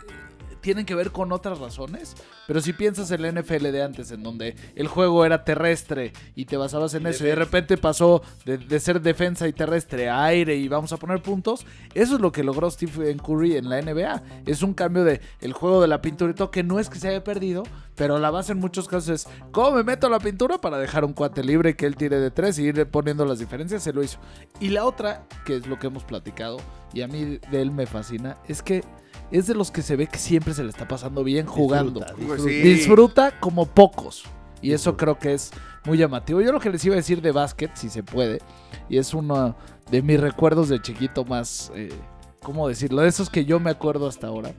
tienen 0.68 0.86
que 0.86 0.96
ver 0.96 1.12
con 1.14 1.32
otras 1.32 1.60
razones, 1.60 2.14
pero 2.46 2.60
si 2.60 2.74
piensas 2.74 3.10
en 3.12 3.22
la 3.22 3.32
NFL 3.32 3.72
de 3.72 3.84
antes, 3.84 4.12
en 4.12 4.22
donde 4.22 4.54
el 4.76 4.90
juego 4.90 5.24
era 5.24 5.46
terrestre 5.46 6.12
y 6.36 6.44
te 6.44 6.58
basabas 6.58 6.94
en 6.94 7.08
eso, 7.08 7.24
y 7.24 7.28
de 7.28 7.36
repente 7.36 7.78
pasó 7.78 8.22
de, 8.44 8.58
de 8.58 8.80
ser 8.82 9.00
defensa 9.00 9.48
y 9.48 9.54
terrestre 9.54 10.10
a 10.10 10.26
aire 10.26 10.58
y 10.58 10.68
vamos 10.68 10.92
a 10.92 10.98
poner 10.98 11.22
puntos, 11.22 11.66
eso 11.94 12.16
es 12.16 12.20
lo 12.20 12.34
que 12.34 12.44
logró 12.44 12.70
Stephen 12.70 13.18
Curry 13.18 13.56
en 13.56 13.70
la 13.70 13.82
NBA. 13.82 14.24
Es 14.46 14.62
un 14.62 14.74
cambio 14.74 15.06
de 15.06 15.22
el 15.40 15.54
juego 15.54 15.82
de 15.82 15.88
la 15.88 16.02
pintura 16.02 16.32
y 16.32 16.36
todo, 16.36 16.52
que 16.52 16.64
no 16.64 16.82
es 16.82 16.90
que 16.90 17.00
se 17.00 17.08
haya 17.08 17.24
perdido, 17.24 17.64
pero 17.96 18.20
la 18.20 18.30
base 18.30 18.52
en 18.52 18.60
muchos 18.60 18.90
casos 18.90 19.08
es, 19.08 19.34
¿cómo 19.54 19.72
me 19.72 19.84
meto 19.84 20.10
la 20.10 20.20
pintura 20.20 20.58
para 20.60 20.78
dejar 20.80 21.06
un 21.06 21.14
cuate 21.14 21.46
libre 21.46 21.78
que 21.78 21.86
él 21.86 21.96
tire 21.96 22.20
de 22.20 22.30
tres 22.30 22.60
y 22.60 22.64
ir 22.64 22.86
poniendo 22.88 23.24
las 23.24 23.40
diferencias? 23.40 23.84
Se 23.84 23.94
lo 23.94 24.04
hizo. 24.04 24.20
Y 24.60 24.68
la 24.68 24.84
otra, 24.84 25.30
que 25.46 25.56
es 25.56 25.66
lo 25.66 25.80
que 25.80 25.88
hemos 25.88 26.04
platicado, 26.04 26.58
y 26.94 27.04
a 27.04 27.08
mí 27.08 27.40
de 27.52 27.62
él 27.62 27.72
me 27.72 27.86
fascina, 27.86 28.36
es 28.50 28.62
que 28.62 28.84
es 29.32 29.48
de 29.48 29.56
los 29.56 29.72
que 29.72 29.82
se 29.82 29.96
ve 29.96 30.08
que 30.08 30.18
siempre 30.18 30.54
se 30.54 30.64
le 30.64 30.70
está 30.70 30.88
pasando 30.88 31.24
bien 31.24 31.46
jugando. 31.46 32.00
Disfruta, 32.02 32.14
Pues 32.28 32.44
disfruta. 32.44 32.50
sí. 32.50 32.62
Disfruta 32.70 33.40
como 33.40 33.66
pocos. 33.66 34.24
Y 34.62 34.72
eso 34.72 34.98
creo 34.98 35.20
que 35.20 35.34
es 35.34 35.52
muy 35.86 35.98
llamativo. 35.98 36.42
Yo 36.42 36.52
lo 36.52 36.60
que 36.60 36.70
les 36.72 36.84
iba 36.86 36.94
a 36.94 36.98
decir 36.98 37.22
de 37.22 37.32
básquet, 37.32 37.72
si 37.76 37.90
se 37.90 38.04
puede, 38.04 38.40
y 38.90 38.98
es 38.98 39.14
uno 39.14 39.56
de 39.92 40.02
mis 40.02 40.20
recuerdos 40.20 40.68
de 40.70 40.82
chiquito 40.82 41.26
más, 41.26 41.72
eh, 41.76 41.90
¿cómo 42.42 42.68
decirlo? 42.68 43.02
De 43.04 43.08
esos 43.10 43.30
que 43.30 43.46
yo 43.46 43.60
me 43.60 43.70
acuerdo 43.70 44.08
hasta 44.08 44.28
ahora. 44.28 44.54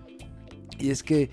Y 0.78 0.90
es 0.90 1.02
que 1.02 1.30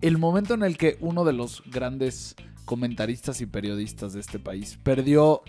el 0.00 0.18
momento 0.18 0.54
en 0.54 0.64
el 0.64 0.76
que 0.76 0.98
uno 1.00 1.24
de 1.24 1.32
los 1.32 1.62
grandes 1.70 2.34
comentaristas 2.64 3.40
y 3.40 3.46
periodistas 3.46 4.12
de 4.12 4.20
este 4.20 4.38
país 4.40 4.78
perdió 4.82 5.42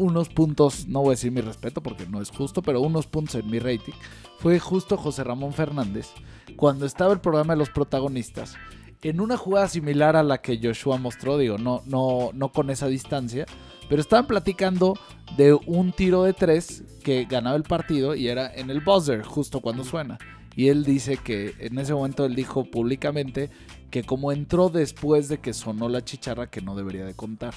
unos 0.00 0.30
puntos, 0.30 0.88
no 0.88 1.00
voy 1.00 1.08
a 1.08 1.10
decir 1.10 1.30
mi 1.30 1.42
respeto 1.42 1.82
porque 1.82 2.06
no 2.06 2.22
es 2.22 2.30
justo, 2.30 2.62
pero 2.62 2.80
unos 2.80 3.06
puntos 3.06 3.34
en 3.34 3.50
mi 3.50 3.58
rating, 3.58 3.92
fue 4.38 4.58
justo 4.58 4.96
José 4.96 5.24
Ramón 5.24 5.52
Fernández, 5.52 6.08
cuando 6.56 6.86
estaba 6.86 7.12
el 7.12 7.20
programa 7.20 7.52
de 7.52 7.58
los 7.58 7.70
protagonistas, 7.70 8.56
en 9.02 9.20
una 9.20 9.36
jugada 9.36 9.68
similar 9.68 10.16
a 10.16 10.22
la 10.22 10.38
que 10.38 10.58
Joshua 10.62 10.96
mostró, 10.96 11.36
digo, 11.36 11.58
no, 11.58 11.82
no, 11.84 12.30
no 12.32 12.50
con 12.50 12.70
esa 12.70 12.86
distancia, 12.86 13.44
pero 13.88 14.00
estaban 14.00 14.26
platicando 14.26 14.98
de 15.36 15.52
un 15.52 15.92
tiro 15.92 16.22
de 16.22 16.32
tres 16.32 16.82
que 17.04 17.24
ganaba 17.24 17.56
el 17.56 17.62
partido 17.62 18.14
y 18.14 18.28
era 18.28 18.52
en 18.54 18.70
el 18.70 18.80
buzzer, 18.80 19.22
justo 19.22 19.60
cuando 19.60 19.84
suena. 19.84 20.18
Y 20.56 20.68
él 20.68 20.84
dice 20.84 21.16
que 21.18 21.54
en 21.58 21.78
ese 21.78 21.94
momento 21.94 22.24
él 22.24 22.34
dijo 22.34 22.64
públicamente 22.64 23.50
que 23.90 24.02
como 24.02 24.32
entró 24.32 24.68
después 24.68 25.28
de 25.28 25.38
que 25.38 25.52
sonó 25.52 25.88
la 25.88 26.04
chicharra 26.04 26.50
que 26.50 26.60
no 26.60 26.74
debería 26.74 27.04
de 27.04 27.14
contar. 27.14 27.54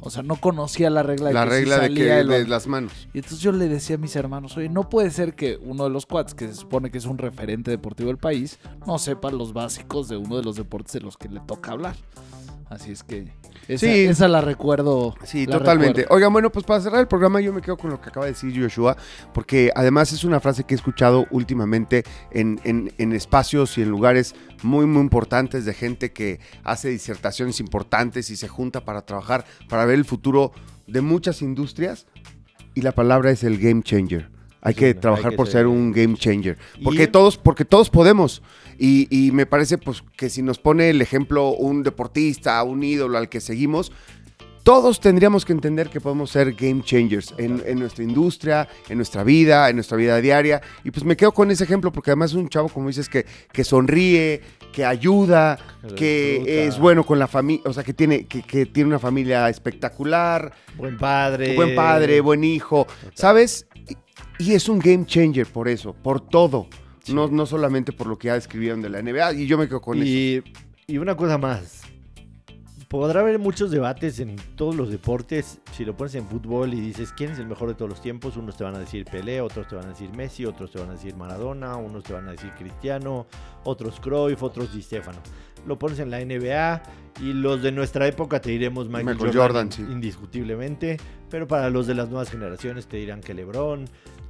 O 0.00 0.10
sea, 0.10 0.22
no 0.22 0.36
conocía 0.36 0.90
la 0.90 1.02
regla 1.02 1.28
de 1.28 1.34
La 1.34 1.44
que 1.44 1.50
si 1.50 1.56
regla 1.56 1.78
de 1.78 1.88
que 1.88 1.94
salía 1.94 2.20
el 2.20 2.28
de 2.28 2.46
las 2.46 2.66
manos. 2.66 2.92
Y 3.12 3.18
entonces 3.18 3.40
yo 3.40 3.52
le 3.52 3.68
decía 3.68 3.96
a 3.96 3.98
mis 3.98 4.14
hermanos, 4.16 4.56
oye, 4.56 4.68
no 4.68 4.88
puede 4.88 5.10
ser 5.10 5.34
que 5.34 5.58
uno 5.62 5.84
de 5.84 5.90
los 5.90 6.06
quads, 6.06 6.34
que 6.34 6.48
se 6.48 6.54
supone 6.54 6.90
que 6.90 6.98
es 6.98 7.06
un 7.06 7.18
referente 7.18 7.70
deportivo 7.70 8.08
del 8.08 8.18
país, 8.18 8.58
no 8.86 8.98
sepa 8.98 9.30
los 9.30 9.52
básicos 9.52 10.08
de 10.08 10.16
uno 10.16 10.36
de 10.36 10.42
los 10.42 10.56
deportes 10.56 10.92
de 10.92 11.00
los 11.00 11.16
que 11.16 11.28
le 11.28 11.40
toca 11.40 11.72
hablar. 11.72 11.96
Así 12.70 12.92
es 12.92 13.02
que 13.04 13.28
esa, 13.68 13.86
Sí. 13.86 14.04
esa 14.06 14.26
la 14.26 14.40
recuerdo. 14.40 15.14
Sí, 15.24 15.46
la 15.46 15.58
totalmente. 15.58 16.00
recuerdo. 16.02 16.14
Oigan, 16.16 16.32
bueno, 16.32 16.50
pues 16.50 16.64
para 16.64 16.80
cerrar 16.80 17.00
el 17.00 17.06
programa 17.06 17.40
yo 17.40 17.52
me 17.52 17.60
quedo 17.60 17.76
con 17.76 17.90
lo 17.90 18.00
que 18.00 18.08
acaba 18.08 18.26
de 18.26 18.32
decir 18.32 18.58
Joshua, 18.60 18.96
porque 19.32 19.70
además 19.74 20.12
es 20.12 20.24
una 20.24 20.40
frase 20.40 20.64
que 20.64 20.74
he 20.74 20.76
escuchado 20.76 21.26
últimamente 21.30 22.04
en, 22.30 22.60
en- 22.64 22.92
en 22.98 23.12
espacios 23.12 23.76
y 23.78 23.82
en 23.82 23.90
lugares 23.90 24.34
muy, 24.62 24.86
muy 24.86 25.02
importantes 25.02 25.64
de 25.64 25.74
gente 25.74 26.12
que 26.12 26.40
hace 26.64 26.88
disertaciones 26.88 27.60
importantes 27.60 28.30
y 28.30 28.36
se 28.36 28.48
junta 28.48 28.84
para 28.84 29.02
trabajar, 29.02 29.44
para 29.68 29.84
ver 29.84 29.96
el 29.96 30.04
futuro 30.04 30.52
de 30.86 31.00
muchas 31.00 31.42
industrias. 31.42 32.06
Y 32.74 32.80
la 32.80 32.92
palabra 32.92 33.30
es 33.30 33.44
el 33.44 33.58
game 33.58 33.82
changer. 33.82 34.30
Hay 34.66 34.72
que 34.74 34.86
hay 34.86 34.94
trabajar 34.94 35.32
que 35.32 35.36
por 35.36 35.46
ser 35.46 35.52
ser 35.60 35.66
un 35.66 35.92
game 35.92 36.16
changer. 36.16 36.56
Porque 36.82 37.06
todos, 37.06 37.36
porque 37.36 37.66
todos 37.66 37.90
podemos. 37.90 38.42
Y, 38.78 39.08
y 39.10 39.32
me 39.32 39.46
parece 39.46 39.78
pues 39.78 40.02
que 40.16 40.30
si 40.30 40.42
nos 40.42 40.58
pone 40.58 40.90
el 40.90 41.00
ejemplo 41.02 41.50
un 41.50 41.82
deportista, 41.82 42.62
un 42.62 42.82
ídolo 42.82 43.18
al 43.18 43.28
que 43.28 43.40
seguimos, 43.40 43.92
todos 44.64 44.98
tendríamos 44.98 45.44
que 45.44 45.52
entender 45.52 45.90
que 45.90 46.00
podemos 46.00 46.30
ser 46.30 46.54
game 46.54 46.82
changers 46.82 47.34
en, 47.36 47.62
en 47.66 47.78
nuestra 47.78 48.02
industria, 48.02 48.66
en 48.88 48.96
nuestra 48.96 49.22
vida, 49.22 49.68
en 49.68 49.76
nuestra 49.76 49.98
vida 49.98 50.18
diaria. 50.22 50.62
Y 50.84 50.90
pues 50.90 51.04
me 51.04 51.18
quedo 51.18 51.32
con 51.32 51.50
ese 51.50 51.64
ejemplo 51.64 51.92
porque 51.92 52.10
además 52.12 52.30
es 52.30 52.36
un 52.36 52.48
chavo, 52.48 52.70
como 52.70 52.88
dices, 52.88 53.10
que, 53.10 53.26
que 53.52 53.62
sonríe, 53.62 54.40
que 54.72 54.84
ayuda, 54.86 55.58
Que 55.96 56.66
es 56.66 56.78
bueno 56.78 57.04
con 57.04 57.18
la 57.18 57.28
familia, 57.28 57.62
o 57.66 57.74
sea, 57.74 57.84
que 57.84 57.92
tiene, 57.92 58.24
que, 58.24 58.40
que 58.42 58.64
tiene 58.64 58.88
una 58.88 58.98
familia 58.98 59.50
espectacular, 59.50 60.52
Buen 60.78 60.96
padre. 60.96 61.54
buen 61.54 61.74
padre, 61.74 62.22
buen 62.22 62.42
hijo, 62.42 62.86
¿sabes? 63.12 63.66
Y, 63.86 63.98
y 64.38 64.54
es 64.54 64.68
un 64.70 64.78
game 64.78 65.04
changer 65.04 65.46
por 65.46 65.68
eso, 65.68 65.92
por 65.92 66.26
todo. 66.26 66.68
No, 67.08 67.28
no 67.28 67.46
solamente 67.46 67.92
por 67.92 68.06
lo 68.06 68.18
que 68.18 68.26
ya 68.26 68.34
describieron 68.34 68.82
de 68.82 68.90
la 68.90 69.02
NBA. 69.02 69.34
Y 69.34 69.46
yo 69.46 69.58
me 69.58 69.66
quedo 69.68 69.80
con 69.80 69.98
eso. 69.98 70.06
Y, 70.06 70.42
y 70.86 70.98
una 70.98 71.16
cosa 71.16 71.38
más. 71.38 71.82
Podrá 72.88 73.20
haber 73.20 73.40
muchos 73.40 73.72
debates 73.72 74.20
en 74.20 74.36
todos 74.54 74.76
los 74.76 74.90
deportes. 74.90 75.58
Si 75.72 75.84
lo 75.84 75.96
pones 75.96 76.14
en 76.14 76.28
fútbol 76.28 76.74
y 76.74 76.80
dices 76.80 77.12
quién 77.12 77.32
es 77.32 77.38
el 77.40 77.46
mejor 77.46 77.68
de 77.68 77.74
todos 77.74 77.88
los 77.88 78.00
tiempos, 78.00 78.36
unos 78.36 78.56
te 78.56 78.62
van 78.62 78.76
a 78.76 78.78
decir 78.78 79.04
Pelé, 79.04 79.40
otros 79.40 79.66
te 79.66 79.74
van 79.74 79.86
a 79.86 79.88
decir 79.88 80.10
Messi, 80.10 80.46
otros 80.46 80.70
te 80.70 80.78
van 80.78 80.90
a 80.90 80.92
decir 80.92 81.16
Maradona, 81.16 81.76
unos 81.76 82.04
te 82.04 82.12
van 82.12 82.28
a 82.28 82.32
decir 82.32 82.52
Cristiano, 82.56 83.26
otros 83.64 83.98
Cruyff, 83.98 84.42
otros 84.44 84.72
Di 84.72 84.80
Stefano. 84.80 85.18
Lo 85.66 85.76
pones 85.76 85.98
en 85.98 86.10
la 86.10 86.24
NBA 86.24 86.82
y 87.20 87.32
los 87.32 87.62
de 87.62 87.72
nuestra 87.72 88.06
época 88.06 88.40
te 88.40 88.50
diremos 88.50 88.86
Michael, 88.86 89.16
Michael 89.16 89.36
Jordan, 89.36 89.70
Jordan, 89.70 89.72
sí. 89.72 89.82
indiscutiblemente, 89.82 90.98
pero 91.30 91.48
para 91.48 91.70
los 91.70 91.86
de 91.86 91.94
las 91.94 92.10
nuevas 92.10 92.30
generaciones 92.30 92.86
te 92.86 92.98
dirán 92.98 93.22
que 93.22 93.34
LeBron, 93.34 93.86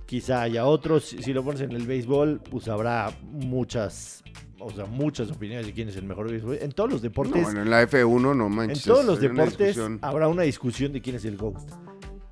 quizá 0.06 0.42
haya 0.42 0.66
otros. 0.66 1.04
Si 1.20 1.32
lo 1.32 1.42
pones 1.44 1.60
en 1.62 1.72
el 1.72 1.86
béisbol, 1.86 2.40
pues 2.50 2.68
habrá 2.68 3.12
muchas, 3.22 4.22
o 4.58 4.70
sea, 4.70 4.86
muchas 4.86 5.30
opiniones 5.30 5.66
de 5.66 5.72
quién 5.72 5.88
es 5.88 5.96
el 5.96 6.04
mejor 6.04 6.30
béisbol. 6.30 6.58
En 6.60 6.72
todos 6.72 6.90
los 6.90 7.00
No, 7.00 7.08
deportes, 7.08 7.42
bueno, 7.42 7.62
en 7.62 7.70
la 7.70 7.82
F1 7.88 8.36
no 8.36 8.46
en 8.46 8.52
manches. 8.54 8.84
todos 8.84 9.04
los 9.04 9.18
una 9.18 9.28
deportes 9.28 9.78
habrá 10.02 10.28
una 10.28 10.42
discusión 10.42 10.92
de 10.92 11.00
quién 11.00 11.16
es 11.16 11.24
el 11.24 11.36
GOAT. 11.36 11.56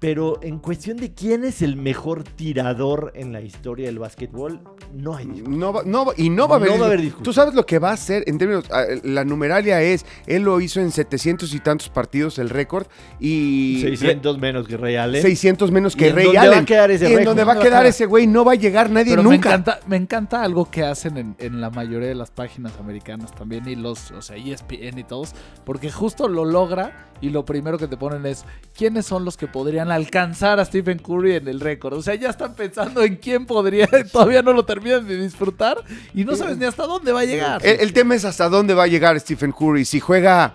Pero 0.02 0.40
en 0.42 0.58
cuestión 0.58 0.96
de 0.96 1.14
quién 1.14 1.44
es 1.44 1.62
el 1.62 1.76
mejor 1.76 2.24
tirador 2.24 3.12
en 3.14 3.32
la 3.32 3.40
historia 3.40 3.86
del 3.86 4.00
básquetbol, 4.00 4.60
no 4.92 5.14
hay 5.16 5.26
discusión. 5.26 5.58
No 5.60 5.72
va- 5.72 5.82
no 5.86 6.06
y 6.16 6.28
no 6.28 6.48
va 6.48 6.56
a 6.56 6.58
haber, 6.58 6.70
No 6.72 6.78
va 6.78 6.82
a 6.82 6.86
haber 6.88 7.00
discusión. 7.02 7.22
Tú 7.22 7.32
sabes 7.32 7.54
lo 7.54 7.64
que 7.64 7.78
va 7.78 7.90
a 7.90 7.92
hacer 7.92 8.24
en 8.26 8.36
términos. 8.36 8.64
ah, 8.72 8.82
La 9.04 9.24
numeralia 9.24 9.80
es. 9.80 10.04
Él 10.26 10.42
lo 10.42 10.60
hizo 10.60 10.80
en 10.80 10.90
700 10.90 11.54
y 11.54 11.60
tantos 11.60 11.88
partidos, 11.88 12.40
el 12.40 12.50
récord. 12.50 12.88
Y. 13.20 13.78
600 13.82 14.38
menos 14.40 14.66
que 14.66 14.76
Ray 14.76 14.96
Allen. 14.96 15.22
600 15.22 15.70
menos 15.70 15.94
¿Y 15.94 15.98
que 15.98 16.08
en 16.08 16.16
Ray 16.16 16.24
dónde 16.24 16.38
Allen. 16.40 16.52
va 16.58 16.62
a 16.62 16.66
quedar 16.66 16.90
ese 16.90 17.08
y 17.08 17.14
en 17.14 17.24
donde 17.24 17.44
va 17.44 17.52
a 17.52 17.60
quedar 17.60 17.86
ese 17.86 18.06
güey 18.06 18.26
no 18.26 18.44
va 18.44 18.52
a 18.52 18.56
llegar 18.56 18.90
nadie 18.90 19.12
Pero 19.12 19.22
me 19.22 19.36
nunca. 19.36 19.50
encanta, 19.50 19.78
me 19.86 19.96
encanta 19.96 20.42
algo 20.42 20.68
que 20.68 20.82
hacen 20.82 21.16
en, 21.16 21.36
en 21.38 21.60
la 21.60 21.70
mayoría 21.70 22.08
de 22.08 22.16
las 22.16 22.32
páginas 22.32 22.72
americanas 22.80 23.32
también 23.32 23.68
y 23.68 23.76
los, 23.76 24.10
o 24.10 24.20
sea, 24.20 24.36
ESPN 24.36 24.98
y 24.98 25.04
todos, 25.04 25.32
porque 25.64 25.92
justo 25.92 26.26
lo 26.26 26.44
logra 26.44 27.08
y 27.20 27.30
lo 27.30 27.44
primero 27.44 27.78
que 27.78 27.86
te 27.86 27.96
ponen 27.96 28.26
es 28.26 28.44
quiénes 28.76 29.06
son 29.06 29.24
los 29.24 29.36
que 29.36 29.46
podrían 29.46 29.91
alcanzar 29.94 30.60
a 30.60 30.64
Stephen 30.64 30.98
Curry 30.98 31.36
en 31.36 31.48
el 31.48 31.60
récord. 31.60 31.94
O 31.94 32.02
sea, 32.02 32.14
ya 32.14 32.30
están 32.30 32.54
pensando 32.54 33.02
en 33.02 33.16
quién 33.16 33.46
podría, 33.46 33.88
todavía 34.12 34.42
no 34.42 34.52
lo 34.52 34.64
terminan 34.64 35.06
de 35.06 35.16
disfrutar 35.16 35.78
y 36.14 36.24
no 36.24 36.36
sabes 36.36 36.58
ni 36.58 36.64
hasta 36.64 36.84
dónde 36.84 37.12
va 37.12 37.20
a 37.20 37.24
llegar. 37.24 37.64
El, 37.64 37.80
el 37.80 37.92
tema 37.92 38.14
es 38.14 38.24
hasta 38.24 38.48
dónde 38.48 38.74
va 38.74 38.84
a 38.84 38.86
llegar 38.86 39.18
Stephen 39.20 39.52
Curry. 39.52 39.84
Si 39.84 40.00
juega. 40.00 40.52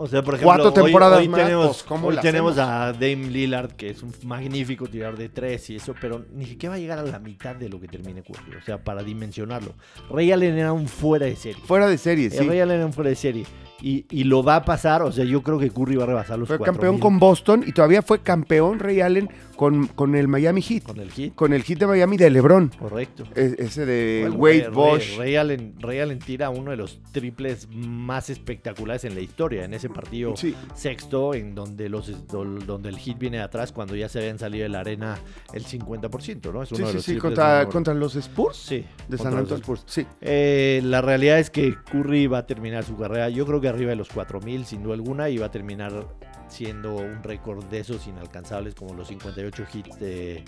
O 0.00 0.06
sea, 0.06 0.22
por 0.22 0.34
ejemplo, 0.34 0.54
Cuatro 0.54 0.72
temporadas 0.72 1.18
hoy, 1.18 1.28
más, 1.28 1.40
tenemos, 1.40 1.66
pues, 1.66 1.82
¿cómo 1.82 2.06
hoy 2.06 2.16
tenemos 2.18 2.56
a 2.56 2.92
Dame 2.92 3.16
Lillard, 3.30 3.72
que 3.72 3.90
es 3.90 4.00
un 4.04 4.12
magnífico 4.22 4.86
tirador 4.86 5.18
de 5.18 5.28
tres 5.28 5.68
y 5.70 5.76
eso, 5.76 5.92
pero 6.00 6.24
ni 6.32 6.46
siquiera 6.46 6.70
va 6.70 6.76
a 6.76 6.78
llegar 6.78 7.00
a 7.00 7.02
la 7.02 7.18
mitad 7.18 7.56
de 7.56 7.68
lo 7.68 7.80
que 7.80 7.88
termine 7.88 8.22
Curry. 8.22 8.56
O 8.56 8.64
sea, 8.64 8.78
para 8.78 9.02
dimensionarlo. 9.02 9.74
Ray 10.08 10.30
Allen 10.30 10.56
era 10.56 10.72
un 10.72 10.86
fuera 10.86 11.26
de 11.26 11.34
serie. 11.34 11.60
Fuera 11.66 11.88
de 11.88 11.98
serie, 11.98 12.26
El 12.26 12.32
sí. 12.32 12.48
Ray 12.48 12.60
Allen 12.60 12.76
era 12.76 12.86
un 12.86 12.92
fuera 12.92 13.10
de 13.10 13.16
serie. 13.16 13.44
Y, 13.80 14.06
y 14.10 14.24
lo 14.24 14.42
va 14.42 14.56
a 14.56 14.64
pasar, 14.64 15.02
o 15.02 15.12
sea, 15.12 15.24
yo 15.24 15.42
creo 15.42 15.58
que 15.58 15.70
Curry 15.70 15.96
va 15.96 16.02
a 16.04 16.06
rebasar 16.08 16.38
los 16.38 16.48
Fue 16.48 16.58
4000 16.58 16.80
campeón 16.80 17.00
con 17.00 17.18
Boston 17.20 17.62
y 17.66 17.72
todavía 17.72 18.02
fue 18.02 18.20
campeón 18.20 18.80
Ray 18.80 19.00
Allen 19.02 19.28
con, 19.54 19.86
con 19.86 20.14
el 20.16 20.26
Miami 20.28 20.62
Heat. 20.62 20.82
con 20.82 20.98
el 20.98 21.10
hit. 21.12 21.34
Con 21.36 21.52
el 21.52 21.62
Heat 21.62 21.78
de 21.78 21.86
Miami 21.86 22.16
de 22.16 22.30
LeBron. 22.30 22.68
Correcto. 22.78 23.24
E- 23.36 23.54
ese 23.58 23.86
de 23.86 24.22
Bueno, 24.30 24.36
Wade 24.42 24.60
Ray- 24.64 24.70
Bosch. 24.72 25.18
Ray, 25.18 25.36
Allen, 25.36 25.74
Ray 25.78 26.00
Allen 26.00 26.18
tira 26.18 26.50
uno 26.50 26.70
de 26.72 26.76
los 26.76 27.00
triples 27.12 27.68
más 27.72 28.30
espectaculares 28.30 29.04
en 29.04 29.14
la 29.14 29.20
historia. 29.20 29.64
En 29.64 29.72
ese 29.74 29.88
partido 29.88 30.36
Sí. 30.36 30.54
sexto, 30.74 31.34
en 31.34 31.54
donde 31.54 31.88
los 31.88 32.26
do- 32.28 32.44
donde 32.44 32.88
el 32.88 32.98
hit 32.98 33.18
viene 33.18 33.40
atrás 33.40 33.72
cuando 33.72 33.94
ya 33.96 34.08
se 34.08 34.18
habían 34.18 34.38
salido 34.38 34.64
de 34.64 34.68
la 34.70 34.80
arena 34.80 35.18
el 35.52 35.64
50%, 35.64 36.52
¿no? 36.52 36.62
Es 36.62 36.72
uno 36.72 36.78
Sí, 36.78 36.82
de 36.82 36.88
sí, 36.88 36.94
los 36.96 37.04
sí, 37.04 37.10
triples 37.12 37.22
contra, 37.22 37.66
contra 37.66 37.94
los 37.94 38.16
Spurs 38.16 38.56
Sí, 38.56 38.84
de 39.08 39.18
San 39.18 39.28
Antonio. 39.34 39.56
Spurs. 39.56 39.82
Sí. 39.86 40.06
Eh, 40.20 40.80
la 40.84 41.00
realidad 41.00 41.38
es 41.38 41.50
que 41.50 41.74
Curry 41.90 42.26
va 42.26 42.38
a 42.38 42.46
terminar 42.46 42.84
su 42.84 42.96
carrera, 42.96 43.28
yo 43.28 43.46
creo 43.46 43.60
que 43.60 43.67
arriba 43.68 43.90
de 43.90 43.96
los 43.96 44.08
4000 44.08 44.64
sin 44.64 44.82
duda 44.82 44.94
alguna 44.94 45.28
y 45.28 45.38
va 45.38 45.46
a 45.46 45.50
terminar 45.50 46.06
siendo 46.48 46.96
un 46.96 47.22
récord 47.22 47.64
de 47.66 47.80
esos 47.80 48.06
inalcanzables 48.06 48.74
como 48.74 48.94
los 48.94 49.08
58 49.08 49.64
hits 49.74 49.98
de 50.00 50.44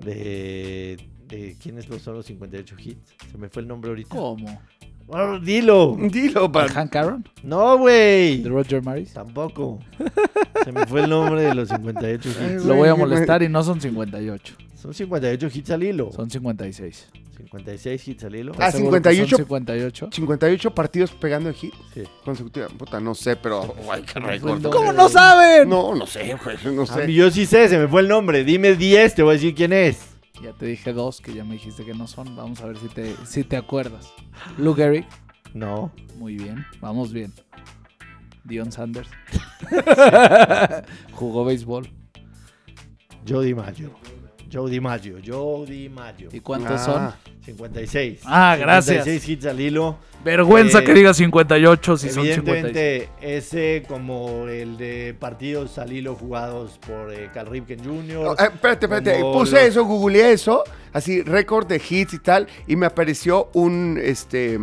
de, 0.00 1.08
de 1.26 1.56
¿quiénes 1.60 1.86
son 2.02 2.14
los 2.14 2.26
58 2.26 2.76
hits? 2.78 3.14
Se 3.30 3.38
me 3.38 3.48
fue 3.48 3.62
el 3.62 3.68
nombre 3.68 3.90
ahorita. 3.90 4.10
¿Cómo? 4.14 4.60
Oh, 5.08 5.38
dilo. 5.38 5.96
Dilo, 5.98 6.42
¿De 6.42 6.48
para. 6.50 6.68
Hank 6.68 6.94
Aaron? 6.96 7.24
No, 7.42 7.78
güey. 7.78 8.42
¿De 8.42 8.48
Roger 8.48 8.82
Maris? 8.82 9.12
Tampoco. 9.14 9.78
Se 10.64 10.70
me 10.70 10.86
fue 10.86 11.02
el 11.02 11.10
nombre 11.10 11.42
de 11.42 11.54
los 11.54 11.68
58 11.68 12.28
Ay, 12.40 12.54
hits. 12.54 12.64
Lo 12.64 12.74
voy 12.76 12.88
a 12.90 12.94
molestar 12.94 13.42
y 13.42 13.48
no 13.48 13.62
son 13.62 13.80
58, 13.80 14.54
Son 14.74 14.92
58 14.92 15.48
hits 15.52 15.70
al 15.70 15.82
hilo. 15.82 16.12
son 16.12 16.28
56. 16.30 17.08
56 17.38 18.08
hits 18.08 18.24
al 18.24 18.34
hilo. 18.34 18.52
Ah, 18.52 18.68
¿Estás 18.68 18.74
seguro 18.74 19.00
que 19.00 19.10
58? 19.14 19.36
Son 19.36 19.36
58. 19.46 20.08
58 20.12 20.74
partidos 20.74 21.10
pegando 21.12 21.48
en 21.48 21.54
hit 21.54 21.72
Sí. 21.94 22.02
consecutiva. 22.24 22.66
Puta, 22.68 23.00
no 23.00 23.14
sé, 23.14 23.36
pero. 23.36 23.62
Guay, 23.84 24.02
qué 24.02 24.18
récord. 24.20 24.62
¿Cómo 24.70 24.92
no 24.92 25.08
saben? 25.08 25.68
No, 25.68 25.94
no 25.94 26.06
sé, 26.06 26.36
güey, 26.44 26.56
no 26.74 26.82
A 26.82 26.86
sé. 26.86 27.06
mí 27.06 27.14
yo 27.14 27.30
sí 27.30 27.46
sé, 27.46 27.68
se 27.68 27.78
me 27.78 27.86
fue 27.88 28.00
el 28.02 28.08
nombre. 28.08 28.44
Dime 28.44 28.74
10, 28.74 29.14
te 29.14 29.22
voy 29.22 29.30
a 29.30 29.34
decir 29.34 29.54
quién 29.54 29.72
es. 29.72 30.00
Ya 30.42 30.52
te 30.52 30.66
dije 30.66 30.92
dos 30.92 31.20
que 31.20 31.32
ya 31.34 31.44
me 31.44 31.54
dijiste 31.54 31.84
que 31.84 31.94
no 31.94 32.06
son. 32.06 32.36
Vamos 32.36 32.60
a 32.60 32.66
ver 32.66 32.76
si 32.78 32.88
te, 32.88 33.14
si 33.26 33.44
te 33.44 33.56
acuerdas. 33.56 34.12
Lou 34.56 34.74
Gehrig. 34.74 35.06
No. 35.54 35.92
Muy 36.16 36.36
bien, 36.36 36.64
vamos 36.80 37.12
bien. 37.12 37.32
Dion 38.44 38.70
Sanders. 38.72 39.08
Jugó 41.12 41.44
béisbol. 41.44 41.88
Joe 43.28 43.44
DiMaggio. 43.44 43.90
Joe 44.50 44.70
DiMaggio. 44.70 45.18
Joe 45.24 45.66
DiMaggio. 45.66 46.28
¿Y 46.32 46.40
cuántos 46.40 46.80
Ah, 46.80 46.84
son? 46.84 47.32
56. 47.44 48.20
Ah, 48.24 48.56
gracias. 48.58 49.04
56 49.04 49.28
hits 49.28 49.46
al 49.46 49.60
hilo. 49.60 49.98
Vergüenza 50.24 50.80
Eh, 50.80 50.84
que 50.84 50.94
diga 50.94 51.14
58 51.14 51.96
si 51.96 52.08
son 52.10 52.24
56. 52.26 52.38
Evidentemente, 52.64 53.08
ese 53.20 53.84
como 53.86 54.46
el 54.48 54.76
de 54.76 55.14
partidos 55.18 55.78
al 55.78 55.92
hilo 55.92 56.14
jugados 56.16 56.78
por 56.86 57.12
eh, 57.12 57.30
Cal 57.32 57.46
Ripken 57.46 57.78
Jr. 57.84 58.34
Eh, 58.38 58.44
espérate, 58.52 58.86
espérate. 58.86 59.20
Puse 59.20 59.52
los- 59.52 59.62
eso, 59.62 59.84
googleé 59.84 60.32
eso, 60.32 60.64
así, 60.92 61.22
récord 61.22 61.66
de 61.66 61.76
hits 61.88 62.14
y 62.14 62.18
tal, 62.18 62.48
y 62.66 62.74
me 62.76 62.86
apareció 62.86 63.48
un, 63.54 63.98
este, 64.02 64.58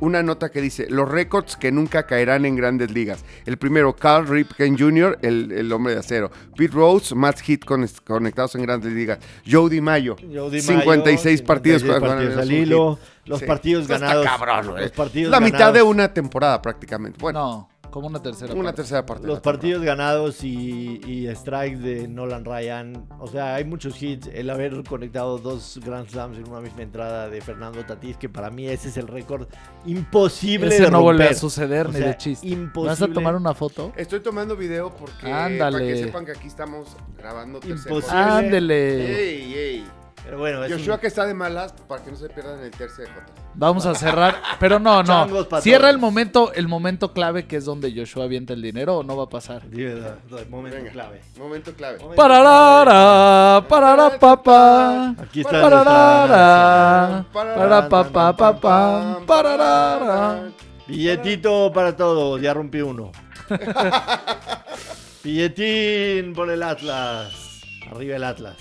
una 0.00 0.22
nota 0.22 0.50
que 0.50 0.60
dice, 0.60 0.86
los 0.90 1.08
récords 1.08 1.56
que 1.56 1.70
nunca 1.70 2.06
caerán 2.06 2.44
en 2.44 2.56
grandes 2.56 2.90
ligas. 2.90 3.24
El 3.46 3.56
primero, 3.58 3.94
Carl 3.94 4.26
Ripken 4.26 4.78
Jr., 4.78 5.18
el, 5.22 5.52
el 5.52 5.72
hombre 5.72 5.94
de 5.94 6.00
acero. 6.00 6.30
Pete 6.56 6.74
Rose, 6.74 7.14
más 7.14 7.40
hit 7.40 7.64
con- 7.64 7.86
conectados 8.04 8.54
en 8.54 8.62
grandes 8.62 8.92
ligas. 8.92 9.18
Joe 9.50 9.68
DiMaggio, 9.70 10.16
Joe 10.16 10.50
Di 10.50 10.60
56 10.60 11.40
Mayo, 11.40 11.46
partidos 11.46 11.82
56 11.82 11.82
con- 11.82 12.00
partidos 12.08 12.34
con- 12.34 12.42
al 12.42 12.52
hilo. 12.52 12.98
Los 13.26 13.38
Sí. 13.40 13.44
partidos 13.46 13.82
Esto 13.82 13.94
está 13.94 14.06
ganados. 14.06 14.26
cabrón, 14.26 14.70
güey. 14.72 14.82
los 14.84 14.92
partidos 14.92 15.30
La 15.30 15.40
mitad 15.40 15.58
ganados- 15.58 15.74
de 15.74 15.82
una 15.82 16.12
temporada 16.14 16.60
prácticamente. 16.62 17.18
Bueno, 17.20 17.38
No, 17.38 17.68
como 17.90 18.06
una 18.06 18.22
tercera 18.22 18.52
una 18.54 18.64
parte. 18.64 18.76
tercera 18.76 19.04
parte. 19.06 19.26
Los 19.26 19.36
la 19.38 19.40
temporada. 19.42 19.58
partidos 19.60 19.82
ganados 19.84 20.44
y, 20.44 21.00
y 21.06 21.34
strikes 21.34 21.78
de 21.78 22.08
Nolan 22.08 22.44
Ryan. 22.44 23.06
O 23.18 23.26
sea, 23.26 23.54
hay 23.56 23.64
muchos 23.64 24.00
hits. 24.02 24.28
El 24.32 24.48
haber 24.50 24.82
conectado 24.84 25.38
dos 25.38 25.78
Grand 25.84 26.08
Slams 26.08 26.38
en 26.38 26.48
una 26.48 26.60
misma 26.60 26.82
entrada 26.82 27.28
de 27.28 27.40
Fernando 27.40 27.84
Tatís, 27.84 28.16
que 28.16 28.28
para 28.28 28.50
mí 28.50 28.66
ese 28.68 28.88
es 28.88 28.96
el 28.96 29.08
récord 29.08 29.48
imposible 29.86 30.68
Ese 30.74 30.84
de 30.84 30.90
no 30.90 31.02
vuelve 31.02 31.24
a 31.24 31.26
romper. 31.28 31.38
suceder 31.40 31.86
O 31.88 31.92
ni 31.92 31.98
sea, 31.98 32.08
de 32.08 32.16
chiste. 32.16 32.46
imposible. 32.48 32.90
¿Vas 32.90 33.02
a 33.02 33.08
tomar 33.12 33.34
una 33.36 33.54
foto? 33.54 33.92
Estoy 33.96 34.20
tomando 34.20 34.56
video 34.56 34.94
porque 34.94 35.30
Ándale. 35.30 35.78
para 35.78 35.86
que 35.86 35.96
sepan 36.04 36.24
que 36.24 36.32
aquí 36.32 36.46
estamos 36.48 36.96
grabando 37.18 37.60
tercer 37.60 37.90
Imposible. 37.92 38.00
J. 38.22 38.38
Ándele. 38.38 39.18
Ey, 39.30 39.54
ey. 39.54 39.84
Pero 40.24 40.38
bueno, 40.38 40.62
es 40.64 40.72
Joshua 40.72 40.94
un- 40.94 41.00
que 41.00 41.06
está 41.06 41.24
de 41.26 41.34
malas 41.34 41.72
para 41.88 42.04
que 42.04 42.10
no 42.10 42.16
se 42.16 42.28
pierdan 42.28 42.60
el 42.60 42.70
tercer 42.70 43.08
J. 43.08 43.20
Vamos 43.54 43.84
a 43.86 43.94
cerrar, 43.94 44.36
pero 44.60 44.78
no, 44.78 45.02
no. 45.02 45.26
Cierra 45.60 45.90
el 45.90 45.98
momento, 45.98 46.52
el 46.52 46.68
momento 46.68 47.12
clave 47.12 47.46
que 47.46 47.56
es 47.56 47.64
donde 47.64 47.92
Joshua 47.94 48.24
avienta 48.24 48.52
el 48.52 48.62
dinero 48.62 48.98
o 48.98 49.02
no 49.02 49.16
va 49.16 49.24
a 49.24 49.28
pasar. 49.28 49.68
Dime, 49.68 49.94
da- 49.94 50.18
da- 50.30 50.44
momento 50.48 50.76
Venga. 50.76 50.90
clave. 50.92 51.20
Momento 51.38 51.72
clave. 51.74 51.98
Pararara, 52.14 53.66
parara 53.66 54.18
papá. 54.18 55.14
Aquí 55.18 55.40
está 55.40 55.62
Pararara, 55.62 57.08
nuestra 57.32 57.88
para 57.88 57.88
papá 57.88 58.36
papá, 58.36 59.18
pararara. 59.26 60.42
Billetito 60.86 61.72
para 61.72 61.96
todos, 61.96 62.40
ya 62.40 62.52
rompí 62.54 62.80
uno. 62.82 63.10
Billetín 65.24 66.32
por 66.34 66.50
el 66.50 66.62
Atlas. 66.62 67.62
Arriba 67.90 68.16
el 68.16 68.24
Atlas. 68.24 68.56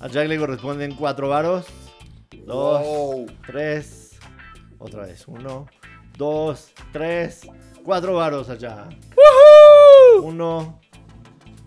A 0.00 0.08
Jack 0.08 0.28
le 0.28 0.38
corresponden 0.38 0.94
cuatro 0.94 1.28
varos. 1.28 1.66
Dos, 2.44 2.82
Wow. 2.82 3.26
tres. 3.46 4.18
Otra 4.78 5.06
vez. 5.06 5.26
Uno, 5.26 5.66
dos, 6.16 6.70
tres. 6.92 7.42
Cuatro 7.84 8.14
varos 8.14 8.48
allá. 8.50 8.88
Uno, 10.22 10.80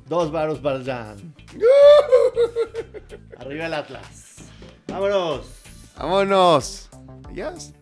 dos 0.08 0.32
varos 0.32 0.60
para 0.60 0.84
Jan. 0.84 1.34
Arriba 3.38 3.66
el 3.66 3.74
Atlas. 3.74 4.36
Vámonos. 4.88 5.46
Vámonos. 5.98 6.90
Yes. 7.34 7.74